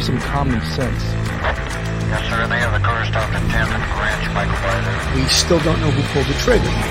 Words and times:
be 0.00 0.06
some 0.06 0.18
common 0.18 0.60
sense. 0.62 1.02
Yes, 2.08 2.30
sir. 2.30 2.46
They 2.48 2.58
have 2.58 2.72
the 2.72 2.86
car 2.86 3.04
stopped 3.04 3.32
10th 3.32 3.68
and 3.68 3.84
Ranch, 4.00 4.32
Michael. 4.34 5.14
We 5.14 5.28
still 5.28 5.60
don't 5.60 5.80
know 5.80 5.90
who 5.90 6.02
pulled 6.12 6.26
the 6.26 6.34
trigger. 6.40 6.89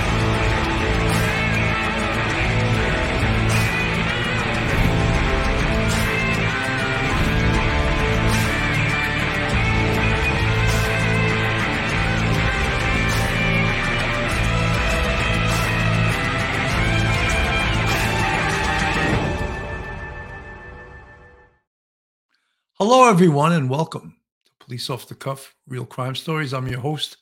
Everyone, 23.09 23.53
and 23.53 23.71
welcome 23.71 24.15
to 24.45 24.51
Police 24.63 24.87
Off 24.87 25.07
the 25.07 25.15
Cuff 25.15 25.55
Real 25.67 25.83
Crime 25.83 26.13
Stories. 26.13 26.53
I'm 26.53 26.67
your 26.67 26.79
host, 26.79 27.17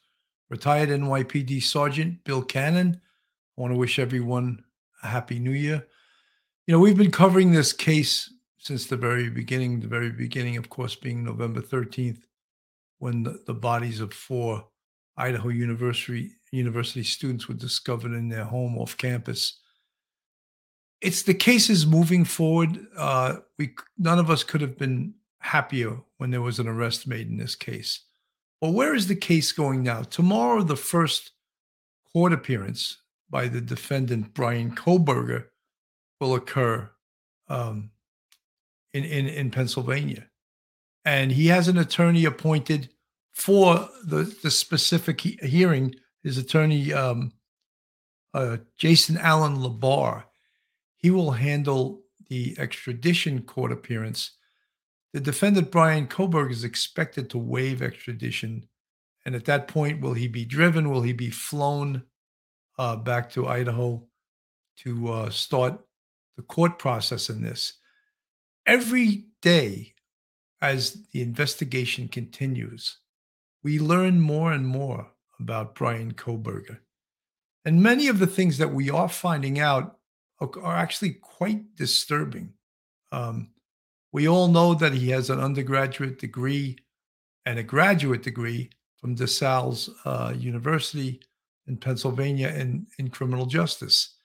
retired 0.49 0.89
NYPD 0.89 1.63
Sergeant 1.63 2.21
Bill 2.25 2.41
Cannon. 2.41 2.99
I 3.57 3.61
want 3.61 3.71
to 3.71 3.77
wish 3.77 3.97
everyone 3.97 4.65
a 5.01 5.07
happy 5.07 5.39
new 5.39 5.51
year. 5.51 5.87
You 6.65 6.73
know, 6.73 6.79
we've 6.81 6.97
been 6.97 7.09
covering 7.09 7.53
this 7.53 7.71
case 7.71 8.29
since 8.57 8.85
the 8.85 8.97
very 8.97 9.29
beginning, 9.29 9.79
the 9.79 9.87
very 9.87 10.11
beginning, 10.11 10.57
of 10.57 10.69
course, 10.69 10.93
being 10.93 11.23
November 11.23 11.61
13th, 11.61 12.23
when 12.99 13.23
the, 13.23 13.41
the 13.47 13.53
bodies 13.53 14.01
of 14.01 14.13
four 14.13 14.67
Idaho 15.15 15.47
University 15.47 16.31
University 16.51 17.03
students 17.03 17.47
were 17.47 17.55
discovered 17.55 18.11
in 18.11 18.27
their 18.27 18.43
home 18.43 18.77
off 18.77 18.97
campus. 18.97 19.61
It's 20.99 21.23
the 21.23 21.33
case 21.33 21.69
is 21.69 21.87
moving 21.87 22.25
forward. 22.25 22.87
Uh, 22.97 23.37
we 23.57 23.73
none 23.97 24.19
of 24.19 24.29
us 24.29 24.43
could 24.43 24.59
have 24.59 24.77
been 24.77 25.13
happier 25.39 25.97
when 26.17 26.31
there 26.31 26.41
was 26.41 26.59
an 26.59 26.67
arrest 26.67 27.07
made 27.07 27.27
in 27.27 27.37
this 27.37 27.55
case. 27.55 28.01
Well, 28.61 28.73
where 28.73 28.95
is 28.95 29.07
the 29.07 29.15
case 29.15 29.51
going 29.51 29.83
now? 29.83 30.01
Tomorrow, 30.01 30.63
the 30.63 30.75
first 30.75 31.31
court 32.11 32.33
appearance 32.33 32.97
by 33.29 33.47
the 33.47 33.61
defendant, 33.61 34.33
Bryan 34.33 34.75
Kohberger 34.75 35.45
will 36.19 36.35
occur 36.35 36.89
um, 37.49 37.91
in, 38.93 39.03
in, 39.03 39.27
in 39.27 39.51
Pennsylvania. 39.51 40.27
And 41.05 41.31
he 41.31 41.47
has 41.47 41.67
an 41.67 41.77
attorney 41.77 42.25
appointed 42.25 42.89
for 43.33 43.87
the, 44.03 44.23
the 44.41 44.51
specific 44.51 45.21
he- 45.21 45.39
hearing. 45.43 45.95
His 46.23 46.37
attorney, 46.37 46.91
um, 46.91 47.31
uh, 48.33 48.57
Jason 48.77 49.17
Allen 49.17 49.57
LaBar, 49.57 50.23
he 50.97 51.11
will 51.11 51.31
handle 51.31 52.01
the 52.29 52.55
extradition 52.59 53.43
court 53.43 53.71
appearance 53.71 54.31
the 55.13 55.19
defendant, 55.19 55.71
Bryan 55.71 56.07
Kohberger, 56.07 56.51
is 56.51 56.63
expected 56.63 57.29
to 57.29 57.37
waive 57.37 57.81
extradition. 57.81 58.67
And 59.25 59.35
at 59.35 59.45
that 59.45 59.67
point, 59.67 60.01
will 60.01 60.13
he 60.13 60.27
be 60.27 60.45
driven? 60.45 60.89
Will 60.89 61.01
he 61.01 61.13
be 61.13 61.29
flown 61.29 62.03
uh, 62.77 62.95
back 62.97 63.29
to 63.31 63.47
Idaho 63.47 64.03
to 64.79 65.11
uh, 65.11 65.29
start 65.29 65.79
the 66.35 66.43
court 66.43 66.77
process 66.77 67.29
in 67.29 67.41
this? 67.41 67.73
Every 68.65 69.27
day, 69.41 69.93
as 70.61 71.05
the 71.13 71.21
investigation 71.21 72.07
continues, 72.07 72.97
we 73.63 73.79
learn 73.79 74.19
more 74.19 74.51
and 74.51 74.67
more 74.67 75.11
about 75.39 75.75
Bryan 75.75 76.13
Kohberger. 76.13 76.79
And 77.65 77.81
many 77.81 78.07
of 78.07 78.19
the 78.19 78.27
things 78.27 78.57
that 78.57 78.73
we 78.73 78.89
are 78.89 79.09
finding 79.09 79.59
out 79.59 79.97
are, 80.39 80.49
are 80.61 80.75
actually 80.75 81.13
quite 81.21 81.75
disturbing. 81.75 82.53
Um, 83.11 83.49
we 84.17 84.27
all 84.27 84.47
know 84.47 84.73
that 84.73 84.95
he 84.95 85.09
has 85.11 85.29
an 85.29 85.39
undergraduate 85.39 86.17
degree 86.17 86.75
and 87.45 87.59
a 87.59 87.63
graduate 87.63 88.23
degree 88.23 88.67
from 88.95 89.15
DeSales 89.15 89.91
uh, 90.05 90.33
University 90.35 91.21
in 91.67 91.77
Pennsylvania 91.77 92.47
in, 92.47 92.87
in 92.97 93.11
criminal 93.11 93.45
justice. 93.45 94.15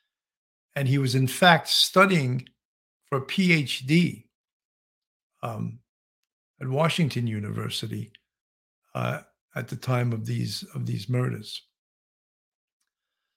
And 0.74 0.88
he 0.88 0.96
was, 0.96 1.14
in 1.14 1.26
fact, 1.26 1.68
studying 1.68 2.48
for 3.04 3.18
a 3.18 3.26
PhD 3.26 4.24
um, 5.42 5.80
at 6.58 6.68
Washington 6.68 7.26
University 7.26 8.12
uh, 8.94 9.18
at 9.54 9.68
the 9.68 9.76
time 9.76 10.10
of 10.14 10.24
these 10.24 10.64
of 10.74 10.86
these 10.86 11.06
murders. 11.06 11.60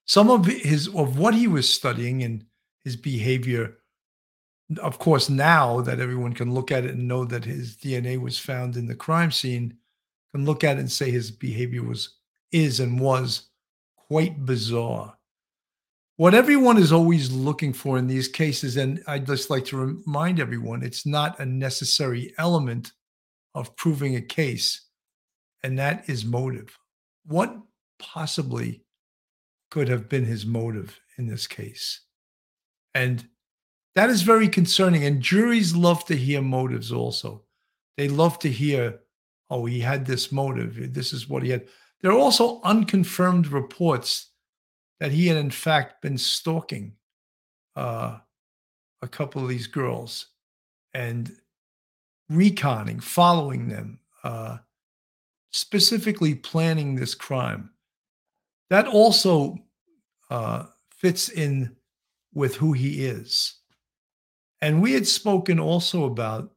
Some 0.06 0.30
of 0.32 0.46
his 0.46 0.88
of 0.88 1.20
what 1.20 1.34
he 1.34 1.48
was 1.48 1.68
studying 1.68 2.24
and 2.24 2.46
his 2.86 2.96
behavior 2.96 3.76
of 4.80 5.00
course, 5.00 5.30
now 5.30 5.82
that 5.82 6.00
everyone 6.00 6.34
can 6.34 6.54
look 6.54 6.72
at 6.72 6.86
it 6.86 6.92
and 6.92 7.08
know 7.08 7.26
that 7.26 7.46
his 7.46 7.76
DNA 7.78 8.20
was 8.20 8.40
found 8.40 8.78
in 8.78 8.88
the 8.88 8.96
crime 8.96 9.32
scene, 9.32 9.78
can 10.34 10.46
look 10.46 10.64
at 10.64 10.78
it 10.78 10.82
and 10.82 10.92
say 10.92 11.12
his 11.12 11.32
behavior 11.32 11.84
was, 11.84 12.16
is, 12.52 12.80
and 12.80 13.00
was 13.00 13.50
quite 13.96 14.46
bizarre. 14.46 15.16
What 16.18 16.34
everyone 16.34 16.78
is 16.78 16.92
always 16.94 17.32
looking 17.32 17.74
for 17.74 17.98
in 17.98 18.08
these 18.08 18.28
cases, 18.28 18.78
and 18.78 19.04
I'd 19.08 19.26
just 19.26 19.50
like 19.50 19.66
to 19.66 19.78
remind 19.78 20.40
everyone, 20.40 20.82
it's 20.82 21.06
not 21.06 21.40
a 21.40 21.46
necessary 21.46 22.34
element 22.38 22.94
of 23.54 23.76
proving 23.76 24.16
a 24.16 24.22
case, 24.22 24.88
and 25.64 25.78
that 25.78 26.10
is 26.10 26.26
motive. 26.26 26.78
What 27.26 27.56
possibly 28.00 28.84
could 29.72 29.90
have 29.90 30.08
been 30.08 30.26
his 30.26 30.46
motive 30.46 31.00
in 31.18 31.28
this 31.28 31.48
case? 31.48 32.02
And 32.94 33.28
that 33.96 34.10
is 34.10 34.22
very 34.22 34.48
concerning. 34.48 35.06
And 35.06 35.22
juries 35.22 35.76
love 35.76 36.06
to 36.06 36.16
hear 36.16 36.42
motives 36.42 36.92
also. 36.92 37.44
They 37.98 38.10
love 38.10 38.40
to 38.40 38.50
hear, 38.50 39.00
oh, 39.50 39.66
he 39.66 39.80
had 39.80 40.06
this 40.06 40.32
motive. 40.32 40.94
This 40.94 41.14
is 41.14 41.30
what 41.30 41.44
he 41.44 41.50
had. 41.50 41.68
There 42.02 42.12
are 42.12 42.20
also 42.20 42.62
unconfirmed 42.64 43.48
reports 43.48 44.32
that 45.00 45.12
he 45.12 45.28
had, 45.28 45.38
in 45.38 45.50
fact, 45.50 46.02
been 46.02 46.18
stalking 46.18 46.94
uh, 47.76 48.20
a 49.02 49.08
couple 49.08 49.42
of 49.42 49.50
these 49.50 49.68
girls 49.68 50.28
and 50.94 51.36
reconning, 52.32 53.02
following 53.02 53.68
them, 53.70 54.00
uh, 54.24 54.58
specifically 55.52 56.36
planning 56.36 56.96
this 56.96 57.16
crime. 57.16 57.70
That 58.70 58.88
also 58.88 59.58
uh, 60.30 60.66
fits 60.90 61.30
in 61.30 61.76
with 62.34 62.56
who 62.56 62.74
he 62.74 63.06
is. 63.06 63.56
And 64.66 64.82
we 64.82 64.94
had 64.94 65.06
spoken 65.06 65.60
also 65.60 66.06
about 66.06 66.52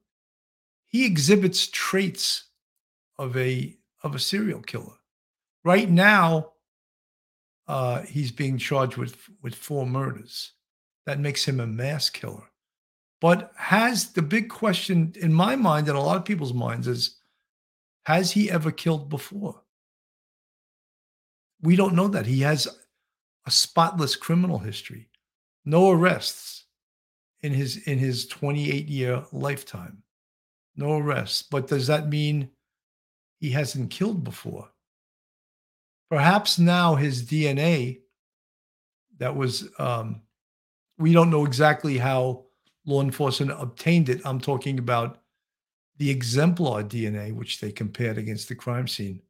he 0.86 1.04
exhibits 1.04 1.66
traits 1.66 2.44
of 3.18 3.36
a 3.36 3.76
of 4.02 4.14
a 4.14 4.18
serial 4.18 4.62
killer. 4.62 4.94
Right 5.62 5.90
now, 5.90 6.52
uh, 7.66 8.00
he's 8.00 8.30
being 8.32 8.56
charged 8.56 8.96
with 8.96 9.28
with 9.42 9.54
four 9.54 9.84
murders. 9.84 10.52
That 11.04 11.20
makes 11.20 11.44
him 11.46 11.60
a 11.60 11.66
mass 11.66 12.08
killer. 12.08 12.44
But 13.20 13.52
has 13.56 14.10
the 14.14 14.22
big 14.22 14.48
question 14.48 15.12
in 15.20 15.30
my 15.30 15.54
mind 15.54 15.88
and 15.88 15.98
a 15.98 16.00
lot 16.00 16.16
of 16.16 16.24
people's 16.24 16.54
minds 16.54 16.88
is 16.88 17.16
has 18.04 18.30
he 18.30 18.50
ever 18.50 18.72
killed 18.72 19.10
before? 19.10 19.60
We 21.60 21.76
don't 21.76 21.94
know 21.94 22.08
that. 22.08 22.24
He 22.24 22.40
has 22.40 22.66
a 23.44 23.50
spotless 23.50 24.16
criminal 24.16 24.60
history, 24.60 25.10
no 25.66 25.90
arrests, 25.90 26.57
in 27.42 27.52
his 27.52 27.76
in 27.88 27.98
his 27.98 28.26
28 28.26 28.88
year 28.88 29.24
lifetime. 29.32 30.02
No 30.76 30.98
arrests. 30.98 31.42
But 31.42 31.68
does 31.68 31.86
that 31.86 32.08
mean 32.08 32.50
he 33.40 33.50
hasn't 33.50 33.90
killed 33.90 34.24
before? 34.24 34.68
Perhaps 36.10 36.58
now 36.58 36.94
his 36.94 37.22
DNA 37.22 38.00
that 39.18 39.34
was 39.34 39.68
um, 39.78 40.22
we 40.98 41.12
don't 41.12 41.30
know 41.30 41.44
exactly 41.44 41.98
how 41.98 42.44
law 42.86 43.02
enforcement 43.02 43.52
obtained 43.60 44.08
it. 44.08 44.20
I'm 44.24 44.40
talking 44.40 44.78
about 44.78 45.18
the 45.98 46.10
exemplar 46.10 46.82
DNA, 46.84 47.34
which 47.34 47.60
they 47.60 47.72
compared 47.72 48.18
against 48.18 48.48
the 48.48 48.54
crime 48.54 48.88
scene. 48.88 49.20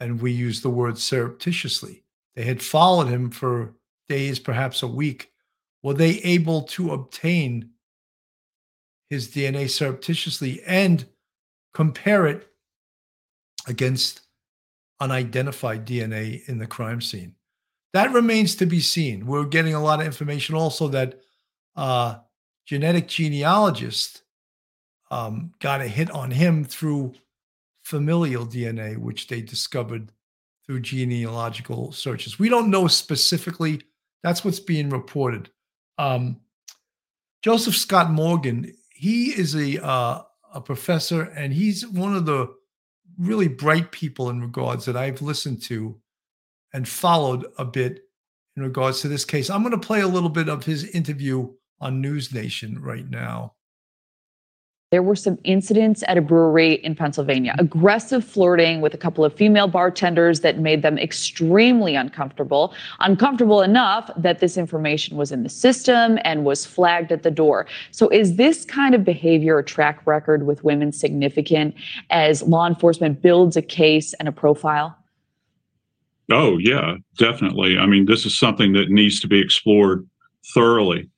And 0.00 0.20
we 0.20 0.32
use 0.32 0.60
the 0.60 0.70
word 0.70 0.98
surreptitiously. 0.98 2.04
They 2.34 2.44
had 2.44 2.62
followed 2.62 3.08
him 3.08 3.30
for 3.30 3.74
days, 4.08 4.38
perhaps 4.38 4.82
a 4.82 4.88
week, 4.88 5.32
were 5.82 5.94
they 5.94 6.18
able 6.20 6.62
to 6.62 6.92
obtain 6.92 7.70
his 9.10 9.28
DNA 9.28 9.70
surreptitiously 9.70 10.62
and 10.66 11.06
compare 11.72 12.26
it 12.26 12.48
against 13.66 14.22
unidentified 15.00 15.86
DNA 15.86 16.46
in 16.48 16.58
the 16.58 16.66
crime 16.66 17.00
scene? 17.00 17.34
That 17.94 18.12
remains 18.12 18.54
to 18.56 18.66
be 18.66 18.80
seen. 18.80 19.26
We're 19.26 19.44
getting 19.44 19.74
a 19.74 19.82
lot 19.82 20.00
of 20.00 20.06
information 20.06 20.54
also 20.54 20.88
that 20.88 21.20
uh, 21.76 22.18
genetic 22.66 23.08
genealogist 23.08 24.22
um, 25.10 25.52
got 25.60 25.80
a 25.80 25.88
hit 25.88 26.10
on 26.10 26.30
him 26.30 26.64
through 26.64 27.14
familial 27.84 28.46
DNA, 28.46 28.98
which 28.98 29.28
they 29.28 29.40
discovered 29.40 30.12
through 30.66 30.80
genealogical 30.80 31.92
searches. 31.92 32.38
We 32.38 32.50
don't 32.50 32.70
know 32.70 32.86
specifically. 32.88 33.80
That's 34.22 34.44
what's 34.44 34.60
being 34.60 34.90
reported. 34.90 35.48
Um, 35.98 36.40
Joseph 37.42 37.76
Scott 37.76 38.10
Morgan, 38.10 38.72
he 38.90 39.26
is 39.38 39.54
a 39.54 39.84
uh, 39.84 40.22
a 40.54 40.60
professor, 40.60 41.22
and 41.22 41.52
he's 41.52 41.86
one 41.86 42.14
of 42.14 42.26
the 42.26 42.48
really 43.18 43.48
bright 43.48 43.92
people 43.92 44.30
in 44.30 44.40
regards 44.40 44.84
that 44.84 44.96
I've 44.96 45.22
listened 45.22 45.62
to 45.64 46.00
and 46.72 46.88
followed 46.88 47.46
a 47.58 47.64
bit 47.64 48.04
in 48.56 48.62
regards 48.62 49.00
to 49.00 49.08
this 49.08 49.24
case. 49.24 49.50
I'm 49.50 49.62
going 49.62 49.78
to 49.78 49.86
play 49.86 50.00
a 50.00 50.08
little 50.08 50.28
bit 50.28 50.48
of 50.48 50.64
his 50.64 50.84
interview 50.84 51.52
on 51.80 52.00
News 52.00 52.32
Nation 52.32 52.80
right 52.80 53.08
now. 53.08 53.54
There 54.90 55.02
were 55.02 55.16
some 55.16 55.38
incidents 55.44 56.02
at 56.08 56.16
a 56.16 56.22
brewery 56.22 56.74
in 56.76 56.94
Pennsylvania, 56.94 57.54
aggressive 57.58 58.24
flirting 58.24 58.80
with 58.80 58.94
a 58.94 58.96
couple 58.96 59.22
of 59.22 59.34
female 59.34 59.68
bartenders 59.68 60.40
that 60.40 60.60
made 60.60 60.80
them 60.80 60.96
extremely 60.96 61.94
uncomfortable. 61.94 62.72
Uncomfortable 63.00 63.60
enough 63.60 64.10
that 64.16 64.38
this 64.38 64.56
information 64.56 65.18
was 65.18 65.30
in 65.30 65.42
the 65.42 65.50
system 65.50 66.18
and 66.24 66.42
was 66.46 66.64
flagged 66.64 67.12
at 67.12 67.22
the 67.22 67.30
door. 67.30 67.66
So, 67.90 68.08
is 68.08 68.36
this 68.36 68.64
kind 68.64 68.94
of 68.94 69.04
behavior 69.04 69.58
a 69.58 69.64
track 69.64 70.06
record 70.06 70.46
with 70.46 70.64
women 70.64 70.92
significant 70.92 71.74
as 72.08 72.42
law 72.42 72.66
enforcement 72.66 73.20
builds 73.20 73.58
a 73.58 73.62
case 73.62 74.14
and 74.14 74.26
a 74.26 74.32
profile? 74.32 74.96
Oh, 76.30 76.56
yeah, 76.56 76.96
definitely. 77.18 77.76
I 77.76 77.84
mean, 77.84 78.06
this 78.06 78.24
is 78.24 78.38
something 78.38 78.72
that 78.72 78.88
needs 78.88 79.20
to 79.20 79.28
be 79.28 79.38
explored 79.38 80.08
thoroughly. 80.54 81.10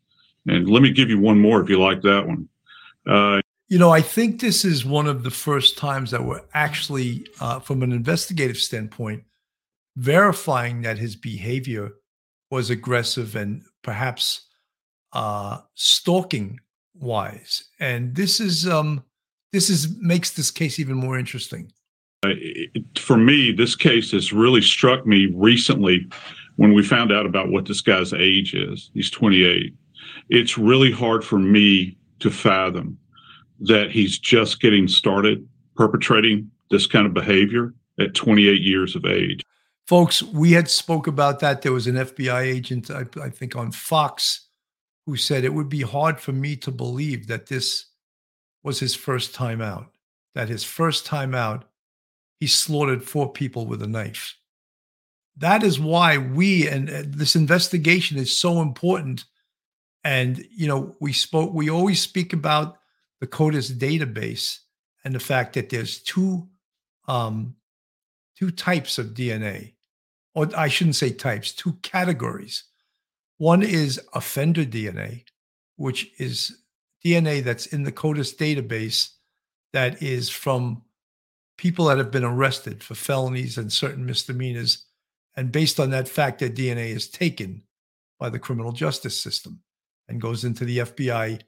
And 0.48 0.68
let 0.68 0.82
me 0.82 0.90
give 0.90 1.08
you 1.08 1.20
one 1.20 1.38
more 1.38 1.60
if 1.60 1.68
you 1.68 1.80
like 1.80 2.02
that 2.02 2.26
one. 2.26 2.48
Uh, 3.06 3.40
you 3.70 3.78
know, 3.78 3.90
I 3.90 4.02
think 4.02 4.40
this 4.40 4.64
is 4.64 4.84
one 4.84 5.06
of 5.06 5.22
the 5.22 5.30
first 5.30 5.78
times 5.78 6.10
that 6.10 6.24
we're 6.24 6.42
actually, 6.54 7.24
uh, 7.40 7.60
from 7.60 7.84
an 7.84 7.92
investigative 7.92 8.56
standpoint, 8.56 9.22
verifying 9.96 10.82
that 10.82 10.98
his 10.98 11.14
behavior 11.14 11.92
was 12.50 12.70
aggressive 12.70 13.36
and 13.36 13.62
perhaps 13.82 14.48
uh, 15.12 15.58
stalking 15.74 16.58
wise. 16.94 17.64
And 17.78 18.12
this 18.12 18.40
is 18.40 18.66
um, 18.66 19.04
this 19.52 19.70
is 19.70 19.96
makes 20.00 20.30
this 20.30 20.50
case 20.50 20.80
even 20.80 20.96
more 20.96 21.16
interesting. 21.16 21.70
Uh, 22.24 22.34
for 22.98 23.16
me, 23.16 23.52
this 23.52 23.76
case 23.76 24.10
has 24.10 24.32
really 24.32 24.62
struck 24.62 25.06
me 25.06 25.32
recently 25.32 26.08
when 26.56 26.74
we 26.74 26.82
found 26.82 27.12
out 27.12 27.24
about 27.24 27.50
what 27.50 27.66
this 27.66 27.82
guy's 27.82 28.12
age 28.12 28.52
is. 28.52 28.90
He's 28.94 29.10
28. 29.10 29.72
It's 30.28 30.58
really 30.58 30.90
hard 30.90 31.24
for 31.24 31.38
me 31.38 31.96
to 32.18 32.32
fathom 32.32 32.98
that 33.60 33.90
he's 33.90 34.18
just 34.18 34.60
getting 34.60 34.88
started 34.88 35.46
perpetrating 35.76 36.50
this 36.70 36.86
kind 36.86 37.06
of 37.06 37.14
behavior 37.14 37.74
at 37.98 38.14
28 38.14 38.60
years 38.60 38.96
of 38.96 39.04
age. 39.04 39.42
Folks, 39.86 40.22
we 40.22 40.52
had 40.52 40.70
spoke 40.70 41.06
about 41.06 41.40
that. 41.40 41.62
There 41.62 41.72
was 41.72 41.86
an 41.86 41.96
FBI 41.96 42.42
agent, 42.42 42.90
I, 42.90 43.04
I 43.20 43.28
think, 43.28 43.56
on 43.56 43.72
Fox, 43.72 44.48
who 45.04 45.16
said 45.16 45.44
it 45.44 45.54
would 45.54 45.68
be 45.68 45.82
hard 45.82 46.20
for 46.20 46.32
me 46.32 46.56
to 46.56 46.70
believe 46.70 47.26
that 47.26 47.46
this 47.46 47.86
was 48.62 48.78
his 48.78 48.94
first 48.94 49.34
time 49.34 49.60
out. 49.60 49.90
That 50.34 50.48
his 50.48 50.62
first 50.62 51.06
time 51.06 51.34
out, 51.34 51.64
he 52.38 52.46
slaughtered 52.46 53.02
four 53.02 53.32
people 53.32 53.66
with 53.66 53.82
a 53.82 53.86
knife. 53.86 54.36
That 55.36 55.62
is 55.62 55.80
why 55.80 56.18
we 56.18 56.68
and 56.68 56.88
uh, 56.88 57.02
this 57.06 57.34
investigation 57.34 58.16
is 58.16 58.36
so 58.36 58.60
important. 58.60 59.24
And 60.04 60.46
you 60.50 60.68
know, 60.68 60.94
we 61.00 61.12
spoke. 61.12 61.52
We 61.52 61.68
always 61.68 62.00
speak 62.00 62.32
about 62.32 62.79
the 63.20 63.26
CODIS 63.26 63.76
database 63.76 64.58
and 65.04 65.14
the 65.14 65.20
fact 65.20 65.54
that 65.54 65.70
there's 65.70 66.00
two 66.00 66.48
um, 67.08 67.56
two 68.38 68.50
types 68.50 68.98
of 68.98 69.08
DNA, 69.08 69.74
or 70.34 70.48
I 70.56 70.68
shouldn't 70.68 70.96
say 70.96 71.10
types, 71.10 71.52
two 71.52 71.74
categories. 71.82 72.64
One 73.38 73.62
is 73.62 74.00
offender 74.14 74.64
DNA, 74.64 75.24
which 75.76 76.10
is 76.18 76.58
DNA 77.04 77.42
that's 77.42 77.66
in 77.66 77.82
the 77.82 77.92
CODIS 77.92 78.36
database 78.36 79.10
that 79.72 80.02
is 80.02 80.28
from 80.28 80.82
people 81.56 81.86
that 81.86 81.98
have 81.98 82.10
been 82.10 82.24
arrested 82.24 82.82
for 82.82 82.94
felonies 82.94 83.58
and 83.58 83.72
certain 83.72 84.06
misdemeanors. 84.06 84.86
And 85.36 85.52
based 85.52 85.78
on 85.78 85.90
that 85.90 86.08
fact, 86.08 86.38
their 86.38 86.50
DNA 86.50 86.88
is 86.88 87.08
taken 87.08 87.62
by 88.18 88.30
the 88.30 88.38
criminal 88.38 88.72
justice 88.72 89.20
system 89.20 89.60
and 90.08 90.20
goes 90.20 90.44
into 90.44 90.64
the 90.64 90.78
FBI 90.78 91.40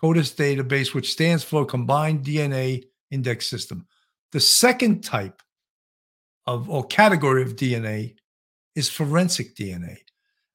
CODIS 0.00 0.34
database, 0.34 0.94
which 0.94 1.12
stands 1.12 1.42
for 1.42 1.64
Combined 1.64 2.24
DNA 2.24 2.84
Index 3.10 3.46
System. 3.46 3.86
The 4.32 4.40
second 4.40 5.02
type 5.02 5.42
of 6.46 6.70
or 6.70 6.84
category 6.84 7.42
of 7.42 7.56
DNA 7.56 8.14
is 8.74 8.88
forensic 8.88 9.56
DNA. 9.56 9.98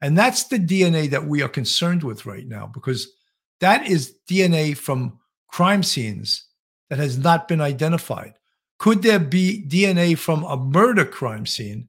And 0.02 0.18
that's 0.18 0.46
the 0.46 0.60
DNA 0.60 1.10
that 1.12 1.26
we 1.26 1.42
are 1.42 1.50
concerned 1.50 2.04
with 2.04 2.26
right 2.26 2.48
now 2.48 2.68
because 2.74 3.14
that 3.60 3.88
is 3.88 4.16
DNA 4.30 4.76
from 4.76 5.20
crime 5.48 5.84
scenes 5.84 6.46
that 6.90 7.00
has 7.00 7.18
not 7.18 7.48
been 7.48 7.62
identified. 7.62 8.34
Could 8.80 9.02
there 9.02 9.20
be 9.20 9.64
DNA 9.68 10.18
from 10.18 10.44
a 10.44 10.58
murder 10.58 11.06
crime 11.06 11.46
scene 11.46 11.88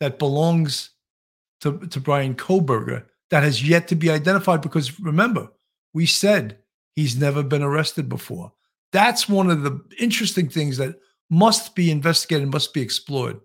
that 0.00 0.18
belongs 0.18 0.90
to, 1.60 1.78
to 1.86 2.00
Bryan 2.00 2.34
Kohberger 2.34 3.06
that 3.30 3.42
has 3.42 3.66
yet 3.66 3.88
to 3.88 3.94
be 3.94 4.10
identified? 4.10 4.60
Because 4.60 5.00
remember, 5.00 5.48
we 5.94 6.04
said 6.04 6.58
he's 6.94 7.16
never 7.16 7.42
been 7.42 7.62
arrested 7.62 8.08
before. 8.08 8.52
That's 8.92 9.28
one 9.28 9.50
of 9.50 9.62
the 9.62 9.80
interesting 9.98 10.48
things 10.48 10.76
that 10.76 10.96
must 11.30 11.74
be 11.74 11.90
investigated, 11.90 12.52
must 12.52 12.74
be 12.74 12.82
explored. 12.82 13.40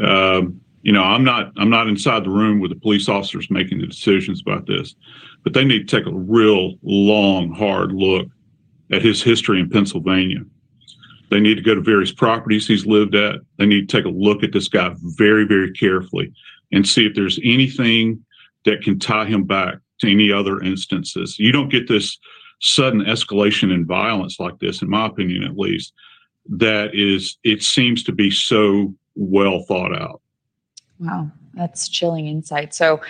Um, 0.00 0.60
you 0.82 0.92
know, 0.92 1.02
I'm 1.02 1.24
not 1.24 1.52
I'm 1.56 1.70
not 1.70 1.88
inside 1.88 2.24
the 2.24 2.30
room 2.30 2.60
with 2.60 2.70
the 2.70 2.80
police 2.80 3.08
officers 3.08 3.50
making 3.50 3.78
the 3.78 3.86
decisions 3.86 4.40
about 4.40 4.66
this, 4.66 4.94
but 5.42 5.52
they 5.52 5.64
need 5.64 5.88
to 5.88 5.96
take 5.96 6.06
a 6.06 6.14
real 6.14 6.74
long, 6.82 7.52
hard 7.52 7.92
look 7.92 8.26
at 8.92 9.02
his 9.02 9.22
history 9.22 9.60
in 9.60 9.70
Pennsylvania. 9.70 10.40
They 11.30 11.40
need 11.40 11.54
to 11.56 11.62
go 11.62 11.74
to 11.74 11.80
various 11.80 12.12
properties 12.12 12.66
he's 12.66 12.86
lived 12.86 13.14
at. 13.14 13.36
They 13.58 13.66
need 13.66 13.88
to 13.88 13.96
take 13.96 14.04
a 14.04 14.14
look 14.14 14.42
at 14.42 14.52
this 14.52 14.68
guy 14.68 14.94
very, 15.16 15.44
very 15.44 15.72
carefully 15.72 16.32
and 16.70 16.86
see 16.86 17.06
if 17.06 17.14
there's 17.14 17.40
anything 17.42 18.24
that 18.64 18.82
can 18.82 18.98
tie 18.98 19.24
him 19.24 19.44
back 19.44 19.78
to 20.00 20.10
any 20.10 20.32
other 20.32 20.60
instances. 20.60 21.38
You 21.38 21.52
don't 21.52 21.68
get 21.68 21.88
this 21.88 22.18
sudden 22.60 23.00
escalation 23.00 23.72
in 23.72 23.84
violence 23.84 24.40
like 24.40 24.58
this, 24.58 24.82
in 24.82 24.88
my 24.88 25.06
opinion, 25.06 25.44
at 25.44 25.58
least, 25.58 25.92
that 26.48 26.94
is, 26.94 27.36
it 27.44 27.62
seems 27.62 28.02
to 28.04 28.12
be 28.12 28.30
so 28.30 28.94
well 29.14 29.62
thought 29.62 29.94
out. 29.94 30.20
Wow, 31.00 31.30
that's 31.54 31.88
chilling 31.88 32.26
insight. 32.26 32.74
So, 32.74 33.00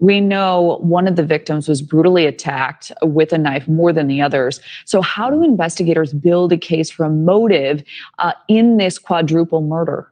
we 0.00 0.20
know 0.20 0.78
one 0.80 1.08
of 1.08 1.16
the 1.16 1.24
victims 1.24 1.68
was 1.68 1.82
brutally 1.82 2.26
attacked 2.26 2.92
with 3.02 3.32
a 3.32 3.38
knife 3.38 3.66
more 3.66 3.92
than 3.92 4.06
the 4.06 4.20
others. 4.20 4.60
So, 4.84 5.02
how 5.02 5.30
do 5.30 5.44
investigators 5.44 6.12
build 6.12 6.52
a 6.52 6.56
case 6.56 6.90
for 6.90 7.04
a 7.04 7.10
motive 7.10 7.82
uh, 8.18 8.32
in 8.48 8.76
this 8.76 8.98
quadruple 8.98 9.60
murder? 9.62 10.10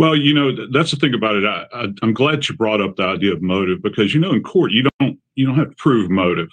Well, 0.00 0.16
you 0.16 0.32
know 0.32 0.50
that's 0.72 0.92
the 0.92 0.96
thing 0.96 1.12
about 1.12 1.36
it. 1.36 1.44
I, 1.44 1.66
I, 1.74 1.88
am 2.02 2.14
glad 2.14 2.48
you 2.48 2.56
brought 2.56 2.80
up 2.80 2.96
the 2.96 3.02
idea 3.02 3.34
of 3.34 3.42
motive 3.42 3.82
because 3.82 4.14
you 4.14 4.20
know 4.20 4.32
in 4.32 4.42
court 4.42 4.72
you 4.72 4.88
don't 4.98 5.18
you 5.34 5.44
don't 5.44 5.58
have 5.58 5.68
to 5.68 5.76
prove 5.76 6.08
motive, 6.08 6.48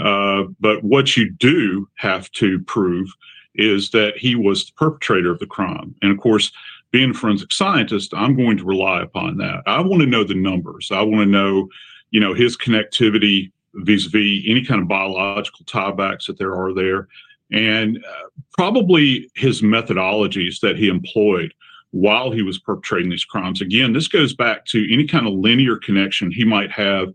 uh, 0.00 0.42
but 0.58 0.82
what 0.82 1.16
you 1.16 1.30
do 1.30 1.88
have 1.98 2.28
to 2.32 2.58
prove 2.64 3.06
is 3.54 3.90
that 3.90 4.16
he 4.16 4.34
was 4.34 4.66
the 4.66 4.72
perpetrator 4.72 5.30
of 5.30 5.38
the 5.38 5.46
crime. 5.46 5.94
And 6.02 6.10
of 6.10 6.18
course, 6.18 6.50
being 6.90 7.10
a 7.10 7.14
forensic 7.14 7.52
scientist, 7.52 8.12
I'm 8.12 8.34
going 8.34 8.56
to 8.56 8.64
rely 8.64 9.02
upon 9.02 9.36
that. 9.36 9.62
I 9.66 9.80
want 9.82 10.00
to 10.00 10.08
know 10.08 10.24
the 10.24 10.34
numbers. 10.34 10.90
I 10.90 11.02
want 11.02 11.20
to 11.20 11.26
know, 11.26 11.68
you 12.10 12.18
know, 12.18 12.34
his 12.34 12.56
connectivity 12.56 13.52
vis-a-vis 13.74 14.42
any 14.48 14.64
kind 14.64 14.80
of 14.80 14.88
biological 14.88 15.64
tiebacks 15.64 16.26
that 16.26 16.38
there 16.38 16.56
are 16.56 16.74
there, 16.74 17.06
and 17.52 17.98
uh, 17.98 18.28
probably 18.58 19.30
his 19.36 19.62
methodologies 19.62 20.58
that 20.58 20.76
he 20.76 20.88
employed 20.88 21.54
while 21.92 22.30
he 22.30 22.42
was 22.42 22.58
perpetrating 22.58 23.10
these 23.10 23.24
crimes. 23.24 23.60
Again, 23.60 23.92
this 23.92 24.08
goes 24.08 24.34
back 24.34 24.64
to 24.66 24.92
any 24.92 25.06
kind 25.06 25.26
of 25.26 25.34
linear 25.34 25.76
connection 25.76 26.30
he 26.30 26.44
might 26.44 26.70
have 26.70 27.08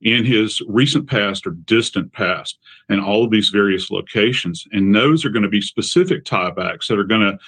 in 0.00 0.24
his 0.24 0.60
recent 0.66 1.08
past 1.08 1.46
or 1.46 1.50
distant 1.50 2.12
past 2.12 2.58
and 2.88 3.00
all 3.00 3.24
of 3.24 3.30
these 3.30 3.50
various 3.50 3.90
locations. 3.90 4.66
And 4.72 4.94
those 4.94 5.24
are 5.24 5.30
going 5.30 5.44
to 5.44 5.48
be 5.48 5.60
specific 5.60 6.24
tiebacks 6.24 6.88
that 6.88 6.98
are 6.98 7.04
going 7.04 7.20
to 7.20 7.38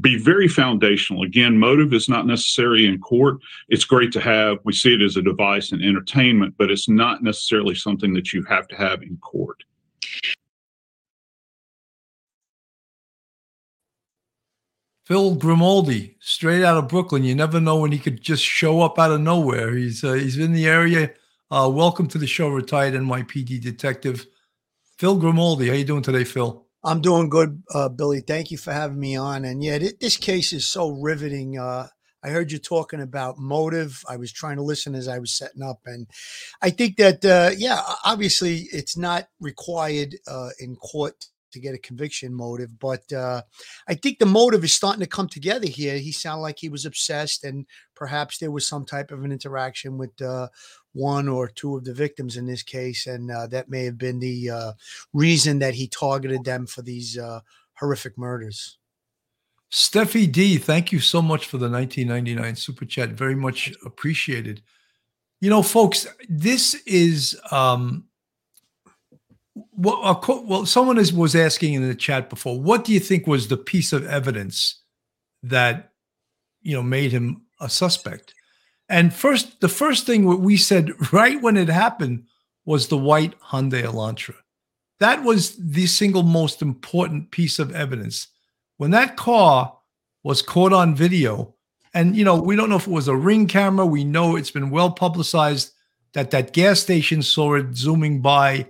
be 0.00 0.18
very 0.18 0.48
foundational. 0.48 1.22
Again, 1.22 1.58
motive 1.58 1.92
is 1.92 2.08
not 2.08 2.26
necessary 2.26 2.86
in 2.86 2.98
court. 2.98 3.38
It's 3.68 3.84
great 3.84 4.12
to 4.12 4.20
have. 4.20 4.58
We 4.64 4.72
see 4.72 4.94
it 4.94 5.02
as 5.02 5.16
a 5.16 5.22
device 5.22 5.72
in 5.72 5.82
entertainment, 5.82 6.54
but 6.58 6.70
it's 6.70 6.88
not 6.88 7.22
necessarily 7.22 7.74
something 7.74 8.14
that 8.14 8.32
you 8.32 8.42
have 8.44 8.68
to 8.68 8.76
have 8.76 9.02
in 9.02 9.16
court. 9.18 9.62
Phil 15.06 15.36
Grimaldi, 15.36 16.16
straight 16.18 16.64
out 16.64 16.76
of 16.76 16.88
Brooklyn. 16.88 17.22
You 17.22 17.36
never 17.36 17.60
know 17.60 17.78
when 17.78 17.92
he 17.92 17.98
could 18.00 18.20
just 18.20 18.42
show 18.42 18.80
up 18.80 18.98
out 18.98 19.12
of 19.12 19.20
nowhere. 19.20 19.72
He's 19.76 20.02
uh, 20.02 20.14
he's 20.14 20.36
in 20.36 20.52
the 20.52 20.66
area. 20.66 21.12
Uh, 21.48 21.70
welcome 21.72 22.08
to 22.08 22.18
the 22.18 22.26
show, 22.26 22.48
retired 22.48 22.94
NYPD 22.94 23.62
detective 23.62 24.26
Phil 24.98 25.16
Grimaldi. 25.16 25.68
How 25.68 25.74
you 25.74 25.84
doing 25.84 26.02
today, 26.02 26.24
Phil? 26.24 26.66
I'm 26.82 27.00
doing 27.00 27.28
good, 27.28 27.62
uh, 27.72 27.88
Billy. 27.88 28.20
Thank 28.20 28.50
you 28.50 28.58
for 28.58 28.72
having 28.72 28.98
me 28.98 29.14
on. 29.14 29.44
And 29.44 29.62
yeah, 29.62 29.78
th- 29.78 30.00
this 30.00 30.16
case 30.16 30.52
is 30.52 30.66
so 30.66 30.90
riveting. 30.90 31.56
Uh, 31.56 31.86
I 32.24 32.30
heard 32.30 32.50
you 32.50 32.58
talking 32.58 33.00
about 33.00 33.38
motive. 33.38 34.02
I 34.08 34.16
was 34.16 34.32
trying 34.32 34.56
to 34.56 34.64
listen 34.64 34.96
as 34.96 35.06
I 35.06 35.20
was 35.20 35.30
setting 35.38 35.62
up, 35.62 35.82
and 35.86 36.08
I 36.62 36.70
think 36.70 36.96
that 36.96 37.24
uh, 37.24 37.52
yeah, 37.56 37.80
obviously 38.04 38.66
it's 38.72 38.96
not 38.96 39.28
required 39.38 40.16
uh, 40.26 40.48
in 40.58 40.74
court 40.74 41.26
to 41.56 41.60
get 41.60 41.74
a 41.74 41.78
conviction 41.78 42.32
motive, 42.32 42.78
but 42.78 43.10
uh, 43.12 43.42
I 43.88 43.94
think 43.94 44.18
the 44.18 44.26
motive 44.26 44.62
is 44.62 44.74
starting 44.74 45.00
to 45.00 45.06
come 45.06 45.28
together 45.28 45.66
here. 45.66 45.98
He 45.98 46.12
sounded 46.12 46.42
like 46.42 46.58
he 46.58 46.68
was 46.68 46.86
obsessed, 46.86 47.44
and 47.44 47.66
perhaps 47.94 48.38
there 48.38 48.50
was 48.50 48.68
some 48.68 48.84
type 48.84 49.10
of 49.10 49.24
an 49.24 49.32
interaction 49.32 49.98
with 49.98 50.20
uh, 50.22 50.48
one 50.92 51.28
or 51.28 51.48
two 51.48 51.76
of 51.76 51.84
the 51.84 51.94
victims 51.94 52.36
in 52.36 52.46
this 52.46 52.62
case, 52.62 53.06
and 53.06 53.30
uh, 53.30 53.46
that 53.48 53.70
may 53.70 53.84
have 53.84 53.98
been 53.98 54.20
the 54.20 54.50
uh, 54.50 54.72
reason 55.12 55.58
that 55.58 55.74
he 55.74 55.88
targeted 55.88 56.44
them 56.44 56.66
for 56.66 56.82
these 56.82 57.18
uh, 57.18 57.40
horrific 57.74 58.16
murders. 58.18 58.78
Steffi 59.72 60.30
D, 60.30 60.58
thank 60.58 60.92
you 60.92 61.00
so 61.00 61.20
much 61.20 61.46
for 61.46 61.58
the 61.58 61.68
1999 61.68 62.56
super 62.56 62.84
chat. 62.84 63.10
Very 63.10 63.34
much 63.34 63.72
appreciated. 63.84 64.62
You 65.40 65.50
know, 65.50 65.62
folks, 65.62 66.06
this 66.28 66.74
is 66.86 67.38
um, 67.50 68.04
well, 69.76 70.44
well, 70.46 70.66
someone 70.66 70.98
is, 70.98 71.12
was 71.12 71.34
asking 71.34 71.74
in 71.74 71.88
the 71.88 71.94
chat 71.94 72.28
before, 72.28 72.60
what 72.60 72.84
do 72.84 72.92
you 72.92 73.00
think 73.00 73.26
was 73.26 73.48
the 73.48 73.56
piece 73.56 73.92
of 73.92 74.06
evidence 74.06 74.82
that 75.42 75.92
you 76.62 76.74
know 76.74 76.82
made 76.82 77.12
him 77.12 77.42
a 77.60 77.70
suspect? 77.70 78.34
And 78.88 79.12
first, 79.12 79.60
the 79.60 79.68
first 79.68 80.06
thing 80.06 80.42
we 80.42 80.56
said 80.56 80.92
right 81.12 81.40
when 81.40 81.56
it 81.56 81.68
happened 81.68 82.24
was 82.64 82.88
the 82.88 82.98
white 82.98 83.38
Hyundai 83.40 83.82
Elantra. 83.82 84.34
That 84.98 85.22
was 85.22 85.56
the 85.56 85.86
single 85.86 86.22
most 86.22 86.62
important 86.62 87.30
piece 87.30 87.58
of 87.58 87.74
evidence. 87.74 88.28
When 88.78 88.90
that 88.90 89.16
car 89.16 89.76
was 90.22 90.42
caught 90.42 90.72
on 90.72 90.94
video, 90.94 91.54
and 91.94 92.14
you 92.14 92.24
know, 92.24 92.36
we 92.36 92.56
don't 92.56 92.68
know 92.68 92.76
if 92.76 92.86
it 92.86 92.92
was 92.92 93.08
a 93.08 93.16
ring 93.16 93.46
camera. 93.46 93.86
We 93.86 94.04
know 94.04 94.36
it's 94.36 94.50
been 94.50 94.70
well 94.70 94.90
publicized 94.90 95.72
that 96.12 96.30
that 96.30 96.52
gas 96.52 96.80
station 96.80 97.22
saw 97.22 97.54
it 97.54 97.74
zooming 97.74 98.20
by 98.20 98.68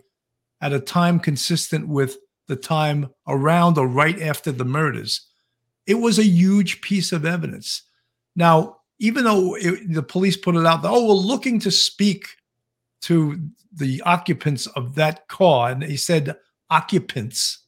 at 0.61 0.73
a 0.73 0.81
time 0.81 1.21
consistent 1.21 1.89
with 1.89 2.17
the 2.49 2.57
time 2.57 3.09
around 3.27 3.79
or 3.79 3.89
right 3.89 4.21
after 4.23 4.53
the 4.53 4.65
murders. 4.65 5.27
It 5.87 5.95
was 5.95 6.19
a 6.19 6.25
huge 6.25 6.81
piece 6.81 7.13
of 7.13 7.25
evidence. 7.25 7.83
Now, 8.35 8.79
even 8.99 9.25
though 9.25 9.57
it, 9.57 9.93
the 9.93 10.03
police 10.03 10.37
put 10.37 10.57
it 10.57 10.67
out, 10.67 10.83
that, 10.83 10.91
oh, 10.91 11.07
we're 11.07 11.15
looking 11.15 11.59
to 11.61 11.71
speak 11.71 12.29
to 13.03 13.41
the 13.73 14.01
occupants 14.03 14.67
of 14.69 14.95
that 14.95 15.29
car, 15.29 15.71
and 15.71 15.83
they 15.83 15.97
said 15.97 16.37
occupants, 16.71 17.65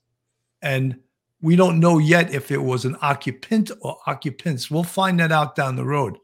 and 0.63 0.99
we 1.41 1.55
don't 1.55 1.79
know 1.79 1.99
yet 1.99 2.35
if 2.35 2.51
it 2.51 2.63
was 2.63 2.85
an 2.85 2.97
occupant 3.03 3.71
or 3.83 3.99
occupants. 4.07 4.71
We'll 4.71 4.83
find 4.83 5.21
that 5.21 5.31
out 5.31 5.55
down 5.55 5.77
the 5.77 5.85
road. 5.85 6.17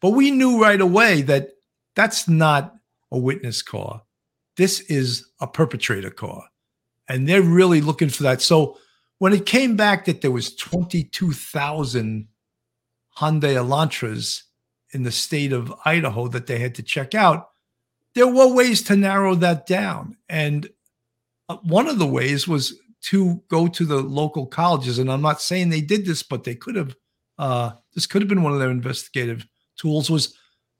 But 0.00 0.10
we 0.10 0.30
knew 0.30 0.62
right 0.62 0.80
away 0.80 1.22
that 1.22 1.50
that's 1.94 2.28
not 2.28 2.74
a 3.10 3.18
witness 3.18 3.62
car 3.62 4.02
this 4.56 4.80
is 4.80 5.26
a 5.40 5.46
perpetrator 5.46 6.10
car. 6.10 6.44
And 7.08 7.28
they're 7.28 7.42
really 7.42 7.80
looking 7.80 8.08
for 8.08 8.24
that. 8.24 8.42
So 8.42 8.78
when 9.18 9.32
it 9.32 9.46
came 9.46 9.76
back 9.76 10.04
that 10.06 10.20
there 10.20 10.30
was 10.30 10.54
22,000 10.56 12.28
Hyundai 13.16 13.54
Elantras 13.54 14.42
in 14.92 15.02
the 15.02 15.12
state 15.12 15.52
of 15.52 15.72
Idaho 15.84 16.28
that 16.28 16.46
they 16.46 16.58
had 16.58 16.74
to 16.76 16.82
check 16.82 17.14
out, 17.14 17.50
there 18.14 18.26
were 18.26 18.52
ways 18.52 18.82
to 18.84 18.96
narrow 18.96 19.34
that 19.36 19.66
down. 19.66 20.16
And 20.28 20.68
uh, 21.48 21.56
one 21.62 21.86
of 21.86 21.98
the 21.98 22.06
ways 22.06 22.48
was 22.48 22.78
to 23.02 23.42
go 23.48 23.68
to 23.68 23.84
the 23.84 24.00
local 24.00 24.46
colleges. 24.46 24.98
And 24.98 25.10
I'm 25.10 25.22
not 25.22 25.40
saying 25.40 25.68
they 25.68 25.80
did 25.80 26.06
this, 26.06 26.22
but 26.22 26.44
they 26.44 26.54
could 26.54 26.76
have. 26.76 26.96
Uh, 27.38 27.72
this 27.94 28.06
could 28.06 28.22
have 28.22 28.28
been 28.28 28.42
one 28.42 28.54
of 28.54 28.58
their 28.58 28.70
investigative 28.70 29.46
tools 29.78 30.10
was 30.10 30.34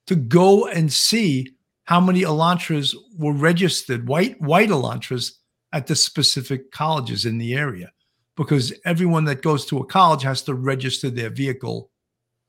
to 0.06 0.16
go 0.16 0.66
and 0.66 0.90
see 0.90 1.55
how 1.86 2.00
many 2.00 2.22
Elantras 2.22 2.94
were 3.16 3.32
registered, 3.32 4.08
white 4.08 4.40
white 4.40 4.68
Elantras, 4.68 5.32
at 5.72 5.86
the 5.86 5.96
specific 5.96 6.70
colleges 6.70 7.24
in 7.24 7.38
the 7.38 7.54
area, 7.54 7.92
because 8.36 8.72
everyone 8.84 9.24
that 9.24 9.42
goes 9.42 9.66
to 9.66 9.78
a 9.78 9.86
college 9.86 10.22
has 10.22 10.42
to 10.42 10.54
register 10.54 11.10
their 11.10 11.30
vehicle 11.30 11.90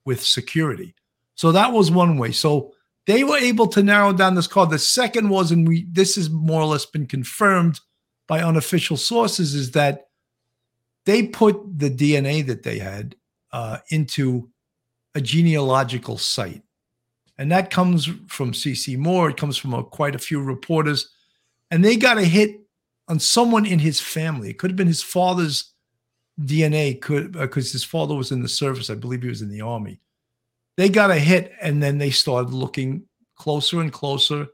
with 0.06 0.24
security. 0.24 0.94
So 1.36 1.52
that 1.52 1.72
was 1.72 1.92
one 1.92 2.18
way. 2.18 2.32
So 2.32 2.74
they 3.06 3.24
were 3.24 3.38
able 3.38 3.68
to 3.68 3.84
narrow 3.84 4.14
down 4.14 4.36
this 4.36 4.48
car. 4.48 4.66
The 4.66 4.80
second 4.80 5.30
was, 5.30 5.52
and 5.52 5.68
we 5.68 5.88
this 5.92 6.16
has 6.16 6.30
more 6.30 6.62
or 6.62 6.68
less 6.68 6.86
been 6.86 7.08
confirmed 7.08 7.80
by 8.28 8.42
unofficial 8.42 8.98
sources, 8.98 9.54
is 9.54 9.72
that 9.72 10.08
they 11.06 11.28
put 11.28 11.80
the 11.80 11.90
DNA 11.90 12.46
that 12.48 12.64
they 12.64 12.80
had 12.80 13.16
uh, 13.52 13.78
into 13.90 14.50
a 15.16 15.22
genealogical 15.22 16.18
site. 16.18 16.64
And 17.38 17.52
that 17.52 17.70
comes 17.70 18.10
from 18.28 18.52
CeCe 18.52 18.98
Moore. 18.98 19.30
It 19.30 19.38
comes 19.38 19.58
from 19.58 19.74
a, 19.74 19.84
quite 19.84 20.16
a 20.16 20.20
few 20.20 20.42
reporters. 20.42 21.10
And 21.70 21.84
they 21.84 21.96
got 21.96 22.18
a 22.18 22.24
hit 22.24 22.62
on 23.08 23.20
someone 23.20 23.66
in 23.66 23.80
his 23.80 24.00
family. 24.00 24.50
It 24.50 24.58
could 24.58 24.72
have 24.72 24.78
been 24.78 24.88
his 24.88 25.04
father's 25.04 25.74
DNA, 26.42 27.00
could 27.00 27.32
because 27.32 27.72
uh, 27.72 27.74
his 27.74 27.84
father 27.84 28.16
was 28.16 28.32
in 28.32 28.42
the 28.42 28.50
service. 28.50 28.90
I 28.90 28.96
believe 28.96 29.24
he 29.24 29.30
was 29.30 29.42
in 29.42 29.50
the 29.50 29.62
army. 29.62 30.00
They 30.78 30.90
got 30.90 31.10
a 31.10 31.16
hit, 31.16 31.54
and 31.62 31.82
then 31.82 31.98
they 31.98 32.12
started 32.12 32.54
looking 32.54 33.04
closer 33.36 33.82
and 33.82 33.92
closer, 33.92 34.48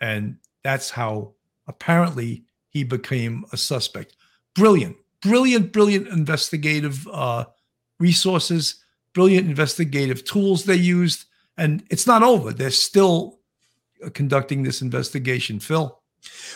and 0.00 0.36
that's 0.62 0.90
how 0.90 1.34
apparently 1.66 2.44
he 2.68 2.84
became 2.84 3.44
a 3.52 3.56
suspect. 3.56 4.16
Brilliant, 4.54 4.96
brilliant, 5.22 5.72
brilliant 5.72 6.08
investigative 6.08 7.06
uh, 7.12 7.46
resources, 7.98 8.76
brilliant 9.12 9.48
investigative 9.48 10.24
tools 10.24 10.64
they 10.64 10.76
used 10.76 11.24
and 11.56 11.84
it's 11.90 12.06
not 12.06 12.22
over. 12.22 12.52
They're 12.52 12.70
still 12.70 13.40
conducting 14.14 14.62
this 14.62 14.82
investigation. 14.82 15.60
Phil. 15.60 15.98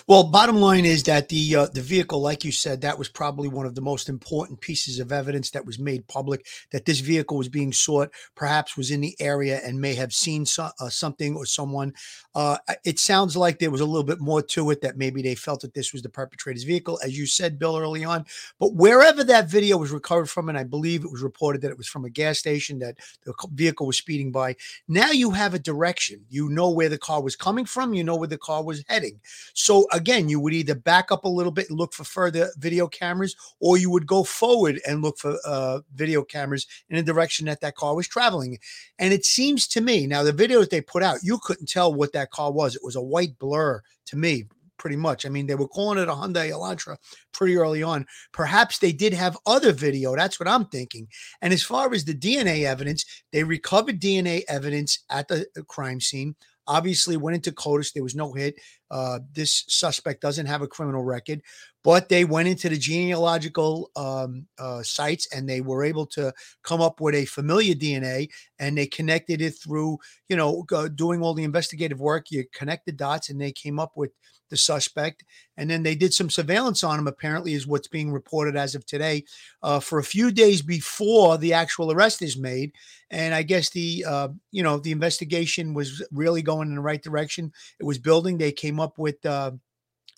Well, 0.07 0.25
bottom 0.25 0.57
line 0.57 0.85
is 0.85 1.03
that 1.05 1.29
the 1.29 1.57
uh, 1.57 1.67
the 1.67 1.81
vehicle, 1.81 2.21
like 2.21 2.45
you 2.45 2.53
said, 2.53 2.81
that 2.81 2.99
was 2.99 3.09
probably 3.09 3.49
one 3.49 3.67
of 3.67 3.75
the 3.75 3.81
most 3.81 4.09
important 4.09 4.61
pieces 4.61 4.99
of 4.99 5.13
evidence 5.13 5.51
that 5.51 5.65
was 5.65 5.79
made 5.79 6.07
public. 6.09 6.47
That 6.73 6.85
this 6.85 7.01
vehicle 7.01 7.37
was 7.37 7.49
being 7.49 7.73
sought, 7.73 8.11
perhaps 8.35 8.77
was 8.77 8.91
in 8.91 9.01
the 9.01 9.15
area 9.21 9.61
and 9.65 9.81
may 9.81 9.95
have 9.95 10.13
seen 10.13 10.47
so, 10.47 10.71
uh, 10.81 10.89
something 10.89 11.37
or 11.37 11.47
someone. 11.47 11.93
Uh, 12.35 12.57
it 12.85 12.99
sounds 12.99 13.37
like 13.37 13.59
there 13.59 13.71
was 13.71 13.81
a 13.81 13.87
little 13.87 14.05
bit 14.05 14.21
more 14.21 14.43
to 14.43 14.71
it. 14.71 14.81
That 14.81 14.97
maybe 14.97 15.23
they 15.23 15.35
felt 15.35 15.61
that 15.61 15.75
this 15.75 15.93
was 15.93 16.03
the 16.03 16.09
perpetrator's 16.09 16.65
vehicle, 16.65 16.99
as 17.05 17.17
you 17.17 17.27
said, 17.27 17.59
Bill, 17.59 17.77
early 17.77 18.05
on. 18.05 18.25
But 18.59 18.75
wherever 18.75 19.25
that 19.25 19.51
video 19.51 19.77
was 19.77 19.91
recovered 19.91 20.31
from, 20.31 20.49
and 20.49 20.59
I 20.59 20.65
believe 20.65 21.05
it 21.05 21.13
was 21.13 21.23
reported 21.23 21.63
that 21.63 21.71
it 21.71 21.79
was 21.79 21.89
from 21.89 22.05
a 22.05 22.11
gas 22.11 22.39
station 22.39 22.79
that 22.81 22.99
the 23.25 23.35
vehicle 23.53 23.87
was 23.87 23.99
speeding 23.99 24.33
by. 24.33 24.57
Now 24.89 25.11
you 25.11 25.31
have 25.31 25.55
a 25.55 25.59
direction. 25.59 26.25
You 26.29 26.49
know 26.49 26.71
where 26.71 26.89
the 26.89 26.99
car 26.99 27.23
was 27.23 27.37
coming 27.37 27.65
from. 27.65 27.95
You 27.95 28.05
know 28.05 28.17
where 28.17 28.29
the 28.29 28.39
car 28.39 28.65
was 28.65 28.85
heading. 28.89 29.21
So 29.61 29.87
again, 29.93 30.29
you 30.29 30.41
would 30.41 30.55
either 30.55 30.75
back 30.75 31.13
up 31.13 31.25
a 31.25 31.29
little 31.29 31.53
bit 31.53 31.69
and 31.69 31.79
look 31.79 31.93
for 31.93 32.05
further 32.05 32.51
video 32.57 32.89
cameras, 32.89 33.37
or 33.61 33.77
you 33.77 33.91
would 33.91 34.07
go 34.07 34.25
forward 34.25 34.81
and 34.87 35.03
look 35.03 35.19
for 35.19 35.37
uh, 35.47 35.81
video 35.95 36.23
cameras 36.23 36.67
in 36.89 36.97
the 36.97 37.03
direction 37.03 37.47
that 37.47 37.61
that 37.61 37.77
car 37.77 37.95
was 37.95 38.09
traveling. 38.09 38.59
And 38.99 39.13
it 39.13 39.25
seems 39.25 39.69
to 39.69 39.81
me 39.81 40.07
now 40.07 40.23
the 40.23 40.33
videos 40.33 40.71
they 40.71 40.81
put 40.81 41.03
out, 41.03 41.19
you 41.23 41.39
couldn't 41.43 41.69
tell 41.69 41.93
what 41.93 42.13
that 42.15 42.31
car 42.31 42.51
was. 42.51 42.75
It 42.75 42.83
was 42.83 42.97
a 42.97 43.03
white 43.03 43.39
blur 43.39 43.83
to 44.07 44.17
me, 44.17 44.45
pretty 44.79 44.97
much. 44.97 45.27
I 45.27 45.29
mean, 45.29 45.47
they 45.47 45.55
were 45.55 45.69
calling 45.69 45.99
it 45.99 46.09
a 46.09 46.13
Hyundai 46.13 46.51
Elantra 46.51 46.97
pretty 47.33 47.57
early 47.57 47.83
on. 47.83 48.07
Perhaps 48.33 48.79
they 48.79 48.93
did 48.93 49.13
have 49.13 49.37
other 49.45 49.73
video. 49.73 50.17
That's 50.17 50.41
what 50.41 50.49
I'm 50.49 50.65
thinking. 50.67 51.07
And 51.43 51.53
as 51.53 51.63
far 51.63 51.93
as 51.93 52.07
the 52.07 52.15
DNA 52.15 52.65
evidence, 52.65 53.05
they 53.31 53.45
recovered 53.45 54.01
DNA 54.01 54.43
evidence 54.49 55.05
at 55.11 55.29
the 55.29 55.47
crime 55.69 56.01
scene 56.01 56.35
obviously 56.71 57.17
went 57.17 57.35
into 57.35 57.51
CODIS. 57.51 57.93
There 57.93 58.03
was 58.03 58.15
no 58.15 58.33
hit. 58.33 58.55
Uh, 58.91 59.19
this 59.33 59.65
suspect 59.69 60.23
doesn't 60.23 60.47
have 60.47 60.63
a 60.63 60.69
criminal 60.69 61.03
record, 61.03 61.43
but 61.83 62.09
they 62.09 62.25
went 62.25 62.49
into 62.49 62.69
the 62.69 62.79
genealogical 62.79 63.91
um, 63.97 64.47
uh, 64.59 64.83
sites 64.83 65.27
and 65.35 65.49
they 65.49 65.61
were 65.61 65.83
able 65.83 66.07
to 66.07 66.33
come 66.63 66.81
up 66.81 67.01
with 67.01 67.15
a 67.17 67.25
familiar 67.25 67.75
DNA 67.75 68.29
and 68.61 68.79
they 68.79 68.87
connected 68.87 69.41
it 69.41 69.51
through, 69.51 69.99
you 70.29 70.37
know, 70.37 70.65
doing 70.95 71.23
all 71.23 71.35
the 71.35 71.45
investigative 71.45 72.01
work. 72.01 72.31
You 72.31 72.45
connect 72.55 72.87
the 72.87 72.93
dots 72.93 73.31
and 73.31 73.41
they 73.41 73.53
came 73.53 73.81
up 73.81 73.93
with 73.97 74.13
the 74.51 74.57
suspect. 74.57 75.25
And 75.57 75.71
then 75.71 75.83
they 75.83 75.95
did 75.95 76.13
some 76.13 76.31
surveillance 76.31 76.85
on 76.85 76.99
him, 76.99 77.07
apparently, 77.07 77.55
is 77.55 77.67
what's 77.67 77.89
being 77.89 78.13
reported 78.13 78.57
as 78.57 78.75
of 78.75 78.85
today, 78.85 79.25
uh, 79.63 79.81
for 79.81 79.99
a 79.99 80.05
few 80.05 80.31
days 80.31 80.63
before 80.63 81.39
the 81.39 81.55
actual 81.55 81.93
arrest 81.93 82.23
is 82.23 82.37
made. 82.37 82.73
And 83.11 83.35
I 83.35 83.43
guess 83.43 83.71
the, 83.71 84.05
uh, 84.07 84.29
you 84.51 84.63
know, 84.63 84.79
the 84.79 84.93
investigation 84.93 85.75
was 85.75 86.05
really 86.13 86.43
going 86.43 86.69
in 86.69 86.75
the 86.75 86.81
right 86.81 87.03
direction. 87.03 87.53
It 87.79 87.85
was 87.85 87.99
building. 87.99 88.37
They 88.37 88.53
came 88.53 88.81
up 88.81 88.99
with, 88.99 89.25
uh, 89.25 89.53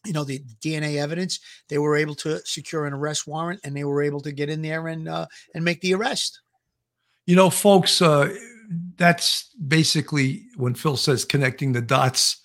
you 0.05 0.13
know 0.13 0.25
the 0.25 0.41
DNA 0.61 0.97
evidence. 0.97 1.39
They 1.69 1.79
were 1.79 1.97
able 1.97 2.17
to 2.17 2.41
secure 2.45 2.87
an 2.87 2.93
arrest 2.93 3.27
warrant, 3.27 3.61
and 3.63 3.77
they 3.77 3.85
were 3.85 4.03
able 4.03 4.21
to 4.23 4.33
get 4.33 4.49
in 4.49 4.61
there 4.61 4.89
and 4.89 5.09
uh, 5.09 5.27
and 5.55 5.65
make 5.65 5.81
the 5.81 5.95
arrest. 5.95 6.41
You 7.27 7.37
know, 7.37 7.51
folks, 7.51 8.03
uh, 8.03 8.35
that's 8.97 9.55
basically 9.55 10.47
when 10.57 10.75
Phil 10.75 10.97
says 10.97 11.25
connecting 11.25 11.73
the 11.73 11.81
dots 11.81 12.42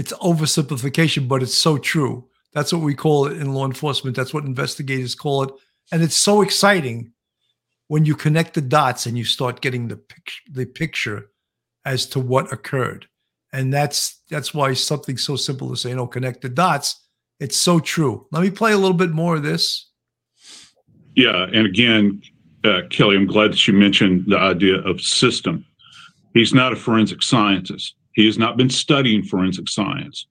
it's 0.00 0.14
oversimplification, 0.14 1.28
but 1.28 1.42
it's 1.42 1.54
so 1.54 1.76
true. 1.76 2.26
That's 2.54 2.72
what 2.72 2.80
we 2.80 2.94
call 2.94 3.26
it 3.26 3.36
in 3.36 3.52
law 3.52 3.66
enforcement. 3.66 4.16
That's 4.16 4.32
what 4.32 4.44
investigators 4.44 5.14
call 5.14 5.42
it. 5.42 5.50
And 5.92 6.02
it's 6.02 6.16
so 6.16 6.40
exciting 6.40 7.12
when 7.88 8.06
you 8.06 8.14
connect 8.14 8.54
the 8.54 8.62
dots 8.62 9.04
and 9.04 9.18
you 9.18 9.24
start 9.24 9.60
getting 9.60 9.88
the 9.88 9.98
picture, 9.98 10.42
the 10.50 10.64
picture 10.64 11.30
as 11.84 12.06
to 12.06 12.18
what 12.18 12.50
occurred. 12.50 13.08
And 13.52 13.74
that's 13.74 14.22
that's 14.30 14.54
why 14.54 14.72
something 14.72 15.18
so 15.18 15.36
simple 15.36 15.68
to 15.68 15.76
say, 15.76 15.90
you 15.90 15.96
know, 15.96 16.06
connect 16.06 16.40
the 16.40 16.48
dots. 16.48 16.98
It's 17.38 17.56
so 17.58 17.78
true. 17.78 18.26
Let 18.32 18.42
me 18.42 18.50
play 18.50 18.72
a 18.72 18.78
little 18.78 18.96
bit 18.96 19.10
more 19.10 19.36
of 19.36 19.42
this. 19.42 19.90
Yeah, 21.14 21.44
and 21.52 21.66
again, 21.66 22.22
uh, 22.64 22.82
Kelly, 22.88 23.16
I'm 23.16 23.26
glad 23.26 23.52
that 23.52 23.68
you 23.68 23.74
mentioned 23.74 24.24
the 24.28 24.38
idea 24.38 24.76
of 24.76 25.02
system. 25.02 25.66
He's 26.32 26.54
not 26.54 26.72
a 26.72 26.76
forensic 26.76 27.22
scientist. 27.22 27.96
He 28.20 28.26
has 28.26 28.36
not 28.36 28.58
been 28.58 28.68
studying 28.68 29.22
forensic 29.22 29.66
science. 29.66 30.26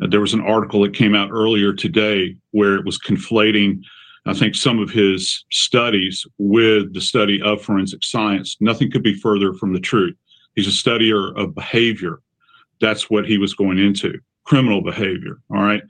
Uh, 0.00 0.06
there 0.06 0.22
was 0.22 0.32
an 0.32 0.40
article 0.40 0.80
that 0.80 0.94
came 0.94 1.14
out 1.14 1.28
earlier 1.30 1.74
today 1.74 2.34
where 2.52 2.74
it 2.76 2.86
was 2.86 2.98
conflating, 2.98 3.82
I 4.24 4.32
think, 4.32 4.54
some 4.54 4.78
of 4.78 4.88
his 4.88 5.44
studies 5.50 6.26
with 6.38 6.94
the 6.94 7.02
study 7.02 7.42
of 7.42 7.60
forensic 7.60 8.02
science. 8.02 8.56
Nothing 8.60 8.90
could 8.90 9.02
be 9.02 9.12
further 9.12 9.52
from 9.52 9.74
the 9.74 9.80
truth. 9.80 10.16
He's 10.54 10.66
a 10.66 10.70
studier 10.70 11.38
of 11.38 11.54
behavior. 11.54 12.22
That's 12.80 13.10
what 13.10 13.26
he 13.26 13.36
was 13.36 13.52
going 13.52 13.78
into 13.78 14.18
criminal 14.44 14.80
behavior. 14.80 15.36
All 15.50 15.62
right. 15.62 15.82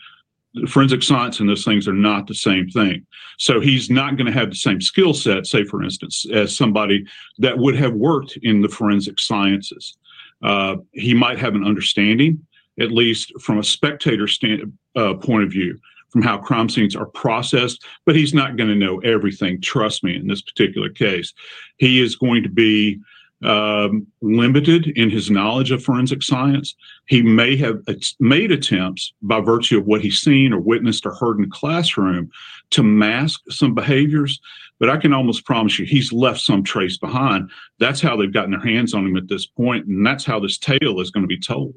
Forensic 0.66 1.04
science 1.04 1.38
and 1.38 1.48
those 1.48 1.64
things 1.64 1.86
are 1.86 1.92
not 1.92 2.26
the 2.26 2.34
same 2.34 2.68
thing. 2.68 3.06
So 3.38 3.60
he's 3.60 3.90
not 3.90 4.16
going 4.16 4.26
to 4.26 4.36
have 4.36 4.50
the 4.50 4.56
same 4.56 4.80
skill 4.80 5.14
set, 5.14 5.46
say, 5.46 5.62
for 5.62 5.84
instance, 5.84 6.26
as 6.34 6.56
somebody 6.56 7.04
that 7.38 7.58
would 7.58 7.76
have 7.76 7.94
worked 7.94 8.38
in 8.42 8.60
the 8.60 8.68
forensic 8.68 9.20
sciences. 9.20 9.96
Uh, 10.44 10.76
he 10.92 11.14
might 11.14 11.38
have 11.38 11.54
an 11.54 11.64
understanding, 11.64 12.38
at 12.78 12.92
least 12.92 13.32
from 13.40 13.58
a 13.58 13.64
spectator 13.64 14.28
stand, 14.28 14.72
uh, 14.94 15.14
point 15.14 15.42
of 15.42 15.50
view, 15.50 15.78
from 16.10 16.22
how 16.22 16.38
crime 16.38 16.68
scenes 16.68 16.94
are 16.94 17.06
processed, 17.06 17.84
but 18.06 18.14
he's 18.14 18.34
not 18.34 18.56
going 18.56 18.68
to 18.68 18.76
know 18.76 18.98
everything. 19.00 19.60
Trust 19.60 20.04
me, 20.04 20.14
in 20.14 20.28
this 20.28 20.42
particular 20.42 20.90
case, 20.90 21.32
he 21.78 22.00
is 22.00 22.14
going 22.14 22.42
to 22.42 22.48
be 22.48 23.00
um, 23.42 24.06
limited 24.22 24.86
in 24.96 25.10
his 25.10 25.30
knowledge 25.30 25.70
of 25.70 25.82
forensic 25.82 26.22
science. 26.22 26.74
He 27.06 27.22
may 27.22 27.56
have 27.56 27.80
made 28.20 28.52
attempts 28.52 29.12
by 29.22 29.40
virtue 29.40 29.78
of 29.78 29.86
what 29.86 30.00
he's 30.00 30.20
seen 30.20 30.52
or 30.52 30.60
witnessed 30.60 31.04
or 31.04 31.14
heard 31.14 31.36
in 31.36 31.42
the 31.42 31.50
classroom 31.50 32.30
to 32.70 32.82
mask 32.82 33.40
some 33.50 33.74
behaviors, 33.74 34.40
but 34.80 34.90
I 34.90 34.96
can 34.96 35.12
almost 35.12 35.44
promise 35.44 35.78
you 35.78 35.86
he's 35.86 36.12
left 36.12 36.40
some 36.40 36.62
trace 36.62 36.98
behind. 36.98 37.50
That's 37.78 38.00
how 38.00 38.16
they've 38.16 38.32
gotten 38.32 38.50
their 38.50 38.60
hands 38.60 38.94
on 38.94 39.06
him 39.06 39.16
at 39.16 39.28
this 39.28 39.46
point, 39.46 39.86
and 39.86 40.06
that's 40.06 40.24
how 40.24 40.40
this 40.40 40.58
tale 40.58 41.00
is 41.00 41.10
going 41.10 41.22
to 41.22 41.28
be 41.28 41.38
told. 41.38 41.74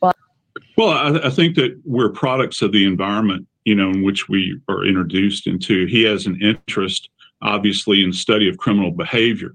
Well, 0.00 0.14
well 0.76 0.90
I, 0.90 1.26
I 1.26 1.30
think 1.30 1.56
that 1.56 1.80
we're 1.84 2.10
products 2.10 2.62
of 2.62 2.72
the 2.72 2.84
environment, 2.84 3.46
you 3.64 3.74
know, 3.74 3.90
in 3.90 4.02
which 4.02 4.28
we 4.28 4.60
are 4.68 4.84
introduced 4.84 5.46
into. 5.46 5.86
He 5.86 6.02
has 6.04 6.26
an 6.26 6.40
interest, 6.40 7.10
obviously, 7.42 8.02
in 8.02 8.12
study 8.12 8.48
of 8.48 8.58
criminal 8.58 8.90
behavior. 8.90 9.54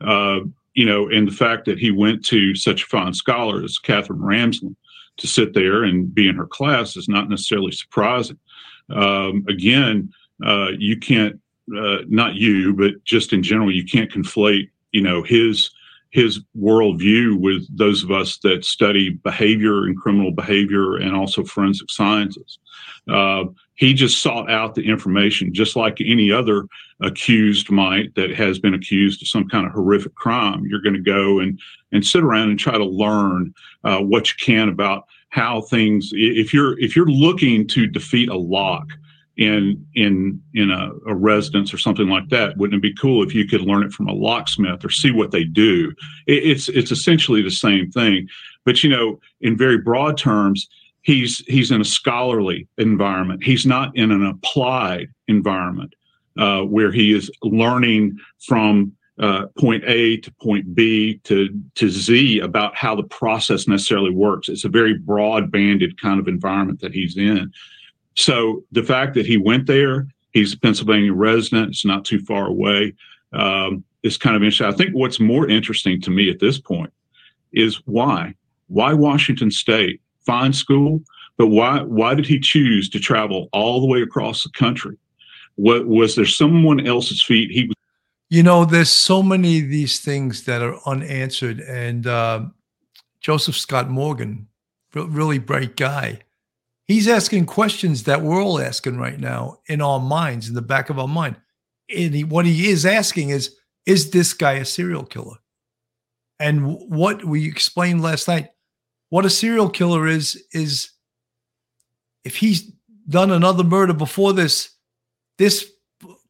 Uh, 0.00 0.40
you 0.74 0.84
know, 0.84 1.08
and 1.08 1.26
the 1.26 1.32
fact 1.32 1.64
that 1.66 1.78
he 1.78 1.90
went 1.90 2.24
to 2.26 2.54
such 2.54 2.82
a 2.82 2.86
fine 2.86 3.14
scholar 3.14 3.62
as 3.62 3.78
Katherine 3.78 4.18
Ramsland 4.18 4.74
to 5.16 5.26
sit 5.26 5.54
there 5.54 5.84
and 5.84 6.12
be 6.12 6.28
in 6.28 6.34
her 6.34 6.46
class 6.46 6.96
is 6.96 7.08
not 7.08 7.28
necessarily 7.28 7.70
surprising. 7.70 8.38
Um, 8.90 9.44
again, 9.48 10.12
uh, 10.44 10.70
you 10.76 10.98
can't, 10.98 11.40
uh, 11.76 11.98
not 12.08 12.34
you, 12.34 12.74
but 12.74 13.02
just 13.04 13.32
in 13.32 13.42
general, 13.42 13.72
you 13.72 13.84
can't 13.84 14.10
conflate, 14.10 14.70
you 14.92 15.02
know, 15.02 15.22
his 15.22 15.70
his 16.10 16.40
worldview 16.56 17.40
with 17.40 17.66
those 17.76 18.04
of 18.04 18.12
us 18.12 18.38
that 18.38 18.64
study 18.64 19.10
behavior 19.10 19.86
and 19.86 19.98
criminal 19.98 20.30
behavior 20.30 20.96
and 20.96 21.14
also 21.14 21.42
forensic 21.42 21.90
sciences. 21.90 22.60
Uh, 23.10 23.44
he 23.74 23.92
just 23.92 24.22
sought 24.22 24.48
out 24.48 24.76
the 24.76 24.88
information 24.88 25.52
just 25.52 25.74
like 25.74 26.00
any 26.00 26.30
other 26.30 26.66
accused 27.00 27.68
might 27.68 28.14
that 28.14 28.30
has 28.30 28.60
been 28.60 28.74
accused 28.74 29.22
of 29.22 29.28
some 29.28 29.48
kind 29.48 29.66
of 29.66 29.72
horrific 29.72 30.14
crime. 30.14 30.64
You're 30.64 30.82
going 30.82 30.94
to 30.94 31.00
go 31.00 31.40
and, 31.40 31.58
and 31.90 32.06
sit 32.06 32.22
around 32.22 32.50
and 32.50 32.58
try 32.60 32.78
to 32.78 32.84
learn 32.84 33.52
uh, 33.82 33.98
what 33.98 34.28
you 34.28 34.34
can 34.38 34.68
about 34.68 35.06
how 35.30 35.62
things, 35.62 36.10
if 36.12 36.54
you're, 36.54 36.78
if 36.78 36.94
you're 36.94 37.06
looking 37.06 37.66
to 37.68 37.88
defeat 37.88 38.28
a 38.28 38.36
lock, 38.36 38.86
in 39.36 39.84
in 39.94 40.40
in 40.54 40.70
a, 40.70 40.90
a, 41.08 41.14
residence 41.14 41.74
or 41.74 41.78
something 41.78 42.08
like 42.08 42.28
that 42.28 42.56
wouldn't 42.56 42.78
it 42.78 42.82
be 42.82 42.94
cool 42.94 43.22
if 43.22 43.34
you 43.34 43.46
could 43.46 43.62
learn 43.62 43.82
it 43.82 43.92
from 43.92 44.08
a 44.08 44.12
locksmith 44.12 44.84
or 44.84 44.90
see 44.90 45.10
what 45.10 45.32
they 45.32 45.42
do 45.42 45.92
it, 46.28 46.44
it's 46.44 46.68
it's 46.68 46.92
essentially 46.92 47.42
the 47.42 47.50
same 47.50 47.90
thing 47.90 48.28
but 48.64 48.84
you 48.84 48.90
know 48.90 49.18
in 49.40 49.56
very 49.56 49.78
broad 49.78 50.16
terms 50.16 50.68
he's 51.04 51.38
he's 51.46 51.70
in 51.70 51.80
a 51.80 51.84
scholarly 51.84 52.66
environment. 52.78 53.44
He's 53.44 53.64
not 53.64 53.96
in 53.96 54.10
an 54.10 54.26
applied 54.26 55.08
environment 55.28 55.94
uh, 56.36 56.62
where 56.62 56.90
he 56.90 57.12
is 57.12 57.30
learning 57.42 58.18
from 58.44 58.92
uh, 59.20 59.46
point 59.56 59.84
A 59.86 60.16
to 60.16 60.32
point 60.42 60.74
B 60.74 61.20
to 61.24 61.48
to 61.76 61.88
Z 61.88 62.40
about 62.40 62.74
how 62.74 62.96
the 62.96 63.04
process 63.04 63.68
necessarily 63.68 64.10
works. 64.10 64.48
It's 64.48 64.64
a 64.64 64.68
very 64.68 64.98
broad 64.98 65.52
banded 65.52 66.00
kind 66.00 66.18
of 66.18 66.26
environment 66.26 66.80
that 66.80 66.92
he's 66.92 67.16
in. 67.16 67.52
So 68.14 68.64
the 68.72 68.82
fact 68.82 69.14
that 69.14 69.26
he 69.26 69.36
went 69.36 69.66
there, 69.66 70.06
he's 70.32 70.52
a 70.52 70.58
Pennsylvania 70.58 71.12
resident. 71.12 71.70
It's 71.70 71.84
not 71.84 72.04
too 72.04 72.20
far 72.20 72.46
away. 72.46 72.94
Um, 73.32 73.84
is 74.02 74.18
kind 74.18 74.36
of 74.36 74.42
interesting. 74.42 74.66
I 74.66 74.72
think 74.72 74.94
what's 74.94 75.18
more 75.18 75.48
interesting 75.48 76.00
to 76.02 76.10
me 76.10 76.30
at 76.30 76.38
this 76.38 76.58
point 76.58 76.92
is 77.52 77.76
why 77.86 78.34
why 78.68 78.92
Washington 78.92 79.50
State 79.50 80.00
fine 80.26 80.52
school, 80.52 81.02
but 81.36 81.48
why 81.48 81.82
why 81.82 82.14
did 82.14 82.26
he 82.26 82.38
choose 82.38 82.88
to 82.90 83.00
travel 83.00 83.48
all 83.52 83.80
the 83.80 83.86
way 83.86 84.02
across 84.02 84.42
the 84.42 84.50
country? 84.50 84.96
What 85.56 85.86
was 85.86 86.16
there 86.16 86.26
someone 86.26 86.86
else's 86.86 87.22
feet 87.22 87.50
he 87.50 87.64
was 87.64 87.74
you 88.30 88.42
know 88.42 88.64
there's 88.64 88.90
so 88.90 89.22
many 89.22 89.60
of 89.60 89.68
these 89.68 90.00
things 90.00 90.44
that 90.44 90.62
are 90.62 90.78
unanswered 90.86 91.60
and 91.60 92.06
uh, 92.06 92.44
joseph 93.20 93.56
scott 93.56 93.88
morgan 93.88 94.48
really 94.94 95.38
bright 95.38 95.76
guy 95.76 96.18
he's 96.86 97.08
asking 97.08 97.46
questions 97.46 98.04
that 98.04 98.22
we're 98.22 98.42
all 98.42 98.60
asking 98.60 98.98
right 98.98 99.18
now 99.18 99.58
in 99.68 99.80
our 99.80 100.00
minds 100.00 100.48
in 100.48 100.54
the 100.54 100.62
back 100.62 100.90
of 100.90 100.98
our 100.98 101.08
mind 101.08 101.36
and 101.94 102.14
he, 102.14 102.24
what 102.24 102.46
he 102.46 102.68
is 102.68 102.86
asking 102.86 103.30
is 103.30 103.56
is 103.86 104.10
this 104.10 104.32
guy 104.32 104.54
a 104.54 104.64
serial 104.64 105.04
killer 105.04 105.36
and 106.40 106.76
what 106.90 107.24
we 107.24 107.46
explained 107.46 108.02
last 108.02 108.28
night 108.28 108.48
what 109.10 109.24
a 109.24 109.30
serial 109.30 109.68
killer 109.68 110.06
is 110.06 110.42
is 110.52 110.90
if 112.24 112.36
he's 112.36 112.72
done 113.08 113.30
another 113.30 113.64
murder 113.64 113.92
before 113.92 114.32
this, 114.32 114.70
this 115.38 115.70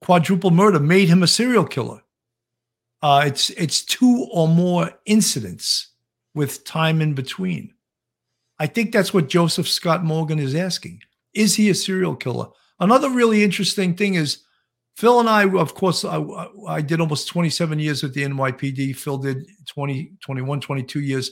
quadruple 0.00 0.50
murder 0.50 0.80
made 0.80 1.08
him 1.08 1.22
a 1.22 1.26
serial 1.26 1.64
killer. 1.64 2.00
Uh, 3.02 3.24
it's 3.26 3.50
it's 3.50 3.84
two 3.84 4.26
or 4.32 4.48
more 4.48 4.90
incidents 5.04 5.90
with 6.34 6.64
time 6.64 7.00
in 7.00 7.14
between. 7.14 7.73
I 8.58 8.66
think 8.66 8.92
that's 8.92 9.12
what 9.12 9.28
Joseph 9.28 9.68
Scott 9.68 10.04
Morgan 10.04 10.38
is 10.38 10.54
asking. 10.54 11.00
Is 11.32 11.56
he 11.56 11.70
a 11.70 11.74
serial 11.74 12.14
killer? 12.14 12.48
Another 12.78 13.10
really 13.10 13.42
interesting 13.42 13.94
thing 13.94 14.14
is 14.14 14.44
Phil 14.96 15.18
and 15.20 15.28
I, 15.28 15.48
of 15.48 15.74
course, 15.74 16.04
I, 16.04 16.24
I 16.68 16.80
did 16.80 17.00
almost 17.00 17.28
27 17.28 17.78
years 17.80 18.02
with 18.02 18.14
the 18.14 18.22
NYPD. 18.22 18.96
Phil 18.96 19.18
did 19.18 19.44
20, 19.66 20.12
21, 20.20 20.60
22 20.60 21.00
years 21.00 21.30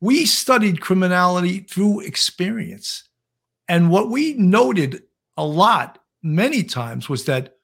we 0.00 0.24
studied 0.24 0.80
criminality 0.80 1.60
through 1.60 2.00
experience. 2.00 3.04
And 3.68 3.90
what 3.90 4.10
we 4.10 4.34
noted 4.34 5.02
a 5.36 5.44
lot, 5.44 5.98
many 6.22 6.62
times, 6.62 7.08
was 7.08 7.26
that 7.26 7.56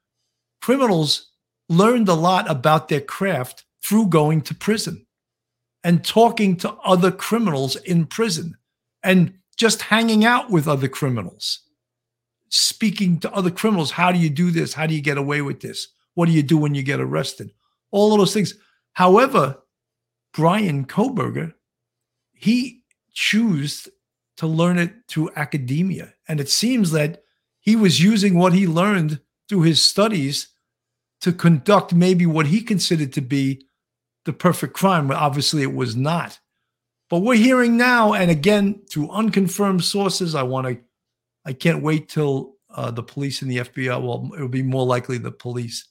criminals 0.61 1.33
learned 1.69 2.09
a 2.09 2.15
lot 2.15 2.49
about 2.51 2.89
their 2.89 3.01
craft 3.01 3.65
through 3.83 4.09
going 4.09 4.43
to 4.43 4.55
prison 4.55 5.06
and 5.87 6.05
talking 6.05 6.57
to 6.57 6.73
other 6.85 7.13
criminals 7.13 7.77
in 7.77 8.05
prison 8.05 8.57
and 9.05 9.33
just 9.57 9.83
hanging 9.83 10.25
out 10.25 10.51
with 10.51 10.67
other 10.67 10.89
criminals, 10.89 11.61
speaking 12.49 13.21
to 13.21 13.33
other 13.33 13.53
criminals. 13.53 13.93
How 13.93 14.11
do 14.11 14.19
you 14.19 14.29
do 14.29 14.51
this? 14.51 14.75
How 14.75 14.89
do 14.89 14.95
you 14.95 15.01
get 15.01 15.17
away 15.17 15.43
with 15.43 15.61
this? 15.61 15.87
What 16.15 16.27
do 16.27 16.33
you 16.33 16.43
do 16.43 16.59
when 16.59 16.75
you 16.75 16.83
get 16.83 16.99
arrested? 16.99 17.53
All 17.93 18.13
of 18.13 18.19
those 18.19 18.35
things. 18.35 18.55
However, 18.95 19.63
Bryan 20.35 20.87
Kohberger, 20.87 21.55
he 22.33 22.83
chose 23.13 23.87
to 24.39 24.49
learn 24.49 24.79
it 24.79 24.93
through 25.07 25.31
academia. 25.37 26.15
And 26.27 26.41
it 26.41 26.51
seems 26.51 26.91
that 26.91 27.23
he 27.61 27.77
was 27.77 28.03
using 28.03 28.37
what 28.37 28.55
he 28.55 28.67
learned 28.67 29.21
through 29.49 29.63
his 29.63 29.81
studies 29.81 30.49
to 31.21 31.33
conduct 31.33 31.95
maybe 31.95 32.27
what 32.27 32.49
he 32.49 32.61
considered 32.61 33.13
to 33.13 33.21
be 33.21 33.66
the 34.27 34.33
perfect 34.33 34.75
crime. 34.75 35.11
Obviously, 35.11 35.63
it 35.63 35.73
was 35.73 35.97
not. 35.97 36.39
But 37.09 37.21
we're 37.21 37.37
hearing 37.37 37.77
now, 37.77 38.13
and 38.13 38.31
again, 38.31 38.83
through 38.91 39.11
unconfirmed 39.11 39.85
sources, 39.85 40.35
I 40.35 40.43
want 40.43 40.67
to, 40.67 40.79
I 41.45 41.53
can't 41.53 41.83
wait 41.83 42.09
till 42.09 42.57
uh, 42.75 42.91
the 42.91 43.03
police 43.03 43.43
and 43.43 43.51
the 43.51 43.59
FBI, 43.59 44.03
well, 44.03 44.31
it 44.37 44.41
will 44.41 44.49
be 44.49 44.63
more 44.63 44.85
likely 44.85 45.17
the 45.17 45.31
police, 45.31 45.89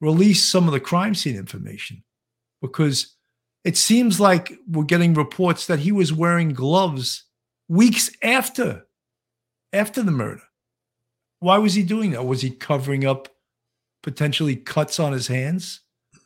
release 0.00 0.42
some 0.42 0.66
of 0.66 0.72
the 0.72 0.80
crime 0.80 1.14
scene 1.14 1.36
information 1.36 2.02
because 2.62 3.14
it 3.62 3.76
seems 3.76 4.18
like 4.18 4.58
we're 4.66 4.84
getting 4.84 5.14
reports 5.14 5.66
that 5.66 5.78
he 5.78 5.92
was 5.92 6.12
wearing 6.12 6.54
gloves 6.54 7.24
weeks 7.68 8.10
after 8.22 8.86
after 9.72 10.02
the 10.02 10.10
murder. 10.10 10.42
Why 11.40 11.58
was 11.58 11.74
he 11.74 11.82
doing 11.82 12.12
that? 12.12 12.24
Was 12.24 12.40
he 12.40 12.50
covering 12.50 13.04
up 13.04 13.28
potentially 14.02 14.56
cuts 14.56 14.98
on 14.98 15.12
his 15.12 15.26
hands? 15.26 15.80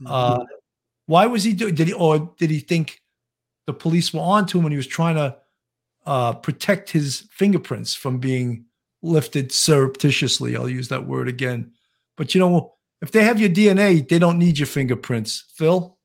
Uh, 0.06 0.44
why 1.08 1.24
was 1.24 1.42
he 1.42 1.54
doing? 1.54 1.74
Did 1.74 1.88
he 1.88 1.94
or 1.94 2.34
did 2.38 2.50
he 2.50 2.60
think 2.60 3.00
the 3.66 3.72
police 3.72 4.12
were 4.12 4.20
on 4.20 4.44
to 4.46 4.58
him 4.58 4.64
when 4.64 4.72
he 4.72 4.76
was 4.76 4.86
trying 4.86 5.14
to 5.16 5.36
uh, 6.04 6.34
protect 6.34 6.90
his 6.90 7.26
fingerprints 7.30 7.94
from 7.94 8.18
being 8.18 8.66
lifted 9.02 9.50
surreptitiously? 9.50 10.54
I'll 10.54 10.68
use 10.68 10.88
that 10.88 11.06
word 11.06 11.26
again. 11.26 11.72
But 12.18 12.34
you 12.34 12.40
know, 12.40 12.74
if 13.00 13.10
they 13.10 13.24
have 13.24 13.40
your 13.40 13.48
DNA, 13.48 14.06
they 14.06 14.18
don't 14.18 14.38
need 14.38 14.58
your 14.58 14.66
fingerprints. 14.66 15.46
Phil. 15.56 15.97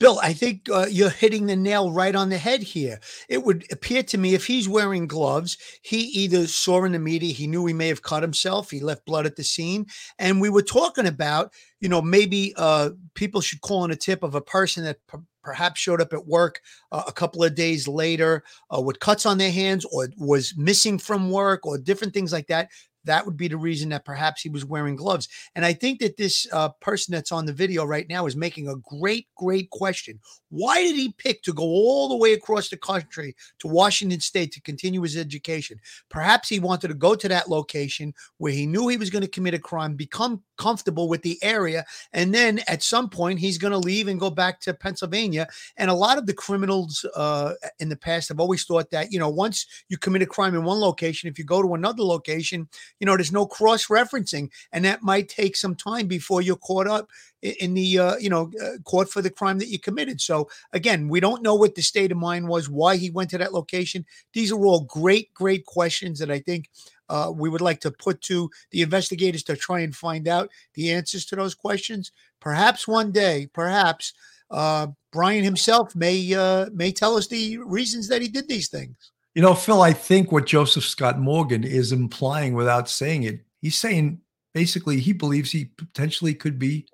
Bill, 0.00 0.18
I 0.22 0.32
think 0.32 0.66
uh, 0.72 0.86
you're 0.90 1.10
hitting 1.10 1.44
the 1.44 1.54
nail 1.56 1.92
right 1.92 2.14
on 2.14 2.30
the 2.30 2.38
head 2.38 2.62
here. 2.62 3.00
It 3.28 3.44
would 3.44 3.70
appear 3.70 4.02
to 4.04 4.16
me 4.16 4.32
if 4.32 4.46
he's 4.46 4.66
wearing 4.66 5.06
gloves, 5.06 5.58
he 5.82 5.98
either 6.00 6.46
saw 6.46 6.84
in 6.84 6.92
the 6.92 6.98
media, 6.98 7.34
he 7.34 7.46
knew 7.46 7.66
he 7.66 7.74
may 7.74 7.88
have 7.88 8.02
cut 8.02 8.22
himself, 8.22 8.70
he 8.70 8.80
left 8.80 9.04
blood 9.04 9.26
at 9.26 9.36
the 9.36 9.44
scene. 9.44 9.84
And 10.18 10.40
we 10.40 10.48
were 10.48 10.62
talking 10.62 11.06
about, 11.06 11.52
you 11.80 11.90
know, 11.90 12.00
maybe 12.00 12.54
uh, 12.56 12.90
people 13.14 13.42
should 13.42 13.60
call 13.60 13.84
in 13.84 13.90
a 13.90 13.96
tip 13.96 14.22
of 14.22 14.34
a 14.34 14.40
person 14.40 14.84
that 14.84 14.96
p- 15.12 15.18
perhaps 15.44 15.80
showed 15.80 16.00
up 16.00 16.14
at 16.14 16.26
work 16.26 16.60
uh, 16.92 17.02
a 17.06 17.12
couple 17.12 17.44
of 17.44 17.54
days 17.54 17.86
later 17.86 18.42
uh, 18.74 18.80
with 18.80 19.00
cuts 19.00 19.26
on 19.26 19.36
their 19.36 19.52
hands 19.52 19.84
or 19.92 20.08
was 20.16 20.54
missing 20.56 20.98
from 20.98 21.30
work 21.30 21.66
or 21.66 21.76
different 21.78 22.14
things 22.14 22.32
like 22.32 22.46
that 22.46 22.70
that 23.04 23.24
would 23.24 23.36
be 23.36 23.48
the 23.48 23.56
reason 23.56 23.88
that 23.90 24.04
perhaps 24.04 24.42
he 24.42 24.48
was 24.48 24.64
wearing 24.64 24.96
gloves. 24.96 25.28
And 25.54 25.64
I 25.64 25.72
think 25.72 26.00
that 26.00 26.16
this 26.16 26.46
uh, 26.52 26.70
person 26.80 27.12
that's 27.12 27.32
on 27.32 27.46
the 27.46 27.52
video 27.52 27.84
right 27.84 28.08
now 28.08 28.26
is 28.26 28.36
making 28.36 28.68
a 28.68 28.76
great, 28.76 29.26
great 29.36 29.70
question. 29.70 30.20
Why 30.50 30.82
did 30.82 30.96
he 30.96 31.14
pick 31.16 31.42
to 31.42 31.52
go 31.52 31.62
all 31.62 32.08
the 32.08 32.16
way 32.16 32.32
across 32.32 32.68
the 32.68 32.76
country 32.76 33.36
to 33.60 33.68
Washington 33.68 34.20
State 34.20 34.52
to 34.52 34.60
continue 34.62 35.02
his 35.02 35.16
education? 35.16 35.80
Perhaps 36.08 36.48
he 36.48 36.58
wanted 36.58 36.88
to 36.88 36.94
go 36.94 37.14
to 37.14 37.28
that 37.28 37.48
location 37.48 38.12
where 38.38 38.52
he 38.52 38.66
knew 38.66 38.88
he 38.88 38.96
was 38.96 39.10
going 39.10 39.22
to 39.22 39.28
commit 39.28 39.54
a 39.54 39.58
crime, 39.58 39.94
become 39.94 40.42
comfortable 40.58 41.08
with 41.08 41.22
the 41.22 41.38
area, 41.42 41.84
and 42.12 42.34
then 42.34 42.60
at 42.66 42.82
some 42.82 43.08
point 43.08 43.38
he's 43.38 43.58
going 43.58 43.72
to 43.72 43.78
leave 43.78 44.08
and 44.08 44.20
go 44.20 44.28
back 44.28 44.60
to 44.60 44.74
Pennsylvania. 44.74 45.46
And 45.76 45.90
a 45.90 45.94
lot 45.94 46.18
of 46.18 46.26
the 46.26 46.34
criminals 46.34 47.06
uh, 47.14 47.54
in 47.78 47.88
the 47.88 47.96
past 47.96 48.28
have 48.28 48.40
always 48.40 48.64
thought 48.64 48.90
that, 48.90 49.12
you 49.12 49.18
know, 49.18 49.28
once 49.28 49.66
you 49.88 49.96
commit 49.96 50.22
a 50.22 50.26
crime 50.26 50.54
in 50.54 50.64
one 50.64 50.78
location, 50.78 51.30
if 51.30 51.38
you 51.38 51.44
go 51.44 51.62
to 51.62 51.74
another 51.74 52.02
location, 52.02 52.68
you 53.00 53.06
know, 53.06 53.16
there's 53.16 53.32
no 53.32 53.46
cross 53.46 53.88
referencing, 53.88 54.50
and 54.72 54.84
that 54.84 55.02
might 55.02 55.28
take 55.28 55.56
some 55.56 55.74
time 55.74 56.06
before 56.06 56.42
you're 56.42 56.56
caught 56.56 56.86
up 56.86 57.08
in 57.42 57.74
the, 57.74 57.98
uh, 57.98 58.16
you 58.18 58.28
know, 58.28 58.50
uh, 58.62 58.78
court 58.84 59.10
for 59.10 59.22
the 59.22 59.30
crime 59.30 59.58
that 59.58 59.68
you 59.68 59.78
committed. 59.78 60.20
So 60.20 60.48
again, 60.72 61.08
we 61.08 61.20
don't 61.20 61.42
know 61.42 61.54
what 61.54 61.74
the 61.74 61.82
state 61.82 62.12
of 62.12 62.18
mind 62.18 62.46
was, 62.46 62.68
why 62.68 62.96
he 62.96 63.10
went 63.10 63.30
to 63.30 63.38
that 63.38 63.54
location. 63.54 64.04
These 64.34 64.52
are 64.52 64.64
all 64.64 64.82
great, 64.82 65.32
great 65.32 65.64
questions 65.64 66.18
that 66.18 66.30
I 66.30 66.40
think 66.40 66.68
uh, 67.08 67.32
we 67.34 67.48
would 67.48 67.62
like 67.62 67.80
to 67.80 67.90
put 67.90 68.20
to 68.22 68.50
the 68.70 68.82
investigators 68.82 69.42
to 69.44 69.56
try 69.56 69.80
and 69.80 69.96
find 69.96 70.28
out 70.28 70.50
the 70.74 70.92
answers 70.92 71.24
to 71.26 71.36
those 71.36 71.54
questions. 71.54 72.12
Perhaps 72.40 72.86
one 72.86 73.10
day, 73.10 73.48
perhaps 73.52 74.12
uh, 74.50 74.88
Bryan 75.12 75.44
himself 75.44 75.94
may 75.96 76.34
uh, 76.34 76.66
may 76.72 76.92
tell 76.92 77.16
us 77.16 77.26
the 77.26 77.58
reasons 77.58 78.08
that 78.08 78.22
he 78.22 78.28
did 78.28 78.48
these 78.48 78.68
things. 78.68 79.09
You 79.34 79.42
know, 79.42 79.54
Phil, 79.54 79.82
I 79.82 79.92
think 79.92 80.32
what 80.32 80.46
Joseph 80.46 80.84
Scott 80.84 81.18
Morgan 81.18 81.64
is 81.64 81.92
implying 81.92 82.54
without 82.54 82.88
saying 82.88 83.22
it, 83.22 83.40
he's 83.60 83.78
saying 83.78 84.20
basically 84.54 84.98
he 84.98 85.12
believes 85.12 85.50
he 85.50 85.66
potentially 85.66 86.34
could 86.34 86.58
be 86.58 86.86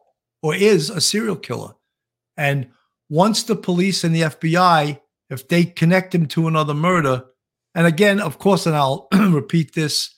or 0.43 0.55
is 0.55 0.91
a 0.91 1.01
serial 1.01 1.37
killer. 1.37 1.73
And 2.37 2.69
once 3.09 3.43
the 3.43 3.57
police 3.57 4.05
and 4.05 4.15
the 4.15 4.23
FBI, 4.23 5.01
if 5.31 5.49
they 5.49 5.65
connect 5.65 6.15
him 6.15 6.27
to 6.27 6.47
another 6.47 6.75
murder, 6.75 7.25
and 7.75 7.87
again, 7.87 8.21
of 8.21 8.39
course, 8.39 8.67
and 8.67 8.77
I'll 8.77 9.09
repeat 9.13 9.75
this 9.75 10.15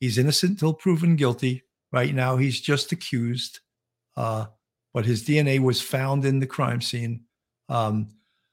he's 0.00 0.18
innocent 0.18 0.52
until 0.52 0.74
proven 0.74 1.16
guilty. 1.16 1.62
Right 1.92 2.14
now, 2.14 2.36
he's 2.36 2.60
just 2.60 2.92
accused. 2.92 3.60
Uh, 4.16 4.46
but 4.92 5.04
his 5.04 5.24
DNA 5.24 5.60
was 5.60 5.80
found 5.80 6.24
in 6.24 6.40
the 6.40 6.46
crime 6.46 6.80
scene. 6.80 7.24
Um, 7.68 8.08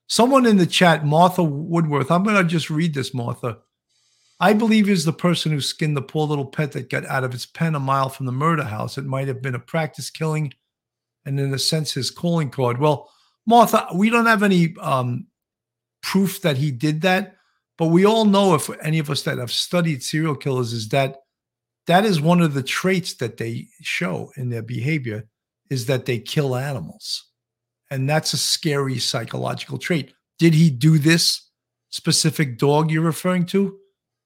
Someone 0.08 0.46
in 0.46 0.58
the 0.58 0.66
chat, 0.66 1.06
Martha 1.06 1.44
Woodworth, 1.44 2.12
I'm 2.12 2.24
going 2.24 2.36
to 2.36 2.44
just 2.44 2.70
read 2.70 2.94
this, 2.94 3.14
Martha. 3.14 3.60
I 4.40 4.54
believe 4.54 4.90
is 4.90 5.06
the 5.06 5.14
person 5.14 5.52
who 5.52 5.62
skinned 5.62 5.96
the 5.96 6.02
poor 6.02 6.28
little 6.28 6.46
pet 6.46 6.74
that 6.74 6.90
got 6.90 7.06
out 7.06 7.24
of 7.24 7.34
its 7.34 7.46
pen 7.46 7.76
a 7.76 7.80
mile 7.80 8.10
from 8.10 8.26
the 8.26 8.32
murder 8.32 8.64
house. 8.64 8.98
It 8.98 9.06
might 9.06 9.28
have 9.28 9.42
been 9.42 9.56
a 9.56 9.60
practice 9.60 10.10
killing 10.10 10.54
and, 11.26 11.40
in 11.40 11.54
a 11.54 11.60
sense, 11.60 11.94
his 11.94 12.12
calling 12.12 12.50
card. 12.50 12.78
Well, 12.78 13.10
Martha, 13.46 13.88
we 13.96 14.10
don't 14.10 14.26
have 14.26 14.44
any 14.44 14.76
um, 14.82 15.28
proof 16.02 16.42
that 16.42 16.58
he 16.58 16.72
did 16.72 17.02
that, 17.02 17.36
but 17.78 17.88
we 17.88 18.06
all 18.06 18.26
know, 18.26 18.54
if 18.56 18.70
any 18.82 19.00
of 19.00 19.10
us 19.10 19.24
that 19.24 19.38
have 19.38 19.52
studied 19.52 20.04
serial 20.04 20.36
killers, 20.36 20.74
is 20.74 20.90
that 20.90 21.22
that 21.88 22.06
is 22.06 22.22
one 22.22 22.42
of 22.42 22.54
the 22.54 22.64
traits 22.64 23.14
that 23.16 23.38
they 23.38 23.68
show 23.82 24.32
in 24.36 24.50
their 24.50 24.62
behavior 24.62 25.28
is 25.70 25.86
that 25.88 26.06
they 26.06 26.20
kill 26.20 26.56
animals. 26.56 27.30
And 27.94 28.10
that's 28.10 28.34
a 28.34 28.38
scary 28.38 28.98
psychological 28.98 29.78
trait. 29.78 30.16
Did 30.40 30.56
he 30.56 30.72
do 30.72 30.98
this 30.98 31.52
specific 31.92 32.58
dog 32.58 32.90
you're 32.90 33.04
referring 33.04 33.46
to? 33.48 33.78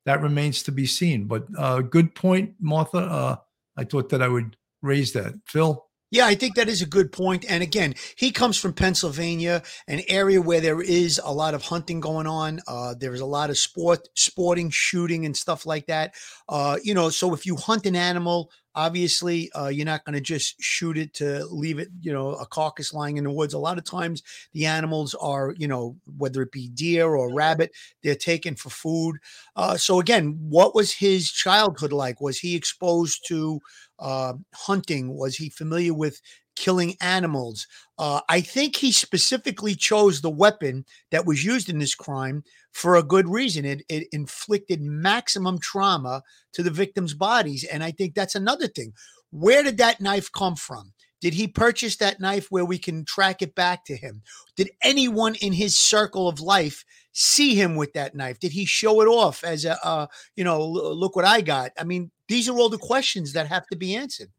That 0.05 0.21
remains 0.21 0.63
to 0.63 0.71
be 0.71 0.85
seen. 0.85 1.25
But 1.25 1.47
uh, 1.57 1.81
good 1.81 2.15
point, 2.15 2.53
Martha. 2.61 2.99
Uh, 2.99 3.35
I 3.75 3.83
thought 3.83 4.07
that 4.09 4.21
I 4.21 4.29
would 4.29 4.55
raise 4.81 5.11
that. 5.13 5.33
Phil? 5.45 5.85
Yeah, 6.09 6.25
I 6.25 6.35
think 6.35 6.55
that 6.55 6.69
is 6.69 6.81
a 6.81 6.85
good 6.85 7.11
point. 7.11 7.43
And 7.49 7.61
again, 7.61 7.93
he 8.15 8.31
comes 8.31 8.57
from 8.57 8.71
Pennsylvania, 8.73 9.61
an 9.89 10.01
area 10.07 10.41
where 10.41 10.61
there 10.61 10.81
is 10.81 11.19
a 11.23 11.33
lot 11.33 11.53
of 11.53 11.61
hunting 11.63 11.99
going 11.99 12.27
on. 12.27 12.61
Uh, 12.65 12.95
there's 12.97 13.19
a 13.19 13.25
lot 13.25 13.49
of 13.49 13.57
sport, 13.57 14.07
sporting, 14.15 14.69
shooting, 14.69 15.25
and 15.25 15.35
stuff 15.35 15.65
like 15.65 15.85
that. 15.87 16.13
Uh, 16.47 16.77
you 16.81 16.93
know, 16.93 17.09
so 17.09 17.33
if 17.33 17.45
you 17.45 17.55
hunt 17.55 17.85
an 17.85 17.95
animal, 17.95 18.49
Obviously, 18.75 19.51
uh, 19.53 19.69
you're 19.69 19.87
not 19.87 20.05
going 20.05 20.13
to 20.13 20.21
just 20.21 20.53
shoot 20.61 20.99
it 20.99 21.11
to 21.15 21.43
leave 21.47 21.79
it, 21.79 21.87
you 21.99 22.13
know, 22.13 22.33
a 22.35 22.45
carcass 22.45 22.93
lying 22.93 23.17
in 23.17 23.23
the 23.23 23.31
woods. 23.31 23.55
A 23.55 23.57
lot 23.57 23.79
of 23.79 23.83
times, 23.83 24.21
the 24.53 24.67
animals 24.67 25.15
are, 25.15 25.55
you 25.57 25.67
know, 25.67 25.95
whether 26.15 26.43
it 26.43 26.51
be 26.51 26.67
deer 26.69 27.07
or 27.15 27.33
rabbit, 27.33 27.71
they're 28.03 28.13
taken 28.13 28.53
for 28.55 28.69
food. 28.69 29.15
Uh, 29.55 29.77
so 29.77 29.99
again, 29.99 30.37
what 30.39 30.75
was 30.75 30.91
his 30.93 31.31
childhood 31.31 31.91
like? 31.91 32.21
Was 32.21 32.37
he 32.37 32.55
exposed 32.55 33.25
to 33.29 33.59
uh, 33.99 34.33
hunting? 34.53 35.15
Was 35.15 35.35
he 35.35 35.49
familiar 35.49 35.93
with 35.93 36.21
killing 36.55 36.95
animals? 37.01 37.67
Uh, 37.97 38.21
I 38.29 38.41
think 38.41 38.75
he 38.75 38.91
specifically 38.91 39.75
chose 39.75 40.21
the 40.21 40.29
weapon 40.29 40.85
that 41.11 41.25
was 41.25 41.43
used 41.45 41.69
in 41.69 41.79
this 41.79 41.95
crime 41.95 42.43
for 42.71 42.95
a 42.95 43.03
good 43.03 43.27
reason. 43.27 43.65
It, 43.65 43.83
it 43.89 44.07
inflicted 44.11 44.81
maximum 44.81 45.59
trauma 45.59 46.23
to 46.53 46.63
the 46.63 46.71
victims' 46.71 47.13
bodies. 47.13 47.63
And 47.63 47.83
I 47.83 47.91
think 47.91 48.13
that's 48.13 48.35
another 48.35 48.67
thing. 48.67 48.93
Where 49.31 49.63
did 49.63 49.77
that 49.77 50.01
knife 50.01 50.31
come 50.31 50.55
from? 50.55 50.93
Did 51.19 51.33
he 51.33 51.47
purchase 51.47 51.97
that 51.97 52.19
knife 52.19 52.47
where 52.51 52.65
we 52.65 52.77
can 52.77 53.03
track 53.03 53.41
it 53.41 53.55
back 53.55 53.85
to 53.85 53.95
him? 53.95 54.21
Did 54.55 54.69
anyone 54.83 55.35
in 55.35 55.53
his 55.53 55.77
circle 55.77 56.27
of 56.27 56.39
life 56.39 56.85
see 57.11 57.55
him 57.55 57.75
with 57.75 57.93
that 57.93 58.15
knife? 58.15 58.39
Did 58.39 58.51
he 58.51 58.65
show 58.65 59.01
it 59.01 59.07
off 59.07 59.43
as 59.43 59.65
a, 59.65 59.83
uh, 59.85 60.07
you 60.35 60.43
know, 60.43 60.63
look 60.63 61.15
what 61.15 61.25
I 61.25 61.41
got? 61.41 61.71
I 61.79 61.83
mean, 61.83 62.11
these 62.27 62.47
are 62.47 62.57
all 62.57 62.69
the 62.69 62.77
questions 62.77 63.33
that 63.33 63.47
have 63.47 63.65
to 63.67 63.75
be 63.75 63.95
answered. 63.95 64.29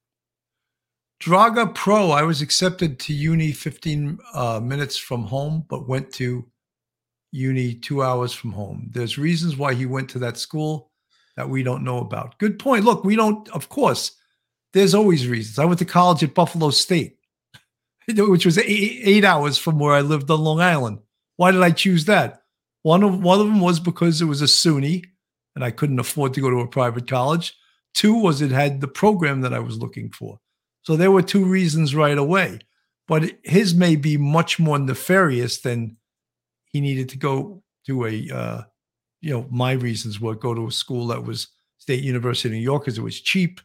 Draga 1.21 1.75
Pro, 1.75 2.13
I 2.13 2.23
was 2.23 2.43
accepted 2.43 3.01
to 3.01 3.13
uni 3.13 3.51
15 3.51 4.19
uh, 4.35 4.61
minutes 4.61 4.97
from 4.97 5.25
home, 5.25 5.65
but 5.69 5.89
went 5.89 6.13
to 6.13 6.47
uni 7.33 7.75
two 7.75 8.03
hours 8.05 8.33
from 8.33 8.53
home. 8.53 8.89
There's 8.93 9.19
reasons 9.19 9.57
why 9.57 9.75
he 9.75 9.85
went 9.85 10.09
to 10.11 10.21
that 10.21 10.39
school 10.39 10.93
that 11.37 11.49
we 11.49 11.65
don't 11.65 11.83
know 11.83 11.99
about. 11.99 12.39
Good 12.39 12.59
point. 12.59 12.85
Look, 12.85 13.05
we 13.05 13.17
don't, 13.17 13.49
of 13.51 13.69
course, 13.69 14.13
there's 14.73 14.95
always 14.95 15.27
reasons. 15.27 15.59
I 15.59 15.65
went 15.65 15.79
to 15.79 15.85
college 15.85 16.23
at 16.23 16.35
Buffalo 16.35 16.71
State, 16.71 17.17
which 18.09 18.47
was 18.47 18.59
eight, 18.59 19.01
eight 19.05 19.25
hours 19.25 19.59
from 19.59 19.79
where 19.79 19.95
I 19.95 20.01
lived 20.01 20.31
on 20.31 20.41
Long 20.41 20.61
Island. 20.61 20.99
Why 21.37 21.53
did 21.53 21.63
I 21.63 21.71
choose 21.71 22.05
that? 22.07 22.43
One 22.83 23.03
of 23.03 23.23
one 23.23 23.41
of 23.41 23.47
them 23.47 23.61
was 23.61 23.81
because 23.81 24.21
it 24.21 24.27
was 24.27 24.43
a 24.43 24.47
SUNY 24.47 25.05
and 25.55 25.65
I 25.65 25.71
couldn't 25.71 25.99
afford 25.99 26.35
to 26.35 26.41
go 26.41 26.51
to 26.51 26.61
a 26.61 26.69
private 26.69 27.09
college. 27.09 27.57
Two 27.95 28.15
was 28.15 28.41
it 28.43 28.51
had 28.51 28.81
the 28.81 28.89
program 28.89 29.41
that 29.41 29.53
I 29.53 29.59
was 29.59 29.79
looking 29.79 30.11
for. 30.11 30.39
So 30.83 30.97
there 30.97 31.11
were 31.11 31.23
two 31.23 31.45
reasons 31.45 31.95
right 31.95 32.17
away. 32.17 32.61
But 33.09 33.33
his 33.43 33.75
may 33.75 33.97
be 33.97 34.17
much 34.17 34.59
more 34.59 34.79
nefarious 34.79 35.61
than 35.61 35.97
he 36.67 36.81
needed 36.81 37.09
to 37.09 37.19
go 37.19 37.63
to 37.87 38.07
a, 38.07 38.31
uh, 38.31 38.63
you 39.21 39.33
know, 39.33 39.47
my 39.51 39.73
reasons 39.73 40.21
were 40.21 40.35
go 40.35 40.55
to 40.55 40.69
a 40.69 40.71
school 40.71 41.09
that 41.09 41.25
was 41.25 41.49
State 41.79 42.05
University 42.05 42.51
of 42.51 42.53
New 42.53 42.61
York 42.61 42.85
because 42.85 42.99
it 42.99 43.03
was 43.03 43.21
cheap, 43.21 43.61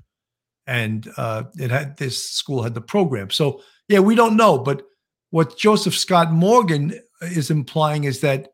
and 0.67 1.09
uh, 1.17 1.43
it 1.59 1.71
had 1.71 1.97
this 1.97 2.29
school 2.29 2.63
had 2.63 2.73
the 2.73 2.81
program. 2.81 3.29
So 3.29 3.61
yeah, 3.87 3.99
we 3.99 4.15
don't 4.15 4.37
know, 4.37 4.57
but 4.57 4.83
what 5.29 5.57
Joseph 5.57 5.95
Scott 5.95 6.31
Morgan 6.31 6.99
is 7.21 7.49
implying 7.49 8.03
is 8.03 8.21
that 8.21 8.49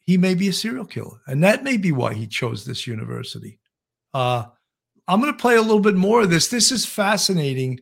he 0.00 0.18
may 0.18 0.34
be 0.34 0.48
a 0.48 0.52
serial 0.52 0.84
killer, 0.84 1.18
and 1.26 1.42
that 1.42 1.64
may 1.64 1.76
be 1.76 1.92
why 1.92 2.12
he 2.12 2.26
chose 2.26 2.64
this 2.64 2.86
university. 2.86 3.58
Uh, 4.12 4.44
I'm 5.08 5.20
going 5.20 5.32
to 5.32 5.38
play 5.38 5.56
a 5.56 5.62
little 5.62 5.80
bit 5.80 5.94
more 5.94 6.22
of 6.22 6.30
this. 6.30 6.48
This 6.48 6.70
is 6.70 6.84
fascinating, 6.84 7.80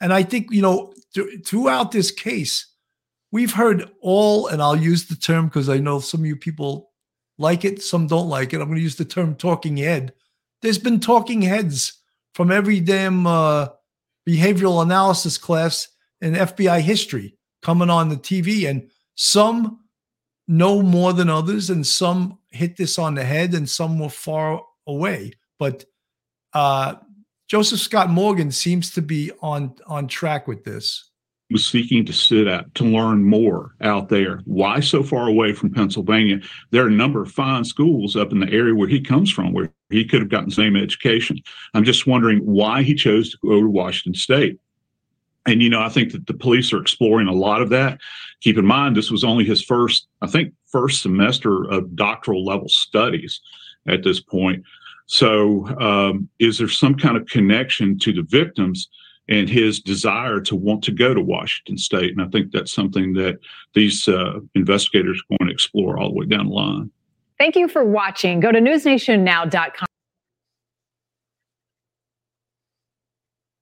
and 0.00 0.12
I 0.12 0.22
think 0.22 0.48
you 0.50 0.62
know 0.62 0.94
th- 1.14 1.46
throughout 1.46 1.92
this 1.92 2.10
case, 2.10 2.66
we've 3.30 3.52
heard 3.52 3.90
all, 4.00 4.48
and 4.48 4.62
I'll 4.62 4.76
use 4.76 5.06
the 5.06 5.16
term 5.16 5.46
because 5.46 5.68
I 5.68 5.78
know 5.78 6.00
some 6.00 6.20
of 6.20 6.26
you 6.26 6.36
people 6.36 6.90
like 7.36 7.64
it, 7.64 7.82
some 7.82 8.06
don't 8.06 8.28
like 8.28 8.52
it. 8.52 8.60
I'm 8.60 8.66
going 8.66 8.78
to 8.78 8.82
use 8.82 8.96
the 8.96 9.04
term 9.04 9.34
talking 9.34 9.76
head. 9.76 10.14
There's 10.62 10.78
been 10.78 11.00
talking 11.00 11.42
heads 11.42 11.97
from 12.34 12.50
every 12.50 12.80
damn 12.80 13.26
uh, 13.26 13.68
behavioral 14.28 14.82
analysis 14.82 15.38
class 15.38 15.88
in 16.20 16.34
FBI 16.34 16.80
history 16.80 17.36
coming 17.62 17.90
on 17.90 18.08
the 18.08 18.16
TV, 18.16 18.68
and 18.68 18.90
some 19.14 19.80
know 20.46 20.82
more 20.82 21.12
than 21.12 21.28
others, 21.28 21.70
and 21.70 21.86
some 21.86 22.38
hit 22.50 22.76
this 22.76 22.98
on 22.98 23.14
the 23.14 23.24
head, 23.24 23.54
and 23.54 23.68
some 23.68 23.98
were 23.98 24.08
far 24.08 24.62
away. 24.86 25.32
But 25.58 25.84
uh, 26.52 26.96
Joseph 27.48 27.80
Scott 27.80 28.10
Morgan 28.10 28.50
seems 28.50 28.90
to 28.92 29.02
be 29.02 29.32
on 29.40 29.74
on 29.86 30.06
track 30.08 30.46
with 30.46 30.64
this 30.64 31.10
was 31.50 31.66
seeking 31.66 32.04
to 32.04 32.12
sit 32.12 32.46
at 32.46 32.74
to 32.74 32.84
learn 32.84 33.24
more 33.24 33.74
out 33.80 34.08
there. 34.08 34.40
Why 34.44 34.80
so 34.80 35.02
far 35.02 35.28
away 35.28 35.52
from 35.52 35.72
Pennsylvania? 35.72 36.40
There 36.70 36.84
are 36.84 36.88
a 36.88 36.92
number 36.92 37.22
of 37.22 37.30
fine 37.30 37.64
schools 37.64 38.16
up 38.16 38.32
in 38.32 38.40
the 38.40 38.50
area 38.50 38.74
where 38.74 38.88
he 38.88 39.00
comes 39.00 39.30
from 39.30 39.52
where 39.52 39.72
he 39.90 40.04
could 40.04 40.20
have 40.20 40.28
gotten 40.28 40.50
the 40.50 40.54
same 40.54 40.76
education. 40.76 41.38
I'm 41.72 41.84
just 41.84 42.06
wondering 42.06 42.40
why 42.40 42.82
he 42.82 42.94
chose 42.94 43.30
to 43.30 43.38
go 43.42 43.60
to 43.60 43.68
Washington 43.68 44.18
State. 44.18 44.60
And, 45.46 45.62
you 45.62 45.70
know, 45.70 45.80
I 45.80 45.88
think 45.88 46.12
that 46.12 46.26
the 46.26 46.34
police 46.34 46.72
are 46.74 46.80
exploring 46.80 47.26
a 47.26 47.32
lot 47.32 47.62
of 47.62 47.70
that. 47.70 47.98
Keep 48.42 48.58
in 48.58 48.66
mind, 48.66 48.94
this 48.94 49.10
was 49.10 49.24
only 49.24 49.44
his 49.44 49.62
first, 49.62 50.06
I 50.20 50.26
think, 50.26 50.52
first 50.66 51.00
semester 51.00 51.64
of 51.64 51.96
doctoral 51.96 52.44
level 52.44 52.68
studies 52.68 53.40
at 53.86 54.02
this 54.02 54.20
point. 54.20 54.62
So, 55.06 55.66
um, 55.80 56.28
is 56.38 56.58
there 56.58 56.68
some 56.68 56.94
kind 56.94 57.16
of 57.16 57.26
connection 57.26 57.98
to 58.00 58.12
the 58.12 58.22
victims? 58.22 58.88
And 59.28 59.48
his 59.48 59.80
desire 59.80 60.40
to 60.40 60.56
want 60.56 60.82
to 60.84 60.90
go 60.90 61.12
to 61.12 61.20
Washington 61.20 61.76
State. 61.76 62.12
And 62.12 62.22
I 62.22 62.28
think 62.28 62.50
that's 62.52 62.72
something 62.72 63.12
that 63.14 63.38
these 63.74 64.08
uh, 64.08 64.40
investigators 64.54 65.20
are 65.20 65.36
going 65.38 65.48
to 65.48 65.54
explore 65.54 65.98
all 65.98 66.08
the 66.08 66.14
way 66.14 66.26
down 66.26 66.48
the 66.48 66.54
line. 66.54 66.90
Thank 67.38 67.54
you 67.54 67.68
for 67.68 67.84
watching. 67.84 68.40
Go 68.40 68.50
to 68.50 68.58
newsnationnow.com. 68.58 69.86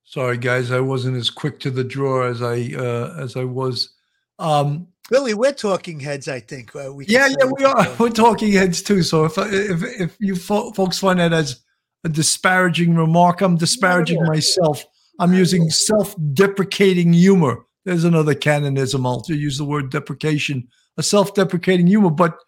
Sorry, 0.05 0.39
guys, 0.39 0.71
I 0.71 0.81
wasn't 0.81 1.17
as 1.17 1.29
quick 1.29 1.61
to 1.61 1.71
the 1.71 1.85
draw 1.85 2.27
as 2.27 2.41
I 2.41 2.73
uh, 2.75 3.15
as 3.19 3.37
I 3.37 3.45
was. 3.45 3.91
Um, 4.39 4.87
Billy, 5.11 5.35
we're 5.35 5.53
talking 5.53 6.01
heads. 6.01 6.27
I 6.27 6.41
think 6.41 6.75
uh, 6.75 6.93
we. 6.93 7.05
Yeah, 7.07 7.29
yeah, 7.39 7.51
we 7.59 7.65
are. 7.65 7.87
We're 7.99 8.09
talking 8.09 8.53
heads 8.53 8.83
too. 8.83 9.03
So 9.03 9.25
if 9.25 9.37
if 9.37 9.83
if 10.01 10.17
you 10.19 10.37
fo- 10.37 10.73
folks 10.73 10.99
find 10.99 11.19
that 11.21 11.33
as 11.33 11.61
a 12.05 12.09
disparaging 12.09 12.95
remark, 12.95 13.41
I'm 13.43 13.57
disparaging 13.57 14.23
myself. 14.25 14.85
I'm 15.19 15.33
using 15.33 15.71
self-deprecating 15.71 17.13
humor. 17.13 17.65
There's 17.85 18.05
another 18.05 18.35
Cannonism. 18.35 19.07
I'll 19.07 19.25
use 19.29 19.59
the 19.59 19.65
word 19.65 19.91
deprecation, 19.91 20.69
a 20.97 21.03
self-deprecating 21.03 21.87
humor, 21.87 22.11
but 22.11 22.39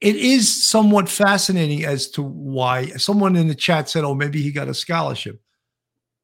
it 0.00 0.16
is 0.16 0.64
somewhat 0.64 1.08
fascinating 1.08 1.84
as 1.84 2.08
to 2.10 2.22
why 2.22 2.86
someone 2.96 3.36
in 3.36 3.48
the 3.48 3.54
chat 3.54 3.88
said, 3.88 4.04
"Oh, 4.04 4.14
maybe 4.14 4.42
he 4.42 4.50
got 4.50 4.68
a 4.68 4.74
scholarship." 4.74 5.40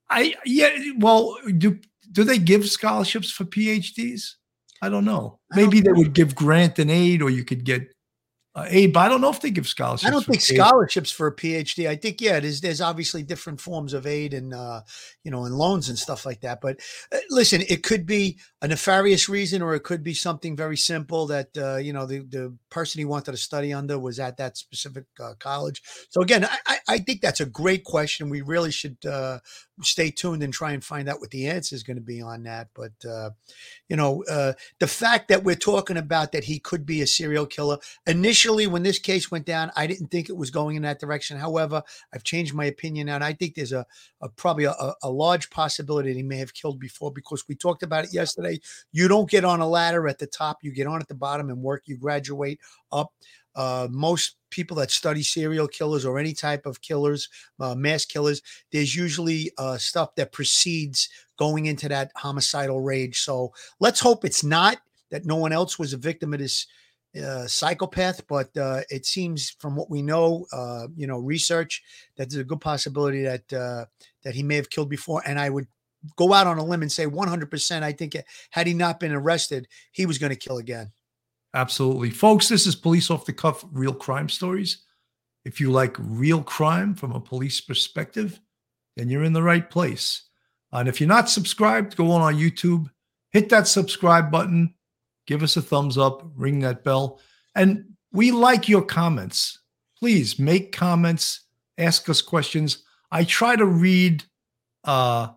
I 0.09 0.35
yeah, 0.45 0.71
well, 0.99 1.37
do 1.59 1.79
do 2.13 2.25
they 2.25 2.39
give 2.39 2.69
scholarships 2.69 3.31
for 3.31 3.45
PhDs? 3.45 4.35
I 4.83 4.89
don't 4.89 5.05
know. 5.05 5.39
Maybe 5.55 5.81
they 5.81 5.93
would 5.93 6.15
give 6.15 6.35
grant 6.35 6.79
and 6.79 6.91
aid, 6.91 7.23
or 7.23 7.31
you 7.31 7.45
could 7.45 7.65
get 7.65 7.95
uh, 8.55 8.67
aid, 8.69 8.93
but 8.93 9.01
I 9.01 9.09
don't 9.09 9.21
know 9.21 9.31
if 9.31 9.41
they 9.41 9.51
give 9.51 9.69
scholarships. 9.69 10.09
I 10.09 10.11
don't 10.11 10.27
think 10.27 10.41
scholarships 10.41 11.13
for 11.13 11.29
a 11.29 11.35
PhD. 11.35 11.89
I 11.89 11.95
think 11.95 12.21
yeah, 12.21 12.41
there's 12.41 12.61
there's 12.61 12.81
obviously 12.81 13.23
different 13.23 13.61
forms 13.61 13.93
of 13.93 14.07
aid 14.07 14.35
and 14.35 14.53
uh, 14.53 14.81
you 15.23 15.31
know 15.31 15.45
and 15.45 15.55
loans 15.55 15.89
and 15.89 15.97
stuff 15.97 16.27
like 16.27 16.41
that. 16.41 16.61
But 16.61 16.81
uh, 17.13 17.19
listen, 17.31 17.63
it 17.69 17.85
could 17.85 18.07
be 18.07 18.39
a 18.61 18.67
nefarious 18.67 19.29
reason, 19.29 19.63
or 19.63 19.75
it 19.75 19.85
could 19.85 20.03
be 20.03 20.15
something 20.15 20.57
very 20.57 20.77
simple 20.77 21.27
that 21.29 21.57
uh, 21.57 21.77
you 21.77 21.93
know 21.93 22.07
the 22.07 22.21
the 22.21 22.57
person 22.71 22.99
he 22.99 23.05
wanted 23.05 23.33
to 23.33 23.37
study 23.37 23.73
under 23.73 23.99
was 23.99 24.19
at 24.19 24.37
that 24.39 24.57
specific 24.57 25.05
uh, 25.23 25.35
college. 25.39 25.83
So 26.09 26.21
again, 26.21 26.47
I, 26.67 26.79
I 26.89 26.99
think 26.99 27.21
that's 27.21 27.41
a 27.41 27.47
great 27.47 27.85
question. 27.85 28.31
We 28.31 28.41
really 28.41 28.71
should 28.71 29.05
uh, 29.05 29.41
stay 29.83 30.11
tuned 30.11 30.43
and 30.43 30.53
try 30.53 30.73
and 30.73 30.85
find 30.85 31.09
out 31.09 31.21
what 31.21 31.31
the 31.31 31.47
answer 31.47 31.75
is 31.75 31.83
going 31.83 31.97
to 31.97 32.03
be 32.03 32.23
on 32.23 32.45
that. 32.45 32.69
But 32.75 32.93
uh, 33.09 33.31
you 33.89 33.97
know, 33.97 34.25
uh, 34.31 34.53
the 34.79 34.87
fact 34.87 35.29
that 35.29 35.45
we're 35.45 35.55
talking 35.55 35.97
about 35.97 36.33
that 36.33 36.45
he 36.45 36.59
could 36.59 36.87
be 36.87 37.01
a 37.01 37.07
serial 37.07 37.47
killer. 37.47 37.79
Initially, 38.07 38.67
when 38.67 38.83
this 38.83 38.99
case 38.99 39.31
went 39.31 39.47
down, 39.47 39.71
I 39.77 39.87
didn't 39.87 40.09
think 40.09 40.29
it 40.29 40.37
was 40.37 40.51
going 40.51 40.77
in 40.77 40.83
that 40.83 41.01
direction. 41.01 41.39
However, 41.39 41.83
I've 42.15 42.25
changed 42.25 42.55
my 42.55 42.65
opinion 42.65 43.07
now, 43.07 43.17
and 43.17 43.25
I 43.25 43.33
think 43.33 43.55
there's 43.55 43.73
a, 43.73 43.87
a 44.21 44.29
probably 44.29 44.65
a, 44.65 44.95
a 45.03 45.11
large 45.11 45.51
possibility 45.51 46.11
that 46.11 46.17
he 46.17 46.23
may 46.23 46.39
have 46.39 46.55
killed 46.55 46.79
before 46.79 47.13
because 47.13 47.45
we 47.49 47.55
talked 47.55 47.83
about 47.83 48.05
it 48.05 48.15
yesterday. 48.15 48.61
You 48.93 49.09
don't 49.09 49.31
get 49.31 49.45
on 49.45 49.61
a 49.61 49.69
ladder 49.69 50.09
at 50.09 50.19
the 50.19 50.27
top; 50.27 50.59
you 50.63 50.73
get 50.73 50.87
on 50.87 51.01
at 51.01 51.09
the 51.09 51.15
bottom 51.15 51.49
and 51.49 51.63
work. 51.63 51.83
You 51.87 51.97
graduate 51.97 52.60
up. 52.93 53.13
Uh, 53.57 53.89
most 53.91 54.37
people 54.51 54.77
that 54.77 54.91
study 54.91 55.23
serial 55.23 55.67
killers 55.67 56.05
or 56.05 56.19
any 56.19 56.33
type 56.33 56.67
of 56.67 56.81
killers, 56.81 57.29
uh, 57.59 57.75
mass 57.75 58.05
killers, 58.05 58.43
there's 58.73 58.95
usually 58.95 59.51
uh, 59.59 59.77
stuff 59.77 60.15
that 60.15 60.33
precedes 60.33 61.09
going 61.37 61.67
into 61.67 61.89
that 61.89 62.13
homicidal 62.17 62.81
rage. 62.81 63.21
So 63.21 63.53
let's 63.81 64.01
hope 64.01 64.25
it's 64.25 64.45
not 64.45 64.79
that 65.11 65.25
no 65.25 65.37
one 65.37 65.53
else 65.53 65.79
was 65.79 65.93
a 65.93 65.99
victim 65.99 66.33
of 66.33 66.41
this 66.41 66.67
uh, 67.21 67.47
psychopath, 67.47 68.27
but 68.29 68.57
uh, 68.57 68.83
it 68.89 69.05
seems 69.05 69.51
from 69.59 69.75
what 69.75 69.91
we 69.91 70.03
know, 70.03 70.47
uh, 70.53 70.87
you 70.97 71.07
know, 71.07 71.19
research 71.19 71.83
that 72.17 72.31
there's 72.31 72.41
a 72.41 72.45
good 72.45 72.61
possibility 72.61 73.23
that 73.25 73.53
uh, 73.53 73.85
that 74.23 74.35
he 74.35 74.43
may 74.43 74.57
have 74.57 74.71
killed 74.71 74.89
before. 74.89 75.23
And 75.27 75.39
I 75.39 75.51
would 75.51 75.67
go 76.17 76.33
out 76.33 76.47
on 76.47 76.59
a 76.59 76.65
limb 76.65 76.83
and 76.83 76.93
say 76.93 77.07
100%. 77.07 77.83
I 77.83 77.93
think 77.93 78.17
had 78.51 78.67
he 78.67 78.75
not 78.75 79.01
been 79.01 79.13
arrested, 79.13 79.67
he 79.93 80.07
was 80.07 80.19
going 80.19 80.31
to 80.31 80.37
kill 80.37 80.59
again. 80.59 80.93
Absolutely. 81.55 82.11
Folks, 82.11 82.49
this 82.49 82.67
is 82.67 82.77
Police 82.77 83.11
Off 83.11 83.27
the 83.27 83.33
Cuff 83.33 83.65
Real 83.73 83.95
Crime 83.95 84.29
Stories. 84.29 84.85
If 85.45 85.61
you 85.61 85.73
like 85.73 85.97
real 85.99 86.43
crime 86.43 86.95
from 86.95 87.13
a 87.13 87.21
police 87.21 87.61
perspective, 87.61 88.41
then 88.97 89.09
you're 89.09 89.25
in 89.25 89.33
the 89.33 89.43
right 89.43 89.69
place. 89.69 90.29
And 90.73 90.89
if 90.89 91.01
you're 91.01 91.09
not 91.09 91.29
subscribed, 91.29 91.97
go 91.97 92.13
on 92.13 92.23
our 92.23 92.33
YouTube, 92.33 92.91
hit 93.31 93.49
that 93.49 93.67
subscribe 93.67 94.31
button, 94.31 94.75
give 95.27 95.43
us 95.43 95.57
a 95.57 95.63
thumbs 95.63 95.99
up, 95.99 96.31
ring 96.37 96.61
that 96.61 96.85
bell. 96.85 97.21
And 97.55 97.85
we 98.13 98.31
like 98.31 98.69
your 98.69 98.83
comments. 98.83 99.59
Please 99.99 100.39
make 100.39 100.73
comments, 100.73 101.41
ask 101.79 102.09
us 102.09 102.23
questions. 102.23 102.85
I 103.11 103.25
try 103.25 103.57
to 103.57 103.67
read 103.67 104.23
uh, 104.85 105.31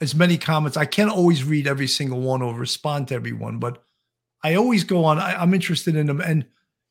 as 0.00 0.14
many 0.14 0.36
comments. 0.36 0.76
I 0.76 0.84
can't 0.84 1.10
always 1.10 1.44
read 1.44 1.68
every 1.68 1.86
single 1.86 2.20
one 2.20 2.42
or 2.42 2.54
respond 2.54 3.08
to 3.08 3.14
everyone, 3.14 3.58
but 3.58 3.84
I 4.42 4.54
always 4.54 4.84
go 4.84 5.04
on. 5.04 5.18
I, 5.18 5.42
am 5.42 5.54
interested 5.54 5.96
in 5.96 6.06
them, 6.06 6.20
and 6.20 6.44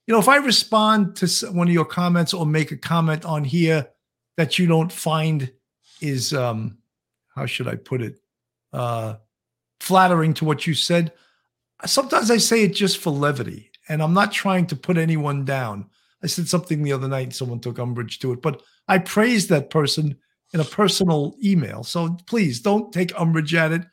you 0.07 0.13
know, 0.13 0.19
if 0.19 0.27
I 0.27 0.37
respond 0.37 1.15
to 1.17 1.51
one 1.51 1.67
of 1.67 1.73
your 1.73 1.85
comments 1.85 2.33
or 2.33 2.45
make 2.45 2.71
a 2.71 2.77
comment 2.77 3.25
on 3.25 3.43
here 3.43 3.87
that 4.37 4.57
you 4.57 4.67
don't 4.67 4.91
find 4.91 5.51
is 6.01 6.33
um, 6.33 6.77
how 7.35 7.45
should 7.45 7.67
I 7.67 7.75
put 7.75 8.01
it, 8.01 8.19
uh, 8.73 9.15
flattering 9.79 10.33
to 10.35 10.45
what 10.45 10.65
you 10.65 10.73
said, 10.73 11.13
sometimes 11.85 12.31
I 12.31 12.37
say 12.37 12.63
it 12.63 12.73
just 12.73 12.97
for 12.97 13.11
levity, 13.11 13.71
and 13.89 14.01
I'm 14.01 14.13
not 14.13 14.31
trying 14.31 14.67
to 14.67 14.75
put 14.75 14.97
anyone 14.97 15.45
down. 15.45 15.89
I 16.23 16.27
said 16.27 16.47
something 16.47 16.83
the 16.83 16.93
other 16.93 17.07
night, 17.07 17.23
and 17.23 17.35
someone 17.35 17.59
took 17.59 17.79
umbrage 17.79 18.19
to 18.19 18.31
it, 18.31 18.41
but 18.41 18.61
I 18.87 18.97
praised 18.97 19.49
that 19.49 19.69
person 19.69 20.17
in 20.53 20.59
a 20.59 20.65
personal 20.65 21.35
email. 21.43 21.83
So 21.83 22.17
please 22.27 22.59
don't 22.59 22.91
take 22.91 23.17
umbrage 23.19 23.55
at 23.55 23.71
it. 23.71 23.85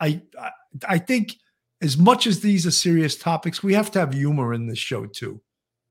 I 0.00 0.22
I, 0.38 0.50
I 0.88 0.98
think 0.98 1.36
as 1.82 1.96
much 1.96 2.26
as 2.26 2.40
these 2.40 2.66
are 2.66 2.70
serious 2.70 3.16
topics, 3.16 3.62
we 3.62 3.74
have 3.74 3.90
to 3.92 4.00
have 4.00 4.12
humor 4.12 4.52
in 4.52 4.66
this 4.66 4.78
show 4.78 5.06
too. 5.06 5.40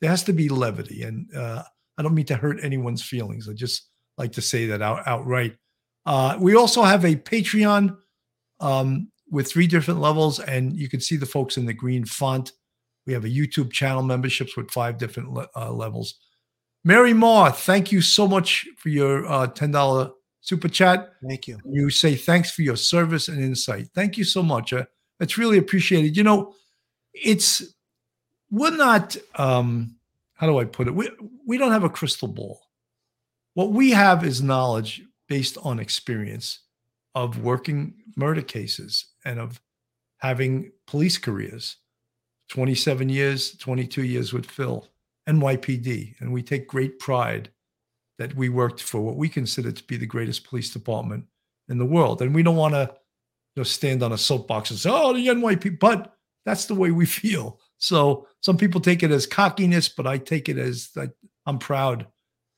There 0.02 0.10
has 0.10 0.24
to 0.24 0.34
be 0.34 0.50
levity, 0.50 1.04
and 1.04 1.28
uh, 1.36 1.64
I 1.98 2.04
don't 2.04 2.14
mean 2.14 2.26
to 2.28 2.36
hurt 2.36 2.64
anyone's 2.64 3.04
feelings. 3.04 3.50
I 3.50 3.54
just 3.54 3.90
like 4.18 4.32
to 4.34 4.42
say 4.42 4.68
that 4.68 4.82
out 4.82 5.08
outright. 5.08 5.56
Uh, 6.06 6.38
we 6.40 6.56
also 6.56 6.84
have 6.84 7.06
a 7.06 7.16
Patreon 7.16 7.98
um, 8.60 9.12
with 9.30 9.52
three 9.52 9.68
different 9.68 10.00
levels, 10.00 10.40
and 10.40 10.74
you 10.74 10.90
can 10.90 11.02
see 11.02 11.18
the 11.18 11.26
folks 11.26 11.58
in 11.58 11.66
the 11.66 11.74
green 11.74 12.06
font. 12.06 12.54
We 13.06 13.14
have 13.14 13.26
a 13.26 13.30
YouTube 13.30 13.72
channel 13.72 14.04
memberships 14.04 14.56
with 14.56 14.72
five 14.72 14.98
different 14.98 15.34
le- 15.34 15.50
uh, 15.56 15.72
levels. 15.72 16.20
Mary 16.84 17.14
Moore, 17.14 17.52
thank 17.52 17.92
you 17.92 18.02
so 18.02 18.28
much 18.28 18.68
for 18.78 18.90
your 18.90 19.26
uh, 19.26 19.48
ten 19.48 19.72
dollar 19.72 20.12
super 20.42 20.70
chat. 20.70 21.12
Thank 21.28 21.48
you. 21.48 21.60
You 21.66 21.90
say 21.90 22.16
thanks 22.16 22.52
for 22.52 22.62
your 22.62 22.78
service 22.78 23.28
and 23.28 23.44
insight. 23.44 23.88
Thank 23.94 24.18
you 24.18 24.24
so 24.24 24.42
much. 24.42 24.74
It's 25.20 25.38
really 25.38 25.58
appreciated. 25.58 26.16
You 26.18 26.24
know, 26.24 26.54
it's 27.14 27.64
we're 28.52 28.76
not 28.76 29.16
um 29.36 29.96
how 30.34 30.48
do 30.48 30.58
I 30.58 30.66
put 30.66 30.88
it? 30.88 30.96
We 30.96 31.10
we 31.46 31.58
don't 31.58 31.72
have 31.72 31.84
a 31.84 31.90
crystal 31.90 32.28
ball. 32.28 32.62
What 33.54 33.72
we 33.72 33.92
have 33.92 34.24
is 34.24 34.42
knowledge 34.42 35.02
based 35.28 35.58
on 35.64 35.80
experience 35.80 36.60
of 37.16 37.44
working 37.44 37.96
murder 38.16 38.42
cases 38.42 39.06
and 39.26 39.40
of 39.40 39.62
having 40.18 40.72
police 40.88 41.18
careers. 41.18 41.78
27 42.50 43.10
years, 43.10 43.56
22 43.58 44.04
years 44.04 44.34
with 44.34 44.50
Phil, 44.50 44.88
NYPD. 45.28 46.16
And 46.20 46.34
we 46.34 46.42
take 46.42 46.68
great 46.68 46.98
pride 47.00 47.50
that 48.18 48.36
we 48.36 48.50
worked 48.50 48.82
for 48.82 49.02
what 49.02 49.18
we 49.18 49.30
consider 49.30 49.72
to 49.72 49.84
be 49.84 49.98
the 49.98 50.06
greatest 50.06 50.44
police 50.44 50.72
department 50.72 51.26
in 51.70 51.78
the 51.78 51.86
world. 51.86 52.22
And 52.22 52.34
we 52.34 52.44
don't 52.44 52.56
want 52.56 52.74
to 52.74 52.94
know, 53.58 53.64
stand 53.64 54.04
on 54.04 54.12
a 54.12 54.18
soapbox 54.18 54.70
and 54.72 54.80
say, 54.80 54.90
"Oh, 54.92 55.14
the 55.14 55.28
NYPD," 55.28 55.80
but 55.80 56.16
that's 56.46 56.66
the 56.66 56.76
way 56.76 56.92
we 56.92 57.06
feel. 57.06 57.60
So 57.78 58.28
some 58.42 58.58
people 58.58 58.82
take 58.82 59.04
it 59.04 59.12
as 59.12 59.26
cockiness, 59.26 59.90
but 59.90 60.08
I 60.08 60.18
take 60.18 60.50
it 60.50 60.58
as 60.58 60.90
I'm 61.46 61.60
proud 61.60 62.08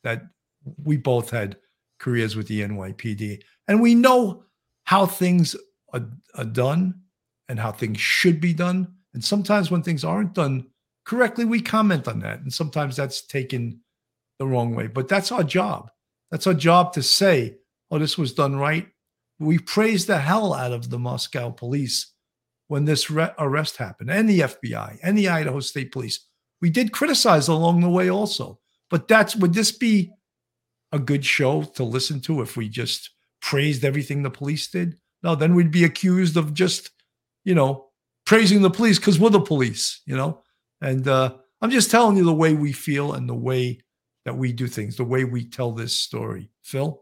that 0.04 0.24
we 0.84 0.98
both 0.98 1.30
had 1.30 1.58
careers 2.00 2.36
with 2.36 2.48
the 2.48 2.62
NYPD, 2.62 3.42
and 3.68 3.82
we 3.82 3.96
know 3.96 4.44
how 4.84 5.06
things 5.06 5.56
are, 5.94 6.06
are 6.36 6.46
done 6.46 7.02
and 7.50 7.60
how 7.60 7.72
things 7.72 8.00
should 8.00 8.42
be 8.42 8.54
done. 8.54 8.88
And 9.14 9.24
sometimes 9.24 9.70
when 9.70 9.84
things 9.84 10.04
aren't 10.04 10.34
done 10.34 10.68
correctly, 11.06 11.46
we 11.46 11.62
comment 11.62 12.08
on 12.08 12.20
that. 12.22 12.40
And 12.40 12.54
sometimes 12.54 12.96
that's 12.96 13.26
taken 13.28 13.82
the 14.40 14.48
wrong 14.48 14.74
way. 14.74 14.88
But 14.88 15.08
that's 15.08 15.32
our 15.32 15.44
job. 15.44 15.92
That's 16.32 16.48
our 16.48 16.54
job 16.54 16.94
to 16.94 17.04
say, 17.04 17.58
oh, 17.92 18.00
this 18.00 18.18
was 18.18 18.34
done 18.34 18.56
right. 18.56 18.88
We 19.42 19.58
praised 19.60 20.08
the 20.08 20.20
hell 20.20 20.54
out 20.54 20.72
of 20.72 20.90
the 20.90 21.00
Moscow 21.00 21.50
police 21.50 22.14
when 22.68 22.86
this 22.86 23.10
re- 23.10 23.34
arrest 23.38 23.78
happened, 23.78 24.10
and 24.10 24.30
the 24.30 24.42
FBI, 24.42 25.00
and 25.04 25.18
the 25.18 25.28
Idaho 25.28 25.60
State 25.60 25.92
Police. 25.92 26.26
We 26.62 26.70
did 26.70 26.94
criticize 26.94 27.48
along 27.48 27.82
the 27.82 27.90
way 27.90 28.10
also. 28.10 28.60
But 28.90 29.08
that's 29.08 29.36
would 29.36 29.54
this 29.54 29.72
be 29.72 30.12
a 30.92 31.00
good 31.00 31.26
show 31.26 31.64
to 31.64 31.84
listen 31.84 32.20
to 32.22 32.42
if 32.42 32.56
we 32.56 32.70
just 32.70 33.10
praised 33.42 33.84
everything 33.84 34.22
the 34.22 34.30
police 34.30 34.70
did? 34.70 34.98
No, 35.24 35.36
then 35.36 35.56
we'd 35.56 35.72
be 35.72 35.86
accused 35.86 36.38
of 36.38 36.54
just, 36.54 36.92
you 37.44 37.56
know, 37.56 37.88
praising 38.26 38.62
the 38.62 38.70
police 38.70 39.00
because 39.00 39.20
we're 39.20 39.30
the 39.30 39.40
police, 39.40 40.02
you 40.06 40.16
know? 40.16 40.42
And 40.82 41.08
uh, 41.08 41.36
I'm 41.62 41.72
just 41.72 41.90
telling 41.90 42.18
you 42.18 42.26
the 42.26 42.34
way 42.34 42.54
we 42.54 42.74
feel 42.74 43.14
and 43.14 43.28
the 43.28 43.36
way 43.36 43.80
that 44.26 44.38
we 44.38 44.52
do 44.52 44.68
things, 44.68 44.98
the 44.98 45.04
way 45.04 45.24
we 45.24 45.46
tell 45.46 45.72
this 45.72 45.94
story. 45.94 46.52
Phil? 46.64 47.02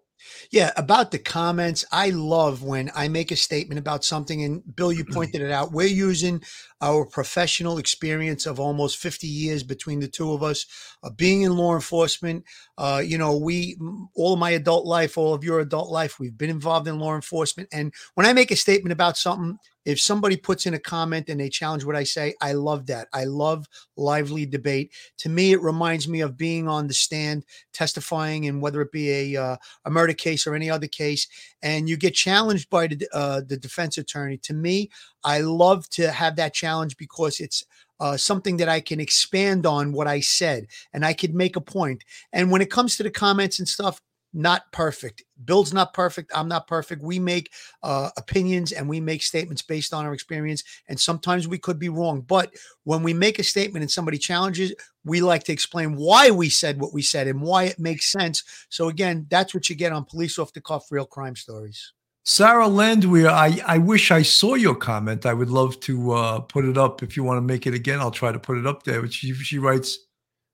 Yeah, 0.51 0.71
about 0.75 1.11
the 1.11 1.19
comments, 1.19 1.85
I 1.91 2.09
love 2.09 2.63
when 2.63 2.91
I 2.95 3.07
make 3.07 3.31
a 3.31 3.35
statement 3.35 3.79
about 3.79 4.03
something, 4.03 4.43
and 4.43 4.63
Bill, 4.75 4.91
you 4.91 5.05
pointed 5.05 5.41
it 5.41 5.51
out. 5.51 5.71
We're 5.71 5.87
using 5.87 6.41
our 6.81 7.05
professional 7.05 7.77
experience 7.77 8.45
of 8.45 8.59
almost 8.59 8.97
50 8.97 9.27
years 9.27 9.63
between 9.63 9.99
the 9.99 10.07
two 10.07 10.31
of 10.31 10.43
us, 10.43 10.65
uh, 11.03 11.09
being 11.09 11.43
in 11.43 11.55
law 11.55 11.75
enforcement. 11.75 12.45
Uh, 12.77 13.01
you 13.05 13.17
know, 13.17 13.37
we, 13.37 13.77
all 14.15 14.33
of 14.33 14.39
my 14.39 14.51
adult 14.51 14.85
life, 14.85 15.17
all 15.17 15.33
of 15.33 15.43
your 15.43 15.59
adult 15.59 15.89
life, 15.89 16.19
we've 16.19 16.37
been 16.37 16.49
involved 16.49 16.87
in 16.87 16.99
law 16.99 17.15
enforcement. 17.15 17.69
And 17.71 17.93
when 18.15 18.25
I 18.25 18.33
make 18.33 18.51
a 18.51 18.55
statement 18.55 18.93
about 18.93 19.17
something, 19.17 19.57
if 19.89 19.99
somebody 19.99 20.37
puts 20.37 20.65
in 20.65 20.75
a 20.75 20.79
comment 20.79 21.29
and 21.29 21.39
they 21.39 21.49
challenge 21.49 21.83
what 21.83 21.95
I 21.95 22.03
say, 22.03 22.35
I 22.41 22.53
love 22.53 22.85
that. 22.87 23.07
I 23.11 23.23
love 23.23 23.67
lively 23.97 24.45
debate. 24.45 24.93
To 25.19 25.29
me, 25.29 25.51
it 25.51 25.61
reminds 25.61 26.07
me 26.07 26.21
of 26.21 26.37
being 26.37 26.67
on 26.67 26.87
the 26.87 26.93
stand 26.93 27.45
testifying, 27.73 28.47
and 28.47 28.61
whether 28.61 28.81
it 28.81 28.91
be 28.91 29.33
a 29.33 29.41
uh, 29.41 29.57
a 29.85 29.89
murder 29.89 30.13
case 30.13 30.45
or 30.45 30.53
any 30.53 30.69
other 30.69 30.87
case, 30.87 31.27
and 31.63 31.89
you 31.89 31.97
get 31.97 32.13
challenged 32.13 32.69
by 32.69 32.87
the 32.87 33.07
uh, 33.13 33.41
the 33.47 33.57
defense 33.57 33.97
attorney. 33.97 34.37
To 34.37 34.53
me, 34.53 34.91
I 35.23 35.39
love 35.39 35.89
to 35.91 36.11
have 36.11 36.35
that 36.35 36.53
challenge 36.53 36.95
because 36.95 37.39
it's 37.39 37.65
uh, 37.99 38.15
something 38.15 38.57
that 38.57 38.69
I 38.69 38.79
can 38.79 38.99
expand 38.99 39.65
on 39.65 39.91
what 39.91 40.07
I 40.07 40.21
said 40.21 40.67
and 40.93 41.05
I 41.05 41.13
could 41.13 41.35
make 41.35 41.55
a 41.55 41.61
point. 41.61 42.05
And 42.31 42.49
when 42.49 42.61
it 42.61 42.71
comes 42.71 42.95
to 42.95 43.03
the 43.03 43.11
comments 43.11 43.59
and 43.59 43.67
stuff, 43.67 43.99
not 44.33 44.71
perfect. 44.71 45.23
Bill's 45.45 45.73
not 45.73 45.93
perfect. 45.93 46.31
I'm 46.35 46.47
not 46.47 46.67
perfect. 46.67 47.01
We 47.01 47.19
make 47.19 47.51
uh, 47.83 48.09
opinions 48.17 48.71
and 48.71 48.87
we 48.87 48.99
make 48.99 49.23
statements 49.23 49.61
based 49.61 49.93
on 49.93 50.05
our 50.05 50.13
experience. 50.13 50.63
And 50.87 50.99
sometimes 50.99 51.47
we 51.47 51.57
could 51.57 51.79
be 51.79 51.89
wrong. 51.89 52.21
But 52.21 52.53
when 52.83 53.01
we 53.03 53.13
make 53.13 53.39
a 53.39 53.43
statement 53.43 53.81
and 53.81 53.91
somebody 53.91 54.17
challenges, 54.17 54.73
we 55.03 55.21
like 55.21 55.43
to 55.45 55.53
explain 55.53 55.95
why 55.95 56.29
we 56.31 56.49
said 56.49 56.79
what 56.79 56.93
we 56.93 57.01
said 57.01 57.27
and 57.27 57.41
why 57.41 57.63
it 57.63 57.79
makes 57.79 58.11
sense. 58.11 58.43
So, 58.69 58.89
again, 58.89 59.25
that's 59.29 59.53
what 59.53 59.69
you 59.69 59.75
get 59.75 59.91
on 59.91 60.05
Police 60.05 60.37
Off 60.37 60.53
the 60.53 60.61
Cuff 60.61 60.91
Real 60.91 61.05
Crime 61.05 61.35
Stories. 61.35 61.93
Sarah 62.23 62.67
Landwehr, 62.67 63.27
I, 63.27 63.59
I 63.65 63.77
wish 63.79 64.11
I 64.11 64.21
saw 64.21 64.53
your 64.53 64.75
comment. 64.75 65.25
I 65.25 65.33
would 65.33 65.49
love 65.49 65.79
to 65.81 66.11
uh, 66.11 66.39
put 66.41 66.63
it 66.63 66.77
up. 66.77 67.01
If 67.01 67.17
you 67.17 67.23
want 67.23 67.37
to 67.37 67.41
make 67.41 67.65
it 67.65 67.73
again, 67.73 67.99
I'll 67.99 68.11
try 68.11 68.31
to 68.31 68.37
put 68.37 68.57
it 68.57 68.67
up 68.67 68.83
there. 68.83 69.01
But 69.01 69.13
she, 69.13 69.33
she 69.33 69.57
writes, 69.57 69.97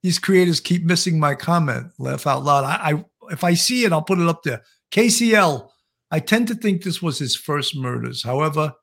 These 0.02 0.18
creators 0.18 0.62
keep 0.62 0.86
missing 0.86 1.20
my 1.20 1.36
comment. 1.36 1.92
Laugh 1.98 2.28
out 2.28 2.46
loud. 2.46 2.64
I, 2.64 2.92
I 2.92 3.06
if 3.32 3.44
I 3.44 3.54
see 3.54 3.86
it, 3.86 3.92
I'll 3.92 4.02
put 4.02 4.20
it 4.20 4.28
up 4.28 4.44
there. 4.44 4.62
KCL, 4.92 5.70
I 6.12 6.20
tend 6.20 6.48
to 6.48 6.56
think 6.56 6.84
this 6.84 7.02
was 7.02 7.20
his 7.20 7.36
first 7.36 7.76
murders. 7.76 8.24
However, 8.24 8.74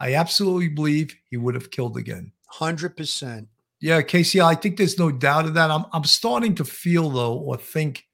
I 0.00 0.14
absolutely 0.14 0.68
believe 0.68 1.14
he 1.30 1.36
would 1.36 1.54
have 1.54 1.70
killed 1.70 1.96
again. 1.96 2.32
100%. 2.54 3.46
Yeah, 3.80 4.02
KCL, 4.02 4.44
I 4.44 4.54
think 4.54 4.76
there's 4.76 4.98
no 4.98 5.10
doubt 5.10 5.46
of 5.46 5.54
that. 5.54 5.70
I'm, 5.70 5.84
I'm 5.92 6.04
starting 6.04 6.54
to 6.56 6.64
feel, 6.64 7.10
though, 7.10 7.34
or 7.34 7.56
think 7.56 8.04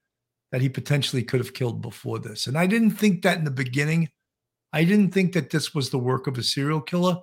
that 0.52 0.60
he 0.60 0.68
potentially 0.68 1.22
could 1.22 1.40
have 1.40 1.54
killed 1.54 1.80
before 1.80 2.18
this. 2.18 2.46
And 2.46 2.58
I 2.58 2.66
didn't 2.66 2.92
think 2.92 3.22
that 3.22 3.38
in 3.38 3.44
the 3.44 3.50
beginning. 3.50 4.08
I 4.72 4.84
didn't 4.84 5.12
think 5.12 5.32
that 5.32 5.50
this 5.50 5.74
was 5.74 5.90
the 5.90 5.98
work 5.98 6.26
of 6.26 6.38
a 6.38 6.42
serial 6.42 6.80
killer. 6.80 7.18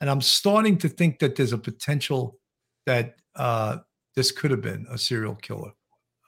And 0.00 0.10
I'm 0.10 0.20
starting 0.20 0.78
to 0.78 0.88
think 0.88 1.20
that 1.20 1.36
there's 1.36 1.52
a 1.52 1.58
potential 1.58 2.38
that 2.86 3.16
uh, 3.36 3.78
this 4.16 4.32
could 4.32 4.50
have 4.50 4.62
been 4.62 4.86
a 4.90 4.98
serial 4.98 5.36
killer. 5.36 5.72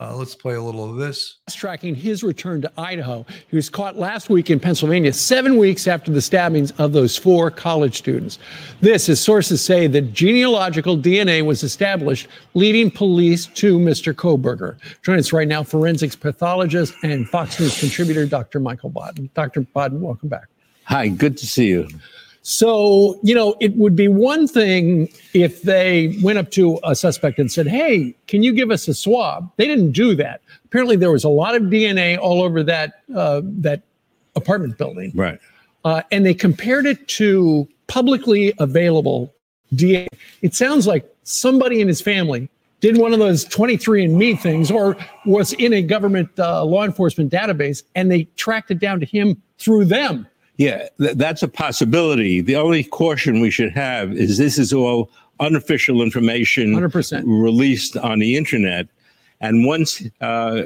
Uh, 0.04 0.14
let's 0.14 0.34
play 0.34 0.54
a 0.54 0.60
little 0.60 0.84
of 0.84 0.96
this. 0.96 1.36
Tracking 1.50 1.94
his 1.94 2.22
return 2.22 2.60
to 2.60 2.70
Idaho. 2.76 3.24
He 3.48 3.56
was 3.56 3.70
caught 3.70 3.96
last 3.96 4.28
week 4.28 4.50
in 4.50 4.60
Pennsylvania, 4.60 5.14
seven 5.14 5.56
weeks 5.56 5.88
after 5.88 6.12
the 6.12 6.20
stabbings 6.20 6.72
of 6.72 6.92
those 6.92 7.16
four 7.16 7.50
college 7.50 7.96
students. 7.96 8.38
This, 8.82 9.08
as 9.08 9.18
sources 9.18 9.64
say, 9.64 9.86
that 9.86 10.12
genealogical 10.12 10.98
DNA 10.98 11.42
was 11.42 11.62
established, 11.62 12.28
leading 12.52 12.90
police 12.90 13.46
to 13.46 13.78
Mr. 13.78 14.12
Kohberger. 14.12 14.76
Joining 15.00 15.20
us 15.20 15.32
right 15.32 15.48
now, 15.48 15.62
forensics 15.62 16.16
pathologist 16.16 16.92
and 17.02 17.26
Fox 17.26 17.58
News 17.58 17.80
contributor, 17.80 18.26
Dr. 18.26 18.60
Michael 18.60 18.90
Baden. 18.90 19.30
Dr. 19.32 19.62
Baden, 19.62 20.02
welcome 20.02 20.28
back. 20.28 20.48
Hi, 20.84 21.08
good 21.08 21.38
to 21.38 21.46
see 21.46 21.68
you. 21.68 21.88
So, 22.46 23.18
you 23.22 23.34
know, 23.34 23.56
it 23.58 23.74
would 23.76 23.96
be 23.96 24.06
one 24.06 24.46
thing 24.46 25.08
if 25.32 25.62
they 25.62 26.18
went 26.22 26.36
up 26.36 26.50
to 26.52 26.78
a 26.84 26.94
suspect 26.94 27.38
and 27.38 27.50
said, 27.50 27.66
Hey, 27.66 28.14
can 28.26 28.42
you 28.42 28.52
give 28.52 28.70
us 28.70 28.86
a 28.86 28.92
swab? 28.92 29.50
They 29.56 29.66
didn't 29.66 29.92
do 29.92 30.14
that. 30.16 30.42
Apparently, 30.66 30.96
there 30.96 31.10
was 31.10 31.24
a 31.24 31.30
lot 31.30 31.54
of 31.54 31.62
DNA 31.62 32.18
all 32.18 32.42
over 32.42 32.62
that, 32.62 33.00
uh, 33.14 33.40
that 33.44 33.80
apartment 34.36 34.76
building. 34.76 35.10
Right. 35.14 35.38
Uh, 35.86 36.02
and 36.12 36.26
they 36.26 36.34
compared 36.34 36.84
it 36.84 37.08
to 37.08 37.66
publicly 37.86 38.52
available 38.58 39.34
DNA. 39.74 40.08
It 40.42 40.54
sounds 40.54 40.86
like 40.86 41.10
somebody 41.22 41.80
in 41.80 41.88
his 41.88 42.02
family 42.02 42.50
did 42.80 42.98
one 42.98 43.14
of 43.14 43.20
those 43.20 43.46
23andMe 43.46 44.38
things 44.38 44.70
or 44.70 44.98
was 45.24 45.54
in 45.54 45.72
a 45.72 45.80
government 45.80 46.28
uh, 46.38 46.62
law 46.62 46.84
enforcement 46.84 47.32
database 47.32 47.84
and 47.94 48.10
they 48.10 48.24
tracked 48.36 48.70
it 48.70 48.80
down 48.80 49.00
to 49.00 49.06
him 49.06 49.40
through 49.56 49.86
them. 49.86 50.26
Yeah, 50.56 50.88
th- 51.00 51.16
that's 51.16 51.42
a 51.42 51.48
possibility. 51.48 52.40
The 52.40 52.56
only 52.56 52.84
caution 52.84 53.40
we 53.40 53.50
should 53.50 53.72
have 53.72 54.12
is 54.12 54.38
this 54.38 54.58
is 54.58 54.72
all 54.72 55.10
unofficial 55.40 56.02
information 56.02 56.74
100%. 56.74 57.24
released 57.26 57.96
on 57.96 58.20
the 58.20 58.36
internet. 58.36 58.86
And 59.40 59.66
once 59.66 60.02
uh, 60.20 60.62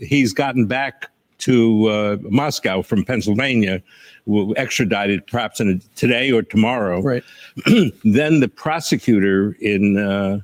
he's 0.00 0.32
gotten 0.32 0.66
back 0.66 1.08
to 1.38 1.86
uh, 1.88 2.16
Moscow 2.22 2.82
from 2.82 3.04
Pennsylvania, 3.04 3.82
will 4.26 4.54
extradited 4.56 5.26
perhaps 5.26 5.60
in 5.60 5.68
a, 5.68 5.78
today 5.96 6.30
or 6.30 6.42
tomorrow. 6.42 7.02
Right. 7.02 7.24
then 8.04 8.40
the 8.40 8.48
prosecutor 8.48 9.56
in 9.60 9.98
uh, 9.98 10.40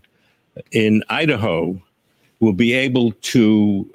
in 0.72 1.04
Idaho 1.08 1.80
will 2.40 2.52
be 2.52 2.72
able 2.72 3.12
to 3.12 3.88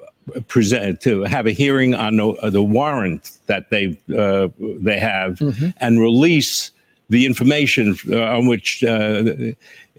present 0.48 1.00
to 1.02 1.22
have 1.24 1.46
a 1.46 1.52
hearing 1.52 1.94
on 1.94 2.16
the, 2.16 2.28
uh, 2.28 2.50
the 2.50 2.62
warrant 2.62 3.32
that 3.46 3.70
they 3.70 3.98
uh, 4.16 4.48
they 4.58 4.98
have 4.98 5.38
Mm-hmm. 5.38 5.68
and 5.78 6.00
release 6.00 6.70
the 7.10 7.26
information 7.26 7.96
uh, 8.10 8.22
on 8.36 8.46
which 8.46 8.82
uh, 8.84 9.24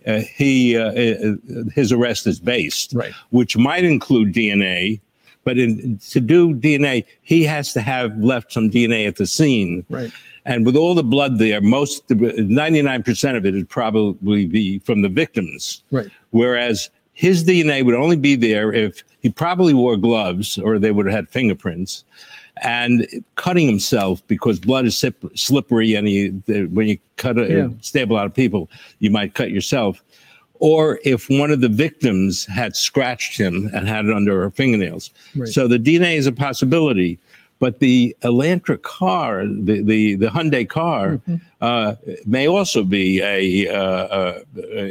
uh, 0.08 0.20
he 0.36 0.76
uh, 0.78 0.92
uh, 0.92 1.36
his 1.74 1.92
arrest 1.92 2.28
is 2.28 2.40
based, 2.40 2.94
Right. 2.94 3.14
which 3.30 3.56
might 3.58 3.84
include 3.84 4.34
DNA. 4.34 5.00
But 5.44 5.60
in, 5.60 6.00
to 6.10 6.20
do 6.20 6.56
DNA, 6.56 7.06
he 7.22 7.44
has 7.44 7.72
to 7.74 7.82
have 7.82 8.18
left 8.18 8.52
some 8.52 8.72
DNA 8.72 9.08
at 9.08 9.18
the 9.18 9.28
scene. 9.28 9.86
Right. 9.90 10.12
And 10.46 10.66
with 10.66 10.76
all 10.76 10.96
the 10.96 11.04
blood 11.04 11.38
there, 11.38 11.62
most 11.62 12.08
99% 12.08 13.38
of 13.38 13.46
it 13.46 13.54
would 13.54 13.70
probably 13.70 14.46
be 14.48 14.80
from 14.80 15.02
the 15.04 15.10
victims. 15.10 15.84
Right. 15.92 16.10
Whereas 16.32 16.90
his 17.14 17.44
DNA 17.44 17.86
would 17.86 17.94
only 17.96 18.16
be 18.18 18.36
there 18.36 18.74
if 18.74 19.04
he 19.26 19.32
probably 19.32 19.74
wore 19.74 19.98
gloves 19.98 20.60
or 20.60 20.78
they 20.78 20.92
would 20.92 21.08
have 21.08 21.16
had 21.16 21.28
fingerprints 21.30 22.04
and 22.62 23.08
cutting 23.38 23.66
himself 23.66 24.22
because 24.28 24.60
blood 24.60 24.86
is 24.86 25.04
slippery 25.34 25.96
and 25.96 26.08
he, 26.08 26.30
the, 26.46 26.66
when 26.66 26.88
you 26.88 27.00
cut 27.18 27.40
a, 27.40 27.48
Yeah. 27.52 27.70
stab 27.82 28.12
a 28.12 28.14
lot 28.14 28.28
of 28.28 28.36
people, 28.36 28.70
you 29.00 29.10
might 29.10 29.34
cut 29.34 29.50
yourself. 29.50 30.04
Or 30.60 31.00
if 31.04 31.28
one 31.28 31.50
of 31.50 31.60
the 31.62 31.70
victims 31.70 32.46
had 32.46 32.76
scratched 32.76 33.36
him 33.40 33.68
and 33.74 33.88
had 33.88 34.06
it 34.06 34.14
under 34.14 34.40
her 34.44 34.52
fingernails. 34.52 35.10
Right. 35.36 35.50
So 35.50 35.68
the 35.68 35.80
DNA 35.80 36.18
is 36.18 36.28
a 36.28 36.32
possibility. 36.32 37.18
But 37.60 37.80
the 37.80 38.16
Elantra 38.22 38.82
car, 38.82 39.46
the, 39.46 39.82
the, 39.82 40.16
the 40.16 40.28
Hyundai 40.28 40.68
car, 40.68 41.22
uh, 41.62 41.96
may 42.26 42.48
also 42.48 42.84
be 42.84 43.22
a 43.22 43.68
uh, 43.70 43.78
uh, 43.78 44.40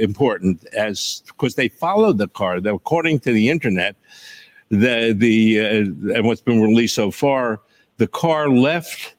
important 0.00 0.64
as 0.74 1.22
because 1.26 1.56
they 1.56 1.68
followed 1.68 2.18
the 2.18 2.28
car. 2.28 2.56
According 2.56 3.20
to 3.20 3.32
the 3.32 3.50
internet, 3.50 3.96
the 4.70 5.14
the 5.16 5.60
uh, 5.60 6.16
and 6.16 6.24
what's 6.26 6.40
been 6.40 6.62
released 6.62 6.94
so 6.94 7.10
far, 7.10 7.60
the 7.98 8.06
car 8.06 8.48
left 8.48 9.14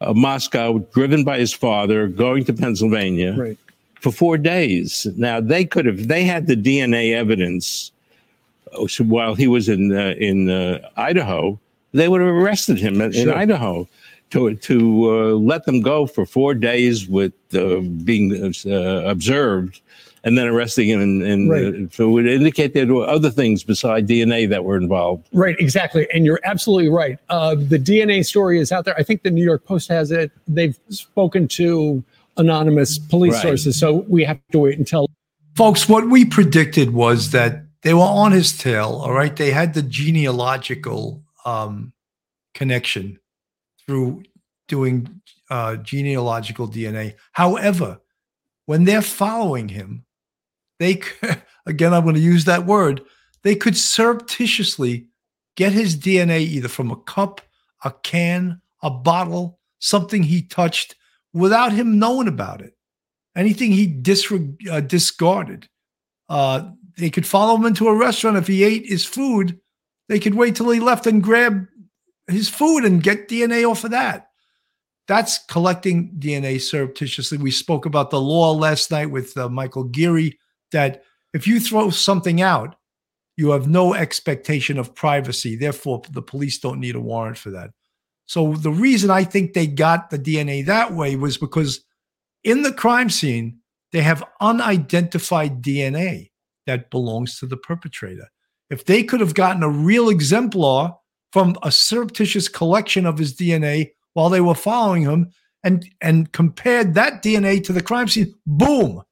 uh, 0.00 0.12
Moscow, 0.14 0.78
driven 0.92 1.24
by 1.24 1.38
his 1.38 1.52
father, 1.52 2.06
going 2.06 2.44
to 2.44 2.52
Pennsylvania 2.52 3.34
Right. 3.36 3.58
for 4.00 4.12
four 4.12 4.38
days. 4.38 5.06
Now 5.16 5.40
they 5.40 5.64
could 5.64 5.86
have 5.86 6.06
they 6.08 6.24
had 6.24 6.46
the 6.46 6.56
DNA 6.56 7.12
evidence 7.14 7.90
while 8.98 9.34
he 9.34 9.46
was 9.46 9.68
in 9.68 9.92
uh, 9.96 10.14
in 10.18 10.48
uh, 10.48 10.78
Idaho. 10.96 11.58
They 11.94 12.08
would 12.08 12.20
have 12.20 12.30
arrested 12.30 12.78
him 12.78 13.00
in, 13.00 13.14
in 13.14 13.30
Idaho 13.30 13.88
to 14.30 14.54
to 14.56 14.76
uh, 15.10 15.14
let 15.34 15.64
them 15.64 15.80
go 15.80 16.06
for 16.06 16.26
four 16.26 16.52
days 16.54 17.08
with 17.08 17.32
uh, 17.54 17.80
being 18.04 18.52
uh, 18.66 18.70
observed 19.06 19.80
and 20.24 20.36
then 20.38 20.46
arresting 20.46 20.88
him. 20.88 21.00
And, 21.02 21.22
and 21.22 21.50
Right. 21.50 21.66
uh, 21.66 21.88
so 21.92 22.08
it 22.08 22.12
would 22.12 22.26
indicate 22.26 22.72
there 22.74 22.86
were 22.86 23.06
other 23.06 23.30
things 23.30 23.62
beside 23.62 24.08
DNA 24.08 24.48
that 24.48 24.64
were 24.64 24.76
involved. 24.78 25.28
Right, 25.32 25.54
exactly. 25.60 26.08
And 26.14 26.24
you're 26.24 26.40
absolutely 26.44 26.88
right. 26.88 27.18
Uh, 27.28 27.54
the 27.54 27.78
DNA 27.78 28.24
story 28.24 28.58
is 28.58 28.72
out 28.72 28.86
there. 28.86 28.96
I 28.98 29.02
think 29.02 29.22
the 29.22 29.30
New 29.30 29.44
York 29.44 29.64
Post 29.66 29.88
has 29.90 30.10
it. 30.10 30.32
They've 30.48 30.78
spoken 30.88 31.46
to 31.48 32.02
anonymous 32.38 32.98
police 32.98 33.34
Right. 33.34 33.42
sources. 33.42 33.78
So 33.78 34.04
we 34.08 34.24
have 34.24 34.38
to 34.52 34.58
wait 34.58 34.78
until. 34.78 35.06
Folks, 35.54 35.88
what 35.88 36.08
we 36.08 36.24
predicted 36.24 36.94
was 36.94 37.30
that 37.32 37.62
they 37.82 37.92
were 37.94 38.00
on 38.00 38.32
his 38.32 38.56
tail. 38.56 39.02
All 39.04 39.12
right. 39.12 39.36
They 39.36 39.50
had 39.52 39.74
the 39.74 39.82
genealogical 39.82 41.20
um, 41.44 41.92
connection 42.54 43.18
through 43.86 44.22
doing 44.68 45.20
uh, 45.50 45.76
genealogical 45.76 46.68
DNA. 46.68 47.14
However, 47.32 48.00
when 48.66 48.84
they're 48.84 49.02
following 49.02 49.68
him, 49.68 50.04
they, 50.78 50.94
c- 50.94 51.36
again, 51.66 51.92
I'm 51.92 52.02
going 52.04 52.14
to 52.14 52.20
use 52.20 52.44
that 52.46 52.66
word, 52.66 53.02
they 53.42 53.54
could 53.54 53.76
surreptitiously 53.76 55.08
get 55.56 55.72
his 55.72 55.96
DNA 55.96 56.40
either 56.40 56.68
from 56.68 56.90
a 56.90 56.96
cup, 56.96 57.40
a 57.84 57.92
can, 58.02 58.60
a 58.82 58.90
bottle, 58.90 59.58
something 59.78 60.22
he 60.22 60.42
touched 60.42 60.96
without 61.32 61.72
him 61.72 61.98
knowing 61.98 62.28
about 62.28 62.60
it. 62.60 62.76
Anything 63.36 63.72
he 63.72 63.86
disreg- 63.86 64.68
uh, 64.70 64.80
discarded. 64.80 65.68
Uh, 66.28 66.70
they 66.96 67.10
could 67.10 67.26
follow 67.26 67.56
him 67.56 67.66
into 67.66 67.88
a 67.88 67.94
restaurant. 67.94 68.36
If 68.36 68.46
he 68.46 68.64
ate 68.64 68.86
his 68.86 69.04
food, 69.04 69.58
they 70.08 70.18
could 70.18 70.34
wait 70.34 70.56
till 70.56 70.70
he 70.70 70.80
left 70.80 71.06
and 71.06 71.22
grab 71.22 71.66
his 72.26 72.48
food 72.48 72.84
and 72.84 73.02
get 73.02 73.28
DNA 73.28 73.68
off 73.68 73.84
of 73.84 73.90
that. 73.90 74.28
That's 75.06 75.44
collecting 75.46 76.14
DNA 76.18 76.60
surreptitiously. 76.60 77.38
We 77.38 77.50
spoke 77.50 77.84
about 77.84 78.10
the 78.10 78.20
law 78.20 78.52
last 78.52 78.90
night 78.90 79.10
with 79.10 79.36
uh, 79.36 79.48
Michael 79.48 79.84
Geary 79.84 80.38
that 80.72 81.02
if 81.34 81.46
you 81.46 81.60
throw 81.60 81.90
something 81.90 82.40
out, 82.40 82.76
you 83.36 83.50
have 83.50 83.68
no 83.68 83.94
expectation 83.94 84.78
of 84.78 84.94
privacy. 84.94 85.56
Therefore, 85.56 86.02
the 86.10 86.22
police 86.22 86.58
don't 86.58 86.80
need 86.80 86.94
a 86.94 87.00
warrant 87.00 87.36
for 87.36 87.50
that. 87.50 87.70
So 88.26 88.54
the 88.54 88.70
reason 88.70 89.10
I 89.10 89.24
think 89.24 89.52
they 89.52 89.66
got 89.66 90.08
the 90.08 90.18
DNA 90.18 90.64
that 90.66 90.92
way 90.92 91.16
was 91.16 91.36
because 91.36 91.84
in 92.42 92.62
the 92.62 92.72
crime 92.72 93.10
scene, 93.10 93.58
they 93.92 94.02
have 94.02 94.24
unidentified 94.40 95.62
DNA 95.62 96.30
that 96.66 96.90
belongs 96.90 97.38
to 97.38 97.46
the 97.46 97.56
perpetrator. 97.56 98.28
If 98.70 98.84
they 98.84 99.02
could 99.02 99.20
have 99.20 99.34
gotten 99.34 99.62
a 99.62 99.68
real 99.68 100.08
exemplar 100.08 100.94
from 101.32 101.56
a 101.62 101.70
surreptitious 101.70 102.48
collection 102.48 103.06
of 103.06 103.18
his 103.18 103.34
DNA 103.34 103.90
while 104.14 104.30
they 104.30 104.40
were 104.40 104.54
following 104.54 105.02
him 105.02 105.30
and, 105.62 105.84
and 106.00 106.32
compared 106.32 106.94
that 106.94 107.22
DNA 107.22 107.62
to 107.64 107.72
the 107.72 107.82
crime 107.82 108.08
scene, 108.08 108.34
boom, 108.46 109.02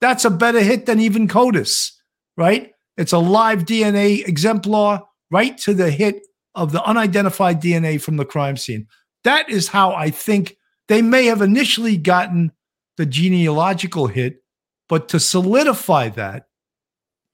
that's 0.00 0.24
a 0.24 0.30
better 0.30 0.60
hit 0.60 0.86
than 0.86 1.00
even 1.00 1.28
CODIS, 1.28 1.92
right? 2.36 2.72
It's 2.96 3.12
a 3.12 3.18
live 3.18 3.64
DNA 3.64 4.26
exemplar 4.26 5.02
right 5.30 5.56
to 5.58 5.74
the 5.74 5.90
hit 5.90 6.26
of 6.54 6.72
the 6.72 6.82
unidentified 6.84 7.60
DNA 7.62 8.00
from 8.00 8.16
the 8.16 8.24
crime 8.24 8.56
scene. 8.56 8.86
That 9.24 9.48
is 9.50 9.68
how 9.68 9.92
I 9.92 10.10
think 10.10 10.56
they 10.88 11.02
may 11.02 11.26
have 11.26 11.42
initially 11.42 11.96
gotten 11.96 12.52
the 12.96 13.06
genealogical 13.06 14.06
hit, 14.06 14.42
but 14.88 15.08
to 15.10 15.20
solidify 15.20 16.08
that, 16.10 16.46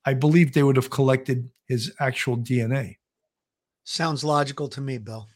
I 0.05 0.15
believe 0.15 0.53
they 0.53 0.63
would 0.63 0.77
have 0.77 0.91
collected 0.91 1.51
his 1.67 1.93
actual 2.01 2.37
DNA. 2.37 2.97
Sounds 3.85 4.25
logical 4.25 4.69
to 4.69 4.81
me, 4.81 4.99
Bill. 4.99 5.29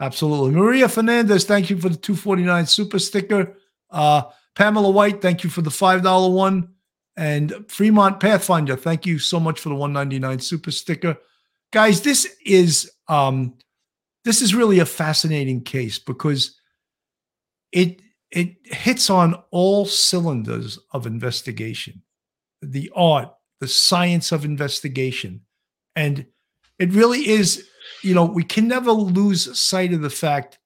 Absolutely. 0.00 0.50
Maria 0.50 0.88
Fernandez, 0.88 1.44
thank 1.44 1.70
you 1.70 1.78
for 1.78 1.88
the 1.88 1.96
249 1.96 2.66
super 2.66 2.98
sticker. 2.98 3.56
Uh, 3.90 4.22
Pamela 4.54 4.90
White, 4.90 5.22
thank 5.22 5.42
you 5.42 5.50
for 5.50 5.62
the 5.62 5.70
$5 5.70 6.32
one. 6.32 6.68
And 7.16 7.64
Fremont 7.68 8.20
Pathfinder, 8.20 8.76
thank 8.76 9.06
you 9.06 9.18
so 9.18 9.40
much 9.40 9.60
for 9.60 9.70
the 9.70 9.74
199 9.74 10.38
super 10.40 10.70
sticker. 10.70 11.16
Guys, 11.72 12.02
this 12.02 12.36
is 12.44 12.90
um 13.08 13.54
this 14.24 14.42
is 14.42 14.54
really 14.54 14.80
a 14.80 14.86
fascinating 14.86 15.62
case 15.62 15.98
because 15.98 16.60
it 17.72 18.00
it 18.30 18.56
hits 18.64 19.08
on 19.08 19.42
all 19.50 19.86
cylinders 19.86 20.78
of 20.92 21.06
investigation. 21.06 22.02
The 22.60 22.90
art, 22.94 23.32
the 23.60 23.68
science 23.68 24.32
of 24.32 24.44
investigation. 24.44 25.42
And 25.94 26.26
it 26.78 26.92
really 26.92 27.28
is, 27.28 27.66
you 28.02 28.14
know, 28.14 28.24
we 28.24 28.44
can 28.44 28.68
never 28.68 28.92
lose 28.92 29.58
sight 29.58 29.92
of 29.92 30.02
the 30.02 30.10
fact 30.10 30.58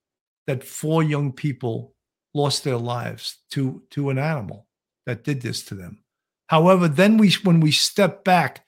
that 0.46 0.64
four 0.64 1.02
young 1.02 1.32
people 1.32 1.94
lost 2.34 2.64
their 2.64 2.76
lives 2.76 3.38
to 3.50 3.82
to 3.90 4.10
an 4.10 4.18
animal 4.18 4.66
that 5.06 5.24
did 5.24 5.42
this 5.42 5.64
to 5.64 5.74
them. 5.74 6.02
However, 6.46 6.88
then 6.88 7.16
we 7.16 7.30
when 7.44 7.60
we 7.60 7.72
step 7.72 8.24
back 8.24 8.64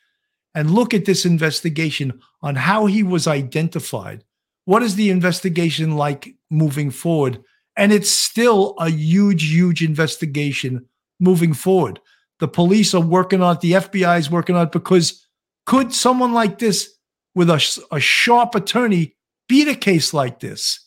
and 0.54 0.70
look 0.70 0.94
at 0.94 1.04
this 1.04 1.24
investigation 1.24 2.20
on 2.42 2.54
how 2.54 2.86
he 2.86 3.02
was 3.02 3.26
identified, 3.26 4.24
what 4.64 4.82
is 4.82 4.94
the 4.94 5.10
investigation 5.10 5.96
like 5.96 6.34
moving 6.50 6.90
forward? 6.90 7.42
And 7.76 7.92
it's 7.92 8.10
still 8.10 8.74
a 8.78 8.90
huge, 8.90 9.50
huge 9.50 9.82
investigation 9.82 10.86
moving 11.18 11.54
forward. 11.54 12.00
The 12.42 12.48
police 12.48 12.92
are 12.92 13.00
working 13.00 13.40
on 13.40 13.54
it, 13.54 13.60
the 13.60 13.72
FBI 13.74 14.18
is 14.18 14.28
working 14.28 14.56
on 14.56 14.66
it 14.66 14.72
because 14.72 15.24
could 15.64 15.94
someone 15.94 16.32
like 16.32 16.58
this 16.58 16.92
with 17.36 17.48
a, 17.48 17.80
a 17.92 18.00
sharp 18.00 18.56
attorney 18.56 19.14
beat 19.48 19.68
a 19.68 19.76
case 19.76 20.12
like 20.12 20.40
this? 20.40 20.84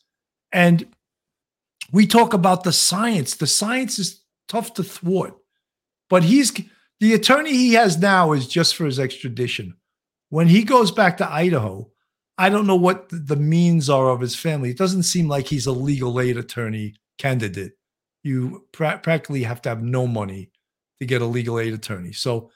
And 0.52 0.86
we 1.94 2.08
talk 2.08 2.34
about 2.34 2.66
the 2.66 2.74
science. 2.74 3.36
The 3.36 3.48
science 3.48 4.00
is 4.00 4.22
tough 4.50 4.74
to 4.74 4.84
thwart, 4.84 5.36
but 6.10 6.26
he's 6.26 6.52
the 7.00 7.14
attorney 7.14 7.54
he 7.54 7.72
has 7.76 7.98
now 7.98 8.34
is 8.34 8.50
just 8.50 8.76
for 8.76 8.84
his 8.84 9.00
extradition. 9.00 9.78
When 10.32 10.50
he 10.50 10.66
goes 10.66 10.92
back 10.92 11.16
to 11.20 11.32
Idaho, 11.32 11.90
I 12.38 12.50
don't 12.50 12.68
know 12.68 12.76
what 12.76 13.08
the 13.10 13.38
means 13.38 13.90
are 13.90 14.10
of 14.10 14.20
his 14.20 14.36
family. 14.36 14.72
It 14.72 14.78
doesn't 14.78 15.04
seem 15.04 15.30
like 15.30 15.48
he's 15.48 15.68
a 15.68 15.72
legal 15.72 16.20
aid 16.20 16.36
attorney 16.36 16.96
candidate. 17.18 17.78
You 18.24 18.66
pra- 18.74 19.00
practically 19.02 19.44
have 19.44 19.62
to 19.62 19.70
have 19.70 19.82
no 19.82 20.06
money 20.06 20.50
to 21.00 21.06
get 21.06 21.22
a 21.22 21.26
legal 21.26 21.60
aid 21.60 21.74
attorney. 21.74 22.12
So 22.12 22.52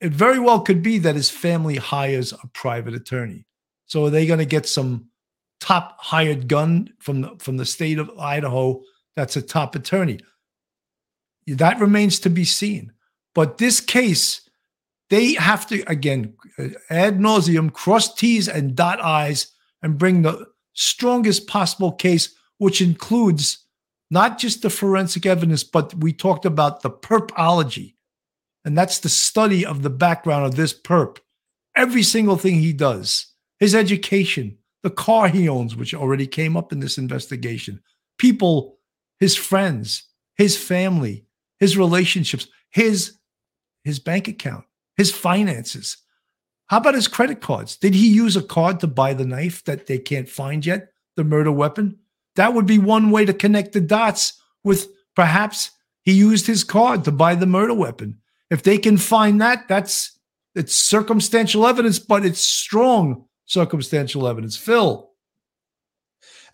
it 0.00 0.12
very 0.12 0.38
well 0.38 0.60
could 0.60 0.82
be 0.82 0.98
that 0.98 1.14
his 1.16 1.30
family 1.30 1.76
hires 1.76 2.32
a 2.32 2.46
private 2.52 2.94
attorney. 2.94 3.46
So 3.86 4.06
are 4.06 4.10
they 4.10 4.26
going 4.26 4.38
to 4.38 4.44
get 4.44 4.66
some 4.66 5.08
top 5.60 5.96
hired 5.98 6.48
gun 6.48 6.92
from 6.98 7.22
the 7.22 7.36
from 7.38 7.56
the 7.56 7.66
state 7.66 7.98
of 7.98 8.10
Idaho 8.18 8.82
that's 9.16 9.36
a 9.36 9.42
top 9.42 9.74
attorney? 9.74 10.20
That 11.46 11.78
remains 11.78 12.18
to 12.20 12.30
be 12.30 12.44
seen. 12.44 12.92
But 13.34 13.58
this 13.58 13.80
case, 13.80 14.48
they 15.10 15.34
have 15.34 15.66
to 15.68 15.82
again 15.88 16.34
ad 16.90 17.18
nauseum 17.18 17.72
cross 17.72 18.14
T's 18.14 18.48
and 18.48 18.74
dot 18.74 19.02
I's 19.02 19.48
and 19.82 19.98
bring 19.98 20.22
the 20.22 20.46
strongest 20.72 21.46
possible 21.46 21.92
case, 21.92 22.34
which 22.58 22.80
includes 22.80 23.63
not 24.10 24.38
just 24.38 24.62
the 24.62 24.70
forensic 24.70 25.26
evidence, 25.26 25.64
but 25.64 25.94
we 25.94 26.12
talked 26.12 26.44
about 26.44 26.82
the 26.82 26.90
perpology. 26.90 27.94
And 28.64 28.76
that's 28.76 29.00
the 29.00 29.08
study 29.08 29.64
of 29.64 29.82
the 29.82 29.90
background 29.90 30.46
of 30.46 30.56
this 30.56 30.78
perp. 30.78 31.18
Every 31.76 32.02
single 32.02 32.36
thing 32.36 32.54
he 32.60 32.72
does, 32.72 33.26
his 33.58 33.74
education, 33.74 34.58
the 34.82 34.90
car 34.90 35.28
he 35.28 35.48
owns, 35.48 35.76
which 35.76 35.94
already 35.94 36.26
came 36.26 36.56
up 36.56 36.72
in 36.72 36.80
this 36.80 36.98
investigation, 36.98 37.80
people, 38.18 38.78
his 39.20 39.36
friends, 39.36 40.04
his 40.36 40.56
family, 40.56 41.26
his 41.58 41.76
relationships, 41.76 42.46
his 42.70 43.18
his 43.84 43.98
bank 43.98 44.28
account, 44.28 44.64
his 44.96 45.12
finances. 45.12 45.98
How 46.66 46.78
about 46.78 46.94
his 46.94 47.08
credit 47.08 47.42
cards? 47.42 47.76
Did 47.76 47.94
he 47.94 48.08
use 48.08 48.36
a 48.36 48.42
card 48.42 48.80
to 48.80 48.86
buy 48.86 49.12
the 49.12 49.26
knife 49.26 49.62
that 49.64 49.86
they 49.86 49.98
can't 49.98 50.28
find 50.28 50.64
yet, 50.64 50.88
the 51.16 51.24
murder 51.24 51.52
weapon? 51.52 51.98
That 52.36 52.54
would 52.54 52.66
be 52.66 52.78
one 52.78 53.10
way 53.10 53.24
to 53.24 53.32
connect 53.32 53.72
the 53.72 53.80
dots 53.80 54.40
with 54.62 54.88
perhaps 55.14 55.70
he 56.02 56.12
used 56.12 56.46
his 56.46 56.64
card 56.64 57.04
to 57.04 57.12
buy 57.12 57.34
the 57.34 57.46
murder 57.46 57.74
weapon. 57.74 58.18
If 58.50 58.62
they 58.62 58.78
can 58.78 58.98
find 58.98 59.40
that, 59.40 59.68
that's 59.68 60.18
it's 60.54 60.74
circumstantial 60.74 61.66
evidence, 61.66 61.98
but 61.98 62.24
it's 62.24 62.40
strong 62.40 63.24
circumstantial 63.46 64.28
evidence. 64.28 64.56
Phil, 64.56 65.10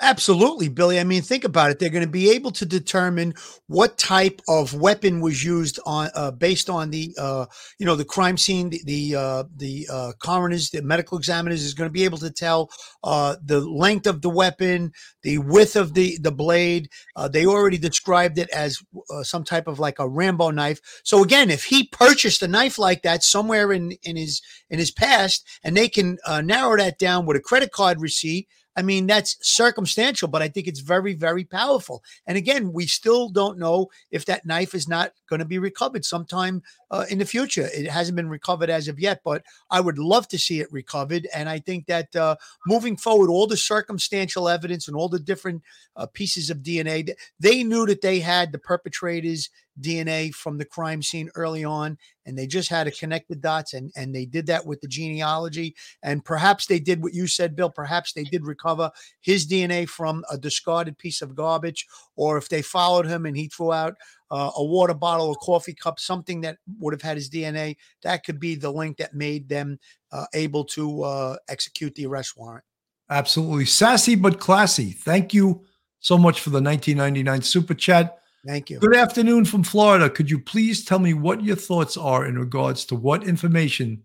Absolutely, 0.03 0.68
Billy. 0.70 0.98
I 0.98 1.05
mean, 1.05 1.20
think 1.20 1.44
about 1.44 1.70
it. 1.70 1.78
They're 1.78 1.90
going 1.90 2.05
to 2.05 2.11
be 2.11 2.30
able 2.30 2.53
to 2.53 2.64
determine 2.64 3.34
what 3.66 3.98
type 3.98 4.40
of 4.48 4.72
weapon 4.72 5.20
was 5.20 5.44
used 5.44 5.78
on, 5.84 6.09
uh, 6.14 6.30
based 6.30 6.70
on 6.70 6.88
the, 6.90 7.14
uh, 7.18 7.44
you 7.78 7.84
know, 7.84 7.96
the 7.96 8.05
crime 8.07 8.38
scene. 8.38 8.70
The 8.70 8.80
the, 8.86 9.14
uh, 9.16 9.44
the 9.55 9.86
uh, 9.92 10.12
coroners, 10.18 10.70
the 10.70 10.80
medical 10.80 11.18
examiners, 11.18 11.62
is 11.62 11.74
going 11.74 11.88
to 11.88 11.92
be 11.92 12.05
able 12.05 12.16
to 12.18 12.30
tell 12.30 12.70
uh, 13.05 13.36
the 13.44 13.61
length 13.61 14.07
of 14.07 14.22
the 14.22 14.30
weapon, 14.30 14.92
the 15.22 15.36
width 15.36 15.76
of 15.76 15.92
the 15.92 16.16
the 16.22 16.32
blade. 16.32 16.88
Uh, 17.14 17.28
they 17.28 17.44
already 17.44 17.76
described 17.76 18.38
it 18.38 18.48
as 18.51 18.78
some 19.22 19.44
type 19.44 19.66
of 19.68 19.78
like 19.78 19.98
a 19.98 20.09
Rambo 20.09 20.51
knife. 20.51 20.80
So 21.05 21.22
again, 21.22 21.51
if 21.51 21.64
he 21.64 21.84
purchased 21.88 22.42
a 22.42 22.48
knife 22.48 22.78
like 22.78 23.03
that 23.03 23.22
somewhere 23.22 23.70
in 23.70 23.92
in 24.03 24.16
his 24.16 24.40
in 24.70 24.78
his 24.78 24.90
past, 24.90 25.46
and 25.62 25.76
they 25.76 25.90
can 25.90 26.16
narrow 26.42 26.78
that 26.78 26.98
down 26.98 27.26
with 27.26 27.36
a 27.36 27.40
credit 27.40 27.70
card 27.70 28.01
receipt 28.01 28.48
I 28.76 28.82
mean, 28.82 29.06
that's 29.06 29.36
circumstantial, 29.42 30.28
but 30.28 30.42
I 30.42 30.48
think 30.48 30.68
it's 30.68 30.80
very, 30.80 31.14
very 31.14 31.44
powerful. 31.44 32.04
And 32.26 32.38
again, 32.38 32.72
we 32.72 32.86
still 32.86 33.28
don't 33.28 33.58
know 33.58 33.88
if 34.10 34.24
that 34.26 34.46
knife 34.46 34.74
is 34.74 34.88
not 34.88 35.12
going 35.28 35.40
to 35.40 35.44
be 35.44 35.58
recovered 35.58 36.04
sometime 36.04 36.62
uh, 36.90 37.04
in 37.10 37.18
the 37.18 37.26
future. 37.26 37.68
It 37.74 37.90
hasn't 37.90 38.16
been 38.16 38.28
recovered 38.28 38.70
as 38.70 38.86
of 38.86 39.00
yet, 39.00 39.22
but 39.24 39.42
I 39.70 39.80
would 39.80 39.98
love 39.98 40.28
to 40.28 40.38
see 40.38 40.60
it 40.60 40.72
recovered. 40.72 41.26
And 41.34 41.48
I 41.48 41.58
think 41.58 41.86
that 41.86 42.14
uh, 42.14 42.36
moving 42.66 42.96
forward, 42.96 43.28
all 43.28 43.46
the 43.46 43.56
circumstantial 43.56 44.48
evidence 44.48 44.86
and 44.86 44.96
all 44.96 45.08
the 45.08 45.18
different 45.18 45.62
uh, 45.96 46.06
pieces 46.06 46.48
of 46.48 46.58
DNA, 46.58 47.10
they 47.40 47.64
knew 47.64 47.86
that 47.86 48.02
they 48.02 48.20
had 48.20 48.52
the 48.52 48.58
perpetrators 48.58 49.50
DNA 49.81 50.35
from 50.35 50.59
the 50.59 50.64
crime 50.64 51.03
scene 51.03 51.31
early 51.35 51.64
on, 51.64 51.99
and 52.26 52.37
they 52.37 52.47
just 52.47 52.68
had 52.68 52.85
to 52.85 52.91
connect 52.91 53.28
the 53.28 53.37
dots, 53.37 53.74
and 53.74 53.91
and 53.97 54.14
they 54.14 54.24
did 54.24 54.47
that 54.47 54.64
with 54.64 54.81
the 54.81 54.89
genealogy, 54.89 55.74
and 56.03 56.24
perhaps 56.24 56.66
they 56.66 56.78
did 56.78 57.03
what 57.03 57.14
you 57.14 57.26
said, 57.26 57.57
Bill. 57.57 57.70
Perhaps 57.70 58.12
they 58.12 58.24
did 58.24 58.47
recover 58.47 58.91
his 59.20 59.47
DNA 59.47 59.89
from 59.89 60.24
a 60.31 60.39
discarded 60.39 60.99
piece 60.99 61.22
of 61.22 61.35
garbage, 61.35 61.87
or 62.16 62.37
if 62.37 62.49
they 62.49 62.62
followed 62.62 63.07
him 63.07 63.26
and 63.26 63.37
he 63.37 63.49
threw 63.49 63.72
out 63.72 63.95
uh, 64.31 64.51
a 64.57 64.64
water 64.64 64.95
bottle, 64.95 65.33
a 65.33 65.37
coffee 65.37 65.74
cup, 65.74 65.99
something 65.99 66.41
that 66.43 66.59
would 66.78 66.95
have 66.95 67.03
had 67.03 67.16
his 67.16 67.28
DNA, 67.28 67.76
that 68.03 68.24
could 68.24 68.39
be 68.39 68.55
the 68.55 68.70
link 68.70 68.97
that 68.99 69.14
made 69.14 69.49
them 69.49 69.78
uh, 70.12 70.26
able 70.35 70.64
to 70.64 71.03
uh, 71.03 71.37
execute 71.49 71.95
the 71.95 72.07
arrest 72.07 72.37
warrant. 72.37 72.64
Absolutely 73.09 73.64
sassy 73.64 74.14
but 74.14 74.39
classy. 74.39 74.93
Thank 74.93 75.35
you 75.35 75.64
so 75.99 76.16
much 76.16 76.41
for 76.41 76.51
the 76.51 76.62
1999 76.62 77.43
super 77.43 77.74
chat. 77.74 78.19
Thank 78.47 78.70
you. 78.70 78.78
Good 78.78 78.97
afternoon 78.97 79.45
from 79.45 79.62
Florida. 79.62 80.09
Could 80.09 80.30
you 80.30 80.41
please 80.41 80.84
tell 80.84 80.99
me 80.99 81.12
what 81.12 81.45
your 81.45 81.57
thoughts 81.57 81.97
are 81.97 82.24
in 82.24 82.38
regards 82.38 82.84
to 82.86 82.95
what 82.95 83.24
information 83.24 84.03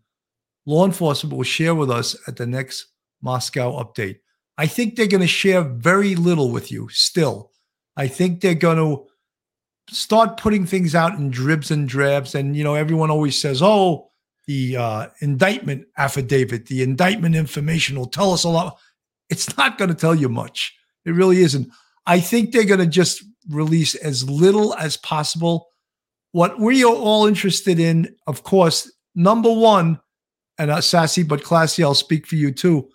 law 0.65 0.85
enforcement 0.85 1.35
will 1.35 1.43
share 1.43 1.75
with 1.75 1.89
us 1.89 2.15
at 2.27 2.35
the 2.35 2.45
next 2.45 2.87
Moscow 3.21 3.81
update? 3.81 4.17
I 4.57 4.67
think 4.67 4.95
they're 4.95 5.07
going 5.07 5.21
to 5.21 5.27
share 5.27 5.61
very 5.61 6.15
little 6.15 6.51
with 6.51 6.71
you 6.71 6.89
still. 6.89 7.51
I 7.95 8.07
think 8.07 8.41
they're 8.41 8.55
going 8.55 8.77
to 8.77 9.05
start 9.93 10.37
putting 10.37 10.65
things 10.65 10.95
out 10.95 11.13
in 11.17 11.29
dribs 11.29 11.71
and 11.71 11.87
drabs. 11.87 12.35
And, 12.35 12.55
you 12.55 12.63
know, 12.63 12.75
everyone 12.75 13.11
always 13.11 13.39
says, 13.39 13.61
oh, 13.61 14.11
the 14.47 14.77
uh, 14.77 15.07
indictment 15.21 15.87
affidavit, 15.97 16.65
the 16.67 16.83
indictment 16.83 17.35
information 17.35 17.97
will 17.97 18.07
tell 18.07 18.33
us 18.33 18.43
a 18.43 18.49
lot. 18.49 18.77
It's 19.29 19.55
not 19.57 19.77
going 19.77 19.89
to 19.89 19.95
tell 19.95 20.15
you 20.15 20.29
much. 20.29 20.75
It 21.05 21.11
really 21.11 21.41
isn't. 21.41 21.69
I 22.05 22.19
think 22.19 22.51
they're 22.51 22.65
going 22.65 22.79
to 22.79 22.85
just 22.85 23.23
release 23.49 23.95
as 23.95 24.29
little 24.29 24.73
as 24.75 24.97
possible. 24.97 25.67
What 26.31 26.59
we 26.59 26.83
are 26.83 26.93
all 26.93 27.27
interested 27.27 27.79
in, 27.79 28.15
of 28.27 28.43
course, 28.43 28.91
number 29.15 29.51
one, 29.51 29.99
and 30.57 30.71
uh, 30.71 30.81
sassy 30.81 31.23
but 31.23 31.43
classy, 31.43 31.83
I'll 31.83 31.93
speak 31.93 32.25
for 32.25 32.35
you 32.35 32.51
too. 32.51 32.89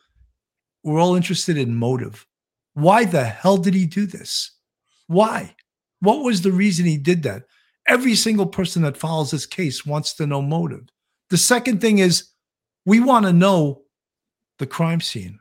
We're 0.82 1.00
all 1.00 1.14
interested 1.14 1.58
in 1.58 1.74
motive. 1.74 2.26
Why 2.74 3.04
the 3.04 3.24
hell 3.24 3.56
did 3.56 3.74
he 3.74 3.86
do 3.86 4.06
this? 4.06 4.52
Why? 5.06 5.54
What 6.00 6.24
was 6.24 6.40
the 6.40 6.52
reason 6.52 6.86
he 6.86 6.96
did 6.96 7.22
that? 7.24 7.44
Every 7.86 8.14
single 8.14 8.46
person 8.46 8.82
that 8.82 8.96
follows 8.96 9.30
this 9.30 9.46
case 9.46 9.84
wants 9.84 10.14
to 10.14 10.26
know 10.26 10.40
motive. 10.40 10.88
The 11.28 11.36
second 11.36 11.80
thing 11.80 11.98
is 11.98 12.30
we 12.86 13.00
want 13.00 13.26
to 13.26 13.32
know 13.32 13.82
the 14.58 14.66
crime 14.66 15.00
scene. 15.00 15.38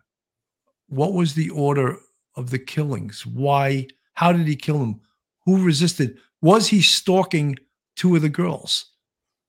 What 0.88 1.14
was 1.14 1.34
the 1.34 1.50
order 1.52 1.98
of 2.36 2.50
the 2.50 2.60
killings? 2.60 3.26
Why? 3.26 3.88
How 4.20 4.34
did 4.34 4.48
he 4.50 4.58
kill 4.58 4.80
them? 4.80 5.00
Who 5.46 5.64
resisted? 5.64 6.18
Was 6.42 6.68
he 6.68 6.82
stalking 6.82 7.56
two 7.96 8.18
of 8.18 8.22
the 8.22 8.28
girls? 8.28 8.92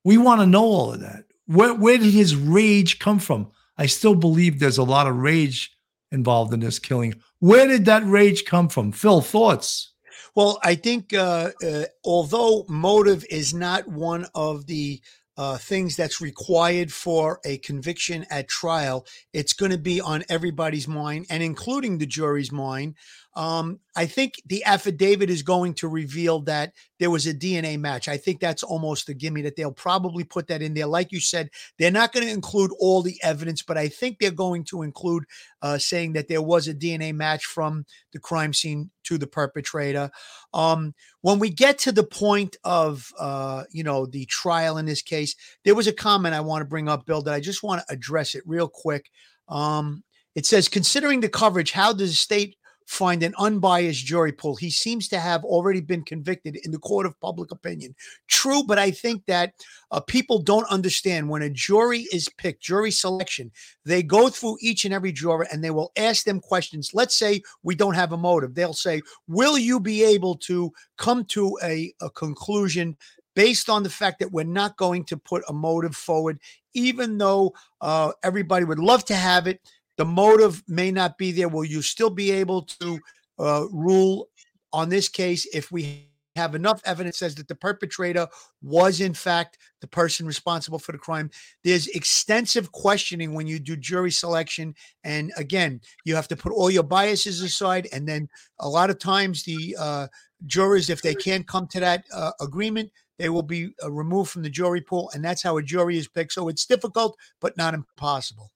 We 0.04 0.16
want 0.16 0.42
to 0.42 0.46
know 0.46 0.62
all 0.62 0.92
of 0.92 1.00
that. 1.00 1.24
Where, 1.46 1.74
where 1.74 1.98
did 1.98 2.12
his 2.12 2.36
rage 2.36 3.00
come 3.00 3.18
from? 3.18 3.50
I 3.76 3.86
still 3.86 4.14
believe 4.14 4.60
there's 4.60 4.78
a 4.78 4.84
lot 4.84 5.08
of 5.08 5.16
rage 5.16 5.76
involved 6.12 6.54
in 6.54 6.60
this 6.60 6.78
killing. 6.78 7.14
Where 7.40 7.66
did 7.66 7.84
that 7.86 8.04
rage 8.06 8.44
come 8.44 8.68
from? 8.68 8.92
Phil, 8.92 9.20
thoughts? 9.20 9.92
Well, 10.36 10.60
I 10.62 10.76
think 10.76 11.14
uh, 11.14 11.50
uh, 11.66 11.86
although 12.04 12.64
motive 12.68 13.24
is 13.28 13.52
not 13.52 13.88
one 13.88 14.26
of 14.36 14.66
the 14.66 15.00
uh, 15.36 15.58
things 15.58 15.96
that's 15.96 16.20
required 16.20 16.92
for 16.92 17.40
a 17.44 17.58
conviction 17.58 18.24
at 18.30 18.46
trial, 18.46 19.04
it's 19.32 19.52
going 19.52 19.72
to 19.72 19.78
be 19.78 20.00
on 20.00 20.22
everybody's 20.28 20.86
mind 20.86 21.26
and 21.28 21.42
including 21.42 21.98
the 21.98 22.06
jury's 22.06 22.52
mind 22.52 22.94
um, 23.40 23.80
I 23.96 24.04
think 24.04 24.34
the 24.44 24.62
affidavit 24.64 25.30
is 25.30 25.40
going 25.40 25.72
to 25.76 25.88
reveal 25.88 26.40
that 26.40 26.74
there 26.98 27.10
was 27.10 27.26
a 27.26 27.32
DNA 27.32 27.78
match. 27.78 28.06
I 28.06 28.18
think 28.18 28.38
that's 28.38 28.62
almost 28.62 29.08
a 29.08 29.14
gimme 29.14 29.40
that 29.40 29.56
they'll 29.56 29.72
probably 29.72 30.24
put 30.24 30.48
that 30.48 30.60
in 30.60 30.74
there. 30.74 30.86
Like 30.86 31.10
you 31.10 31.20
said, 31.20 31.48
they're 31.78 31.90
not 31.90 32.12
going 32.12 32.26
to 32.26 32.32
include 32.32 32.70
all 32.78 33.00
the 33.00 33.18
evidence, 33.22 33.62
but 33.62 33.78
I 33.78 33.88
think 33.88 34.18
they're 34.18 34.30
going 34.30 34.64
to 34.64 34.82
include 34.82 35.24
uh, 35.62 35.78
saying 35.78 36.12
that 36.12 36.28
there 36.28 36.42
was 36.42 36.68
a 36.68 36.74
DNA 36.74 37.14
match 37.14 37.46
from 37.46 37.86
the 38.12 38.18
crime 38.18 38.52
scene 38.52 38.90
to 39.04 39.16
the 39.16 39.26
perpetrator. 39.26 40.10
Um, 40.52 40.92
when 41.22 41.38
we 41.38 41.48
get 41.48 41.78
to 41.78 41.92
the 41.92 42.04
point 42.04 42.58
of, 42.62 43.10
uh, 43.18 43.64
you 43.70 43.84
know, 43.84 44.04
the 44.04 44.26
trial 44.26 44.76
in 44.76 44.84
this 44.84 45.00
case, 45.00 45.34
there 45.64 45.74
was 45.74 45.86
a 45.86 45.94
comment 45.94 46.34
I 46.34 46.40
want 46.40 46.60
to 46.60 46.68
bring 46.68 46.90
up, 46.90 47.06
Bill, 47.06 47.22
that 47.22 47.32
I 47.32 47.40
just 47.40 47.62
want 47.62 47.80
to 47.80 47.94
address 47.94 48.34
it 48.34 48.42
real 48.44 48.68
quick. 48.68 49.08
Um, 49.48 50.04
it 50.34 50.44
says, 50.44 50.68
considering 50.68 51.20
the 51.20 51.28
coverage, 51.30 51.72
how 51.72 51.94
does 51.94 52.10
the 52.10 52.16
state 52.16 52.56
find 52.90 53.22
an 53.22 53.32
unbiased 53.38 54.04
jury 54.04 54.32
pool. 54.32 54.56
He 54.56 54.68
seems 54.68 55.06
to 55.08 55.20
have 55.20 55.44
already 55.44 55.80
been 55.80 56.02
convicted 56.02 56.56
in 56.64 56.72
the 56.72 56.78
court 56.78 57.06
of 57.06 57.18
public 57.20 57.52
opinion. 57.52 57.94
True, 58.26 58.64
but 58.64 58.80
I 58.80 58.90
think 58.90 59.24
that 59.26 59.54
uh, 59.92 60.00
people 60.00 60.40
don't 60.40 60.68
understand 60.68 61.28
when 61.28 61.42
a 61.42 61.50
jury 61.50 62.08
is 62.12 62.28
picked, 62.36 62.64
jury 62.64 62.90
selection, 62.90 63.52
they 63.84 64.02
go 64.02 64.28
through 64.28 64.58
each 64.60 64.84
and 64.84 64.92
every 64.92 65.12
juror 65.12 65.46
and 65.52 65.62
they 65.62 65.70
will 65.70 65.92
ask 65.96 66.24
them 66.24 66.40
questions. 66.40 66.90
Let's 66.92 67.14
say 67.14 67.42
we 67.62 67.76
don't 67.76 67.94
have 67.94 68.10
a 68.10 68.16
motive. 68.16 68.56
They'll 68.56 68.72
say, 68.72 69.02
Will 69.28 69.56
you 69.56 69.78
be 69.78 70.02
able 70.02 70.34
to 70.38 70.72
come 70.98 71.24
to 71.26 71.56
a, 71.62 71.94
a 72.00 72.10
conclusion 72.10 72.96
based 73.36 73.70
on 73.70 73.84
the 73.84 73.90
fact 73.90 74.18
that 74.18 74.32
we're 74.32 74.44
not 74.44 74.76
going 74.76 75.04
to 75.04 75.16
put 75.16 75.44
a 75.48 75.52
motive 75.52 75.94
forward, 75.94 76.40
even 76.74 77.18
though 77.18 77.54
uh, 77.80 78.10
everybody 78.24 78.64
would 78.64 78.80
love 78.80 79.04
to 79.04 79.14
have 79.14 79.46
it? 79.46 79.60
The 80.00 80.04
motive 80.06 80.62
may 80.66 80.90
not 80.90 81.18
be 81.18 81.30
there. 81.30 81.50
Will 81.50 81.66
you 81.66 81.82
still 81.82 82.08
be 82.08 82.30
able 82.30 82.62
to 82.62 82.98
uh, 83.38 83.66
rule 83.70 84.30
on 84.72 84.88
this 84.88 85.10
case 85.10 85.46
if 85.52 85.70
we 85.70 86.08
have 86.36 86.54
enough 86.54 86.80
evidence 86.86 87.18
says 87.18 87.34
that 87.34 87.48
the 87.48 87.54
perpetrator 87.54 88.26
was 88.62 89.02
in 89.02 89.12
fact 89.12 89.58
the 89.82 89.86
person 89.86 90.24
responsible 90.24 90.78
for 90.78 90.92
the 90.92 90.98
crime? 90.98 91.30
There's 91.64 91.86
extensive 91.88 92.72
questioning 92.72 93.34
when 93.34 93.46
you 93.46 93.58
do 93.58 93.76
jury 93.76 94.10
selection 94.10 94.74
and 95.04 95.32
again 95.36 95.82
you 96.06 96.14
have 96.14 96.28
to 96.28 96.36
put 96.36 96.52
all 96.52 96.70
your 96.70 96.82
biases 96.82 97.42
aside 97.42 97.86
and 97.92 98.08
then 98.08 98.26
a 98.58 98.68
lot 98.70 98.88
of 98.88 98.98
times 98.98 99.42
the 99.42 99.76
uh, 99.78 100.06
jurors 100.46 100.88
if 100.88 101.02
they 101.02 101.14
can't 101.14 101.46
come 101.46 101.66
to 101.66 101.80
that 101.80 102.04
uh, 102.14 102.30
agreement 102.40 102.90
they 103.18 103.28
will 103.28 103.42
be 103.42 103.74
uh, 103.84 103.92
removed 103.92 104.30
from 104.30 104.40
the 104.40 104.48
jury 104.48 104.80
pool 104.80 105.10
and 105.12 105.22
that's 105.22 105.42
how 105.42 105.58
a 105.58 105.62
jury 105.62 105.98
is 105.98 106.08
picked. 106.08 106.32
So 106.32 106.48
it's 106.48 106.64
difficult 106.64 107.18
but 107.38 107.54
not 107.58 107.74
impossible 107.74 108.50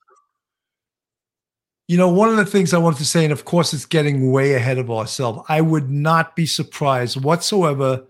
you 1.87 1.99
know, 1.99 2.09
one 2.09 2.30
of 2.30 2.37
the 2.37 2.47
things 2.47 2.72
I 2.72 2.78
wanted 2.78 2.99
to 2.99 3.05
say, 3.05 3.24
and 3.24 3.32
of 3.32 3.45
course, 3.45 3.74
it's 3.74 3.85
getting 3.85 4.32
way 4.32 4.55
ahead 4.55 4.78
of 4.78 4.91
ourselves. 4.91 5.41
I 5.49 5.61
would 5.61 5.91
not 5.91 6.35
be 6.35 6.47
surprised 6.47 7.22
whatsoever 7.22 8.05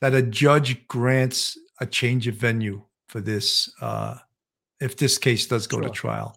that 0.00 0.14
a 0.14 0.22
judge 0.22 0.86
grants 0.88 1.56
a 1.80 1.86
change 1.86 2.26
of 2.26 2.34
venue 2.34 2.82
for 3.08 3.20
this 3.20 3.72
uh, 3.80 4.16
if 4.80 4.96
this 4.96 5.18
case 5.18 5.46
does 5.46 5.66
go 5.66 5.78
sure. 5.78 5.88
to 5.88 5.90
trial. 5.90 6.36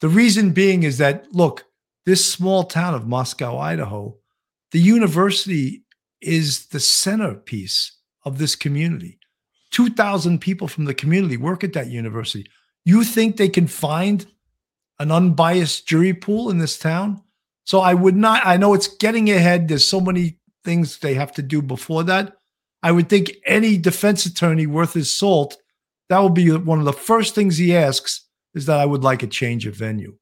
The 0.00 0.08
reason 0.08 0.52
being 0.52 0.84
is 0.84 0.98
that, 0.98 1.26
look, 1.32 1.64
this 2.06 2.24
small 2.24 2.64
town 2.64 2.94
of 2.94 3.08
Moscow, 3.08 3.58
Idaho, 3.58 4.16
the 4.70 4.78
university 4.78 5.84
is 6.20 6.66
the 6.66 6.80
centerpiece 6.80 7.92
of 8.24 8.38
this 8.38 8.54
community. 8.54 9.18
2,000 9.70 10.40
people 10.40 10.68
from 10.68 10.84
the 10.84 10.94
community 10.94 11.36
work 11.36 11.64
at 11.64 11.72
that 11.72 11.88
university. 11.88 12.46
You 12.84 13.04
think 13.04 13.36
they 13.36 13.48
can 13.48 13.66
find 13.66 14.26
an 14.98 15.10
unbiased 15.10 15.86
jury 15.86 16.14
pool 16.14 16.50
in 16.50 16.58
this 16.58 16.78
town. 16.78 17.22
So 17.64 17.80
I 17.80 17.94
would 17.94 18.16
not, 18.16 18.46
I 18.46 18.56
know 18.56 18.74
it's 18.74 18.96
getting 18.96 19.30
ahead. 19.30 19.68
There's 19.68 19.86
so 19.86 20.00
many 20.00 20.38
things 20.64 20.98
they 20.98 21.14
have 21.14 21.32
to 21.32 21.42
do 21.42 21.62
before 21.62 22.04
that. 22.04 22.34
I 22.82 22.92
would 22.92 23.08
think 23.08 23.32
any 23.46 23.76
defense 23.76 24.26
attorney 24.26 24.66
worth 24.66 24.94
his 24.94 25.16
salt, 25.16 25.56
that 26.08 26.20
would 26.20 26.34
be 26.34 26.50
one 26.50 26.78
of 26.78 26.84
the 26.84 26.92
first 26.92 27.34
things 27.34 27.56
he 27.56 27.76
asks 27.76 28.26
is 28.54 28.66
that 28.66 28.80
I 28.80 28.86
would 28.86 29.04
like 29.04 29.22
a 29.22 29.26
change 29.26 29.66
of 29.66 29.74
venue. 29.74 30.16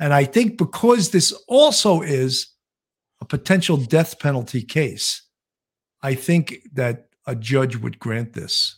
And 0.00 0.14
I 0.14 0.24
think 0.24 0.56
because 0.56 1.10
this 1.10 1.32
also 1.48 2.02
is 2.02 2.48
a 3.20 3.24
potential 3.24 3.76
death 3.76 4.18
penalty 4.20 4.62
case, 4.62 5.22
I 6.02 6.14
think 6.14 6.60
that 6.72 7.08
a 7.26 7.34
judge 7.34 7.76
would 7.76 7.98
grant 7.98 8.32
this. 8.32 8.77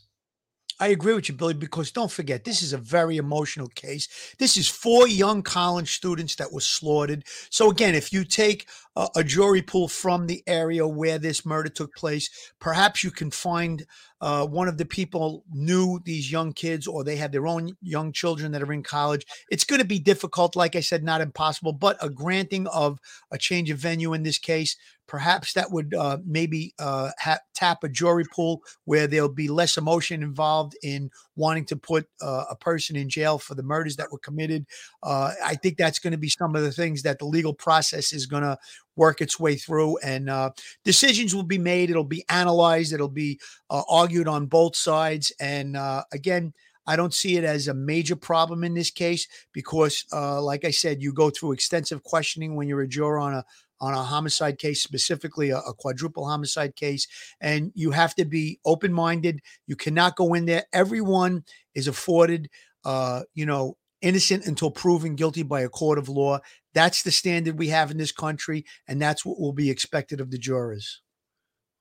I 0.81 0.89
agree 0.89 1.13
with 1.13 1.29
you, 1.29 1.35
Billy, 1.35 1.53
because 1.53 1.93
don't 1.93 2.11
forget, 2.11 2.45
this 2.45 2.63
is 2.63 2.73
a 2.73 2.79
very 2.79 3.19
emotional 3.19 3.69
case. 3.69 4.09
This 4.39 4.57
is 4.57 4.67
four 4.67 5.07
young 5.07 5.43
college 5.43 5.95
students 5.95 6.37
that 6.37 6.53
were 6.53 6.63
slaughtered. 6.63 7.25
So, 7.51 7.71
again, 7.71 7.95
if 7.95 8.15
you 8.15 8.25
take 8.25 8.67
a, 8.97 9.09
a 9.17 9.23
jury 9.23 9.61
pool 9.61 9.89
from 9.89 10.27
the 10.27 10.43
area 10.47 10.89
where 10.89 11.19
this 11.19 11.45
murder 11.45 11.69
took 11.69 11.95
place, 11.95 12.31
perhaps 12.61 13.05
you 13.05 13.11
can 13.11 13.31
find 13.31 13.87
uh, 14.21 14.47
one 14.47 14.69
of 14.69 14.79
the 14.79 14.85
people 14.85 15.45
knew 15.53 16.01
these 16.05 16.31
young 16.31 16.53
kids 16.53 16.87
or 16.87 17.03
they 17.03 17.17
had 17.17 17.33
their 17.33 17.47
own 17.47 17.77
young 17.81 18.13
children 18.13 18.53
that 18.53 18.63
are 18.63 18.73
in 18.73 18.83
college. 18.83 19.25
It's 19.51 19.65
going 19.65 19.81
to 19.81 19.87
be 19.87 19.99
difficult, 19.99 20.57
like 20.57 20.77
I 20.77 20.81
said, 20.81 21.03
not 21.03 21.21
impossible, 21.21 21.73
but 21.73 21.97
a 22.01 22.11
granting 22.11 22.67
of 22.69 22.99
a 23.31 23.39
change 23.39 23.71
of 23.71 23.79
venue 23.79 24.13
in 24.13 24.23
this 24.23 24.39
case 24.39 24.77
Perhaps 25.11 25.55
that 25.55 25.73
would 25.73 25.93
uh, 25.93 26.19
maybe 26.25 26.73
uh, 26.79 27.11
ha- 27.19 27.41
tap 27.53 27.83
a 27.83 27.89
jury 27.89 28.25
pool 28.33 28.63
where 28.85 29.09
there'll 29.09 29.29
be 29.29 29.49
less 29.49 29.77
emotion 29.77 30.23
involved 30.23 30.77
in 30.85 31.11
wanting 31.35 31.65
to 31.65 31.75
put 31.75 32.07
uh, 32.23 32.45
a 32.49 32.55
person 32.55 32.95
in 32.95 33.09
jail 33.09 33.37
for 33.37 33.57
the 33.57 33.63
murders 33.65 33.97
that 33.97 34.13
were 34.13 34.21
committed. 34.21 34.67
Uh, 35.03 35.33
I 35.45 35.57
think 35.57 35.79
that's 35.79 35.99
going 35.99 36.13
to 36.13 36.17
be 36.17 36.29
some 36.29 36.55
of 36.55 36.63
the 36.63 36.71
things 36.71 37.03
that 37.03 37.19
the 37.19 37.25
legal 37.25 37.53
process 37.53 38.13
is 38.13 38.27
going 38.27 38.45
to 38.45 38.57
work 39.01 39.21
its 39.21 39.41
way 39.41 39.57
through, 39.57 39.97
and 39.99 40.29
uh, 40.29 40.51
decisions 40.85 41.35
will 41.35 41.49
be 41.57 41.59
made. 41.73 41.91
It'll 41.91 42.05
be 42.05 42.25
analyzed. 42.29 42.93
It'll 42.93 43.09
be 43.09 43.41
uh, 43.71 43.83
argued 43.89 44.29
on 44.29 44.47
both 44.47 44.77
sides. 44.77 45.33
And 45.41 45.77
again, 46.13 46.53
I 46.87 46.97
don't 46.97 47.15
see 47.15 47.37
it 47.37 47.45
as 47.45 47.69
a 47.69 47.75
major 47.75 48.17
problem 48.17 48.65
in 48.65 48.75
this 48.75 48.91
case 48.91 49.29
because, 49.53 50.05
uh, 50.13 50.43
like 50.43 50.65
I 50.65 50.73
said, 50.73 51.03
you 51.03 51.13
go 51.13 51.31
through 51.31 51.53
extensive 51.53 52.03
questioning 52.03 52.57
when 52.57 52.69
you're 52.69 52.83
a 52.83 52.89
juror 52.89 53.19
on 53.19 53.35
a 53.35 53.45
on 53.83 53.95
a 53.95 54.03
homicide 54.03 54.59
case, 54.59 54.83
specifically 54.83 55.51
a, 55.51 55.59
a 55.59 55.73
quadruple 55.73 56.29
homicide 56.29 56.77
case. 56.77 57.07
And 57.41 57.73
you 57.75 57.93
have 57.93 58.15
to 58.17 58.25
be 58.27 58.61
open 58.65 58.93
minded. 58.93 59.41
You 59.67 59.77
cannot 59.77 60.17
go 60.17 60.35
in 60.35 60.45
there. 60.45 60.65
Everyone 60.73 61.45
is 61.75 61.89
afforded, 61.89 62.51
uh, 62.85 63.23
you 63.35 63.47
know, 63.47 63.77
innocent 64.03 64.47
until 64.47 64.71
proven 64.71 65.15
guilty 65.15 65.43
by 65.43 65.63
a 65.63 65.69
court 65.69 65.99
of 65.99 66.09
law. 66.09 66.41
That's 66.75 67.03
the 67.03 67.11
standard 67.11 67.59
we 67.59 67.69
have 67.69 67.91
in 67.91 67.99
this 67.99 68.13
country, 68.13 68.65
and 68.87 69.01
that's 69.01 69.25
what 69.25 69.41
will 69.41 69.53
be 69.53 69.71
expected 69.71 70.21
of 70.21 70.31
the 70.31 70.39
jurors. 70.39 71.01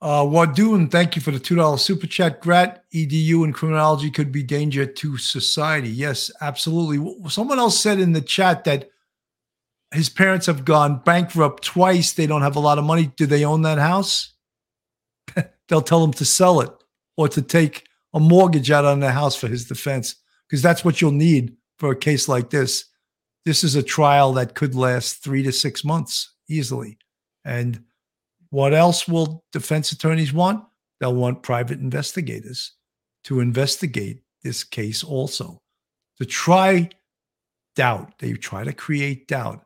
Uh, 0.02 0.22
Wadoon, 0.22 0.90
thank 0.90 1.14
you 1.14 1.20
for 1.20 1.30
the 1.30 1.38
$2 1.38 1.78
super 1.78 2.06
chat. 2.06 2.40
Grat, 2.40 2.84
EDU 2.94 3.44
and 3.44 3.54
criminology 3.54 4.10
could 4.10 4.32
be 4.32 4.42
danger 4.42 4.86
to 4.86 5.18
society. 5.18 5.90
Yes, 5.90 6.30
absolutely. 6.40 7.28
Someone 7.28 7.58
else 7.58 7.78
said 7.78 8.00
in 8.00 8.12
the 8.12 8.22
chat 8.22 8.64
that 8.64 8.88
his 9.92 10.08
parents 10.08 10.46
have 10.46 10.64
gone 10.64 11.02
bankrupt 11.04 11.64
twice. 11.64 12.12
They 12.12 12.26
don't 12.26 12.42
have 12.42 12.56
a 12.56 12.60
lot 12.60 12.78
of 12.78 12.84
money. 12.84 13.12
Do 13.16 13.26
they 13.26 13.44
own 13.44 13.62
that 13.62 13.78
house? 13.78 14.32
They'll 15.68 15.82
tell 15.82 16.02
him 16.02 16.12
to 16.14 16.24
sell 16.24 16.60
it 16.60 16.70
or 17.16 17.28
to 17.28 17.42
take 17.42 17.86
a 18.14 18.20
mortgage 18.20 18.70
out 18.70 18.86
on 18.86 19.00
the 19.00 19.12
house 19.12 19.36
for 19.36 19.48
his 19.48 19.66
defense 19.66 20.14
because 20.48 20.62
that's 20.62 20.84
what 20.84 21.00
you'll 21.00 21.12
need 21.12 21.56
for 21.78 21.90
a 21.90 21.96
case 21.96 22.26
like 22.26 22.48
this. 22.48 22.86
This 23.44 23.64
is 23.64 23.74
a 23.74 23.82
trial 23.82 24.32
that 24.34 24.54
could 24.54 24.74
last 24.74 25.22
three 25.22 25.42
to 25.42 25.52
six 25.52 25.84
months 25.84 26.34
easily. 26.48 26.98
And 27.44 27.84
what 28.50 28.74
else 28.74 29.08
will 29.08 29.44
defense 29.52 29.92
attorneys 29.92 30.32
want? 30.32 30.64
They'll 30.98 31.14
want 31.14 31.42
private 31.42 31.80
investigators 31.80 32.72
to 33.24 33.40
investigate 33.40 34.22
this 34.42 34.64
case 34.64 35.02
also, 35.04 35.62
to 36.18 36.26
try 36.26 36.90
doubt. 37.76 38.18
They 38.18 38.32
try 38.32 38.64
to 38.64 38.72
create 38.72 39.28
doubt 39.28 39.64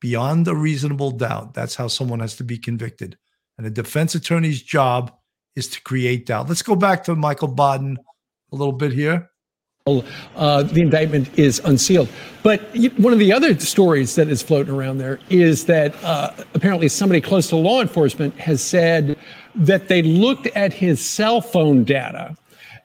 beyond 0.00 0.46
a 0.48 0.54
reasonable 0.54 1.10
doubt. 1.10 1.54
That's 1.54 1.74
how 1.74 1.88
someone 1.88 2.20
has 2.20 2.36
to 2.36 2.44
be 2.44 2.58
convicted. 2.58 3.18
And 3.56 3.66
a 3.66 3.70
defense 3.70 4.14
attorney's 4.14 4.62
job 4.62 5.12
is 5.56 5.68
to 5.68 5.82
create 5.82 6.26
doubt. 6.26 6.48
Let's 6.48 6.62
go 6.62 6.76
back 6.76 7.04
to 7.04 7.16
Michael 7.16 7.48
Baden 7.48 7.98
a 8.52 8.56
little 8.56 8.72
bit 8.72 8.92
here. 8.92 9.30
Uh, 10.36 10.62
the 10.62 10.80
indictment 10.80 11.26
is 11.38 11.60
unsealed. 11.64 12.08
But 12.42 12.60
one 12.96 13.12
of 13.12 13.18
the 13.18 13.32
other 13.32 13.58
stories 13.58 14.14
that 14.14 14.28
is 14.28 14.42
floating 14.42 14.74
around 14.74 14.98
there 14.98 15.18
is 15.28 15.64
that 15.66 15.94
uh, 16.04 16.32
apparently 16.54 16.88
somebody 16.88 17.20
close 17.20 17.48
to 17.48 17.56
law 17.56 17.80
enforcement 17.80 18.38
has 18.38 18.62
said 18.62 19.16
that 19.54 19.88
they 19.88 20.02
looked 20.02 20.46
at 20.48 20.72
his 20.72 21.04
cell 21.04 21.40
phone 21.40 21.84
data 21.84 22.36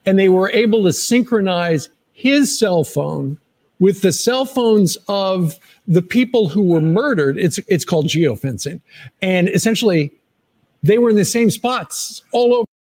and 0.05 0.17
they 0.17 0.29
were 0.29 0.49
able 0.51 0.83
to 0.83 0.93
synchronize 0.93 1.89
his 2.13 2.57
cell 2.57 2.83
phone 2.83 3.37
with 3.79 4.01
the 4.01 4.11
cell 4.11 4.45
phones 4.45 4.97
of 5.07 5.59
the 5.87 6.01
people 6.01 6.47
who 6.47 6.63
were 6.63 6.81
murdered. 6.81 7.37
It's 7.37 7.57
it's 7.67 7.85
called 7.85 8.07
geofencing, 8.07 8.79
and 9.21 9.49
essentially, 9.49 10.11
they 10.83 10.97
were 10.97 11.09
in 11.09 11.15
the 11.15 11.25
same 11.25 11.49
spots 11.49 12.23
all 12.31 12.53
over. 12.53 12.72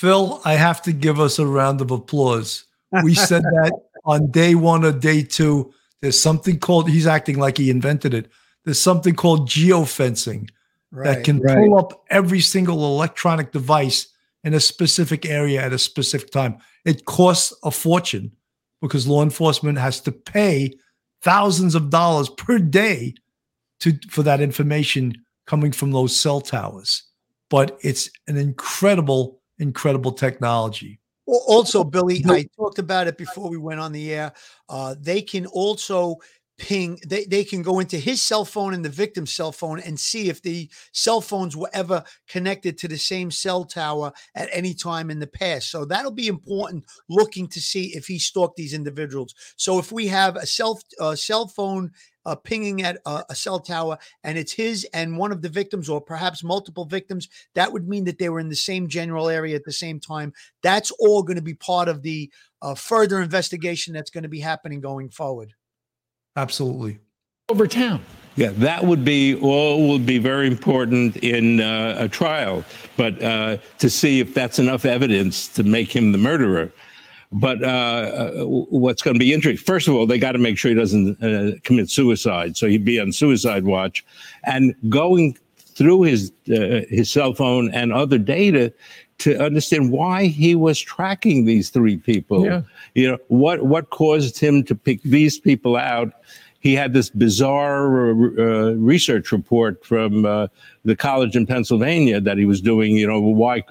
Phil, 0.00 0.40
I 0.46 0.54
have 0.54 0.80
to 0.82 0.94
give 0.94 1.20
us 1.20 1.38
a 1.38 1.44
round 1.44 1.82
of 1.82 1.90
applause. 1.90 2.64
We 3.04 3.14
said 3.14 3.42
that 3.60 3.78
on 4.06 4.30
day 4.30 4.54
one 4.54 4.82
or 4.82 4.92
day 4.92 5.22
two. 5.22 5.74
There's 6.00 6.18
something 6.18 6.58
called. 6.58 6.88
He's 6.88 7.06
acting 7.06 7.38
like 7.38 7.58
he 7.58 7.68
invented 7.68 8.14
it. 8.14 8.30
There's 8.64 8.80
something 8.80 9.14
called 9.14 9.46
geofencing 9.46 10.48
right, 10.90 11.04
that 11.04 11.24
can 11.24 11.40
right. 11.40 11.54
pull 11.58 11.78
up 11.78 12.02
every 12.08 12.40
single 12.40 12.82
electronic 12.86 13.52
device 13.52 14.06
in 14.42 14.54
a 14.54 14.60
specific 14.60 15.26
area 15.26 15.60
at 15.60 15.74
a 15.74 15.78
specific 15.78 16.30
time. 16.30 16.56
It 16.86 17.04
costs 17.04 17.54
a 17.62 17.70
fortune 17.70 18.32
because 18.80 19.06
law 19.06 19.22
enforcement 19.22 19.76
has 19.76 20.00
to 20.00 20.12
pay 20.12 20.72
thousands 21.20 21.74
of 21.74 21.90
dollars 21.90 22.30
per 22.30 22.58
day 22.58 23.12
to 23.80 23.98
for 24.08 24.22
that 24.22 24.40
information 24.40 25.12
coming 25.46 25.72
from 25.72 25.92
those 25.92 26.18
cell 26.18 26.40
towers. 26.40 27.02
But 27.50 27.78
it's 27.82 28.08
an 28.28 28.38
incredible, 28.38 29.39
incredible 29.60 30.12
technology. 30.12 30.98
Also, 31.26 31.84
Billy, 31.84 32.24
I 32.26 32.44
talked 32.56 32.80
about 32.80 33.06
it 33.06 33.16
before 33.16 33.48
we 33.48 33.56
went 33.56 33.78
on 33.78 33.92
the 33.92 34.12
air. 34.12 34.32
Uh, 34.68 34.96
they 34.98 35.22
can 35.22 35.46
also 35.46 36.16
ping 36.60 37.00
they, 37.06 37.24
they 37.24 37.42
can 37.42 37.62
go 37.62 37.80
into 37.80 37.96
his 37.96 38.20
cell 38.20 38.44
phone 38.44 38.74
and 38.74 38.84
the 38.84 38.90
victim's 38.90 39.32
cell 39.32 39.50
phone 39.50 39.80
and 39.80 39.98
see 39.98 40.28
if 40.28 40.42
the 40.42 40.68
cell 40.92 41.22
phones 41.22 41.56
were 41.56 41.70
ever 41.72 42.04
connected 42.28 42.76
to 42.76 42.86
the 42.86 42.98
same 42.98 43.30
cell 43.30 43.64
tower 43.64 44.12
at 44.34 44.50
any 44.52 44.74
time 44.74 45.10
in 45.10 45.18
the 45.18 45.26
past. 45.26 45.70
So 45.70 45.86
that'll 45.86 46.10
be 46.10 46.28
important 46.28 46.84
looking 47.08 47.48
to 47.48 47.60
see 47.60 47.96
if 47.96 48.06
he 48.06 48.18
stalked 48.18 48.56
these 48.56 48.74
individuals. 48.74 49.34
So 49.56 49.78
if 49.78 49.90
we 49.90 50.06
have 50.08 50.36
a 50.36 50.46
cell 50.46 50.78
cell 51.14 51.48
phone 51.48 51.92
uh, 52.26 52.34
pinging 52.34 52.82
at 52.82 52.98
a, 53.06 53.24
a, 53.30 53.34
cell 53.34 53.58
tower 53.58 53.96
and 54.22 54.36
it's 54.36 54.52
his 54.52 54.86
and 54.92 55.16
one 55.16 55.32
of 55.32 55.40
the 55.40 55.48
victims 55.48 55.88
or 55.88 56.02
perhaps 56.02 56.44
multiple 56.44 56.84
victims 56.84 57.26
that 57.54 57.72
would 57.72 57.88
mean 57.88 58.04
that 58.04 58.18
they 58.18 58.28
were 58.28 58.40
in 58.40 58.50
the 58.50 58.54
same 58.54 58.86
general 58.86 59.30
area 59.30 59.56
at 59.56 59.64
the 59.64 59.72
same 59.72 59.98
time. 59.98 60.30
That's 60.62 60.90
all 61.00 61.22
going 61.22 61.38
to 61.38 61.42
be 61.42 61.54
part 61.54 61.88
of 61.88 62.02
the 62.02 62.30
uh, 62.60 62.74
further 62.74 63.22
investigation 63.22 63.94
that's 63.94 64.10
going 64.10 64.24
to 64.24 64.28
be 64.28 64.40
happening 64.40 64.82
going 64.82 65.08
forward 65.08 65.54
Absolutely. 66.36 66.98
Over 67.48 67.66
town. 67.66 68.02
Yeah, 68.36 68.50
that 68.56 68.84
would 68.84 69.04
be 69.04 69.34
all 69.34 69.88
would 69.88 70.06
be 70.06 70.18
very 70.18 70.46
important 70.46 71.16
in 71.18 71.60
uh, 71.60 71.96
a 71.98 72.08
trial, 72.08 72.64
but 72.96 73.20
uh, 73.22 73.58
to 73.78 73.90
see 73.90 74.20
if 74.20 74.34
that's 74.34 74.58
enough 74.58 74.84
evidence 74.84 75.48
to 75.48 75.62
make 75.64 75.94
him 75.94 76.12
the 76.12 76.18
murderer. 76.18 76.72
But 77.32 77.62
uh, 77.62 77.66
uh 77.66 78.44
what's 78.46 79.02
going 79.02 79.14
to 79.14 79.18
be 79.18 79.32
interesting, 79.32 79.64
first 79.64 79.88
of 79.88 79.94
all, 79.94 80.06
they 80.06 80.18
got 80.18 80.32
to 80.32 80.38
make 80.38 80.58
sure 80.58 80.70
he 80.70 80.74
doesn't 80.74 81.22
uh, 81.22 81.58
commit 81.64 81.90
suicide, 81.90 82.56
so 82.56 82.68
he'd 82.68 82.84
be 82.84 83.00
on 83.00 83.12
suicide 83.12 83.64
watch, 83.64 84.04
and 84.44 84.74
going 84.88 85.36
through 85.58 86.02
his 86.02 86.32
uh, 86.50 86.82
his 86.88 87.10
cell 87.10 87.34
phone 87.34 87.70
and 87.74 87.92
other 87.92 88.18
data 88.18 88.72
to 89.20 89.38
understand 89.42 89.92
why 89.92 90.26
he 90.26 90.54
was 90.54 90.80
tracking 90.80 91.44
these 91.44 91.70
three 91.70 91.96
people. 91.96 92.44
Yeah. 92.44 92.62
You 92.94 93.12
know, 93.12 93.18
what 93.28 93.62
what 93.62 93.90
caused 93.90 94.38
him 94.38 94.64
to 94.64 94.74
pick 94.74 95.02
these 95.02 95.38
people 95.38 95.76
out? 95.76 96.12
He 96.58 96.74
had 96.74 96.92
this 96.92 97.08
bizarre 97.08 98.10
uh, 98.10 98.72
research 98.72 99.32
report 99.32 99.84
from 99.84 100.26
uh, 100.26 100.48
the 100.84 100.94
college 100.94 101.34
in 101.34 101.46
Pennsylvania 101.46 102.20
that 102.20 102.36
he 102.36 102.44
was 102.44 102.60
doing. 102.60 102.96
You 102.96 103.06
know, 103.06 103.20
why 103.20 103.62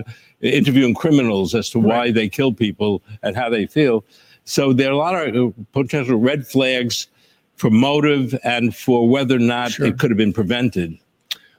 interviewing 0.41 0.93
criminals 0.93 1.53
as 1.53 1.69
to 1.71 1.79
why 1.79 2.11
they 2.11 2.29
kill 2.29 2.53
people 2.53 3.01
and 3.21 3.35
how 3.35 3.49
they 3.49 3.65
feel. 3.65 4.05
So 4.45 4.73
there 4.73 4.89
are 4.89 4.93
a 4.93 4.97
lot 4.97 5.15
of 5.15 5.35
uh, 5.35 5.51
potential 5.73 6.17
red 6.17 6.47
flags 6.47 7.07
for 7.55 7.69
motive 7.69 8.33
and 8.43 8.75
for 8.75 9.07
whether 9.07 9.35
or 9.35 9.39
not 9.39 9.71
sure. 9.71 9.85
it 9.85 9.99
could 9.99 10.09
have 10.09 10.17
been 10.17 10.33
prevented. 10.33 10.97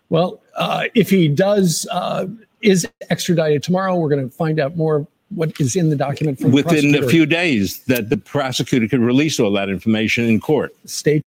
Well, 0.09 0.41
uh, 0.57 0.87
if 0.95 1.11
he 1.11 1.29
does 1.29 1.87
uh, 1.93 2.27
is 2.63 2.89
extradited 3.09 3.63
tomorrow. 3.63 3.97
We're 3.97 4.09
going 4.09 4.29
to 4.29 4.35
find 4.35 4.61
out 4.61 4.77
more 4.77 5.07
what 5.31 5.59
is 5.61 5.77
in 5.77 5.91
the 5.91 5.97
document 5.97 6.41
from 6.41 6.51
within 6.51 6.95
a 6.95 7.07
few 7.07 7.25
days 7.25 7.85
that 7.85 8.11
the 8.11 8.17
prosecutor 8.17 8.89
could 8.89 9.01
release 9.01 9.39
all 9.39 9.53
that 9.53 9.69
information 9.69 10.25
in 10.25 10.41
court. 10.41 10.75
State. 10.89 11.23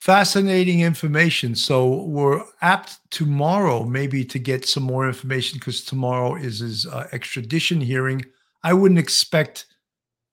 Fascinating 0.00 0.82
information. 0.82 1.54
So 1.54 2.02
we're 2.02 2.42
apt 2.60 2.98
tomorrow 3.10 3.84
maybe 3.84 4.24
to 4.24 4.38
get 4.38 4.64
some 4.64 4.84
more 4.84 5.06
information 5.06 5.58
because 5.58 5.84
tomorrow 5.84 6.36
is 6.36 6.60
his 6.60 6.86
uh, 6.86 7.08
extradition 7.12 7.80
hearing. 7.80 8.24
I 8.62 8.72
wouldn't 8.72 9.00
expect 9.00 9.66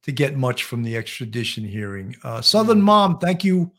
to 0.03 0.11
get 0.11 0.35
much 0.35 0.63
from 0.63 0.83
the 0.83 0.95
extradition 0.97 1.63
hearing. 1.63 2.15
Uh, 2.23 2.41
Southern 2.41 2.81
mm. 2.81 2.85
Mom, 2.85 3.17
thank 3.17 3.43
you 3.43 3.71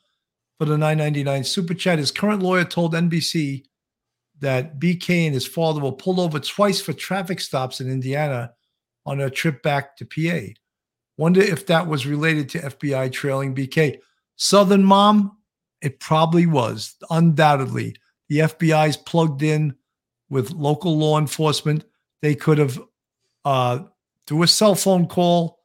for 0.58 0.64
the 0.64 0.78
999 0.78 1.44
super 1.44 1.74
chat. 1.74 1.98
His 1.98 2.10
current 2.10 2.42
lawyer 2.42 2.64
told 2.64 2.94
NBC 2.94 3.64
that 4.40 4.78
BK 4.78 5.26
and 5.26 5.34
his 5.34 5.46
father 5.46 5.80
were 5.80 5.92
pulled 5.92 6.18
over 6.18 6.38
twice 6.38 6.80
for 6.80 6.92
traffic 6.92 7.40
stops 7.40 7.80
in 7.80 7.90
Indiana 7.90 8.52
on 9.06 9.20
a 9.20 9.30
trip 9.30 9.62
back 9.62 9.96
to 9.96 10.04
PA. 10.04 10.52
Wonder 11.16 11.40
if 11.40 11.66
that 11.66 11.86
was 11.86 12.06
related 12.06 12.48
to 12.50 12.58
FBI 12.58 13.12
trailing 13.12 13.54
BK. 13.54 13.98
Southern 14.36 14.82
mom, 14.82 15.36
it 15.80 16.00
probably 16.00 16.46
was, 16.46 16.96
undoubtedly. 17.10 17.94
the 18.28 18.38
FBI's 18.38 18.96
plugged 18.96 19.42
in 19.42 19.74
with 20.30 20.50
local 20.50 20.96
law 20.98 21.18
enforcement. 21.18 21.84
They 22.22 22.34
could 22.34 22.58
have, 22.58 22.80
uh, 23.44 23.80
through 24.26 24.42
a 24.42 24.48
cell 24.48 24.74
phone 24.74 25.06
call, 25.06 25.60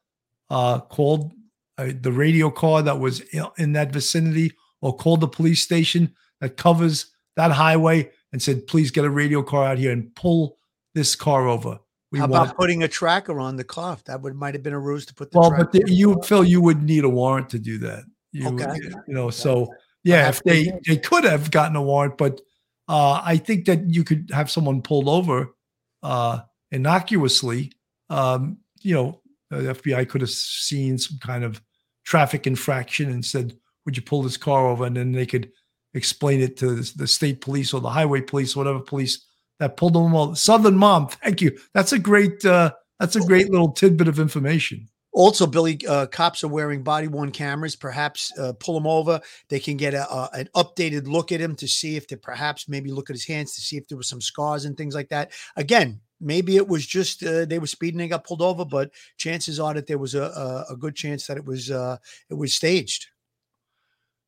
uh, 0.49 0.81
called 0.81 1.31
uh, 1.77 1.91
the 2.01 2.11
radio 2.11 2.51
car 2.51 2.81
that 2.83 2.99
was 2.99 3.21
in 3.57 3.73
that 3.73 3.93
vicinity 3.93 4.51
or 4.81 4.95
called 4.95 5.21
the 5.21 5.27
police 5.27 5.61
station 5.61 6.13
that 6.41 6.57
covers 6.57 7.11
that 7.35 7.51
highway 7.51 8.09
and 8.31 8.41
said, 8.41 8.67
please 8.67 8.91
get 8.91 9.05
a 9.05 9.09
radio 9.09 9.41
car 9.41 9.65
out 9.65 9.77
here 9.77 9.91
and 9.91 10.13
pull 10.15 10.57
this 10.93 11.15
car 11.15 11.47
over. 11.47 11.79
We 12.11 12.19
How 12.19 12.25
about 12.25 12.57
putting 12.57 12.83
a 12.83 12.87
tracker 12.87 13.39
on 13.39 13.55
the 13.55 13.63
car? 13.63 13.97
That 14.05 14.21
would 14.21 14.35
might 14.35 14.55
have 14.55 14.63
been 14.63 14.73
a 14.73 14.79
ruse 14.79 15.05
to 15.07 15.13
put 15.13 15.31
the 15.31 15.39
well, 15.39 15.51
but 15.55 15.71
the, 15.71 15.83
you 15.85 16.19
Phil, 16.23 16.43
you 16.43 16.59
would 16.59 16.81
need 16.81 17.03
a 17.03 17.09
warrant 17.09 17.49
to 17.49 17.59
do 17.59 17.77
that. 17.79 18.03
You, 18.31 18.47
okay. 18.49 18.79
you 19.07 19.13
know, 19.13 19.29
so 19.29 19.67
yeah, 20.03 20.29
if 20.29 20.41
they 20.43 20.71
they 20.87 20.97
could 20.97 21.23
have 21.23 21.51
gotten 21.51 21.75
a 21.75 21.81
warrant, 21.83 22.17
but 22.17 22.41
uh, 22.87 23.21
I 23.23 23.37
think 23.37 23.65
that 23.65 23.87
you 23.89 24.03
could 24.03 24.31
have 24.33 24.49
someone 24.49 24.81
pulled 24.81 25.07
over 25.07 25.53
uh, 26.01 26.39
innocuously. 26.71 27.73
Um, 28.09 28.57
you 28.81 28.95
know, 28.95 29.21
the 29.51 29.75
FBI 29.75 30.09
could 30.09 30.21
have 30.21 30.31
seen 30.31 30.97
some 30.97 31.19
kind 31.19 31.43
of 31.43 31.61
traffic 32.03 32.47
infraction 32.47 33.11
and 33.11 33.23
said, 33.23 33.55
"Would 33.85 33.97
you 33.97 34.03
pull 34.03 34.23
this 34.23 34.37
car 34.37 34.67
over?" 34.67 34.85
And 34.85 34.97
then 34.97 35.11
they 35.11 35.25
could 35.25 35.51
explain 35.93 36.41
it 36.41 36.57
to 36.57 36.75
the 36.75 37.07
state 37.07 37.41
police 37.41 37.73
or 37.73 37.81
the 37.81 37.89
highway 37.89 38.21
police, 38.21 38.55
whatever 38.55 38.79
police 38.79 39.25
that 39.59 39.77
pulled 39.77 39.93
them 39.93 40.15
all. 40.15 40.35
Southern 40.35 40.75
Mom, 40.75 41.07
thank 41.07 41.41
you. 41.41 41.57
That's 41.73 41.93
a 41.93 41.99
great. 41.99 42.43
Uh, 42.45 42.71
that's 42.99 43.15
a 43.15 43.21
great 43.21 43.49
little 43.49 43.71
tidbit 43.71 44.09
of 44.09 44.19
information. 44.19 44.89
Also, 45.11 45.47
Billy, 45.47 45.79
uh, 45.87 46.05
cops 46.07 46.43
are 46.43 46.49
wearing 46.49 46.83
body 46.83 47.07
worn 47.07 47.31
cameras. 47.31 47.75
Perhaps 47.75 48.31
uh, 48.37 48.53
pull 48.59 48.77
him 48.77 48.85
over. 48.85 49.19
They 49.47 49.59
can 49.59 49.75
get 49.77 49.93
a, 49.93 50.09
a, 50.11 50.29
an 50.33 50.49
updated 50.55 51.07
look 51.07 51.31
at 51.31 51.41
him 51.41 51.55
to 51.55 51.67
see 51.67 51.95
if 51.95 52.07
they 52.07 52.15
perhaps 52.15 52.69
maybe 52.69 52.91
look 52.91 53.09
at 53.09 53.15
his 53.15 53.25
hands 53.25 53.55
to 53.55 53.61
see 53.61 53.77
if 53.77 53.87
there 53.87 53.97
was 53.97 54.07
some 54.07 54.21
scars 54.21 54.65
and 54.65 54.77
things 54.77 54.93
like 54.93 55.09
that. 55.09 55.31
Again, 55.55 56.01
maybe 56.21 56.57
it 56.57 56.67
was 56.67 56.85
just 56.85 57.23
uh, 57.23 57.45
they 57.45 57.57
were 57.59 57.67
speeding 57.67 58.01
and 58.01 58.09
got 58.09 58.23
pulled 58.23 58.41
over, 58.41 58.65
but 58.65 58.91
chances 59.17 59.59
are 59.59 59.73
that 59.73 59.87
there 59.87 59.97
was 59.97 60.13
a, 60.13 60.23
a, 60.23 60.73
a 60.73 60.77
good 60.77 60.95
chance 60.95 61.25
that 61.27 61.37
it 61.37 61.45
was 61.45 61.71
uh, 61.71 61.97
it 62.29 62.35
was 62.35 62.53
staged. 62.53 63.07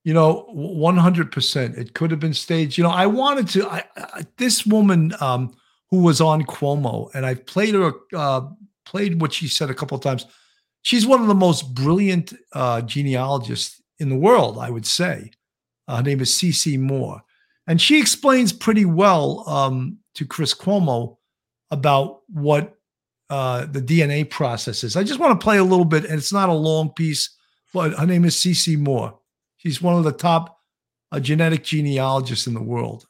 You 0.03 0.13
know, 0.13 0.47
one 0.49 0.97
hundred 0.97 1.31
percent. 1.31 1.77
It 1.77 1.93
could 1.93 2.11
have 2.11 2.19
been 2.19 2.33
staged. 2.33 2.77
You 2.77 2.83
know, 2.83 2.89
I 2.89 3.05
wanted 3.05 3.47
to. 3.49 3.67
I, 3.67 3.83
I, 3.95 4.25
this 4.37 4.65
woman 4.65 5.13
um, 5.21 5.53
who 5.91 6.01
was 6.01 6.21
on 6.21 6.43
Cuomo, 6.43 7.13
and 7.13 7.25
I 7.25 7.35
played 7.35 7.75
her, 7.75 7.93
uh, 8.15 8.41
played 8.85 9.21
what 9.21 9.33
she 9.33 9.47
said 9.47 9.69
a 9.69 9.75
couple 9.75 9.95
of 9.95 10.03
times. 10.03 10.25
She's 10.81 11.05
one 11.05 11.21
of 11.21 11.27
the 11.27 11.35
most 11.35 11.75
brilliant 11.75 12.33
uh, 12.53 12.81
genealogists 12.81 13.79
in 13.99 14.09
the 14.09 14.17
world, 14.17 14.57
I 14.57 14.71
would 14.71 14.87
say. 14.87 15.31
Uh, 15.87 15.97
her 15.97 16.03
name 16.03 16.21
is 16.21 16.31
CeCe 16.31 16.79
Moore, 16.79 17.21
and 17.67 17.79
she 17.79 17.99
explains 17.99 18.51
pretty 18.51 18.85
well 18.85 19.47
um, 19.47 19.99
to 20.15 20.25
Chris 20.25 20.55
Cuomo 20.55 21.17
about 21.69 22.21
what 22.27 22.75
uh, 23.29 23.65
the 23.65 23.81
DNA 23.81 24.29
process 24.29 24.83
is. 24.83 24.97
I 24.97 25.03
just 25.03 25.19
want 25.19 25.39
to 25.39 25.43
play 25.43 25.57
a 25.57 25.63
little 25.63 25.85
bit, 25.85 26.05
and 26.05 26.15
it's 26.15 26.33
not 26.33 26.49
a 26.49 26.53
long 26.53 26.89
piece, 26.89 27.29
but 27.73 27.93
her 27.93 28.05
name 28.05 28.25
is 28.25 28.35
CeCe 28.35 28.77
Moore. 28.77 29.17
She's 29.61 29.79
one 29.79 29.95
of 29.95 30.03
the 30.03 30.11
top 30.11 30.57
uh, 31.11 31.19
genetic 31.19 31.63
genealogists 31.63 32.47
in 32.47 32.55
the 32.55 32.63
world. 32.63 33.05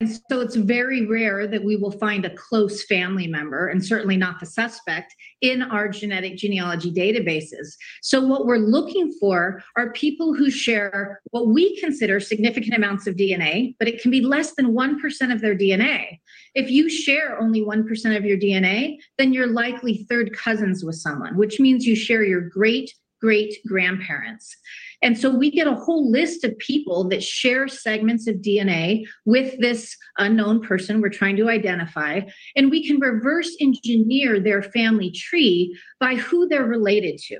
And 0.00 0.10
so 0.30 0.40
it's 0.40 0.56
very 0.56 1.04
rare 1.04 1.46
that 1.46 1.62
we 1.62 1.76
will 1.76 1.90
find 1.90 2.24
a 2.24 2.34
close 2.34 2.86
family 2.86 3.26
member, 3.26 3.68
and 3.68 3.84
certainly 3.84 4.16
not 4.16 4.40
the 4.40 4.46
suspect, 4.46 5.14
in 5.42 5.60
our 5.60 5.90
genetic 5.90 6.38
genealogy 6.38 6.90
databases. 6.90 7.74
So, 8.00 8.26
what 8.26 8.46
we're 8.46 8.56
looking 8.56 9.12
for 9.20 9.62
are 9.76 9.92
people 9.92 10.32
who 10.32 10.50
share 10.50 11.20
what 11.32 11.48
we 11.48 11.78
consider 11.80 12.18
significant 12.18 12.74
amounts 12.74 13.06
of 13.06 13.16
DNA, 13.16 13.74
but 13.78 13.88
it 13.88 14.00
can 14.00 14.10
be 14.10 14.22
less 14.22 14.54
than 14.54 14.72
1% 14.72 15.32
of 15.34 15.42
their 15.42 15.54
DNA. 15.54 16.18
If 16.54 16.70
you 16.70 16.88
share 16.88 17.38
only 17.38 17.60
1% 17.60 18.16
of 18.16 18.24
your 18.24 18.38
DNA, 18.38 18.96
then 19.18 19.34
you're 19.34 19.48
likely 19.48 20.06
third 20.08 20.32
cousins 20.32 20.82
with 20.82 20.96
someone, 20.96 21.36
which 21.36 21.60
means 21.60 21.84
you 21.84 21.94
share 21.94 22.24
your 22.24 22.40
great 22.40 22.90
great 23.20 23.56
grandparents. 23.66 24.56
And 25.02 25.18
so 25.18 25.34
we 25.34 25.50
get 25.50 25.66
a 25.66 25.74
whole 25.74 26.10
list 26.10 26.44
of 26.44 26.56
people 26.58 27.08
that 27.08 27.22
share 27.22 27.68
segments 27.68 28.26
of 28.26 28.36
DNA 28.36 29.04
with 29.24 29.58
this 29.60 29.96
unknown 30.18 30.60
person 30.60 31.00
we're 31.00 31.08
trying 31.08 31.36
to 31.36 31.48
identify. 31.48 32.20
And 32.56 32.70
we 32.70 32.86
can 32.86 33.00
reverse 33.00 33.56
engineer 33.60 34.40
their 34.40 34.62
family 34.62 35.10
tree 35.10 35.78
by 36.00 36.16
who 36.16 36.48
they're 36.48 36.64
related 36.64 37.18
to. 37.28 37.38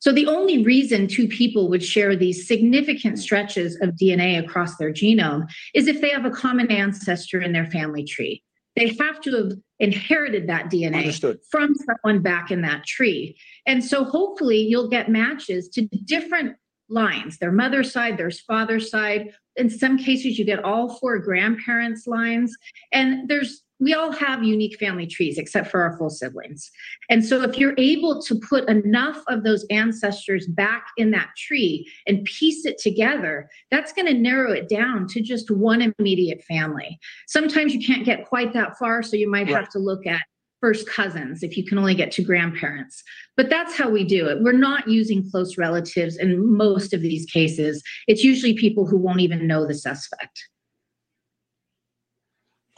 So 0.00 0.12
the 0.12 0.26
only 0.26 0.64
reason 0.64 1.08
two 1.08 1.26
people 1.26 1.68
would 1.70 1.82
share 1.82 2.14
these 2.14 2.46
significant 2.46 3.18
stretches 3.18 3.76
of 3.80 3.96
DNA 3.96 4.38
across 4.38 4.76
their 4.76 4.92
genome 4.92 5.48
is 5.74 5.88
if 5.88 6.00
they 6.00 6.10
have 6.10 6.24
a 6.24 6.30
common 6.30 6.70
ancestor 6.70 7.40
in 7.40 7.52
their 7.52 7.66
family 7.66 8.04
tree. 8.04 8.42
They 8.78 8.96
have 9.00 9.20
to 9.22 9.36
have 9.36 9.52
inherited 9.80 10.48
that 10.48 10.70
DNA 10.70 10.98
Understood. 10.98 11.40
from 11.50 11.74
someone 11.74 12.22
back 12.22 12.50
in 12.50 12.62
that 12.62 12.86
tree. 12.86 13.36
And 13.66 13.82
so 13.84 14.04
hopefully 14.04 14.58
you'll 14.58 14.88
get 14.88 15.08
matches 15.08 15.68
to 15.70 15.82
different 16.04 16.56
lines 16.88 17.38
their 17.38 17.52
mother's 17.52 17.92
side, 17.92 18.16
their 18.16 18.30
father's 18.30 18.90
side. 18.90 19.34
In 19.56 19.68
some 19.68 19.98
cases, 19.98 20.38
you 20.38 20.44
get 20.44 20.64
all 20.64 20.96
four 20.98 21.18
grandparents' 21.18 22.06
lines. 22.06 22.56
And 22.92 23.28
there's 23.28 23.62
we 23.80 23.94
all 23.94 24.12
have 24.12 24.42
unique 24.42 24.78
family 24.78 25.06
trees 25.06 25.38
except 25.38 25.70
for 25.70 25.82
our 25.82 25.96
full 25.96 26.10
siblings. 26.10 26.70
And 27.10 27.24
so 27.24 27.42
if 27.42 27.58
you're 27.58 27.74
able 27.78 28.20
to 28.22 28.34
put 28.34 28.68
enough 28.68 29.22
of 29.28 29.44
those 29.44 29.64
ancestors 29.70 30.46
back 30.46 30.88
in 30.96 31.10
that 31.12 31.30
tree 31.36 31.90
and 32.06 32.24
piece 32.24 32.64
it 32.66 32.78
together, 32.78 33.48
that's 33.70 33.92
going 33.92 34.06
to 34.06 34.14
narrow 34.14 34.52
it 34.52 34.68
down 34.68 35.06
to 35.08 35.20
just 35.20 35.50
one 35.50 35.92
immediate 35.98 36.42
family. 36.44 36.98
Sometimes 37.26 37.74
you 37.74 37.84
can't 37.84 38.04
get 38.04 38.26
quite 38.26 38.52
that 38.52 38.78
far, 38.78 39.02
so 39.02 39.16
you 39.16 39.30
might 39.30 39.46
right. 39.46 39.56
have 39.56 39.68
to 39.70 39.78
look 39.78 40.06
at 40.06 40.22
first 40.60 40.88
cousins 40.88 41.44
if 41.44 41.56
you 41.56 41.64
can 41.64 41.78
only 41.78 41.94
get 41.94 42.10
to 42.10 42.22
grandparents. 42.22 43.02
But 43.36 43.48
that's 43.48 43.76
how 43.76 43.88
we 43.90 44.02
do 44.02 44.26
it. 44.26 44.42
We're 44.42 44.52
not 44.52 44.88
using 44.88 45.30
close 45.30 45.56
relatives 45.56 46.16
in 46.16 46.56
most 46.56 46.92
of 46.92 47.00
these 47.00 47.24
cases. 47.26 47.82
It's 48.08 48.24
usually 48.24 48.54
people 48.54 48.86
who 48.86 48.98
won't 48.98 49.20
even 49.20 49.46
know 49.46 49.66
the 49.66 49.74
suspect. 49.74 50.48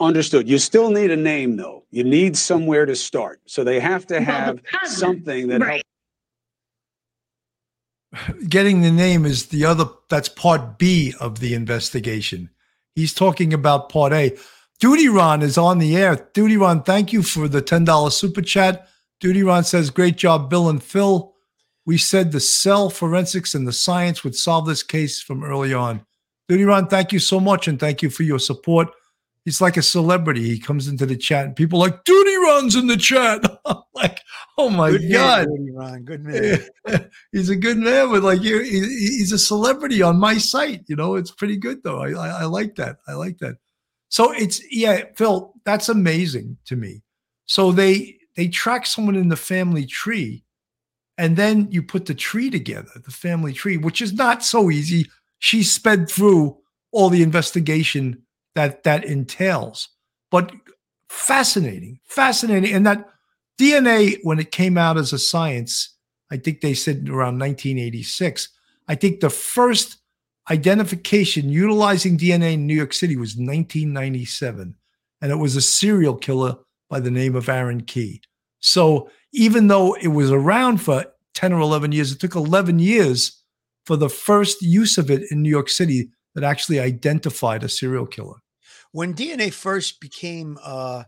Understood. 0.01 0.49
You 0.49 0.57
still 0.57 0.89
need 0.89 1.11
a 1.11 1.15
name, 1.15 1.55
though. 1.55 1.83
You 1.91 2.03
need 2.03 2.35
somewhere 2.35 2.87
to 2.87 2.95
start. 2.95 3.39
So 3.45 3.63
they 3.63 3.79
have 3.79 4.07
to 4.07 4.19
have 4.19 4.59
well, 4.73 4.91
something 4.91 5.47
that 5.49 5.61
right. 5.61 5.83
helps. 8.11 8.43
Getting 8.47 8.81
the 8.81 8.91
name 8.91 9.27
is 9.27 9.45
the 9.45 9.63
other, 9.63 9.85
that's 10.09 10.27
part 10.27 10.79
B 10.79 11.13
of 11.19 11.39
the 11.39 11.53
investigation. 11.53 12.49
He's 12.95 13.13
talking 13.13 13.53
about 13.53 13.89
part 13.89 14.11
A. 14.11 14.35
Duty 14.79 15.07
Ron 15.07 15.43
is 15.43 15.59
on 15.59 15.77
the 15.77 15.95
air. 15.95 16.27
Duty 16.33 16.57
Ron, 16.57 16.81
thank 16.81 17.13
you 17.13 17.21
for 17.21 17.47
the 17.47 17.61
$10 17.61 18.11
super 18.11 18.41
chat. 18.41 18.87
Duty 19.19 19.43
Ron 19.43 19.63
says, 19.63 19.91
Great 19.91 20.17
job, 20.17 20.49
Bill 20.49 20.67
and 20.67 20.81
Phil. 20.81 21.31
We 21.85 21.99
said 21.99 22.31
the 22.31 22.39
cell 22.39 22.89
forensics 22.89 23.53
and 23.53 23.67
the 23.67 23.73
science 23.73 24.23
would 24.23 24.35
solve 24.35 24.65
this 24.65 24.81
case 24.81 25.21
from 25.21 25.43
early 25.43 25.75
on. 25.75 26.03
Duty 26.47 26.63
Ron, 26.63 26.87
thank 26.87 27.13
you 27.13 27.19
so 27.19 27.39
much 27.39 27.67
and 27.67 27.79
thank 27.79 28.01
you 28.01 28.09
for 28.09 28.23
your 28.23 28.39
support 28.39 28.89
he's 29.45 29.61
like 29.61 29.77
a 29.77 29.81
celebrity. 29.81 30.43
He 30.43 30.59
comes 30.59 30.87
into 30.87 31.05
the 31.05 31.17
chat 31.17 31.45
and 31.45 31.55
people 31.55 31.79
like 31.79 32.03
Duty 32.03 32.35
runs 32.37 32.75
in 32.75 32.87
the 32.87 32.97
chat. 32.97 33.41
like, 33.93 34.21
oh 34.57 34.69
my 34.69 34.91
good 34.91 35.11
god, 35.11 35.47
man, 35.47 35.57
Duty 35.57 35.71
Ron, 35.71 36.03
good 36.03 36.23
man. 36.23 37.09
he's 37.31 37.49
a 37.49 37.55
good 37.55 37.77
man, 37.77 38.11
with 38.11 38.23
like 38.23 38.41
he, 38.41 38.69
he's 38.69 39.31
a 39.31 39.39
celebrity 39.39 40.01
on 40.01 40.19
my 40.19 40.37
site. 40.37 40.83
You 40.87 40.95
know, 40.95 41.15
it's 41.15 41.31
pretty 41.31 41.57
good 41.57 41.83
though. 41.83 42.01
I, 42.01 42.11
I, 42.11 42.27
I 42.41 42.43
like 42.45 42.75
that. 42.75 42.97
I 43.07 43.13
like 43.13 43.37
that. 43.39 43.57
So 44.09 44.31
it's 44.31 44.61
yeah, 44.71 45.03
Phil. 45.15 45.53
That's 45.63 45.89
amazing 45.89 46.57
to 46.65 46.75
me. 46.75 47.01
So 47.45 47.71
they 47.71 48.17
they 48.35 48.47
track 48.47 48.85
someone 48.85 49.15
in 49.15 49.29
the 49.29 49.35
family 49.35 49.85
tree, 49.85 50.43
and 51.17 51.37
then 51.37 51.67
you 51.71 51.83
put 51.83 52.05
the 52.05 52.15
tree 52.15 52.49
together, 52.49 52.91
the 53.03 53.11
family 53.11 53.53
tree, 53.53 53.77
which 53.77 54.01
is 54.01 54.13
not 54.13 54.43
so 54.43 54.69
easy. 54.69 55.07
She 55.39 55.63
sped 55.63 56.09
through 56.09 56.57
all 56.91 57.09
the 57.09 57.23
investigation 57.23 58.21
that 58.55 58.83
that 58.83 59.05
entails. 59.05 59.89
But 60.29 60.51
fascinating, 61.09 61.99
fascinating. 62.03 62.73
And 62.73 62.85
that 62.85 63.09
DNA, 63.59 64.17
when 64.23 64.39
it 64.39 64.51
came 64.51 64.77
out 64.77 64.97
as 64.97 65.13
a 65.13 65.19
science, 65.19 65.95
I 66.31 66.37
think 66.37 66.61
they 66.61 66.73
said 66.73 67.09
around 67.09 67.39
1986. 67.39 68.49
I 68.87 68.95
think 68.95 69.19
the 69.19 69.29
first 69.29 69.97
identification 70.49 71.49
utilizing 71.49 72.17
DNA 72.17 72.53
in 72.53 72.65
New 72.65 72.75
York 72.75 72.93
City 72.93 73.15
was 73.15 73.35
1997. 73.35 74.75
And 75.21 75.31
it 75.31 75.35
was 75.35 75.55
a 75.55 75.61
serial 75.61 76.15
killer 76.15 76.55
by 76.89 76.99
the 76.99 77.11
name 77.11 77.35
of 77.35 77.45
Arohn 77.45 77.85
Kee. 77.85 78.21
So 78.59 79.09
even 79.33 79.67
though 79.67 79.93
it 79.93 80.09
was 80.09 80.31
around 80.31 80.81
for 80.81 81.05
10 81.35 81.53
or 81.53 81.59
11 81.59 81.91
years, 81.91 82.11
it 82.11 82.19
took 82.19 82.35
11 82.35 82.79
years 82.79 83.41
for 83.85 83.95
the 83.95 84.09
first 84.09 84.61
use 84.61 84.97
of 84.97 85.09
it 85.09 85.31
in 85.31 85.41
New 85.41 85.49
York 85.49 85.69
City 85.69 86.09
that 86.35 86.43
actually 86.43 86.79
identified 86.79 87.63
a 87.63 87.69
serial 87.69 88.05
killer. 88.05 88.37
When 88.91 89.13
DNA 89.13 89.53
first 89.53 89.99
became 90.01 90.57
uh, 90.63 91.03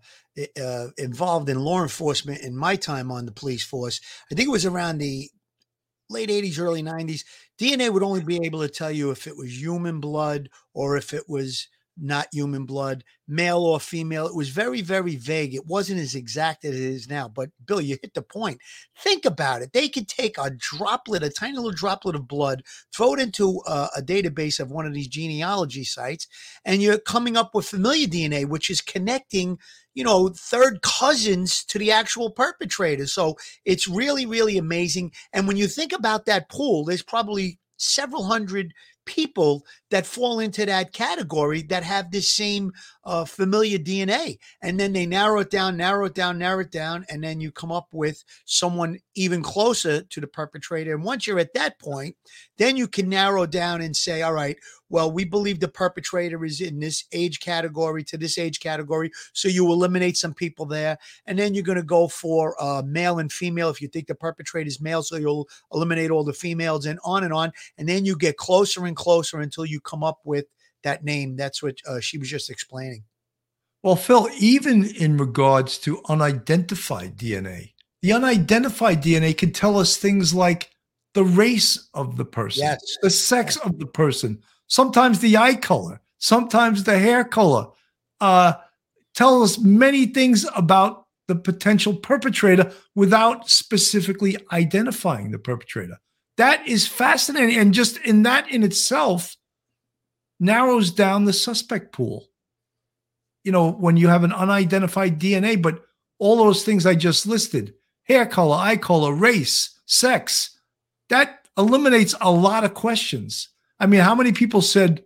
uh, 0.61 0.88
involved 0.97 1.49
in 1.49 1.59
law 1.59 1.82
enforcement 1.82 2.41
in 2.41 2.55
my 2.55 2.76
time 2.76 3.11
on 3.11 3.26
the 3.26 3.32
police 3.32 3.63
force, 3.63 3.99
I 4.32 4.36
think 4.36 4.47
it 4.47 4.51
was 4.51 4.65
around 4.65 4.97
the 4.97 5.30
late 6.09 6.30
80s, 6.30 6.59
early 6.59 6.84
90s, 6.84 7.24
DNA 7.59 7.91
would 7.91 8.03
only 8.03 8.24
be 8.24 8.39
able 8.43 8.61
to 8.61 8.69
tell 8.69 8.91
you 8.91 9.11
if 9.11 9.28
it 9.28 9.36
was 9.36 9.61
human 9.61 9.99
blood 9.99 10.49
or 10.74 10.97
if 10.97 11.13
it 11.13 11.24
was 11.28 11.67
not 11.97 12.27
human 12.31 12.65
blood, 12.65 13.03
male 13.27 13.59
or 13.59 13.79
female. 13.79 14.25
It 14.27 14.35
was 14.35 14.49
very, 14.49 14.81
very 14.81 15.15
vague. 15.15 15.53
It 15.53 15.67
wasn't 15.67 15.99
as 15.99 16.15
exact 16.15 16.65
as 16.65 16.75
it 16.75 16.81
is 16.81 17.09
now. 17.09 17.27
But 17.27 17.49
Bill, 17.65 17.81
you 17.81 17.97
hit 18.01 18.13
the 18.13 18.21
point. 18.21 18.59
Think 18.97 19.25
about 19.25 19.61
it. 19.61 19.73
They 19.73 19.89
could 19.89 20.07
take 20.07 20.37
a 20.37 20.51
droplet, 20.51 21.23
a 21.23 21.29
tiny 21.29 21.55
little 21.55 21.71
droplet 21.71 22.15
of 22.15 22.27
blood, 22.27 22.63
throw 22.95 23.13
it 23.13 23.19
into 23.19 23.61
a, 23.67 23.89
a 23.97 24.01
database 24.01 24.59
of 24.59 24.71
one 24.71 24.85
of 24.85 24.93
these 24.93 25.07
genealogy 25.07 25.83
sites, 25.83 26.27
and 26.65 26.81
you're 26.81 26.97
coming 26.97 27.37
up 27.37 27.53
with 27.53 27.67
familiar 27.67 28.07
DNA, 28.07 28.45
which 28.45 28.69
is 28.69 28.81
connecting 28.81 29.57
you 29.95 30.03
know, 30.03 30.29
third 30.29 30.81
cousins 30.81 31.63
to 31.65 31.77
the 31.77 31.91
actual 31.91 32.31
perpetrator. 32.31 33.05
So 33.05 33.37
it's 33.63 33.87
really, 33.87 34.25
really 34.25 34.57
amazing. 34.57 35.11
And 35.31 35.47
when 35.47 35.57
you 35.57 35.67
think 35.67 35.93
about 35.93 36.25
that 36.25 36.49
pool, 36.49 36.83
there's 36.83 37.03
probably 37.03 37.59
several 37.77 38.23
hundred 38.23 38.73
people 39.05 39.65
that 39.89 40.05
fall 40.05 40.39
into 40.39 40.65
that 40.65 40.93
category 40.93 41.61
that 41.63 41.83
have 41.83 42.11
this 42.11 42.29
same 42.29 42.71
uh, 43.05 43.25
familiar 43.25 43.77
DNA. 43.77 44.37
And 44.61 44.79
then 44.79 44.93
they 44.93 45.05
narrow 45.05 45.39
it 45.39 45.49
down, 45.49 45.77
narrow 45.77 46.05
it 46.05 46.15
down, 46.15 46.37
narrow 46.37 46.61
it 46.61 46.71
down. 46.71 47.05
And 47.09 47.23
then 47.23 47.39
you 47.39 47.51
come 47.51 47.71
up 47.71 47.87
with 47.91 48.23
someone 48.45 48.99
even 49.15 49.43
closer 49.43 50.01
to 50.01 50.21
the 50.21 50.27
perpetrator. 50.27 50.93
And 50.93 51.03
once 51.03 51.27
you're 51.27 51.39
at 51.39 51.53
that 51.53 51.79
point, 51.79 52.15
then 52.57 52.77
you 52.77 52.87
can 52.87 53.09
narrow 53.09 53.45
down 53.45 53.81
and 53.81 53.95
say, 53.95 54.21
all 54.21 54.33
right, 54.33 54.57
well, 54.93 55.11
we 55.11 55.25
believe 55.25 55.59
the 55.59 55.67
perpetrator 55.67 56.45
is 56.45 56.61
in 56.61 56.79
this 56.79 57.05
age 57.11 57.39
category 57.39 58.03
to 58.03 58.15
this 58.15 58.37
age 58.37 58.59
category. 58.59 59.09
So 59.33 59.47
you 59.47 59.71
eliminate 59.71 60.17
some 60.17 60.35
people 60.35 60.67
there. 60.67 60.99
And 61.25 61.37
then 61.37 61.55
you're 61.55 61.63
going 61.63 61.77
to 61.77 61.83
go 61.83 62.07
for 62.07 62.55
uh, 62.61 62.83
male 62.85 63.17
and 63.17 63.31
female 63.31 63.69
if 63.69 63.81
you 63.81 63.87
think 63.87 64.05
the 64.05 64.13
perpetrator 64.13 64.67
is 64.67 64.79
male. 64.79 65.01
So 65.01 65.15
you'll 65.15 65.49
eliminate 65.73 66.11
all 66.11 66.23
the 66.23 66.31
females 66.31 66.85
and 66.85 66.99
on 67.03 67.23
and 67.23 67.33
on. 67.33 67.51
And 67.79 67.89
then 67.89 68.05
you 68.05 68.15
get 68.15 68.37
closer 68.37 68.85
and 68.85 68.92
closer 68.95 69.39
until 69.39 69.65
you 69.65 69.79
come 69.81 70.03
up 70.03 70.19
with 70.23 70.45
that 70.83 71.03
name. 71.03 71.35
That's 71.35 71.61
what 71.63 71.77
uh, 71.87 71.99
she 71.99 72.17
was 72.17 72.29
just 72.29 72.49
explaining. 72.49 73.03
Well, 73.81 73.95
Phil, 73.97 74.29
even 74.39 74.85
in 74.85 75.17
regards 75.17 75.77
to 75.79 76.01
unidentified 76.07 77.17
DNA, 77.17 77.73
the 78.01 78.13
unidentified 78.13 79.03
DNA 79.03 79.37
can 79.37 79.51
tell 79.51 79.77
us 79.77 79.97
things 79.97 80.33
like 80.33 80.71
the 81.13 81.23
race 81.23 81.89
of 81.93 82.17
the 82.17 82.25
person, 82.25 82.63
yes. 82.63 82.79
the 83.01 83.09
sex 83.09 83.57
of 83.57 83.79
the 83.79 83.85
person, 83.85 84.41
sometimes 84.67 85.19
the 85.19 85.37
eye 85.37 85.55
color, 85.55 86.01
sometimes 86.17 86.83
the 86.83 86.97
hair 86.97 87.23
color. 87.23 87.67
Uh, 88.21 88.53
tell 89.13 89.43
us 89.43 89.59
many 89.59 90.05
things 90.05 90.45
about 90.55 91.05
the 91.27 91.35
potential 91.35 91.95
perpetrator 91.95 92.71
without 92.95 93.49
specifically 93.49 94.37
identifying 94.51 95.31
the 95.31 95.39
perpetrator. 95.39 95.99
That 96.38 96.67
is 96.67 96.88
fascinating. 96.88 97.57
And 97.57 97.73
just 97.73 97.97
in 97.97 98.23
that 98.23 98.49
in 98.49 98.63
itself 98.63 99.36
narrows 100.39 100.91
down 100.91 101.25
the 101.25 101.34
suspect 101.34 101.91
pool. 101.91 102.27
You 103.43 103.51
know, 103.51 103.71
when 103.71 103.97
you 103.97 104.07
have 104.07 104.23
an 104.23 104.34
unidentified 104.34 105.19
DNA, 105.19 105.61
but 105.61 105.84
all 106.17 106.38
those 106.38 106.63
things 106.63 106.86
I 106.86 106.95
just 106.95 107.27
listed 107.27 107.73
hair 108.05 108.25
color, 108.25 108.57
eye 108.57 108.77
color, 108.77 109.13
race, 109.13 109.79
sex 109.86 110.53
that 111.09 111.47
eliminates 111.57 112.15
a 112.21 112.31
lot 112.31 112.63
of 112.63 112.73
questions. 112.73 113.49
I 113.79 113.86
mean, 113.86 113.99
how 113.99 114.15
many 114.15 114.31
people 114.31 114.61
said 114.61 115.03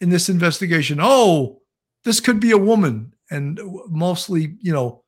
in 0.00 0.08
this 0.08 0.28
investigation, 0.28 0.98
oh, 1.00 1.60
this 2.04 2.20
could 2.20 2.40
be 2.40 2.52
a 2.52 2.58
woman? 2.58 3.14
And 3.30 3.60
mostly, 3.88 4.56
you 4.60 4.72
know, 4.72 5.02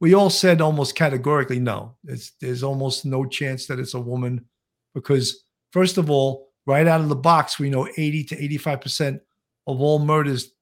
we 0.00 0.14
all 0.14 0.30
said 0.30 0.60
almost 0.60 0.94
categorically, 0.94 1.58
no, 1.58 1.96
there's 2.40 2.62
almost 2.62 3.04
no 3.04 3.24
chance 3.24 3.66
that 3.66 3.78
it's 3.78 3.94
a 3.94 4.00
woman 4.00 4.46
because, 4.94 5.44
first 5.72 5.98
of 5.98 6.10
all, 6.10 6.48
right 6.66 6.86
out 6.86 7.00
of 7.00 7.08
the 7.08 7.16
box, 7.16 7.58
we 7.58 7.70
know 7.70 7.88
80 7.96 8.24
to 8.24 8.36
85% 8.36 9.20
of 9.66 9.80
all 9.80 9.98
murders 9.98 10.52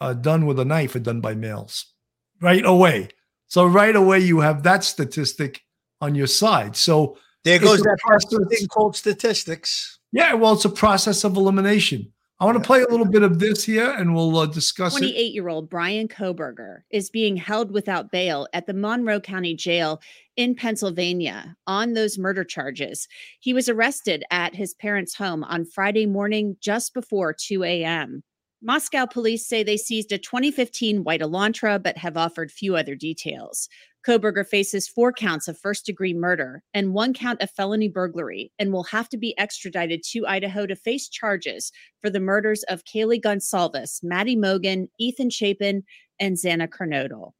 uh, 0.00 0.14
done 0.14 0.46
with 0.46 0.58
a 0.58 0.64
knife 0.64 0.94
are 0.94 1.00
done 1.00 1.20
by 1.20 1.34
males 1.34 1.92
right 2.40 2.64
away. 2.64 3.08
So, 3.46 3.66
right 3.66 3.94
away, 3.94 4.20
you 4.20 4.40
have 4.40 4.62
that 4.62 4.84
statistic 4.84 5.62
on 6.00 6.14
your 6.14 6.26
side. 6.26 6.76
So, 6.76 7.18
there 7.44 7.58
goes 7.58 7.80
that 7.80 8.48
thing 8.50 8.68
called 8.68 8.96
statistics. 8.96 9.98
Yeah, 10.12 10.34
well, 10.34 10.52
it's 10.52 10.64
a 10.64 10.70
process 10.70 11.24
of 11.24 11.36
elimination. 11.36 12.12
I 12.40 12.46
want 12.46 12.56
to 12.56 12.66
play 12.66 12.80
a 12.80 12.88
little 12.88 13.04
bit 13.04 13.22
of 13.22 13.38
this 13.38 13.62
here 13.62 13.90
and 13.90 14.14
we'll 14.14 14.34
uh, 14.38 14.46
discuss 14.46 14.94
28 14.94 15.14
it. 15.14 15.34
year 15.34 15.50
old 15.50 15.68
Bryan 15.68 16.08
Kohberger 16.08 16.78
is 16.90 17.10
being 17.10 17.36
held 17.36 17.70
without 17.70 18.10
bail 18.10 18.48
at 18.54 18.66
the 18.66 18.72
Monroe 18.72 19.20
County 19.20 19.54
Jail 19.54 20.00
in 20.36 20.54
Pennsylvania 20.54 21.54
on 21.66 21.92
those 21.92 22.16
murder 22.16 22.42
charges. 22.42 23.06
He 23.40 23.52
was 23.52 23.68
arrested 23.68 24.24
at 24.30 24.54
his 24.54 24.72
parents' 24.72 25.14
home 25.14 25.44
on 25.44 25.66
Friday 25.66 26.06
morning 26.06 26.56
just 26.62 26.94
before 26.94 27.34
2 27.34 27.62
a.m. 27.62 28.22
Moscow 28.62 29.04
police 29.04 29.46
say 29.46 29.62
they 29.62 29.76
seized 29.76 30.10
a 30.10 30.16
2015 30.16 31.04
white 31.04 31.20
Elantra 31.20 31.82
but 31.82 31.98
have 31.98 32.16
offered 32.16 32.50
few 32.50 32.74
other 32.74 32.94
details. 32.94 33.68
Kohberger 34.06 34.46
faces 34.46 34.88
four 34.88 35.12
counts 35.12 35.46
of 35.46 35.58
first 35.58 35.84
degree 35.84 36.14
murder 36.14 36.62
and 36.72 36.94
one 36.94 37.12
count 37.12 37.42
of 37.42 37.50
felony 37.50 37.88
burglary 37.88 38.50
and 38.58 38.72
will 38.72 38.84
have 38.84 39.08
to 39.10 39.18
be 39.18 39.38
extradited 39.38 40.02
to 40.10 40.26
Idaho 40.26 40.66
to 40.66 40.74
face 40.74 41.08
charges 41.08 41.70
for 42.00 42.08
the 42.08 42.20
murders 42.20 42.62
of 42.64 42.84
Kaylee 42.84 43.20
Goncalves, 43.20 44.02
Maddie 44.02 44.36
Mogen, 44.36 44.88
Ethan 44.98 45.30
Chapin, 45.30 45.82
and 46.18 46.36
Xana 46.36 46.68
Kernodle. 46.68 47.32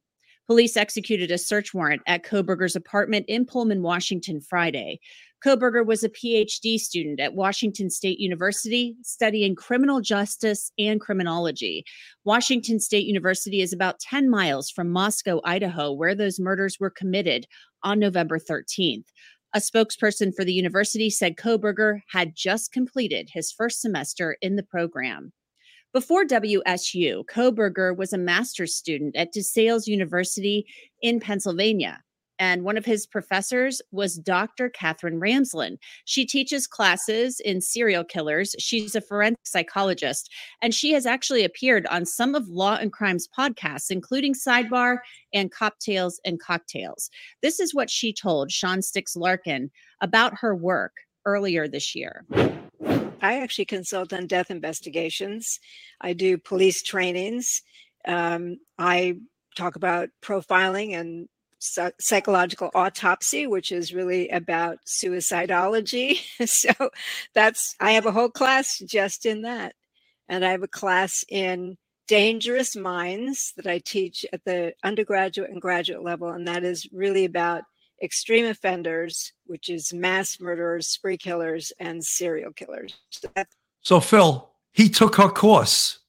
Police 0.51 0.75
executed 0.75 1.31
a 1.31 1.37
search 1.37 1.73
warrant 1.73 2.01
at 2.07 2.25
Kohberger's 2.25 2.75
apartment 2.75 3.23
in 3.29 3.45
Pullman, 3.45 3.81
Washington, 3.81 4.41
Friday. 4.41 4.99
Kohberger 5.41 5.85
was 5.85 6.03
a 6.03 6.09
PhD 6.09 6.77
student 6.77 7.21
at 7.21 7.35
Washington 7.35 7.89
State 7.89 8.19
University 8.19 8.97
studying 9.01 9.55
criminal 9.55 10.01
justice 10.01 10.73
and 10.77 10.99
criminology. 10.99 11.85
Washington 12.25 12.81
State 12.81 13.05
University 13.05 13.61
is 13.61 13.71
about 13.71 14.01
10 14.01 14.29
miles 14.29 14.69
from 14.69 14.89
Moscow, 14.89 15.39
Idaho, 15.45 15.93
where 15.93 16.15
those 16.15 16.37
murders 16.37 16.81
were 16.81 16.89
committed 16.89 17.47
on 17.81 17.97
November 17.97 18.37
13th. 18.37 19.05
A 19.53 19.59
spokesperson 19.59 20.35
for 20.35 20.43
the 20.43 20.51
university 20.51 21.09
said 21.09 21.37
Kohberger 21.37 22.01
had 22.11 22.35
just 22.35 22.73
completed 22.73 23.29
his 23.31 23.53
first 23.53 23.79
semester 23.79 24.35
in 24.41 24.57
the 24.57 24.63
program. 24.63 25.31
Before 25.93 26.23
WSU, 26.23 27.25
Kohberger 27.25 27.95
was 27.95 28.13
a 28.13 28.17
master's 28.17 28.75
student 28.75 29.15
at 29.15 29.33
DeSales 29.33 29.87
University 29.87 30.65
in 31.01 31.19
Pennsylvania 31.19 32.01
and 32.41 32.63
one 32.63 32.75
of 32.75 32.85
his 32.85 33.05
professors 33.05 33.83
was 33.91 34.15
Dr. 34.15 34.67
Katherine 34.67 35.19
Ramsland. 35.19 35.77
She 36.05 36.25
teaches 36.25 36.65
classes 36.65 37.39
in 37.39 37.61
serial 37.61 38.03
killers. 38.03 38.55
She's 38.57 38.95
a 38.95 39.01
forensic 39.01 39.37
psychologist, 39.45 40.27
and 40.59 40.73
she 40.73 40.91
has 40.93 41.05
actually 41.05 41.45
appeared 41.45 41.85
on 41.85 42.03
some 42.03 42.33
of 42.33 42.49
Law 42.49 42.77
and 42.77 42.91
Crimes 42.91 43.29
podcasts, 43.37 43.91
including 43.91 44.33
Sidebar 44.33 44.97
and 45.35 45.51
Cocktails 45.51 46.19
and 46.25 46.41
Cocktails. 46.41 47.11
This 47.43 47.59
is 47.59 47.75
what 47.75 47.91
she 47.91 48.11
told 48.11 48.51
Sean 48.51 48.81
Sticks 48.81 49.15
Larkin 49.15 49.69
about 50.01 50.33
her 50.39 50.55
work 50.55 50.93
earlier 51.27 51.67
this 51.67 51.93
year. 51.93 52.25
I 53.21 53.41
actually 53.41 53.65
consult 53.65 54.13
on 54.13 54.27
death 54.27 54.51
investigations. 54.51 55.59
I 55.99 56.13
do 56.13 56.37
police 56.37 56.81
trainings. 56.81 57.61
Um, 58.05 58.57
I 58.77 59.17
talk 59.55 59.75
about 59.75 60.09
profiling 60.23 60.99
and 60.99 61.29
psychological 61.99 62.71
autopsy, 62.73 63.45
which 63.45 63.71
is 63.71 63.93
really 63.93 64.29
about 64.29 64.79
suicidology. 64.87 66.19
so 66.47 66.89
that's, 67.35 67.75
I 67.79 67.91
have 67.91 68.07
a 68.07 68.11
whole 68.11 68.29
class 68.29 68.79
just 68.79 69.25
in 69.25 69.43
that. 69.43 69.75
And 70.27 70.43
I 70.43 70.51
have 70.51 70.63
a 70.63 70.67
class 70.67 71.23
in 71.29 71.77
dangerous 72.07 72.75
minds 72.75 73.53
that 73.57 73.67
I 73.67 73.79
teach 73.79 74.25
at 74.33 74.43
the 74.43 74.73
undergraduate 74.83 75.51
and 75.51 75.61
graduate 75.61 76.03
level. 76.03 76.29
And 76.29 76.47
that 76.47 76.63
is 76.63 76.87
really 76.91 77.25
about 77.25 77.63
extreme 78.01 78.45
offenders, 78.45 79.33
which 79.45 79.69
is 79.69 79.93
mass 79.93 80.39
murderers, 80.39 80.87
spree 80.87 81.17
killers, 81.17 81.71
and 81.79 82.03
serial 82.03 82.51
killers. 82.53 82.97
So, 83.81 83.99
Phil, 83.99 84.51
he 84.73 84.89
took 84.89 85.15
her 85.15 85.29
course. 85.29 85.99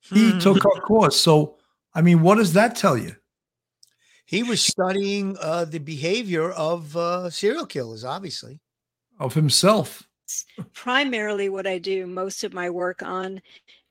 He 0.00 0.38
took 0.40 0.62
her 0.62 0.80
course. 0.80 1.18
So, 1.20 1.56
I 1.94 2.02
mean, 2.02 2.20
what 2.22 2.36
does 2.36 2.54
that 2.54 2.74
tell 2.74 2.96
you? 2.96 3.14
He 4.24 4.42
was 4.42 4.60
studying 4.60 5.36
uh, 5.40 5.64
the 5.64 5.78
behavior 5.78 6.50
of 6.52 6.96
uh, 6.96 7.30
serial 7.30 7.66
killers, 7.66 8.04
obviously, 8.04 8.60
of 9.18 9.34
himself. 9.34 10.02
Primarily, 10.72 11.48
what 11.48 11.66
I 11.66 11.78
do 11.78 12.06
most 12.06 12.44
of 12.44 12.54
my 12.54 12.70
work 12.70 13.02
on, 13.02 13.42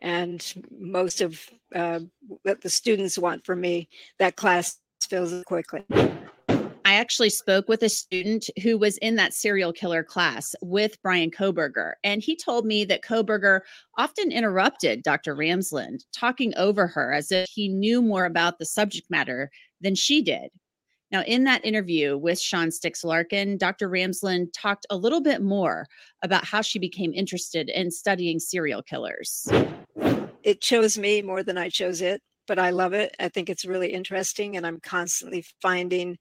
and 0.01 0.53
most 0.71 1.19
of 1.19 1.41
uh, 1.75 1.99
what 2.43 2.61
the 2.61 2.69
students 2.69 3.17
want 3.17 3.45
from 3.45 3.59
me, 3.59 3.89
that 4.17 4.37
class 4.37 4.77
fills 5.01 5.43
quickly. 5.43 5.85
Actually 6.99 7.29
spoke 7.29 7.69
with 7.69 7.81
a 7.83 7.87
student 7.87 8.49
who 8.61 8.77
was 8.77 8.97
in 8.97 9.15
that 9.15 9.33
serial 9.33 9.71
killer 9.71 10.03
class 10.03 10.53
with 10.61 11.01
Bryan 11.01 11.31
Kohberger. 11.31 11.93
and 12.03 12.21
he 12.21 12.35
told 12.35 12.65
me 12.65 12.83
that 12.83 13.03
Kohberger 13.03 13.61
often 13.97 14.33
interrupted 14.33 15.01
Dr. 15.01 15.33
Ramsland, 15.33 16.03
talking 16.11 16.53
over 16.57 16.87
her 16.87 17.13
as 17.13 17.31
if 17.31 17.47
he 17.49 17.69
knew 17.69 18.01
more 18.01 18.25
about 18.25 18.59
the 18.59 18.65
subject 18.65 19.09
matter 19.09 19.49
than 19.79 19.95
she 19.95 20.21
did. 20.21 20.49
Now, 21.09 21.21
in 21.21 21.45
that 21.45 21.63
interview 21.63 22.17
with 22.17 22.37
Sean 22.37 22.69
Sticks 22.69 23.05
Larkin, 23.05 23.57
Dr. 23.57 23.89
Ramsland 23.89 24.47
talked 24.53 24.85
a 24.89 24.97
little 24.97 25.21
bit 25.21 25.41
more 25.41 25.87
about 26.21 26.43
how 26.43 26.61
she 26.61 26.79
became 26.79 27.13
interested 27.13 27.69
in 27.69 27.91
studying 27.91 28.39
serial 28.39 28.83
killers. 28.83 29.47
It 30.43 30.59
chose 30.59 30.97
me 30.97 31.21
more 31.21 31.43
than 31.43 31.57
I 31.57 31.69
chose 31.69 32.01
it, 32.01 32.21
but 32.45 32.59
I 32.59 32.71
love 32.71 32.91
it. 32.91 33.15
I 33.21 33.29
think 33.29 33.49
it's 33.49 33.63
really 33.63 33.93
interesting, 33.93 34.57
and 34.57 34.67
I'm 34.67 34.81
constantly 34.81 35.45
finding 35.61 36.17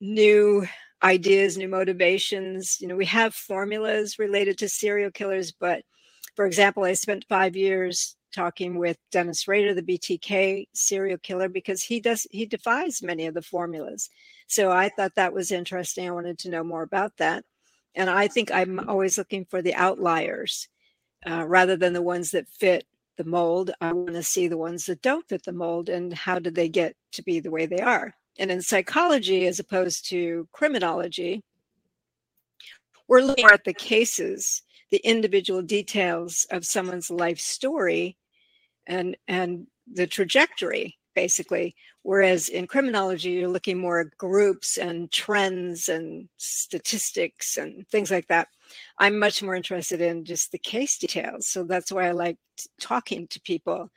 new 0.00 0.66
ideas, 1.02 1.56
new 1.56 1.68
motivations. 1.68 2.80
You 2.80 2.88
know, 2.88 2.96
we 2.96 3.06
have 3.06 3.34
formulas 3.34 4.18
related 4.18 4.58
to 4.58 4.68
serial 4.68 5.10
killers, 5.10 5.52
but 5.52 5.82
for 6.34 6.46
example, 6.46 6.84
I 6.84 6.92
spent 6.94 7.26
five 7.28 7.56
years 7.56 8.16
talking 8.34 8.78
with 8.78 8.98
Dennis 9.10 9.48
Rader, 9.48 9.72
the 9.74 9.82
BTK 9.82 10.68
serial 10.74 11.18
killer, 11.18 11.48
because 11.48 11.82
he 11.82 12.00
does 12.00 12.26
he 12.30 12.44
defies 12.44 13.02
many 13.02 13.26
of 13.26 13.34
the 13.34 13.42
formulas. 13.42 14.10
So 14.46 14.70
I 14.70 14.90
thought 14.90 15.14
that 15.16 15.32
was 15.32 15.50
interesting. 15.50 16.08
I 16.08 16.12
wanted 16.12 16.38
to 16.40 16.50
know 16.50 16.62
more 16.62 16.82
about 16.82 17.16
that, 17.18 17.44
and 17.94 18.10
I 18.10 18.28
think 18.28 18.50
I'm 18.52 18.88
always 18.88 19.16
looking 19.16 19.46
for 19.46 19.62
the 19.62 19.74
outliers 19.74 20.68
uh, 21.28 21.46
rather 21.46 21.76
than 21.76 21.94
the 21.94 22.02
ones 22.02 22.32
that 22.32 22.48
fit 22.48 22.84
the 23.16 23.24
mold. 23.24 23.70
I 23.80 23.92
want 23.92 24.12
to 24.12 24.22
see 24.22 24.48
the 24.48 24.58
ones 24.58 24.86
that 24.86 25.02
don't 25.02 25.26
fit 25.28 25.44
the 25.44 25.52
mold 25.52 25.88
and 25.88 26.12
how 26.12 26.38
did 26.38 26.54
they 26.54 26.68
get 26.68 26.94
to 27.12 27.22
be 27.22 27.40
the 27.40 27.50
way 27.50 27.64
they 27.64 27.80
are. 27.80 28.14
And 28.38 28.50
in 28.50 28.60
psychology, 28.60 29.46
as 29.46 29.58
opposed 29.58 30.08
to 30.10 30.48
criminology, 30.52 31.42
we're 33.08 33.22
looking 33.22 33.46
at 33.46 33.64
the 33.64 33.74
cases 33.74 34.62
the 34.90 34.98
individual 34.98 35.62
details 35.62 36.46
of 36.50 36.64
someone's 36.64 37.10
life 37.10 37.40
story 37.40 38.16
and 38.86 39.16
and 39.26 39.66
the 39.92 40.06
trajectory 40.06 40.96
basically. 41.14 41.74
Whereas 42.02 42.50
in 42.50 42.66
criminology 42.66 43.30
you're 43.30 43.48
looking 43.48 43.78
more 43.78 44.00
at 44.00 44.16
groups 44.18 44.76
and 44.76 45.10
trends 45.10 45.88
and 45.88 46.28
statistics 46.36 47.56
and 47.56 47.88
things 47.88 48.10
like 48.10 48.28
that. 48.28 48.48
I'm 48.98 49.18
much 49.18 49.42
more 49.42 49.54
interested 49.56 50.00
in 50.02 50.24
just 50.24 50.52
the 50.52 50.58
case 50.58 50.98
details. 50.98 51.48
So 51.48 51.64
that's 51.64 51.90
why 51.90 52.08
i 52.08 52.12
like 52.12 52.36
talking 52.80 53.26
to 53.28 53.40
people 53.40 53.90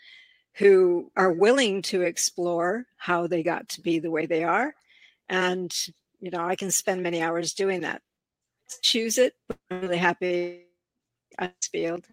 who 0.59 1.09
are 1.15 1.31
willing 1.31 1.81
to 1.81 2.01
explore 2.01 2.85
how 2.97 3.25
they 3.25 3.41
got 3.41 3.67
to 3.69 3.81
be 3.81 3.97
the 3.97 4.11
way 4.11 4.25
they 4.25 4.43
are 4.43 4.75
and 5.29 5.87
you 6.19 6.29
know 6.29 6.45
i 6.45 6.55
can 6.55 6.69
spend 6.69 7.01
many 7.01 7.21
hours 7.21 7.53
doing 7.53 7.81
that 7.81 8.01
choose 8.81 9.17
it 9.17 9.33
i'm 9.71 9.81
really 9.81 9.97
happy 9.97 10.65
Field. 11.71 12.05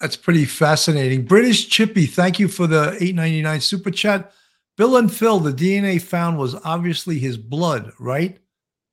That's 0.00 0.16
pretty 0.16 0.44
fascinating. 0.44 1.24
British 1.24 1.68
Chippy, 1.68 2.06
thank 2.06 2.38
you 2.38 2.48
for 2.48 2.66
the 2.66 2.96
899 3.00 3.60
super 3.60 3.90
chat. 3.90 4.32
Bill 4.76 4.96
and 4.96 5.12
Phil, 5.12 5.38
the 5.38 5.52
DNA 5.52 6.00
found 6.00 6.38
was 6.38 6.54
obviously 6.64 7.18
his 7.18 7.36
blood, 7.36 7.92
right? 7.98 8.38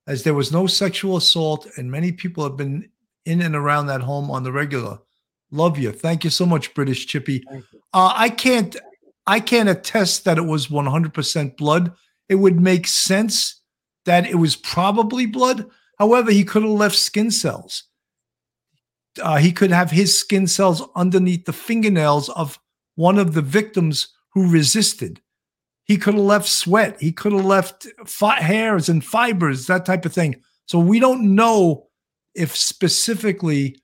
As 0.08 0.24
there 0.24 0.34
was 0.34 0.52
no 0.52 0.68
sexual 0.68 1.18
assault, 1.18 1.68
and 1.78 1.92
many 1.92 2.12
people 2.12 2.44
have 2.44 2.58
been 2.58 2.90
in 3.26 3.42
and 3.42 3.56
around 3.56 3.88
that 3.88 4.02
home 4.02 4.30
on 4.30 4.44
the 4.44 4.52
regular. 4.52 5.00
Love 5.54 5.78
you. 5.78 5.92
Thank 5.92 6.24
you 6.24 6.30
so 6.30 6.46
much, 6.46 6.74
British 6.74 7.06
Chippy. 7.06 7.44
Uh, 7.94 8.14
I 8.16 8.30
can't 8.30 8.76
I 9.26 9.40
can't 9.40 9.70
attest 9.70 10.26
that 10.26 10.38
it 10.38 10.46
was 10.46 10.68
100% 10.68 11.56
blood. 11.56 11.94
It 12.28 12.36
would 12.36 12.60
make 12.60 12.88
sense 12.88 13.62
that 14.04 14.28
it 14.28 14.36
was 14.36 14.58
probably 14.58 15.26
blood. 15.26 15.66
However, 15.98 16.32
he 16.32 16.44
could 16.44 16.64
have 16.64 16.72
left 16.72 16.98
skin 16.98 17.32
cells 17.32 17.84
uh, 19.22 19.38
he 19.38 19.52
could 19.52 19.72
have 19.72 19.92
his 19.92 20.18
skin 20.18 20.48
cells 20.48 20.82
underneath 20.96 21.46
the 21.46 21.54
fingernails 21.54 22.30
of 22.30 22.60
one 22.96 23.18
of 23.18 23.34
the 23.34 23.42
victims 23.42 24.08
who 24.34 24.50
resisted. 24.50 25.22
He 25.86 25.98
could 25.98 26.16
have 26.16 26.24
left 26.24 26.48
sweat. 26.48 27.00
He 27.00 27.12
could 27.12 27.34
have 27.34 27.46
left 27.46 27.88
fi- 28.06 28.42
hairs 28.42 28.90
and 28.90 29.04
fibers, 29.04 29.68
that 29.68 29.86
type 29.86 30.06
of 30.06 30.14
thing. 30.14 30.42
So 30.66 30.80
we 30.80 31.00
don't 31.00 31.36
know 31.36 31.88
if 32.34 32.56
specifically 32.56 33.83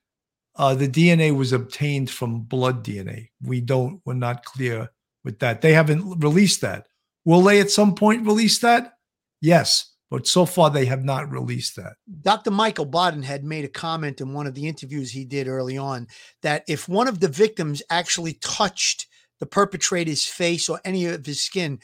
uh, 0.60 0.76
the 0.76 0.90
DNA 0.90 1.36
was 1.36 1.54
obtained 1.54 2.12
from 2.12 2.42
blood 2.42 2.84
DNA. 2.84 3.30
We 3.42 3.62
don't. 3.62 4.02
We're 4.04 4.14
not 4.14 4.44
clear 4.44 4.90
with 5.24 5.40
that. 5.40 5.62
They 5.62 5.72
haven't 5.72 6.20
released 6.20 6.60
that. 6.62 6.88
Will 7.24 7.42
they 7.42 7.62
at 7.62 7.72
some 7.72 7.96
point 7.96 8.26
release 8.26 8.60
that? 8.60 8.94
Yes. 9.42 9.96
But 10.12 10.28
so 10.28 10.46
far, 10.46 10.70
they 10.70 10.86
have 10.86 11.04
not 11.06 11.32
released 11.32 11.78
that. 11.78 11.94
Dr. 12.22 12.52
Michael 12.52 12.86
Baden 12.86 13.24
had 13.24 13.44
made 13.44 13.64
a 13.64 13.70
comment 13.70 14.20
in 14.20 14.34
one 14.34 14.48
of 14.48 14.56
the 14.56 14.68
interviews 14.68 15.12
he 15.12 15.24
did 15.24 15.48
early 15.48 15.78
on 15.78 16.08
that 16.42 16.64
if 16.68 16.90
one 16.90 17.08
of 17.08 17.20
the 17.22 17.28
victims 17.30 17.82
actually 17.90 18.34
touched 18.42 19.08
the 19.40 19.46
perpetrator's 19.46 20.26
face 20.26 20.68
or 20.68 20.82
any 20.84 21.06
of 21.06 21.26
his 21.26 21.42
skin, 21.42 21.80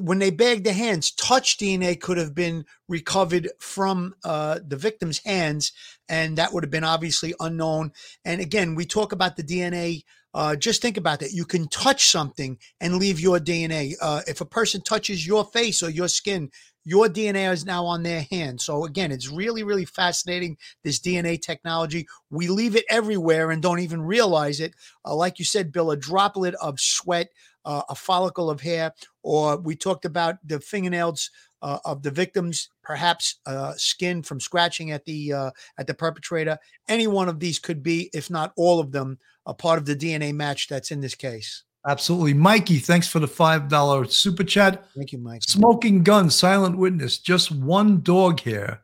when 0.00 0.18
they 0.18 0.30
bagged 0.30 0.64
the 0.64 0.72
hands, 0.72 1.10
touch 1.10 1.58
DNA 1.58 2.00
could 2.00 2.18
have 2.18 2.34
been 2.34 2.64
recovered 2.88 3.50
from 3.58 4.14
uh, 4.24 4.58
the 4.66 4.76
victim's 4.76 5.18
hands, 5.24 5.72
and 6.08 6.38
that 6.38 6.52
would 6.52 6.64
have 6.64 6.70
been 6.70 6.84
obviously 6.84 7.34
unknown. 7.40 7.92
And 8.24 8.40
again, 8.40 8.74
we 8.74 8.84
talk 8.84 9.12
about 9.12 9.36
the 9.36 9.42
DNA. 9.42 10.04
Uh, 10.34 10.54
just 10.54 10.82
think 10.82 10.96
about 10.96 11.20
that. 11.20 11.32
You 11.32 11.44
can 11.44 11.68
touch 11.68 12.10
something 12.10 12.58
and 12.80 12.96
leave 12.96 13.18
your 13.20 13.38
DNA. 13.38 13.94
Uh, 14.00 14.22
if 14.26 14.40
a 14.40 14.46
person 14.46 14.82
touches 14.82 15.26
your 15.26 15.44
face 15.44 15.82
or 15.82 15.90
your 15.90 16.08
skin, 16.08 16.50
your 16.86 17.08
DNA 17.08 17.52
is 17.52 17.66
now 17.66 17.84
on 17.84 18.04
their 18.04 18.26
hand. 18.30 18.60
So 18.60 18.84
again, 18.84 19.10
it's 19.10 19.28
really, 19.28 19.64
really 19.64 19.84
fascinating. 19.84 20.56
This 20.84 21.00
DNA 21.00 21.40
technology, 21.42 22.06
we 22.30 22.46
leave 22.46 22.76
it 22.76 22.84
everywhere 22.88 23.50
and 23.50 23.60
don't 23.60 23.80
even 23.80 24.02
realize 24.02 24.60
it. 24.60 24.72
Uh, 25.04 25.16
like 25.16 25.40
you 25.40 25.44
said, 25.44 25.72
Bill, 25.72 25.90
a 25.90 25.96
droplet 25.96 26.54
of 26.62 26.78
sweat, 26.78 27.30
uh, 27.66 27.82
a 27.90 27.94
follicle 27.94 28.48
of 28.48 28.60
hair, 28.60 28.94
or 29.22 29.58
we 29.58 29.76
talked 29.76 30.06
about 30.06 30.36
the 30.46 30.60
fingernails 30.60 31.30
uh, 31.62 31.78
of 31.84 32.02
the 32.02 32.10
victims, 32.10 32.70
perhaps 32.82 33.40
uh, 33.44 33.72
skin 33.76 34.22
from 34.22 34.40
scratching 34.40 34.92
at 34.92 35.04
the 35.04 35.32
uh, 35.32 35.50
at 35.78 35.86
the 35.86 35.94
perpetrator. 35.94 36.58
Any 36.88 37.06
one 37.06 37.28
of 37.28 37.40
these 37.40 37.58
could 37.58 37.82
be, 37.82 38.08
if 38.14 38.30
not 38.30 38.52
all 38.56 38.80
of 38.80 38.92
them, 38.92 39.18
a 39.44 39.52
part 39.52 39.78
of 39.78 39.84
the 39.84 39.96
DNA 39.96 40.32
match 40.32 40.68
that's 40.68 40.90
in 40.90 41.00
this 41.00 41.14
case. 41.14 41.64
Absolutely. 41.86 42.34
Mikey, 42.34 42.78
thanks 42.78 43.06
for 43.06 43.20
the 43.20 43.28
$5 43.28 44.10
super 44.10 44.42
chat. 44.42 44.86
Thank 44.96 45.12
you, 45.12 45.18
Mike. 45.18 45.42
Smoking 45.44 46.02
gun, 46.02 46.30
silent 46.30 46.76
witness, 46.76 47.18
just 47.18 47.52
one 47.52 48.00
dog 48.00 48.40
hair 48.40 48.82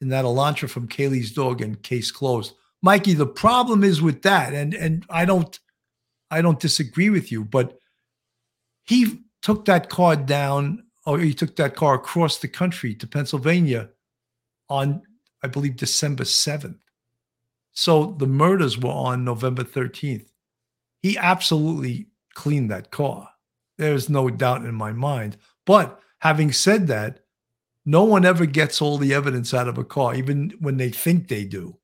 in 0.00 0.10
that 0.10 0.24
Elantra 0.24 0.70
from 0.70 0.86
Kaylee's 0.86 1.32
dog 1.32 1.60
and 1.60 1.82
case 1.82 2.12
closed. 2.12 2.54
Mikey, 2.82 3.14
the 3.14 3.26
problem 3.26 3.82
is 3.82 4.00
with 4.00 4.22
that, 4.22 4.54
and 4.54 4.74
and 4.74 5.04
I 5.10 5.24
don't 5.24 5.58
I 6.30 6.40
don't 6.40 6.60
disagree 6.60 7.10
with 7.10 7.30
you, 7.30 7.44
but 7.44 7.79
he 8.90 9.20
took 9.40 9.66
that 9.66 9.88
car 9.88 10.16
down, 10.16 10.82
or 11.06 11.20
he 11.20 11.32
took 11.32 11.54
that 11.54 11.76
car 11.76 11.94
across 11.94 12.38
the 12.38 12.48
country 12.48 12.92
to 12.96 13.06
Pennsylvania 13.06 13.88
on, 14.68 15.00
I 15.44 15.46
believe, 15.46 15.76
December 15.76 16.24
7th. 16.24 16.80
So 17.70 18.16
the 18.18 18.26
murders 18.26 18.76
were 18.76 18.90
on 18.90 19.24
November 19.24 19.62
13th. 19.62 20.26
He 21.02 21.16
absolutely 21.16 22.08
cleaned 22.34 22.72
that 22.72 22.90
car. 22.90 23.28
There's 23.78 24.08
no 24.08 24.28
doubt 24.28 24.64
in 24.64 24.74
my 24.74 24.90
mind. 24.90 25.36
But 25.66 26.00
having 26.18 26.50
said 26.50 26.88
that, 26.88 27.20
no 27.86 28.02
one 28.02 28.24
ever 28.24 28.44
gets 28.44 28.82
all 28.82 28.98
the 28.98 29.14
evidence 29.14 29.54
out 29.54 29.68
of 29.68 29.78
a 29.78 29.84
car, 29.84 30.16
even 30.16 30.52
when 30.58 30.78
they 30.78 30.90
think 30.90 31.28
they 31.28 31.44
do. 31.44 31.78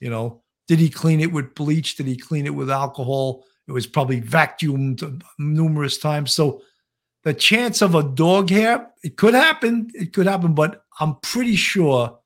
You 0.00 0.10
know, 0.10 0.42
did 0.66 0.80
he 0.80 0.90
clean 0.90 1.20
it 1.20 1.32
with 1.32 1.54
bleach? 1.54 1.94
Did 1.94 2.08
he 2.08 2.16
clean 2.16 2.46
it 2.46 2.56
with 2.56 2.72
alcohol? 2.72 3.44
It 3.70 3.72
was 3.72 3.86
probably 3.86 4.20
vacuumed 4.20 5.22
numerous 5.38 5.96
times. 5.96 6.32
So 6.32 6.60
the 7.22 7.32
chance 7.32 7.82
of 7.82 7.94
a 7.94 8.02
dog 8.02 8.50
hair, 8.50 8.90
it 9.04 9.16
could 9.16 9.32
happen. 9.32 9.92
It 9.94 10.12
could 10.12 10.26
happen, 10.26 10.54
but 10.54 10.82
I'm 10.98 11.14
pretty 11.22 11.54
sure 11.54 12.18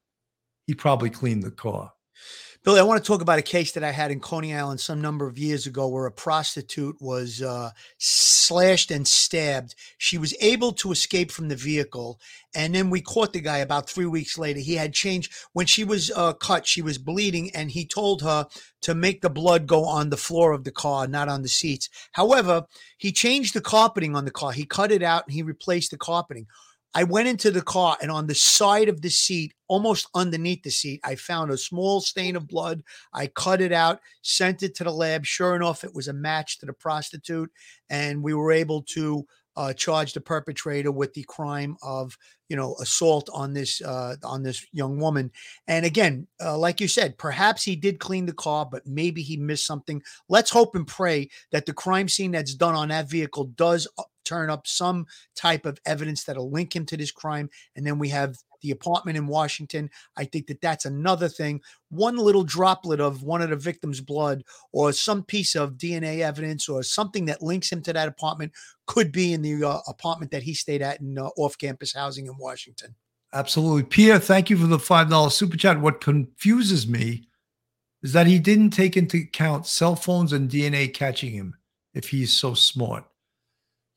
he 0.67 0.73
probably 0.73 1.11
cleaned 1.11 1.43
the 1.43 1.51
car. 1.51 1.93
Billy, 2.65 2.81
I 2.81 2.85
want 2.85 3.05
to 3.05 3.07
talk 3.07 3.21
about 3.21 3.39
a 3.39 3.43
case 3.43 3.73
that 3.73 3.85
I 3.85 3.91
had 3.91 4.11
in 4.11 4.21
Coney 4.21 4.55
Island 4.55 4.81
some 4.81 5.03
number 5.03 5.27
of 5.27 5.37
years 5.37 5.67
ago 5.67 5.87
where 5.87 6.07
a 6.07 6.11
prostitute 6.11 6.97
was 6.99 7.43
uh, 7.43 7.73
slashed 7.99 8.91
and 8.91 9.07
stabbed. 9.07 9.75
She 9.99 10.17
was 10.17 10.35
able 10.41 10.73
to 10.73 10.91
escape 10.91 11.31
from 11.31 11.49
the 11.49 11.57
vehicle. 11.57 12.19
And 12.55 12.75
then 12.75 12.89
we 12.89 13.03
caught 13.03 13.35
the 13.35 13.43
guy 13.43 13.59
about 13.59 13.91
three 13.91 14.07
weeks 14.07 14.39
later. 14.39 14.61
He 14.61 14.77
had 14.77 14.95
changed. 14.95 15.31
When 15.53 15.67
she 15.67 15.85
was 15.85 16.11
uh, 16.17 16.33
cut, 16.33 16.67
she 16.67 16.81
was 16.81 16.97
bleeding, 16.97 17.55
and 17.55 17.71
he 17.71 17.85
told 17.85 18.23
her 18.23 18.47
to 18.81 18.95
make 18.95 19.21
the 19.21 19.29
blood 19.29 19.67
go 19.67 19.85
on 19.85 20.09
the 20.09 20.17
floor 20.17 20.53
of 20.53 20.65
the 20.65 20.73
car, 20.73 21.07
not 21.07 21.29
on 21.29 21.43
the 21.43 21.49
seats. 21.49 21.91
However, 22.13 22.65
he 22.97 23.13
changed 23.13 23.53
the 23.55 23.61
carpeting 23.61 24.17
on 24.17 24.25
the 24.25 24.31
car. 24.31 24.53
He 24.53 24.65
cut 24.65 24.91
it 24.91 25.03
out 25.03 25.27
and 25.27 25.35
he 25.35 25.43
replaced 25.43 25.91
the 25.91 25.99
carpeting. 25.99 26.47
I 26.95 27.05
went 27.05 27.29
into 27.29 27.51
the 27.51 27.63
car 27.63 27.97
and 28.01 28.11
on 28.11 28.27
the 28.27 28.35
side 28.35 28.89
of 28.89 29.03
the 29.03 29.11
seat, 29.11 29.53
almost 29.67 30.09
underneath 30.15 30.63
the 30.63 30.71
seat, 30.71 31.01
I 31.03 31.17
found 31.17 31.51
a 31.51 31.59
small 31.59 32.01
stain 32.01 32.37
of 32.37 32.47
blood. 32.47 32.83
I 33.13 33.27
cut 33.27 33.61
it 33.61 33.73
out, 33.73 34.01
sent 34.23 34.63
it 34.63 34.75
to 34.77 34.85
the 34.85 34.93
lab. 34.93 35.25
Sure 35.25 35.57
enough, 35.57 35.83
it 35.83 35.95
was 35.95 36.09
a 36.09 36.13
match 36.13 36.59
to 36.61 36.67
the 36.67 36.73
prostitute. 36.73 37.51
And 37.91 38.23
we 38.23 38.35
were 38.35 38.53
able 38.53 38.83
to 38.83 39.27
uh, 39.57 39.73
charge 39.73 40.13
the 40.13 40.21
perpetrator 40.21 40.91
with 40.91 41.15
the 41.15 41.25
crime 41.25 41.77
of, 41.83 42.17
you 42.49 42.57
know, 42.57 42.75
assault 42.81 43.29
on 43.33 43.53
this 43.55 43.81
uh, 43.83 44.17
on 44.25 44.43
this 44.43 44.67
young 44.73 44.99
woman. 44.99 45.31
And 45.69 45.87
again, 45.87 46.27
uh, 46.41 46.59
like 46.59 46.81
you 46.81 46.89
said, 46.89 47.19
perhaps 47.19 47.63
he 47.63 47.77
did 47.77 48.01
clean 48.01 48.27
the 48.27 48.33
car, 48.33 48.67
but 48.71 48.87
maybe 48.87 49.23
he 49.23 49.37
missed 49.37 49.67
something. 49.67 50.03
Let's 50.29 50.51
hope 50.51 50.75
and 50.75 50.87
pray 50.87 51.29
that 51.53 51.67
the 51.67 51.73
crime 51.73 52.09
scene 52.09 52.33
that's 52.33 52.55
done 52.55 52.75
on 52.75 52.89
that 52.89 53.09
vehicle 53.09 53.45
does 53.57 53.87
uh, 53.99 54.03
turn 54.25 54.51
up 54.51 54.67
some 54.67 55.07
type 55.37 55.67
of 55.67 55.79
evidence 55.87 56.25
that'll 56.25 56.51
link 56.51 56.75
him 56.75 56.87
to 56.87 56.97
this 56.97 57.11
crime. 57.11 57.51
And 57.77 57.87
then 57.87 57.99
we 57.99 58.09
have 58.11 58.37
the 58.65 58.71
apartment 58.71 59.19
in 59.19 59.27
Washington. 59.27 59.91
I 60.17 60.25
think 60.25 60.47
that 60.47 60.61
that's 60.61 60.87
another 60.87 61.29
thing. 61.29 61.61
One 61.91 62.17
little 62.17 62.45
droplet 62.45 62.99
of 62.99 63.23
one 63.23 63.43
of 63.43 63.51
the 63.51 63.57
victim's 63.57 64.01
blood 64.01 64.43
or 64.73 64.93
some 64.93 65.23
piece 65.23 65.55
of 65.55 65.75
DNA 65.75 66.21
evidence 66.21 66.69
or 66.69 66.83
something 66.83 67.27
that 67.27 67.43
links 67.43 67.71
him 67.71 67.83
to 67.83 67.93
that 67.93 68.09
apartment 68.09 68.53
could 68.87 69.13
be 69.13 69.35
in 69.35 69.43
the 69.43 69.63
uh, 69.63 69.81
apartment 69.87 70.31
that 70.33 70.43
he 70.43 70.55
stayed 70.55 70.83
at 70.83 71.01
in 71.01 71.19
uh, 71.19 71.29
off 71.37 71.59
campus 71.59 71.93
housing 71.93 72.27
in 72.27 72.37
Washington. 72.39 72.95
Absolutely. 73.35 73.83
Pierre, 73.83 74.19
thank 74.19 74.49
you 74.49 74.57
for 74.57 74.67
the 74.67 74.79
$5 74.79 75.33
super 75.33 75.57
chat. 75.57 75.81
What 75.81 76.01
confuses 76.01 76.89
me 76.89 77.29
is 78.03 78.13
that 78.13 78.27
he 78.27 78.39
didn't 78.39 78.71
take 78.71 78.97
into 78.97 79.19
account 79.19 79.67
cell 79.67 79.97
phones 79.97 80.33
and 80.33 80.51
DNA 80.51 80.93
catching 80.93 81.33
him 81.33 81.55
if 81.95 82.09
he's 82.09 82.33
so 82.33 82.55
smart. 82.55 83.05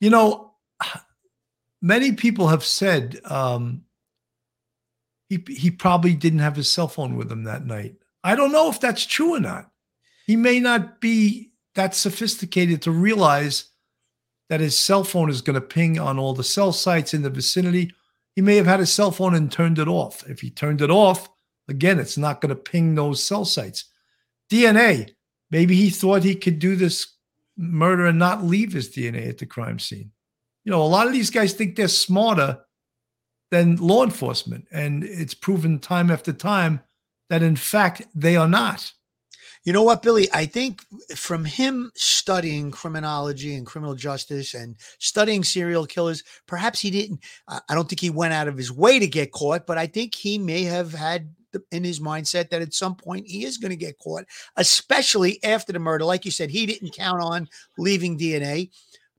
You 0.00 0.10
know, 0.10 0.52
many 1.82 2.12
people 2.12 2.48
have 2.48 2.64
said 2.64 3.20
um, 3.24 3.84
he 5.28 5.44
he 5.48 5.70
probably 5.70 6.14
didn't 6.14 6.38
have 6.40 6.56
his 6.56 6.70
cell 6.70 6.88
phone 6.88 7.16
with 7.16 7.30
him 7.30 7.44
that 7.44 7.66
night. 7.66 7.96
I 8.24 8.34
don't 8.34 8.52
know 8.52 8.68
if 8.68 8.80
that's 8.80 9.06
true 9.06 9.34
or 9.34 9.40
not. 9.40 9.70
He 10.26 10.36
may 10.36 10.60
not 10.60 11.00
be 11.00 11.52
that 11.74 11.94
sophisticated 11.94 12.82
to 12.82 12.90
realize 12.90 13.70
that 14.48 14.60
his 14.60 14.78
cell 14.78 15.04
phone 15.04 15.30
is 15.30 15.42
going 15.42 15.54
to 15.54 15.60
ping 15.60 15.98
on 15.98 16.18
all 16.18 16.34
the 16.34 16.44
cell 16.44 16.72
sites 16.72 17.14
in 17.14 17.22
the 17.22 17.30
vicinity. 17.30 17.92
He 18.34 18.42
may 18.42 18.56
have 18.56 18.66
had 18.66 18.80
his 18.80 18.92
cell 18.92 19.10
phone 19.10 19.34
and 19.34 19.50
turned 19.50 19.78
it 19.78 19.88
off. 19.88 20.28
If 20.28 20.40
he 20.40 20.50
turned 20.50 20.80
it 20.80 20.90
off, 20.90 21.28
again, 21.68 21.98
it's 21.98 22.16
not 22.16 22.40
going 22.40 22.50
to 22.50 22.56
ping 22.56 22.94
those 22.94 23.22
cell 23.22 23.44
sites. 23.44 23.84
DNA, 24.50 25.14
maybe 25.50 25.76
he 25.76 25.90
thought 25.90 26.22
he 26.22 26.34
could 26.34 26.58
do 26.58 26.76
this 26.76 27.14
murder 27.58 28.06
and 28.06 28.18
not 28.18 28.44
leave 28.44 28.72
his 28.72 28.88
DNA 28.88 29.28
at 29.28 29.38
the 29.38 29.46
crime 29.46 29.78
scene. 29.78 30.12
You 30.64 30.70
know, 30.70 30.82
a 30.82 30.84
lot 30.84 31.06
of 31.06 31.12
these 31.12 31.30
guys 31.30 31.52
think 31.52 31.76
they're 31.76 31.88
smarter 31.88 32.60
than 33.50 33.76
law 33.76 34.04
enforcement. 34.04 34.66
And 34.70 35.04
it's 35.04 35.34
proven 35.34 35.78
time 35.78 36.10
after 36.10 36.32
time 36.32 36.80
that, 37.30 37.42
in 37.42 37.56
fact, 37.56 38.02
they 38.14 38.36
are 38.36 38.48
not. 38.48 38.92
You 39.64 39.72
know 39.72 39.82
what, 39.82 40.02
Billy? 40.02 40.28
I 40.32 40.46
think 40.46 40.82
from 41.14 41.44
him 41.44 41.90
studying 41.94 42.70
criminology 42.70 43.54
and 43.54 43.66
criminal 43.66 43.94
justice 43.94 44.54
and 44.54 44.76
studying 44.98 45.42
serial 45.42 45.84
killers, 45.84 46.22
perhaps 46.46 46.80
he 46.80 46.90
didn't, 46.90 47.20
I 47.48 47.74
don't 47.74 47.88
think 47.88 48.00
he 48.00 48.08
went 48.08 48.32
out 48.32 48.48
of 48.48 48.56
his 48.56 48.72
way 48.72 48.98
to 48.98 49.06
get 49.06 49.32
caught, 49.32 49.66
but 49.66 49.76
I 49.76 49.86
think 49.86 50.14
he 50.14 50.38
may 50.38 50.62
have 50.62 50.92
had 50.92 51.34
in 51.70 51.84
his 51.84 52.00
mindset 52.00 52.50
that 52.50 52.62
at 52.62 52.74
some 52.74 52.94
point 52.94 53.26
he 53.26 53.44
is 53.44 53.58
going 53.58 53.70
to 53.70 53.76
get 53.76 53.98
caught, 53.98 54.24
especially 54.56 55.42
after 55.44 55.72
the 55.72 55.78
murder. 55.78 56.04
Like 56.04 56.24
you 56.24 56.30
said, 56.30 56.50
he 56.50 56.66
didn't 56.66 56.94
count 56.94 57.22
on 57.22 57.48
leaving 57.76 58.18
DNA 58.18 58.70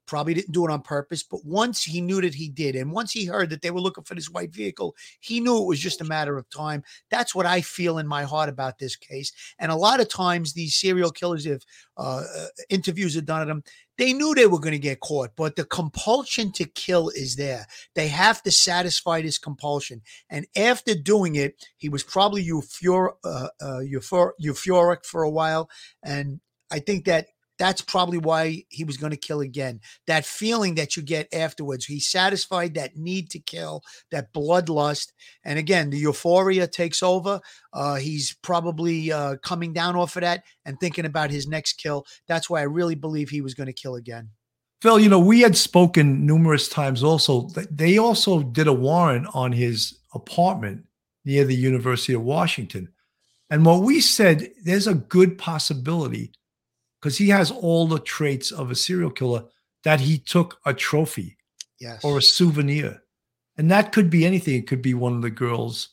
probably 0.10 0.34
didn't 0.34 0.52
do 0.52 0.66
it 0.66 0.72
on 0.72 0.82
purpose, 0.82 1.22
but 1.22 1.46
once 1.46 1.84
he 1.84 2.02
knew 2.02 2.20
that 2.20 2.34
he 2.34 2.50
did, 2.50 2.76
and 2.76 2.92
once 2.92 3.12
he 3.12 3.26
heard 3.26 3.52
that 3.52 3.62
they 3.62 3.70
were 3.70 3.80
looking 3.80 4.04
for 4.04 4.16
this 4.16 4.30
white 4.30 4.52
vehicle, 4.52 4.96
he 5.20 5.40
knew 5.40 5.62
it 5.62 5.68
was 5.68 5.80
just 5.80 6.02
a 6.02 6.06
matter 6.06 6.36
of 6.38 6.50
time. 6.50 6.84
That's 7.12 7.36
what 7.36 7.46
I 7.46 7.62
feel 7.62 8.00
in 8.00 8.08
my 8.08 8.24
heart 8.24 8.50
about 8.50 8.80
this 8.80 8.96
case. 8.96 9.32
And 9.60 9.72
a 9.72 9.76
lot 9.76 10.00
of 10.00 10.10
times, 10.10 10.54
these 10.54 10.76
serial 10.76 11.12
killers, 11.12 11.46
if 11.46 11.62
uh, 11.96 12.24
uh 12.38 12.48
interviews 12.70 13.16
are 13.16 13.22
done 13.22 13.44
of 13.44 13.48
them, 13.48 13.64
they 14.00 14.14
knew 14.14 14.34
they 14.34 14.48
were 14.48 14.60
going 14.60 14.72
to 14.72 14.80
get 14.80 15.02
caught, 15.02 15.32
but 15.36 15.56
the 15.56 15.66
compulsion 15.66 16.52
to 16.54 16.66
kill 16.66 17.10
is 17.10 17.36
there. 17.36 17.68
They 17.94 18.08
have 18.08 18.42
to 18.44 18.52
satisfy 18.52 19.22
this 19.22 19.38
compulsion. 19.38 20.02
And 20.30 20.48
after 20.56 20.96
doing 20.96 21.36
it, 21.36 21.64
he 21.78 21.90
was 21.90 22.02
probably 22.04 22.44
euphor- 22.44 23.16
uh, 23.24 23.50
uh, 23.62 23.82
euphor- 23.84 24.32
euphoric 24.42 25.06
for 25.06 25.22
a 25.22 25.30
while. 25.30 25.70
And 26.02 26.40
I 26.72 26.80
think 26.80 27.06
that 27.06 27.28
that's 27.60 27.82
probably 27.82 28.18
why 28.18 28.64
he 28.70 28.86
was 28.86 28.98
going 28.98 29.12
to 29.12 29.18
kill 29.18 29.42
again. 29.42 29.82
That 30.08 30.26
feeling 30.26 30.76
that 30.76 30.96
you 30.96 31.04
get 31.04 31.32
afterwards. 31.34 31.86
He 31.86 32.00
satisfied 32.00 32.74
that 32.76 32.96
need 32.96 33.30
to 33.32 33.40
kill, 33.40 33.84
that 34.12 34.34
bloodlust. 34.34 35.12
And 35.44 35.60
again, 35.60 35.90
the 35.90 35.98
euphoria 35.98 36.68
takes 36.68 37.04
over. 37.04 37.42
Uh, 37.74 37.96
he's 37.96 38.36
probably 38.42 39.12
uh, 39.12 39.36
coming 39.44 39.74
down 39.74 39.96
off 39.96 40.16
of 40.16 40.22
that 40.22 40.44
and 40.66 40.80
thinking 40.80 41.06
about 41.06 41.30
his 41.30 41.48
next 41.48 41.74
kill. 41.74 42.06
That's 42.28 42.50
why 42.50 42.62
I 42.62 42.64
really 42.64 42.96
believe 42.96 43.30
he 43.30 43.42
was 43.42 43.54
going 43.54 43.68
to 43.68 43.74
kill 43.74 43.96
again. 43.96 44.30
Phil, 44.82 45.00
you 45.00 45.10
know, 45.10 45.20
we 45.20 45.42
had 45.42 45.58
spoken 45.58 46.26
numerous 46.26 46.70
times 46.70 47.04
also. 47.04 47.50
They 47.70 47.98
also 47.98 48.42
did 48.42 48.68
a 48.68 48.74
warrant 48.74 49.28
on 49.34 49.52
his 49.52 50.00
apartment 50.14 50.86
near 51.26 51.44
the 51.44 51.56
University 51.56 52.14
of 52.14 52.22
Washington. 52.22 52.88
And 53.50 53.66
what 53.66 53.82
we 53.82 54.00
said, 54.00 54.52
there's 54.64 54.88
a 54.88 54.94
good 54.94 55.38
possibility 55.38 56.32
because 57.00 57.18
he 57.18 57.30
has 57.30 57.52
all 57.52 57.88
the 57.88 58.00
traits 58.00 58.52
of 58.52 58.72
a 58.72 58.76
serial 58.76 59.12
killer 59.12 59.46
that 59.84 60.02
he 60.02 60.18
took 60.18 60.60
a 60.66 60.74
trophy 60.74 61.38
yes. 61.80 62.04
or 62.04 62.18
a 62.18 62.22
souvenir. 62.22 63.02
And 63.58 63.72
that 63.72 63.92
could 63.92 64.10
be 64.10 64.26
anything. 64.26 64.56
It 64.56 64.68
could 64.68 64.82
be 64.82 64.94
one 64.94 65.16
of 65.16 65.22
the 65.22 65.30
girls' 65.30 65.90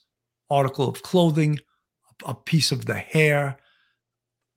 article 0.51 0.89
of 0.89 1.03
clothing, 1.03 1.59
a 2.25 2.35
piece 2.35 2.73
of 2.73 2.87
the 2.87 2.95
hair. 2.95 3.59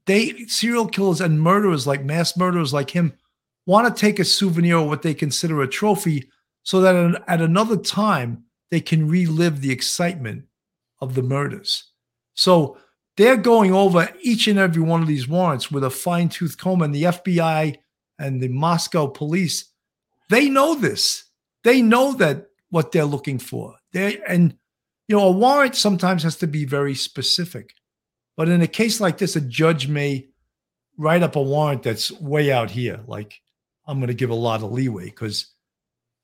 They 0.05 0.45
serial 0.47 0.87
killers 0.87 1.21
and 1.21 1.41
murderers 1.41 1.85
like 1.85 2.03
mass 2.03 2.37
murderers 2.37 2.73
like 2.73 2.91
him 2.91 3.13
want 3.65 3.95
to 3.95 3.99
take 3.99 4.19
a 4.19 4.25
souvenir 4.25 4.77
or 4.77 4.87
what 4.87 5.01
they 5.01 5.13
consider 5.13 5.61
a 5.61 5.67
trophy 5.67 6.29
so 6.63 6.81
that 6.81 7.23
at 7.27 7.41
another 7.41 7.77
time 7.77 8.43
they 8.71 8.81
can 8.81 9.07
relive 9.07 9.61
the 9.61 9.71
excitement 9.71 10.45
of 11.01 11.15
the 11.15 11.21
murders. 11.21 11.91
So 12.33 12.77
they're 13.19 13.35
going 13.35 13.73
over 13.73 14.07
each 14.21 14.47
and 14.47 14.57
every 14.57 14.81
one 14.81 15.01
of 15.01 15.07
these 15.07 15.27
warrants 15.27 15.69
with 15.69 15.83
a 15.83 15.89
fine 15.89 16.29
tooth 16.29 16.57
comb, 16.57 16.81
and 16.81 16.95
the 16.95 17.03
FBI 17.03 17.75
and 18.17 18.39
the 18.39 18.47
Moscow 18.47 19.07
police, 19.07 19.65
they 20.29 20.47
know 20.47 20.73
this. 20.73 21.25
They 21.65 21.81
know 21.81 22.13
that 22.13 22.45
what 22.69 22.93
they're 22.93 23.03
looking 23.03 23.37
for. 23.37 23.75
They 23.91 24.21
and 24.25 24.55
you 25.09 25.17
know, 25.17 25.27
a 25.27 25.31
warrant 25.31 25.75
sometimes 25.75 26.23
has 26.23 26.37
to 26.37 26.47
be 26.47 26.63
very 26.63 26.95
specific. 26.95 27.73
But 28.37 28.47
in 28.47 28.61
a 28.61 28.67
case 28.67 29.01
like 29.01 29.17
this, 29.17 29.35
a 29.35 29.41
judge 29.41 29.89
may 29.89 30.29
write 30.97 31.21
up 31.21 31.35
a 31.35 31.41
warrant 31.41 31.83
that's 31.83 32.13
way 32.21 32.53
out 32.53 32.71
here. 32.71 33.01
Like, 33.05 33.41
I'm 33.85 33.97
going 33.97 34.07
to 34.07 34.13
give 34.13 34.29
a 34.29 34.35
lot 34.35 34.63
of 34.63 34.71
leeway 34.71 35.05
because, 35.05 35.47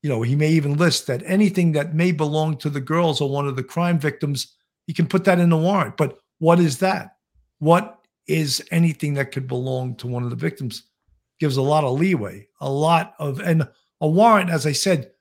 you 0.02 0.08
know, 0.08 0.22
he 0.22 0.34
may 0.34 0.48
even 0.52 0.78
list 0.78 1.08
that 1.08 1.22
anything 1.26 1.72
that 1.72 1.94
may 1.94 2.12
belong 2.12 2.56
to 2.58 2.70
the 2.70 2.80
girls 2.80 3.20
or 3.20 3.28
one 3.28 3.46
of 3.46 3.56
the 3.56 3.62
crime 3.62 3.98
victims, 3.98 4.54
he 4.86 4.94
can 4.94 5.06
put 5.06 5.24
that 5.24 5.40
in 5.40 5.50
the 5.50 5.58
warrant. 5.58 5.98
But 5.98 6.20
what 6.38 6.60
is 6.60 6.78
that? 6.78 7.16
What 7.58 8.00
is 8.26 8.62
anything 8.70 9.14
that 9.14 9.32
could 9.32 9.46
belong 9.46 9.94
to 9.96 10.06
one 10.06 10.22
of 10.22 10.30
the 10.30 10.36
victims? 10.36 10.84
Gives 11.38 11.56
a 11.56 11.62
lot 11.62 11.84
of 11.84 11.98
leeway, 11.98 12.48
a 12.60 12.70
lot 12.70 13.14
of, 13.18 13.40
and 13.40 13.68
a 14.00 14.08
warrant, 14.08 14.50
as 14.50 14.66
I 14.66 14.72
said, 14.72 15.12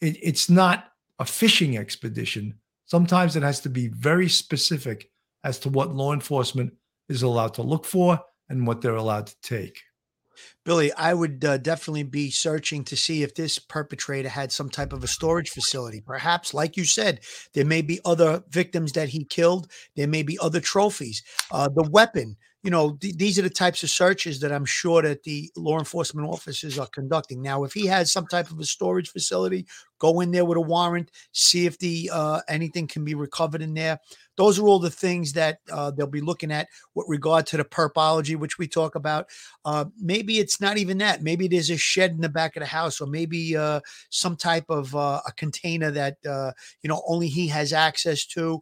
it, 0.00 0.16
it's 0.22 0.48
not 0.48 0.92
a 1.18 1.24
fishing 1.24 1.76
expedition. 1.76 2.54
Sometimes 2.86 3.36
it 3.36 3.42
has 3.42 3.60
to 3.60 3.68
be 3.68 3.88
very 3.88 4.28
specific 4.28 5.10
as 5.44 5.58
to 5.60 5.68
what 5.68 5.94
law 5.94 6.12
enforcement 6.12 6.72
is 7.08 7.22
allowed 7.22 7.54
to 7.54 7.62
look 7.62 7.84
for 7.84 8.20
and 8.48 8.66
what 8.66 8.80
they're 8.80 8.96
allowed 8.96 9.26
to 9.26 9.40
take. 9.42 9.82
Billy, 10.64 10.92
I 10.92 11.14
would 11.14 11.44
uh, 11.44 11.58
definitely 11.58 12.02
be 12.02 12.30
searching 12.30 12.84
to 12.84 12.96
see 12.96 13.22
if 13.22 13.34
this 13.34 13.58
perpetrator 13.58 14.28
had 14.28 14.52
some 14.52 14.68
type 14.68 14.92
of 14.92 15.02
a 15.02 15.08
storage 15.08 15.50
facility. 15.50 16.00
Perhaps, 16.00 16.52
like 16.52 16.76
you 16.76 16.84
said, 16.84 17.20
there 17.54 17.64
may 17.64 17.82
be 17.82 18.00
other 18.04 18.44
victims 18.50 18.92
that 18.92 19.08
he 19.08 19.24
killed. 19.24 19.70
There 19.96 20.08
may 20.08 20.22
be 20.22 20.38
other 20.38 20.60
trophies. 20.60 21.22
Uh, 21.50 21.68
the 21.68 21.88
weapon, 21.90 22.36
you 22.62 22.70
know, 22.70 22.96
th- 23.00 23.16
these 23.16 23.38
are 23.38 23.42
the 23.42 23.50
types 23.50 23.82
of 23.82 23.90
searches 23.90 24.40
that 24.40 24.52
I'm 24.52 24.64
sure 24.64 25.02
that 25.02 25.22
the 25.22 25.50
law 25.56 25.78
enforcement 25.78 26.28
officers 26.28 26.78
are 26.78 26.88
conducting. 26.88 27.40
Now, 27.40 27.62
if 27.62 27.72
he 27.72 27.86
has 27.86 28.10
some 28.10 28.26
type 28.26 28.50
of 28.50 28.58
a 28.58 28.64
storage 28.64 29.10
facility, 29.10 29.66
go 30.00 30.20
in 30.20 30.32
there 30.32 30.44
with 30.44 30.58
a 30.58 30.60
warrant, 30.60 31.10
see 31.32 31.66
if 31.66 31.78
the 31.78 32.10
uh, 32.12 32.40
anything 32.48 32.88
can 32.88 33.04
be 33.04 33.14
recovered 33.14 33.62
in 33.62 33.74
there. 33.74 33.98
Those 34.36 34.58
are 34.58 34.66
all 34.66 34.78
the 34.78 34.90
things 34.90 35.32
that 35.34 35.58
uh, 35.70 35.92
they'll 35.92 36.06
be 36.06 36.20
looking 36.20 36.52
at 36.52 36.68
with 36.94 37.06
regard 37.08 37.46
to 37.46 37.56
the 37.56 37.64
perpology, 37.64 38.36
which 38.36 38.58
we 38.58 38.66
talk 38.66 38.94
about. 38.96 39.26
Uh, 39.64 39.86
maybe 40.00 40.38
it's 40.38 40.60
not 40.60 40.78
even 40.78 40.98
that. 40.98 41.22
Maybe 41.22 41.48
there's 41.48 41.70
a 41.70 41.76
shed 41.76 42.12
in 42.12 42.20
the 42.20 42.28
back 42.28 42.56
of 42.56 42.60
the 42.60 42.66
house, 42.66 43.00
or 43.00 43.06
maybe 43.06 43.56
uh, 43.56 43.80
some 44.10 44.36
type 44.36 44.66
of 44.68 44.94
uh, 44.96 45.20
a 45.26 45.32
container 45.32 45.90
that 45.92 46.16
uh, 46.28 46.52
you 46.82 46.88
know 46.88 47.02
only 47.06 47.28
he 47.28 47.46
has 47.48 47.72
access 47.72 48.26
to 48.26 48.60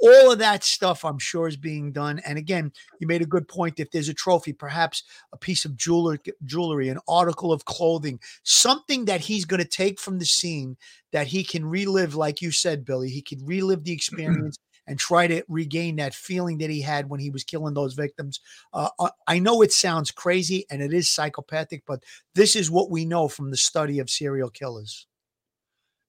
all 0.00 0.32
of 0.32 0.38
that 0.38 0.64
stuff 0.64 1.04
i'm 1.04 1.18
sure 1.18 1.48
is 1.48 1.56
being 1.56 1.92
done 1.92 2.20
and 2.26 2.38
again 2.38 2.72
you 2.98 3.06
made 3.06 3.22
a 3.22 3.26
good 3.26 3.46
point 3.48 3.80
if 3.80 3.90
there's 3.90 4.08
a 4.08 4.14
trophy 4.14 4.52
perhaps 4.52 5.02
a 5.32 5.36
piece 5.36 5.64
of 5.64 5.76
jewelry 5.76 6.18
jewelry 6.44 6.88
an 6.88 6.98
article 7.08 7.52
of 7.52 7.64
clothing 7.64 8.18
something 8.42 9.04
that 9.04 9.20
he's 9.20 9.44
going 9.44 9.62
to 9.62 9.68
take 9.68 10.00
from 10.00 10.18
the 10.18 10.24
scene 10.24 10.76
that 11.12 11.26
he 11.26 11.44
can 11.44 11.64
relive 11.64 12.14
like 12.14 12.42
you 12.42 12.50
said 12.50 12.84
billy 12.84 13.08
he 13.08 13.22
can 13.22 13.44
relive 13.44 13.84
the 13.84 13.92
experience 13.92 14.58
and 14.86 14.98
try 14.98 15.26
to 15.26 15.42
regain 15.48 15.96
that 15.96 16.14
feeling 16.14 16.58
that 16.58 16.70
he 16.70 16.80
had 16.80 17.08
when 17.08 17.20
he 17.20 17.30
was 17.30 17.44
killing 17.44 17.74
those 17.74 17.94
victims. 17.94 18.40
Uh, 18.72 18.90
uh 18.98 19.10
I 19.26 19.38
know 19.38 19.62
it 19.62 19.72
sounds 19.72 20.10
crazy 20.10 20.66
and 20.70 20.82
it 20.82 20.92
is 20.92 21.10
psychopathic, 21.10 21.84
but 21.86 22.02
this 22.34 22.54
is 22.54 22.70
what 22.70 22.90
we 22.90 23.04
know 23.04 23.28
from 23.28 23.50
the 23.50 23.56
study 23.56 23.98
of 23.98 24.10
serial 24.10 24.50
killers. 24.50 25.06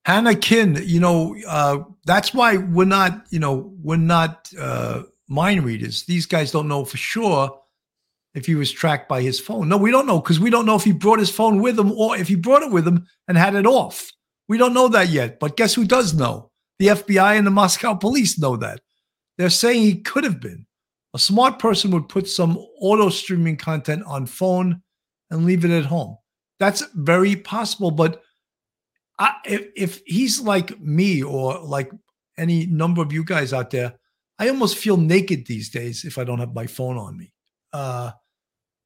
Hannah 0.06 0.36
Kin, 0.36 0.80
you 0.84 1.00
know, 1.00 1.36
uh, 1.48 1.78
that's 2.04 2.32
why 2.32 2.58
we're 2.58 2.84
not, 2.84 3.26
you 3.30 3.40
know, 3.40 3.74
we're 3.82 3.96
not 3.96 4.48
uh, 4.56 5.02
mind 5.26 5.64
readers. 5.64 6.04
These 6.04 6.26
guys 6.26 6.52
don't 6.52 6.68
know 6.68 6.84
for 6.84 6.96
sure 6.96 7.60
if 8.32 8.46
he 8.46 8.54
was 8.54 8.70
tracked 8.70 9.08
by 9.08 9.20
his 9.20 9.40
phone. 9.40 9.68
No, 9.68 9.76
we 9.76 9.90
don't 9.90 10.06
know 10.06 10.20
because 10.20 10.38
we 10.38 10.48
don't 10.48 10.64
know 10.64 10.76
if 10.76 10.84
he 10.84 10.92
brought 10.92 11.18
his 11.18 11.30
phone 11.30 11.60
with 11.60 11.76
him 11.76 11.90
or 11.90 12.16
if 12.16 12.28
he 12.28 12.36
brought 12.36 12.62
it 12.62 12.70
with 12.70 12.86
him 12.86 13.04
and 13.26 13.36
had 13.36 13.56
it 13.56 13.66
off. 13.66 14.12
We 14.48 14.58
don't 14.58 14.74
know 14.74 14.86
that 14.86 15.08
yet. 15.08 15.40
But 15.40 15.56
guess 15.56 15.74
who 15.74 15.84
does 15.84 16.14
know? 16.14 16.52
The 16.78 16.86
FBI 16.86 17.36
and 17.36 17.44
the 17.44 17.50
Moscow 17.50 17.94
police 17.94 18.38
know 18.38 18.56
that. 18.58 18.82
They're 19.38 19.50
saying 19.50 19.82
he 19.82 20.02
could 20.02 20.22
have 20.22 20.40
been. 20.40 20.66
A 21.14 21.18
smart 21.18 21.58
person 21.58 21.90
would 21.90 22.08
put 22.08 22.28
some 22.28 22.58
auto 22.80 23.08
streaming 23.08 23.56
content 23.56 24.04
on 24.06 24.26
phone 24.26 24.82
and 25.32 25.44
leave 25.44 25.64
it 25.64 25.72
at 25.72 25.86
home. 25.86 26.16
That's 26.60 26.84
very 26.94 27.34
possible. 27.34 27.90
But 27.90 28.22
I, 29.18 29.34
if, 29.44 29.68
if 29.76 30.02
he's 30.06 30.40
like 30.40 30.78
me 30.80 31.22
or 31.22 31.58
like 31.60 31.90
any 32.36 32.66
number 32.66 33.02
of 33.02 33.12
you 33.12 33.24
guys 33.24 33.52
out 33.52 33.70
there, 33.70 33.94
I 34.38 34.48
almost 34.48 34.76
feel 34.76 34.96
naked 34.96 35.46
these 35.46 35.70
days 35.70 36.04
if 36.04 36.18
I 36.18 36.24
don't 36.24 36.40
have 36.40 36.54
my 36.54 36.66
phone 36.66 36.98
on 36.98 37.16
me. 37.16 37.32
Uh, 37.72 38.12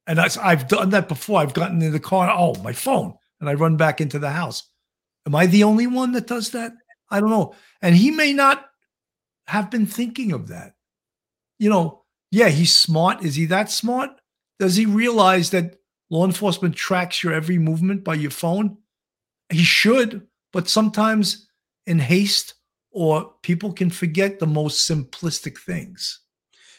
and 0.07 0.17
that's, 0.17 0.37
I've 0.37 0.67
done 0.67 0.91
that 0.91 1.07
before. 1.07 1.39
I've 1.41 1.53
gotten 1.53 1.81
in 1.81 1.91
the 1.91 1.99
car, 1.99 2.33
oh, 2.35 2.55
my 2.61 2.73
phone, 2.73 3.13
and 3.39 3.49
I 3.49 3.53
run 3.53 3.77
back 3.77 3.99
into 3.99 4.19
the 4.19 4.29
house. 4.29 4.63
Am 5.25 5.35
I 5.35 5.45
the 5.45 5.63
only 5.63 5.87
one 5.87 6.13
that 6.13 6.27
does 6.27 6.51
that? 6.51 6.71
I 7.09 7.19
don't 7.19 7.29
know. 7.29 7.53
And 7.81 7.95
he 7.95 8.11
may 8.11 8.33
not 8.33 8.65
have 9.47 9.69
been 9.69 9.85
thinking 9.85 10.31
of 10.31 10.47
that. 10.47 10.73
You 11.59 11.69
know, 11.69 12.03
yeah, 12.31 12.47
he's 12.47 12.75
smart. 12.75 13.23
Is 13.23 13.35
he 13.35 13.45
that 13.47 13.69
smart? 13.69 14.09
Does 14.59 14.75
he 14.75 14.85
realize 14.85 15.49
that 15.49 15.75
law 16.09 16.25
enforcement 16.25 16.75
tracks 16.75 17.23
your 17.23 17.33
every 17.33 17.57
movement 17.57 18.03
by 18.03 18.13
your 18.15 18.31
phone? 18.31 18.77
He 19.51 19.63
should, 19.63 20.27
but 20.53 20.69
sometimes 20.69 21.47
in 21.85 21.99
haste 21.99 22.55
or 22.91 23.33
people 23.43 23.73
can 23.73 23.89
forget 23.89 24.39
the 24.39 24.47
most 24.47 24.89
simplistic 24.89 25.57
things. 25.59 26.21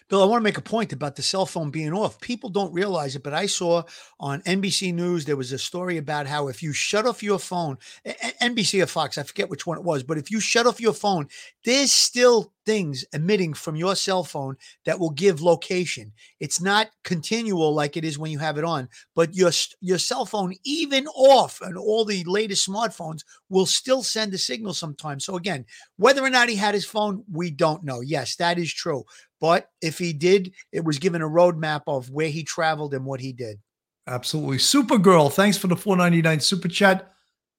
Bill, 0.08 0.22
I 0.22 0.26
want 0.26 0.40
to 0.40 0.44
make 0.44 0.58
a 0.58 0.62
point 0.62 0.92
about 0.92 1.16
the 1.16 1.22
cell 1.22 1.46
phone 1.46 1.70
being 1.70 1.92
off. 1.92 2.20
People 2.20 2.50
don't 2.50 2.72
realize 2.72 3.16
it, 3.16 3.22
but 3.22 3.32
I 3.34 3.46
saw 3.46 3.82
on 4.20 4.42
NBC 4.42 4.92
News 4.94 5.24
there 5.24 5.36
was 5.36 5.52
a 5.52 5.58
story 5.58 5.96
about 5.96 6.26
how 6.26 6.48
if 6.48 6.62
you 6.62 6.72
shut 6.72 7.06
off 7.06 7.22
your 7.22 7.38
phone, 7.38 7.78
NBC 8.06 8.82
or 8.82 8.86
Fox, 8.86 9.18
I 9.18 9.22
forget 9.22 9.48
which 9.48 9.66
one 9.66 9.78
it 9.78 9.84
was, 9.84 10.02
but 10.02 10.18
if 10.18 10.30
you 10.30 10.40
shut 10.40 10.66
off 10.66 10.80
your 10.80 10.92
phone, 10.92 11.28
there's 11.64 11.92
still 11.92 12.52
things 12.64 13.04
emitting 13.12 13.54
from 13.54 13.76
your 13.76 13.96
cell 13.96 14.24
phone 14.24 14.56
that 14.84 14.98
will 14.98 15.10
give 15.10 15.42
location. 15.42 16.12
It's 16.40 16.60
not 16.60 16.90
continual 17.02 17.74
like 17.74 17.96
it 17.96 18.04
is 18.04 18.18
when 18.18 18.30
you 18.30 18.38
have 18.38 18.58
it 18.58 18.64
on, 18.64 18.88
but 19.14 19.34
your 19.34 19.50
your 19.80 19.98
cell 19.98 20.26
phone 20.26 20.54
even 20.64 21.06
off 21.08 21.60
and 21.60 21.76
all 21.76 22.04
the 22.04 22.24
latest 22.24 22.68
smartphones 22.68 23.22
will 23.48 23.66
still 23.66 24.02
send 24.02 24.32
a 24.34 24.38
signal 24.38 24.74
sometimes. 24.74 25.24
So 25.24 25.36
again, 25.36 25.64
whether 25.96 26.22
or 26.22 26.30
not 26.30 26.48
he 26.48 26.56
had 26.56 26.74
his 26.74 26.84
phone, 26.84 27.24
we 27.30 27.50
don't 27.50 27.84
know. 27.84 28.00
Yes, 28.00 28.36
that 28.36 28.58
is 28.58 28.72
true. 28.72 29.04
But 29.42 29.68
if 29.82 29.98
he 29.98 30.12
did, 30.12 30.54
it 30.70 30.84
was 30.84 31.00
given 31.00 31.20
a 31.20 31.28
roadmap 31.28 31.82
of 31.88 32.08
where 32.10 32.28
he 32.28 32.44
traveled 32.44 32.94
and 32.94 33.04
what 33.04 33.20
he 33.20 33.32
did. 33.32 33.58
Absolutely. 34.06 34.58
Supergirl, 34.58 35.32
thanks 35.32 35.58
for 35.58 35.66
the 35.66 35.74
499 35.74 36.38
super 36.38 36.68
chat. 36.68 37.12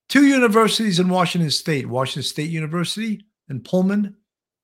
Two 0.07 0.25
universities 0.25 1.01
in 1.01 1.09
Washington 1.09 1.51
State, 1.51 1.85
Washington 1.87 2.23
State 2.23 2.49
University 2.49 3.25
in 3.49 3.59
Pullman 3.59 4.15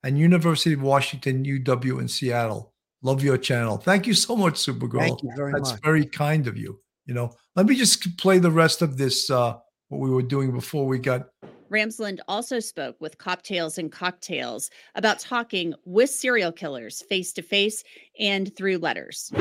and 0.01 0.17
University 0.17 0.73
of 0.73 0.81
Washington, 0.81 1.43
UW 1.43 1.99
in 1.99 2.07
Seattle. 2.07 2.73
Love 3.01 3.21
your 3.21 3.37
channel. 3.37 3.75
Thank 3.75 4.07
you 4.07 4.13
so 4.13 4.37
much, 4.37 4.53
Supergirl. 4.53 4.99
Thank 4.99 5.21
you 5.21 5.31
very 5.35 5.51
That's 5.51 5.73
much. 5.73 5.81
very 5.83 6.05
kind 6.05 6.47
of 6.47 6.57
you. 6.57 6.79
You 7.05 7.15
know, 7.15 7.31
let 7.57 7.65
me 7.65 7.75
just 7.75 8.17
play 8.17 8.39
the 8.39 8.51
rest 8.51 8.81
of 8.81 8.97
this, 8.97 9.29
uh, 9.29 9.57
what 9.89 9.99
we 9.99 10.09
were 10.09 10.21
doing 10.21 10.53
before 10.53 10.85
we 10.85 10.99
got 10.99 11.27
Ramsland 11.69 12.19
also 12.27 12.59
spoke 12.59 12.95
with 12.99 13.17
Cocktails 13.17 13.77
and 13.77 13.91
Cocktails 13.91 14.69
about 14.95 15.19
talking 15.19 15.73
with 15.85 16.09
serial 16.09 16.51
killers 16.51 17.03
face 17.09 17.31
to 17.33 17.41
face 17.41 17.83
and 18.19 18.55
through 18.55 18.77
letters. 18.77 19.31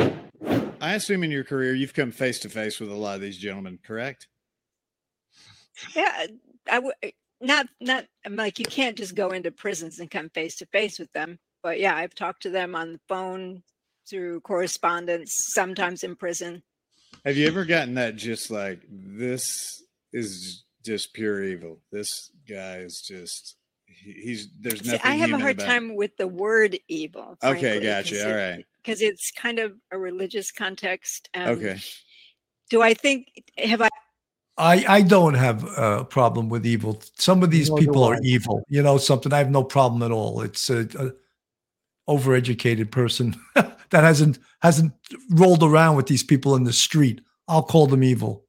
I 0.80 0.94
assume 0.94 1.24
in 1.24 1.30
your 1.30 1.44
career 1.44 1.74
you've 1.74 1.94
come 1.94 2.12
face 2.12 2.38
to 2.40 2.48
face 2.48 2.78
with 2.78 2.90
a 2.90 2.94
lot 2.94 3.16
of 3.16 3.20
these 3.20 3.38
gentlemen, 3.38 3.78
correct? 3.84 4.28
Yeah, 5.94 6.26
I 6.70 6.78
would 6.78 6.94
eh, 7.02 7.10
not 7.40 7.66
not 7.80 8.04
I'm 8.24 8.36
like 8.36 8.58
you 8.58 8.64
can't 8.64 8.96
just 8.96 9.14
go 9.14 9.30
into 9.30 9.50
prisons 9.50 9.98
and 9.98 10.10
come 10.10 10.30
face 10.30 10.56
to 10.56 10.66
face 10.66 10.98
with 10.98 11.12
them. 11.12 11.38
But 11.62 11.80
yeah, 11.80 11.96
I've 11.96 12.14
talked 12.14 12.42
to 12.42 12.50
them 12.50 12.74
on 12.74 12.92
the 12.92 13.00
phone 13.08 13.62
through 14.08 14.40
correspondence, 14.40 15.32
sometimes 15.52 16.04
in 16.04 16.16
prison. 16.16 16.62
Have 17.24 17.36
you 17.36 17.46
ever 17.46 17.64
gotten 17.64 17.94
that 17.94 18.16
just 18.16 18.50
like 18.50 18.80
this 18.88 19.82
is 20.12 20.64
just 20.84 21.12
pure 21.12 21.42
evil? 21.42 21.80
This 21.90 22.30
guy 22.48 22.78
is 22.78 23.00
just 23.02 23.56
he, 23.86 24.12
he's 24.12 24.48
there's 24.60 24.82
See, 24.82 24.92
nothing. 24.92 25.10
I 25.10 25.16
have 25.16 25.32
a 25.32 25.38
hard 25.38 25.56
about 25.56 25.66
time 25.66 25.94
with 25.94 26.16
the 26.16 26.28
word 26.28 26.78
evil. 26.88 27.36
Okay, 27.42 27.80
gotcha. 27.80 28.28
All 28.28 28.36
right. 28.36 28.64
Because 28.76 29.02
it's 29.02 29.30
kind 29.30 29.58
of 29.58 29.74
a 29.92 29.98
religious 29.98 30.50
context. 30.52 31.28
Um, 31.34 31.48
Okay. 31.48 31.78
Do 32.70 32.82
I 32.82 32.94
think 32.94 33.28
have 33.56 33.80
I 33.80 33.88
I, 34.58 34.84
I 34.88 35.02
don't 35.02 35.34
have 35.34 35.64
a 35.76 36.04
problem 36.04 36.48
with 36.48 36.66
evil. 36.66 37.00
Some 37.14 37.44
of 37.44 37.50
these 37.50 37.68
Nor 37.68 37.78
do 37.78 37.86
people 37.86 38.04
are 38.04 38.18
evil. 38.22 38.64
You 38.68 38.82
know 38.82 38.98
something. 38.98 39.32
I 39.32 39.38
have 39.38 39.50
no 39.50 39.62
problem 39.62 40.02
at 40.02 40.10
all. 40.10 40.42
It's 40.42 40.68
a, 40.68 40.80
a 40.98 41.12
overeducated 42.12 42.90
person 42.90 43.36
that 43.54 43.78
hasn't 43.92 44.38
hasn't 44.60 44.92
rolled 45.30 45.62
around 45.62 45.96
with 45.96 46.08
these 46.08 46.24
people 46.24 46.56
in 46.56 46.64
the 46.64 46.72
street. 46.72 47.20
I'll 47.46 47.62
call 47.62 47.86
them 47.86 48.02
evil. 48.02 48.44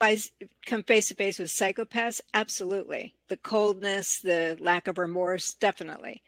Come 0.00 0.82
face 0.82 1.08
to 1.08 1.14
face 1.14 1.38
with 1.38 1.50
psychopaths? 1.50 2.20
Absolutely. 2.34 3.14
The 3.28 3.36
coldness, 3.38 4.20
the 4.20 4.56
lack 4.60 4.88
of 4.88 4.98
remorse, 4.98 5.54
definitely. 5.54 6.22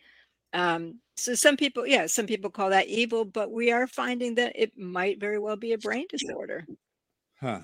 Um, 0.52 1.00
so 1.16 1.34
some 1.34 1.56
people, 1.56 1.86
yeah, 1.86 2.06
some 2.06 2.26
people 2.26 2.50
call 2.50 2.70
that 2.70 2.88
evil, 2.88 3.24
but 3.24 3.50
we 3.50 3.72
are 3.72 3.86
finding 3.86 4.36
that 4.36 4.52
it 4.54 4.78
might 4.78 5.20
very 5.20 5.38
well 5.38 5.56
be 5.56 5.72
a 5.72 5.78
brain 5.78 6.06
disorder. 6.08 6.66
Huh. 7.40 7.60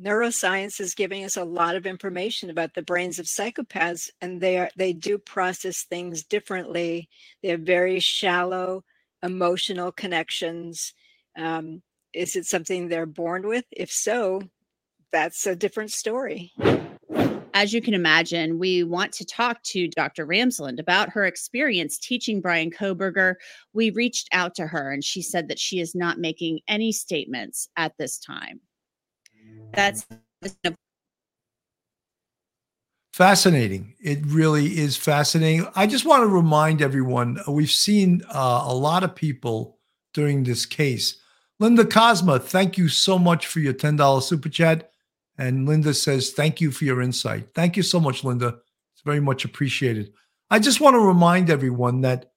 Neuroscience 0.00 0.80
is 0.80 0.94
giving 0.94 1.24
us 1.24 1.36
a 1.36 1.44
lot 1.44 1.74
of 1.74 1.86
information 1.86 2.50
about 2.50 2.74
the 2.74 2.82
brains 2.82 3.18
of 3.18 3.26
psychopaths, 3.26 4.10
and 4.20 4.40
they 4.40 4.58
are 4.58 4.68
they 4.76 4.92
do 4.92 5.16
process 5.16 5.84
things 5.84 6.22
differently. 6.22 7.08
They 7.42 7.48
have 7.48 7.60
very 7.60 8.00
shallow 8.00 8.84
emotional 9.22 9.92
connections. 9.92 10.92
Um, 11.36 11.82
is 12.12 12.36
it 12.36 12.46
something 12.46 12.88
they're 12.88 13.06
born 13.06 13.46
with? 13.46 13.64
If 13.70 13.90
so, 13.90 14.42
that's 15.16 15.46
a 15.46 15.56
different 15.56 15.90
story. 15.90 16.52
As 17.54 17.72
you 17.72 17.80
can 17.80 17.94
imagine, 17.94 18.58
we 18.58 18.84
want 18.84 19.12
to 19.12 19.24
talk 19.24 19.62
to 19.62 19.88
Dr. 19.88 20.26
Ramsland 20.26 20.78
about 20.78 21.08
her 21.08 21.24
experience 21.24 21.96
teaching 21.96 22.42
Bryan 22.42 22.70
Kohberger. 22.70 23.36
We 23.72 23.88
reached 23.88 24.28
out 24.32 24.54
to 24.56 24.66
her 24.66 24.92
and 24.92 25.02
she 25.02 25.22
said 25.22 25.48
that 25.48 25.58
she 25.58 25.80
is 25.80 25.94
not 25.94 26.18
making 26.18 26.60
any 26.68 26.92
statements 26.92 27.70
at 27.78 27.94
this 27.98 28.18
time. 28.18 28.60
That's 29.72 30.06
Fascinating. 33.14 33.94
It 33.98 34.18
really 34.26 34.78
is 34.78 34.98
fascinating. 34.98 35.66
I 35.74 35.86
just 35.86 36.04
want 36.04 36.24
to 36.24 36.26
remind 36.26 36.82
everyone 36.82 37.38
uh, 37.48 37.52
we've 37.52 37.70
seen 37.70 38.22
uh, 38.28 38.64
a 38.66 38.74
lot 38.74 39.02
of 39.02 39.14
people 39.14 39.78
during 40.12 40.44
this 40.44 40.66
case. 40.66 41.16
Linda 41.58 41.84
Cosma, 41.84 42.42
thank 42.42 42.76
you 42.76 42.90
so 42.90 43.18
much 43.18 43.46
for 43.46 43.60
your 43.60 43.72
$10 43.72 44.22
super 44.22 44.50
chat. 44.50 44.92
And 45.38 45.68
Linda 45.68 45.92
says, 45.92 46.30
thank 46.30 46.60
you 46.60 46.70
for 46.70 46.84
your 46.84 47.02
insight. 47.02 47.48
Thank 47.54 47.76
you 47.76 47.82
so 47.82 48.00
much, 48.00 48.24
Linda. 48.24 48.58
It's 48.94 49.02
very 49.04 49.20
much 49.20 49.44
appreciated. 49.44 50.12
I 50.50 50.58
just 50.58 50.80
want 50.80 50.94
to 50.94 51.00
remind 51.00 51.50
everyone 51.50 52.00
that 52.02 52.32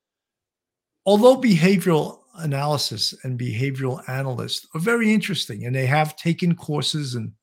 although 1.05 1.39
behavioral 1.39 2.19
analysis 2.35 3.13
and 3.23 3.39
behavioral 3.39 4.07
analysts 4.09 4.67
are 4.73 4.81
very 4.81 5.13
interesting 5.13 5.65
and 5.65 5.75
they 5.75 5.85
have 5.85 6.15
taken 6.15 6.55
courses 6.55 7.15
in 7.15 7.33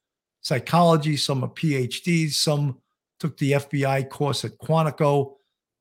psychology, 0.41 1.16
some 1.16 1.43
are 1.45 1.49
PhDs, 1.49 2.33
some 2.33 2.78
took 3.19 3.37
the 3.39 3.53
FBI 3.53 4.09
course 4.11 4.45
at 4.45 4.59
Quantico. 4.59 5.35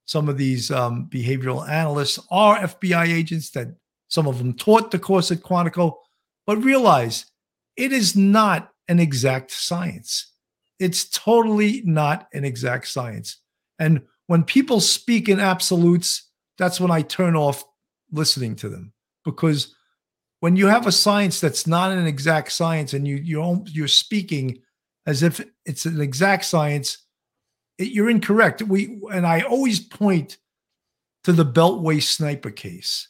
Some 0.05 0.29
of 0.29 0.37
these 0.37 0.71
um, 0.71 1.09
behavioral 1.11 1.67
analysts 1.67 2.19
are 2.29 2.59
FBI 2.59 3.07
agents 3.07 3.49
that 3.51 3.67
some 4.07 4.27
of 4.27 4.37
them 4.37 4.53
taught 4.53 4.91
the 4.91 4.99
course 4.99 5.31
at 5.31 5.39
Quantico, 5.39 5.95
but 6.45 6.63
realize 6.63 7.25
it 7.75 7.91
is 7.91 8.15
not 8.15 8.71
an 8.87 8.99
exact 8.99 9.51
science. 9.51 10.31
It's 10.79 11.09
totally 11.09 11.81
not 11.85 12.27
an 12.33 12.43
exact 12.43 12.87
science. 12.87 13.37
And 13.79 14.01
when 14.27 14.43
people 14.43 14.81
speak 14.81 15.29
in 15.29 15.39
absolutes, 15.39 16.29
that's 16.57 16.79
when 16.79 16.91
I 16.91 17.01
turn 17.01 17.35
off 17.35 17.63
listening 18.11 18.55
to 18.57 18.69
them 18.69 18.93
because 19.23 19.75
when 20.39 20.55
you 20.55 20.67
have 20.67 20.87
a 20.87 20.91
science 20.91 21.39
that's 21.39 21.65
not 21.65 21.91
an 21.91 22.05
exact 22.05 22.51
science 22.51 22.93
and 22.93 23.07
you 23.07 23.15
you're 23.15 23.63
you're 23.67 23.87
speaking 23.87 24.61
as 25.05 25.23
if 25.23 25.43
it's 25.65 25.85
an 25.85 26.01
exact 26.01 26.45
science, 26.45 26.99
it, 27.77 27.89
you're 27.89 28.09
incorrect. 28.09 28.61
We 28.61 28.99
and 29.11 29.25
I 29.25 29.41
always 29.41 29.79
point 29.79 30.37
to 31.23 31.33
the 31.33 31.45
Beltway 31.45 32.01
sniper 32.01 32.51
case. 32.51 33.07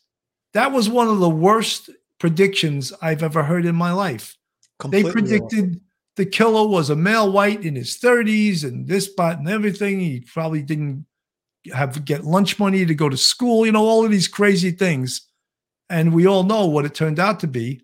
That 0.54 0.72
was 0.72 0.90
one 0.90 1.08
of 1.08 1.20
the 1.20 1.30
worst 1.30 1.90
predictions 2.20 2.94
I've 3.02 3.24
ever 3.24 3.44
heard 3.44 3.66
in 3.66 3.76
my 3.76 3.92
life. 3.92 4.38
Completely 4.80 5.10
they 5.10 5.14
predicted 5.14 5.82
the 6.16 6.26
killer 6.26 6.68
was 6.68 6.90
a 6.90 6.96
male 6.96 7.32
white 7.32 7.66
in 7.66 7.76
his 7.76 7.98
30s 7.98 8.64
and 8.64 8.88
this, 8.88 9.08
but 9.08 9.40
and 9.40 9.50
everything. 9.50 10.00
He 10.00 10.22
probably 10.22 10.62
didn't 10.62 11.06
have 11.74 12.04
get 12.06 12.24
lunch 12.24 12.60
money 12.60 12.86
to 12.86 12.96
go 12.96 13.10
to 13.10 13.18
school. 13.18 13.66
You 13.66 13.72
know 13.72 13.86
all 13.86 14.06
of 14.06 14.12
these 14.12 14.28
crazy 14.28 14.72
things. 14.72 15.28
And 15.90 16.14
we 16.14 16.26
all 16.26 16.44
know 16.44 16.66
what 16.66 16.86
it 16.86 16.96
turned 16.96 17.20
out 17.20 17.40
to 17.42 17.48
be 17.48 17.82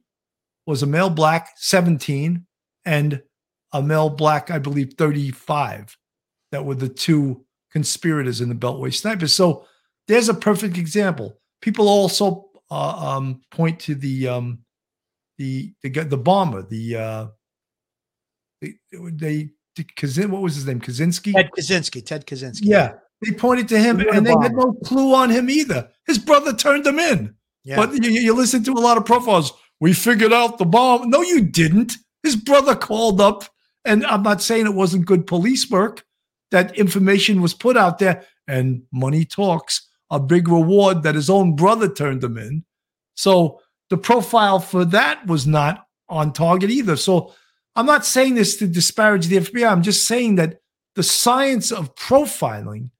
was 0.66 0.82
a 0.82 0.88
male 0.88 1.10
black 1.10 1.52
17 1.58 2.46
and 2.86 3.22
a 3.74 3.82
male 3.82 4.10
black, 4.10 4.50
I 4.50 4.60
believe, 4.60 4.94
35 4.98 5.98
that 6.52 6.66
were 6.66 6.76
the 6.76 6.90
two 6.90 7.46
conspirators 7.72 8.42
in 8.42 8.50
the 8.50 8.56
Beltway 8.56 8.94
snipers. 8.94 9.34
So 9.34 9.66
there's 10.08 10.30
a 10.30 10.34
perfect 10.34 10.78
example. 10.78 11.40
People 11.62 11.88
also 11.88 12.50
uh, 12.70 13.16
um, 13.16 13.42
point 13.52 13.80
to 13.82 13.96
the 13.96 14.28
um, 14.28 14.60
the 15.42 15.74
the 15.82 15.90
the 16.04 16.18
bomber, 16.18 16.62
the 16.62 16.96
uh, 16.96 17.28
they, 18.62 18.76
they 18.92 19.50
Kazin, 19.98 20.30
what 20.30 20.42
was 20.42 20.56
his 20.56 20.68
name? 20.68 20.80
Kaczynski? 20.80 21.34
Ted 21.34 21.50
Kaczynski. 21.58 22.06
Ted 22.06 22.28
Kaczynski. 22.28 22.62
Yeah. 22.64 22.94
They 23.22 23.32
pointed 23.32 23.68
to 23.70 23.80
him 23.80 24.00
and 24.00 24.26
they 24.26 24.36
had 24.42 24.54
no 24.54 24.74
clue 24.86 25.14
on 25.16 25.30
him 25.30 25.50
either. 25.50 25.90
His 26.06 26.18
brother 26.18 26.54
turned 26.54 26.86
him 26.86 27.00
in. 27.00 27.36
Yeah. 27.64 27.76
But 27.78 28.04
you, 28.04 28.10
you 28.10 28.36
listen 28.36 28.64
to 28.64 28.74
a 28.74 28.82
lot 28.82 28.98
of 28.98 29.06
profiles. 29.06 29.54
We 29.80 29.94
figured 29.94 30.34
out 30.34 30.58
the 30.58 30.66
bomb. 30.66 31.10
No, 31.10 31.22
you 31.22 31.42
didn't. 31.42 31.94
His 32.24 32.36
brother 32.36 32.76
called 32.76 33.22
up, 33.22 33.44
and 33.86 34.06
I'm 34.06 34.24
not 34.24 34.42
saying 34.42 34.66
it 34.66 34.74
wasn't 34.74 35.06
good 35.06 35.26
police 35.26 35.70
work. 35.70 36.04
That 36.52 36.78
information 36.78 37.42
was 37.42 37.54
put 37.54 37.78
out 37.78 38.00
there, 38.00 38.26
and 38.48 38.84
money 38.92 39.26
talks. 39.26 39.88
A 40.12 40.20
big 40.20 40.48
reward 40.50 41.04
that 41.04 41.16
his 41.16 41.30
own 41.30 41.56
brother 41.56 41.88
turned 41.88 42.24
him 42.24 42.38
in. 42.38 42.66
So 43.16 43.62
the 43.92 43.98
profile 43.98 44.60
for 44.60 44.86
that 44.86 45.28
was 45.28 45.46
not 45.46 45.86
on 46.08 46.32
target 46.32 46.70
either. 46.70 46.96
So 46.96 47.34
I'm 47.76 47.86
not 47.86 48.06
saying 48.06 48.36
this 48.36 48.56
to 48.58 48.68
disparage 48.68 49.28
the 49.28 49.36
FBI. 49.38 49.70
I'm 49.70 49.84
just 49.84 50.08
saying 50.08 50.36
that 50.36 50.62
the 50.96 51.04
science 51.04 51.74
of 51.74 51.94
profiling 51.96 52.92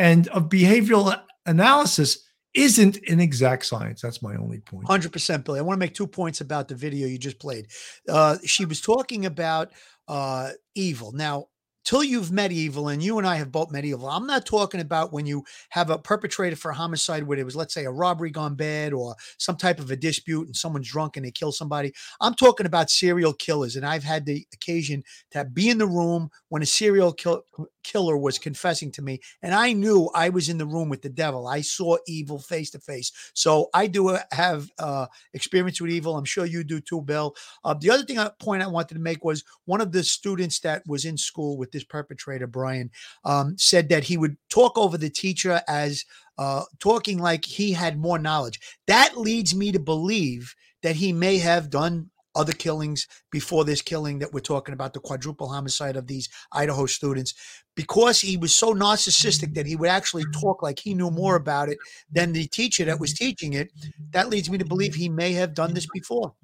and 0.00 0.26
of 0.28 0.48
behavioral 0.48 1.22
analysis 1.46 2.18
isn't 2.52 2.98
an 3.08 3.20
exact 3.20 3.64
science. 3.64 4.02
That's 4.02 4.22
my 4.22 4.34
only 4.34 4.58
point. 4.58 4.88
100% 4.88 5.44
Billy. 5.44 5.60
I 5.60 5.62
want 5.62 5.76
to 5.76 5.80
make 5.80 5.94
two 5.94 6.08
points 6.08 6.40
about 6.40 6.66
the 6.66 6.74
video 6.74 7.06
you 7.06 7.16
just 7.16 7.38
played. 7.38 7.68
Uh, 8.08 8.38
she 8.44 8.64
was 8.64 8.80
talking 8.80 9.24
about 9.24 9.70
uh, 10.08 10.50
evil. 10.74 11.12
Now, 11.12 11.46
till 11.84 12.04
you've 12.04 12.32
met 12.32 12.52
evil, 12.52 12.88
and 12.88 13.02
you 13.02 13.18
and 13.18 13.26
I 13.26 13.36
have 13.36 13.52
both 13.52 13.70
met 13.70 13.84
evil. 13.84 14.08
I'm 14.08 14.26
not 14.26 14.46
talking 14.46 14.80
about 14.80 15.12
when 15.12 15.26
you 15.26 15.44
have 15.70 15.90
a 15.90 15.98
perpetrator 15.98 16.56
for 16.56 16.70
a 16.70 16.74
homicide 16.74 17.24
where 17.24 17.38
it 17.38 17.44
was, 17.44 17.56
let's 17.56 17.74
say, 17.74 17.84
a 17.84 17.90
robbery 17.90 18.30
gone 18.30 18.54
bad 18.54 18.92
or 18.92 19.16
some 19.38 19.56
type 19.56 19.80
of 19.80 19.90
a 19.90 19.96
dispute 19.96 20.46
and 20.46 20.56
someone's 20.56 20.88
drunk 20.88 21.16
and 21.16 21.26
they 21.26 21.30
kill 21.30 21.52
somebody. 21.52 21.92
I'm 22.20 22.34
talking 22.34 22.66
about 22.66 22.90
serial 22.90 23.32
killers. 23.32 23.76
And 23.76 23.84
I've 23.86 24.04
had 24.04 24.26
the 24.26 24.46
occasion 24.52 25.02
to 25.32 25.44
be 25.44 25.70
in 25.70 25.78
the 25.78 25.86
room 25.86 26.30
when 26.48 26.62
a 26.62 26.66
serial 26.66 27.12
kill- 27.12 27.44
killer 27.82 28.16
was 28.16 28.38
confessing 28.38 28.90
to 28.92 29.02
me. 29.02 29.20
And 29.42 29.54
I 29.54 29.72
knew 29.72 30.10
I 30.14 30.28
was 30.28 30.48
in 30.48 30.58
the 30.58 30.66
room 30.66 30.88
with 30.88 31.02
the 31.02 31.08
devil. 31.08 31.46
I 31.46 31.60
saw 31.60 31.96
evil 32.06 32.38
face 32.38 32.70
to 32.70 32.78
face. 32.78 33.12
So 33.34 33.68
I 33.74 33.86
do 33.86 34.10
uh, 34.10 34.20
have 34.32 34.68
uh, 34.78 35.06
experience 35.34 35.80
with 35.80 35.90
evil. 35.90 36.16
I'm 36.16 36.24
sure 36.24 36.46
you 36.46 36.64
do 36.64 36.80
too, 36.80 37.02
Bill. 37.02 37.34
Uh, 37.64 37.74
the 37.74 37.90
other 37.90 38.04
thing, 38.04 38.18
I, 38.18 38.30
point 38.38 38.62
I 38.62 38.66
wanted 38.66 38.94
to 38.94 39.00
make 39.00 39.24
was 39.24 39.44
one 39.64 39.80
of 39.80 39.92
the 39.92 40.02
students 40.02 40.60
that 40.60 40.82
was 40.86 41.04
in 41.04 41.16
school 41.16 41.56
with 41.56 41.72
this 41.72 41.84
perpetrator, 41.84 42.46
Bryan, 42.46 42.90
um, 43.24 43.56
said 43.58 43.88
that 43.90 44.04
he 44.04 44.16
would 44.16 44.36
talk 44.48 44.76
over 44.78 44.98
the 44.98 45.10
teacher 45.10 45.60
as 45.68 46.04
uh, 46.38 46.62
talking 46.78 47.18
like 47.18 47.44
he 47.44 47.72
had 47.72 47.98
more 47.98 48.18
knowledge. 48.18 48.60
That 48.86 49.16
leads 49.16 49.54
me 49.54 49.72
to 49.72 49.78
believe 49.78 50.54
that 50.82 50.96
he 50.96 51.12
may 51.12 51.38
have 51.38 51.70
done 51.70 52.10
other 52.34 52.52
killings 52.52 53.06
before 53.30 53.64
this 53.64 53.82
killing 53.82 54.18
that 54.18 54.32
we're 54.32 54.40
talking 54.40 54.72
about 54.72 54.92
the 54.92 55.00
quadruple 55.00 55.48
homicide 55.48 55.96
of 55.96 56.06
these 56.06 56.28
Idaho 56.52 56.86
students 56.86 57.34
because 57.74 58.20
he 58.20 58.36
was 58.36 58.54
so 58.54 58.74
narcissistic 58.74 59.54
that 59.54 59.66
he 59.66 59.76
would 59.76 59.88
actually 59.88 60.24
talk 60.32 60.62
like 60.62 60.78
he 60.78 60.94
knew 60.94 61.10
more 61.10 61.36
about 61.36 61.68
it 61.68 61.78
than 62.10 62.32
the 62.32 62.46
teacher 62.48 62.84
that 62.84 63.00
was 63.00 63.14
teaching 63.14 63.52
it 63.54 63.70
that 64.10 64.28
leads 64.28 64.50
me 64.50 64.58
to 64.58 64.64
believe 64.64 64.94
he 64.94 65.08
may 65.08 65.32
have 65.32 65.54
done 65.54 65.74
this 65.74 65.86
before 65.92 66.34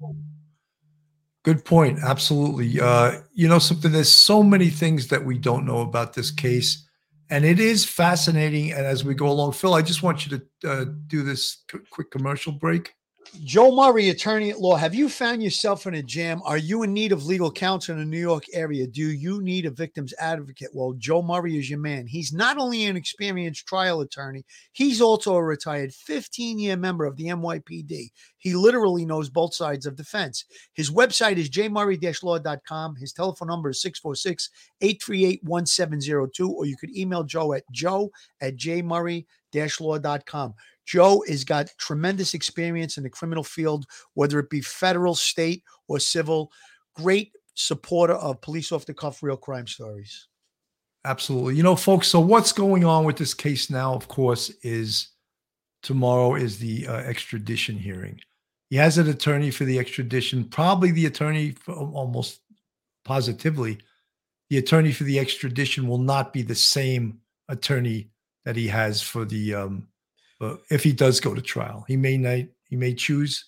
Good 1.43 1.63
point. 1.63 1.99
Absolutely. 2.03 2.81
Uh, 2.81 3.21
you 3.33 3.47
know, 3.47 3.59
something, 3.59 3.91
there's 3.91 4.11
so 4.11 4.43
many 4.43 4.69
things 4.69 5.07
that 5.07 5.23
we 5.23 5.37
don't 5.37 5.65
know 5.65 5.79
about 5.79 6.13
this 6.13 6.31
case. 6.31 6.85
And 7.29 7.45
it 7.45 7.59
is 7.59 7.85
fascinating. 7.85 8.71
And 8.71 8.85
as 8.85 9.05
we 9.05 9.13
go 9.13 9.29
along, 9.29 9.53
Phil, 9.53 9.73
I 9.73 9.81
just 9.81 10.03
want 10.03 10.25
you 10.25 10.37
to 10.61 10.69
uh, 10.69 10.85
do 11.07 11.23
this 11.23 11.63
quick 11.91 12.11
commercial 12.11 12.51
break. 12.51 12.93
Joe 13.43 13.73
Murray, 13.75 14.09
attorney 14.09 14.49
at 14.49 14.59
law, 14.59 14.75
have 14.75 14.95
you 14.95 15.07
found 15.07 15.43
yourself 15.43 15.85
in 15.85 15.93
a 15.93 16.01
jam? 16.01 16.41
Are 16.45 16.57
you 16.57 16.83
in 16.83 16.93
need 16.93 17.11
of 17.11 17.25
legal 17.25 17.51
counsel 17.51 17.93
in 17.93 17.99
the 17.99 18.05
New 18.05 18.19
York 18.19 18.43
area? 18.53 18.87
Do 18.87 19.11
you 19.11 19.41
need 19.41 19.65
a 19.65 19.71
victim's 19.71 20.13
advocate? 20.19 20.69
Well, 20.73 20.93
Joe 20.97 21.21
Murray 21.21 21.57
is 21.57 21.69
your 21.69 21.79
man. 21.79 22.07
He's 22.07 22.33
not 22.33 22.57
only 22.57 22.85
an 22.85 22.97
experienced 22.97 23.67
trial 23.67 24.01
attorney, 24.01 24.45
he's 24.71 24.99
also 24.99 25.35
a 25.35 25.43
retired 25.43 25.93
15 25.93 26.57
year 26.57 26.75
member 26.75 27.05
of 27.05 27.17
the 27.17 27.25
NYPD. 27.25 28.09
He 28.39 28.55
literally 28.55 29.05
knows 29.05 29.29
both 29.29 29.53
sides 29.53 29.85
of 29.85 29.95
the 29.95 30.03
fence. 30.03 30.45
His 30.73 30.89
website 30.89 31.37
is 31.37 31.49
jmurray 31.49 32.23
law.com. 32.23 32.95
His 32.95 33.13
telephone 33.13 33.47
number 33.47 33.69
is 33.69 33.81
646 33.81 34.49
838 34.81 35.43
1702, 35.43 36.51
or 36.51 36.65
you 36.65 36.77
could 36.77 36.95
email 36.95 37.23
Joe 37.23 37.53
at 37.53 37.63
joe 37.71 38.09
at 38.41 38.55
jmurray 38.57 39.25
law.com. 39.79 40.53
Joe 40.89 41.23
has 41.27 41.43
got 41.43 41.69
tremendous 41.77 42.33
experience 42.33 42.97
in 42.97 43.03
the 43.03 43.11
criminal 43.11 43.43
field, 43.43 43.85
whether 44.15 44.39
it 44.39 44.49
be 44.49 44.61
federal, 44.61 45.13
state, 45.13 45.63
or 45.87 45.99
civil. 45.99 46.51
Great 46.95 47.31
supporter 47.53 48.15
of 48.15 48.41
police 48.41 48.71
off 48.71 48.87
the 48.87 48.93
cuff 48.95 49.21
real 49.21 49.37
crime 49.37 49.67
stories. 49.67 50.27
Absolutely. 51.05 51.55
You 51.55 51.63
know, 51.63 51.75
folks, 51.75 52.07
so 52.07 52.19
what's 52.19 52.51
going 52.51 52.85
on 52.85 53.05
with 53.05 53.17
this 53.17 53.35
case 53.35 53.69
now, 53.69 53.93
of 53.93 54.07
course, 54.07 54.49
is 54.63 55.09
tomorrow 55.83 56.33
is 56.33 56.57
the 56.57 56.87
uh, 56.87 56.95
extradition 56.95 57.77
hearing. 57.77 58.19
He 58.71 58.75
has 58.77 58.97
an 58.97 59.07
attorney 59.07 59.51
for 59.51 59.65
the 59.65 59.77
extradition, 59.77 60.43
probably 60.43 60.89
the 60.89 61.05
attorney 61.05 61.55
almost 61.67 62.39
positively. 63.05 63.77
The 64.49 64.57
attorney 64.57 64.91
for 64.91 65.03
the 65.03 65.19
extradition 65.19 65.87
will 65.87 65.99
not 65.99 66.33
be 66.33 66.41
the 66.41 66.55
same 66.55 67.19
attorney 67.47 68.09
that 68.45 68.55
he 68.55 68.67
has 68.67 69.03
for 69.03 69.23
the 69.25 69.53
um, 69.53 69.87
if 70.69 70.83
he 70.83 70.93
does 70.93 71.19
go 71.19 71.33
to 71.33 71.41
trial, 71.41 71.85
he 71.87 71.97
may 71.97 72.17
not, 72.17 72.45
he 72.69 72.75
may 72.75 72.93
choose 72.93 73.45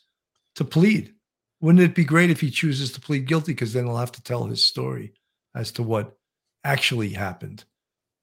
to 0.56 0.66
plead. 0.66 1.14
Wouldn't 1.62 1.84
it 1.84 1.96
be 1.96 2.04
great 2.04 2.30
if 2.30 2.42
he 2.42 2.50
chooses 2.50 2.92
to 2.94 3.02
plead 3.02 3.28
guilty? 3.28 3.54
Because 3.54 3.74
then 3.74 3.86
he'll 3.86 3.98
have 3.98 4.12
to 4.14 4.24
tell 4.24 4.46
his 4.46 4.66
story 4.66 5.14
as 5.56 5.72
to 5.74 5.84
what 5.84 6.18
actually 6.64 7.10
happened. 7.10 7.64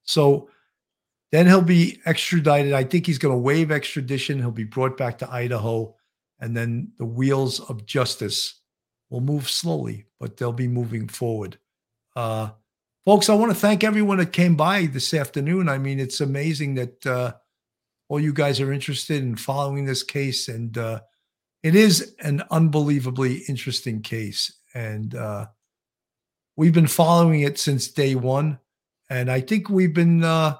So 0.05 0.51
then 1.31 1.47
he'll 1.47 1.63
be 1.63 2.01
extradited. 2.05 2.73
I 2.73 2.85
think 2.85 3.07
he's 3.07 3.19
going 3.19 3.35
to 3.35 3.39
waive 3.39 3.71
extradition. 3.71 4.39
He'll 4.39 4.51
be 4.51 4.65
brought 4.65 4.97
back 4.97 5.19
to 5.19 5.31
Idaho. 5.31 5.95
And 6.41 6.57
then 6.57 6.93
the 6.99 7.05
wheels 7.05 7.61
of 7.61 7.87
justice 7.87 8.61
will 9.11 9.21
move 9.21 9.49
slowly, 9.49 10.07
but 10.19 10.37
they'll 10.37 10.53
be 10.53 10.69
moving 10.69 11.09
forward. 11.09 11.59
Uh, 12.17 12.51
folks, 13.05 13.29
I 13.29 13.35
want 13.35 13.53
to 13.53 13.59
thank 13.59 13.85
everyone 13.85 14.19
that 14.19 14.33
came 14.33 14.57
by 14.57 14.87
this 14.87 15.13
afternoon. 15.15 15.69
I 15.69 15.79
mean, 15.79 16.01
it's 16.01 16.21
amazing 16.21 16.75
that 16.75 17.07
uh, 17.07 17.35
all 18.09 18.19
you 18.19 18.33
guys 18.33 18.61
are 18.61 18.73
interested 18.73 19.23
in 19.23 19.37
following 19.37 19.85
this 19.85 20.03
case. 20.03 20.49
And 20.49 20.77
uh, 20.77 21.01
it 21.63 21.75
is 21.75 22.15
an 22.21 22.43
unbelievably 22.51 23.45
interesting 23.49 24.03
case. 24.03 24.53
And 24.75 25.15
uh, 25.15 25.47
we've 26.57 26.73
been 26.73 26.87
following 26.87 27.41
it 27.41 27.59
since 27.59 27.89
day 27.89 28.15
one. 28.15 28.59
And 29.11 29.31
I 29.31 29.41
think 29.41 29.69
we've 29.69 29.95
been 29.95 30.25
uh, 30.25 30.57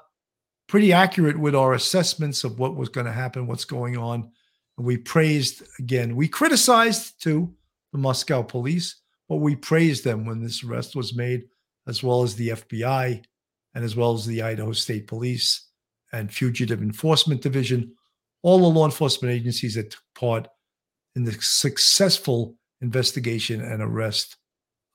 pretty 0.67 0.93
accurate 0.93 1.39
with 1.39 1.55
our 1.55 1.73
assessments 1.73 2.43
of 2.43 2.59
what 2.59 2.75
was 2.75 2.89
going 2.89 3.05
to 3.05 3.11
happen, 3.11 3.47
what's 3.47 3.65
going 3.65 3.97
on. 3.97 4.31
And 4.77 4.85
we 4.85 4.97
praised, 4.97 5.63
again, 5.79 6.15
we 6.15 6.27
criticized 6.27 7.21
too 7.21 7.53
the 7.91 7.97
Moscow 7.97 8.43
police, 8.43 9.01
but 9.27 9.37
we 9.37 9.55
praised 9.55 10.03
them 10.03 10.25
when 10.25 10.41
this 10.41 10.63
arrest 10.63 10.95
was 10.95 11.15
made, 11.15 11.45
as 11.87 12.03
well 12.03 12.21
as 12.21 12.35
the 12.35 12.49
FBI 12.49 13.23
and 13.73 13.83
as 13.83 13.95
well 13.95 14.13
as 14.13 14.25
the 14.25 14.43
Idaho 14.43 14.71
State 14.71 15.07
Police 15.07 15.68
and 16.13 16.33
Fugitive 16.33 16.81
Enforcement 16.81 17.41
Division, 17.41 17.93
all 18.41 18.59
the 18.59 18.67
law 18.67 18.85
enforcement 18.85 19.33
agencies 19.33 19.75
that 19.75 19.91
took 19.91 20.03
part 20.15 20.47
in 21.15 21.23
the 21.23 21.33
successful 21.39 22.55
investigation 22.81 23.61
and 23.61 23.81
arrest 23.81 24.37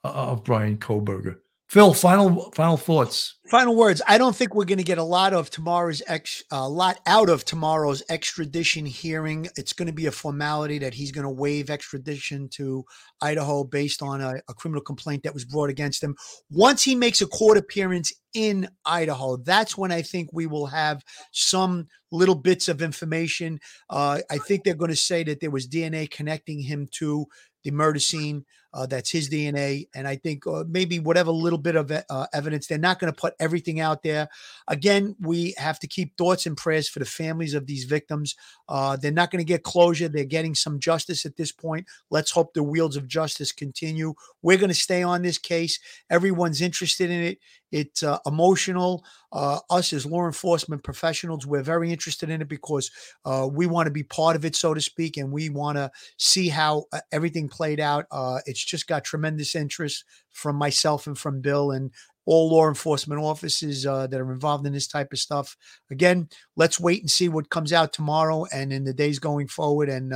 uh, 0.05 0.13
of 0.13 0.45
Bryan 0.45 0.79
Kohberger. 0.79 1.39
Phil, 1.75 1.93
final 1.93 2.53
final 2.53 2.77
thoughts. 2.77 3.35
Final 3.51 3.75
words. 3.75 4.01
I 4.07 4.17
don't 4.17 4.37
think 4.37 4.55
we're 4.55 4.65
going 4.65 4.79
to 4.79 4.85
get 4.85 4.99
a 4.99 5.03
lot 5.03 5.33
of 5.33 5.51
tomorrow's 5.51 6.03
ex, 6.07 6.45
a 6.53 6.69
lot 6.69 7.01
out 7.05 7.29
of 7.29 7.45
tomorrow's 7.45 8.01
extradition 8.09 8.87
hearing. 8.87 9.49
It's 9.57 9.73
going 9.73 9.89
to 9.89 9.93
be 9.93 10.07
a 10.07 10.13
formality 10.13 10.79
that 10.79 10.95
he's 10.95 11.11
going 11.11 11.25
to 11.25 11.31
waive 11.31 11.71
extradition 11.71 12.49
to 12.51 12.85
Idaho 13.21 13.65
based 13.65 14.03
on 14.03 14.21
a, 14.21 14.35
a 14.49 14.55
criminal 14.55 14.83
complaint 14.83 15.25
that 15.25 15.35
was 15.35 15.45
brought 15.45 15.69
against 15.69 16.01
him. 16.01 16.15
Once 16.49 16.85
he 16.85 16.95
makes 16.95 17.21
a 17.21 17.27
court 17.27 17.59
appearance 17.59 18.13
in 18.35 18.69
Idaho, 18.85 19.37
that's 19.39 19.77
when 19.77 19.91
I 19.91 20.03
think 20.03 20.31
we 20.33 20.47
will 20.47 20.67
have 20.67 21.03
some 21.33 21.89
little 22.13 22.37
bits 22.37 22.69
of 22.69 22.83
information. 22.83 23.59
Uh, 23.91 24.21
I 24.31 24.39
think 24.39 24.63
they're 24.63 24.75
going 24.75 24.93
to 24.93 24.97
say 24.97 25.25
that 25.25 25.41
there 25.41 25.51
was 25.51 25.67
DNA 25.67 26.09
connecting 26.09 26.61
him 26.61 26.87
to 27.01 27.27
the 27.65 27.73
murder 27.73 27.99
scene. 27.99 28.45
Uh, 28.75 28.87
that's 28.87 29.11
his 29.11 29.31
DNA. 29.31 29.89
And 29.95 30.07
I 30.07 30.17
think 30.17 30.47
uh, 30.47 30.65
maybe 30.69 30.99
whatever 30.99 31.31
little 31.31 31.59
bit 31.59 31.77
of 31.77 31.91
uh, 31.93 32.27
evidence, 32.35 32.67
they're 32.67 32.77
not 32.77 32.99
going 32.99 33.13
to 33.13 33.19
put 33.19 33.35
everything 33.39 33.79
out 33.79 34.03
there. 34.03 34.29
Again, 34.67 35.15
we 35.21 35.55
have 35.57 35.79
to 35.79 35.87
keep 35.87 36.17
thoughts 36.19 36.45
and 36.45 36.57
prayers 36.57 36.89
for 36.89 36.99
the 36.99 37.05
families 37.05 37.55
of 37.55 37.67
these 37.67 37.85
victims. 37.85 38.35
Uh, 38.69 38.97
they're 38.97 39.13
not 39.13 39.31
going 39.31 39.39
to 39.41 39.49
get 39.49 39.63
closure. 39.63 40.09
They're 40.09 40.25
getting 40.25 40.57
some 40.57 40.81
justice 40.81 41.25
at 41.25 41.37
this 41.37 41.53
point. 41.53 41.87
Let's 42.11 42.33
hope 42.33 42.53
the 42.53 42.65
wheels 42.65 42.97
of 42.97 43.07
justice 43.07 43.53
continue. 43.53 44.15
We're 44.43 44.59
going 44.59 44.69
to 44.69 44.75
stay 44.75 45.03
on 45.03 45.23
this 45.23 45.39
case. 45.39 45.79
Everyone's 46.11 46.61
interested 46.61 47.11
in 47.11 47.23
it. 47.23 47.39
It's 47.75 48.05
uh, 48.05 48.19
emotional. 48.25 49.05
Uh, 49.33 49.59
us 49.69 49.93
as 49.93 50.07
law 50.07 50.27
enforcement 50.27 50.85
professionals, 50.85 51.45
we're 51.45 51.61
very 51.61 51.91
interested 51.91 52.31
in 52.31 52.41
it 52.41 52.49
because 52.49 52.89
uh, 53.25 53.49
we 53.51 53.67
want 53.67 53.89
to 53.89 53.91
be 53.91 54.05
part 54.05 54.37
of 54.37 54.45
it, 54.45 54.55
so 54.55 54.75
to 54.75 54.81
speak, 54.81 55.17
and 55.17 55.33
we 55.33 55.49
want 55.49 55.77
to 55.77 55.91
see 56.17 56.49
how 56.49 56.85
uh, 56.93 57.01
everything 57.11 57.49
played 57.49 57.81
out. 57.81 58.07
Uh, 58.13 58.39
it's 58.65 58.71
just 58.71 58.87
got 58.87 59.05
tremendous 59.05 59.55
interest 59.55 60.05
from 60.33 60.57
myself 60.57 61.07
and 61.07 61.19
from 61.19 61.43
Bill 61.43 61.71
and 61.71 61.91
all 62.25 62.51
law 62.51 62.67
enforcement 62.67 63.21
officers 63.21 63.85
uh, 63.85 64.07
that 64.07 64.19
are 64.19 64.33
involved 64.33 64.67
in 64.67 64.73
this 64.73 64.89
type 64.89 65.13
of 65.13 65.19
stuff. 65.19 65.55
Again, 65.91 66.31
let's 66.57 66.81
wait 66.81 67.03
and 67.03 67.11
see 67.11 67.29
what 67.29 67.51
comes 67.51 67.71
out 67.71 67.93
tomorrow 67.93 68.47
and 68.51 68.73
in 68.73 68.85
the 68.85 68.95
days 68.95 69.19
going 69.19 69.49
forward, 69.49 69.91
and 69.91 70.15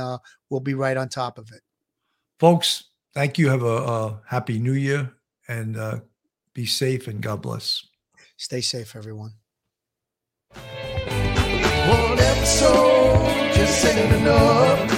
we'll 0.49 0.59
be 0.59 0.73
right 0.73 0.97
on 0.97 1.07
top 1.07 1.37
of 1.37 1.51
it. 1.51 1.61
Folks, 2.39 2.85
thank 3.13 3.37
you. 3.37 3.49
Have 3.49 3.61
a, 3.61 3.65
a 3.67 4.21
happy 4.27 4.57
new 4.57 4.73
year 4.73 5.13
and 5.47 6.01
be 6.53 6.65
safe 6.65 7.07
and 7.07 7.21
God 7.21 7.43
bless. 7.43 7.85
Stay 8.37 8.61
safe, 8.61 8.95
everyone. 8.95 9.33
One 10.55 12.19
episode 12.19 13.53
just 13.53 13.85
ain't 13.85 14.15
enough. 14.15 14.88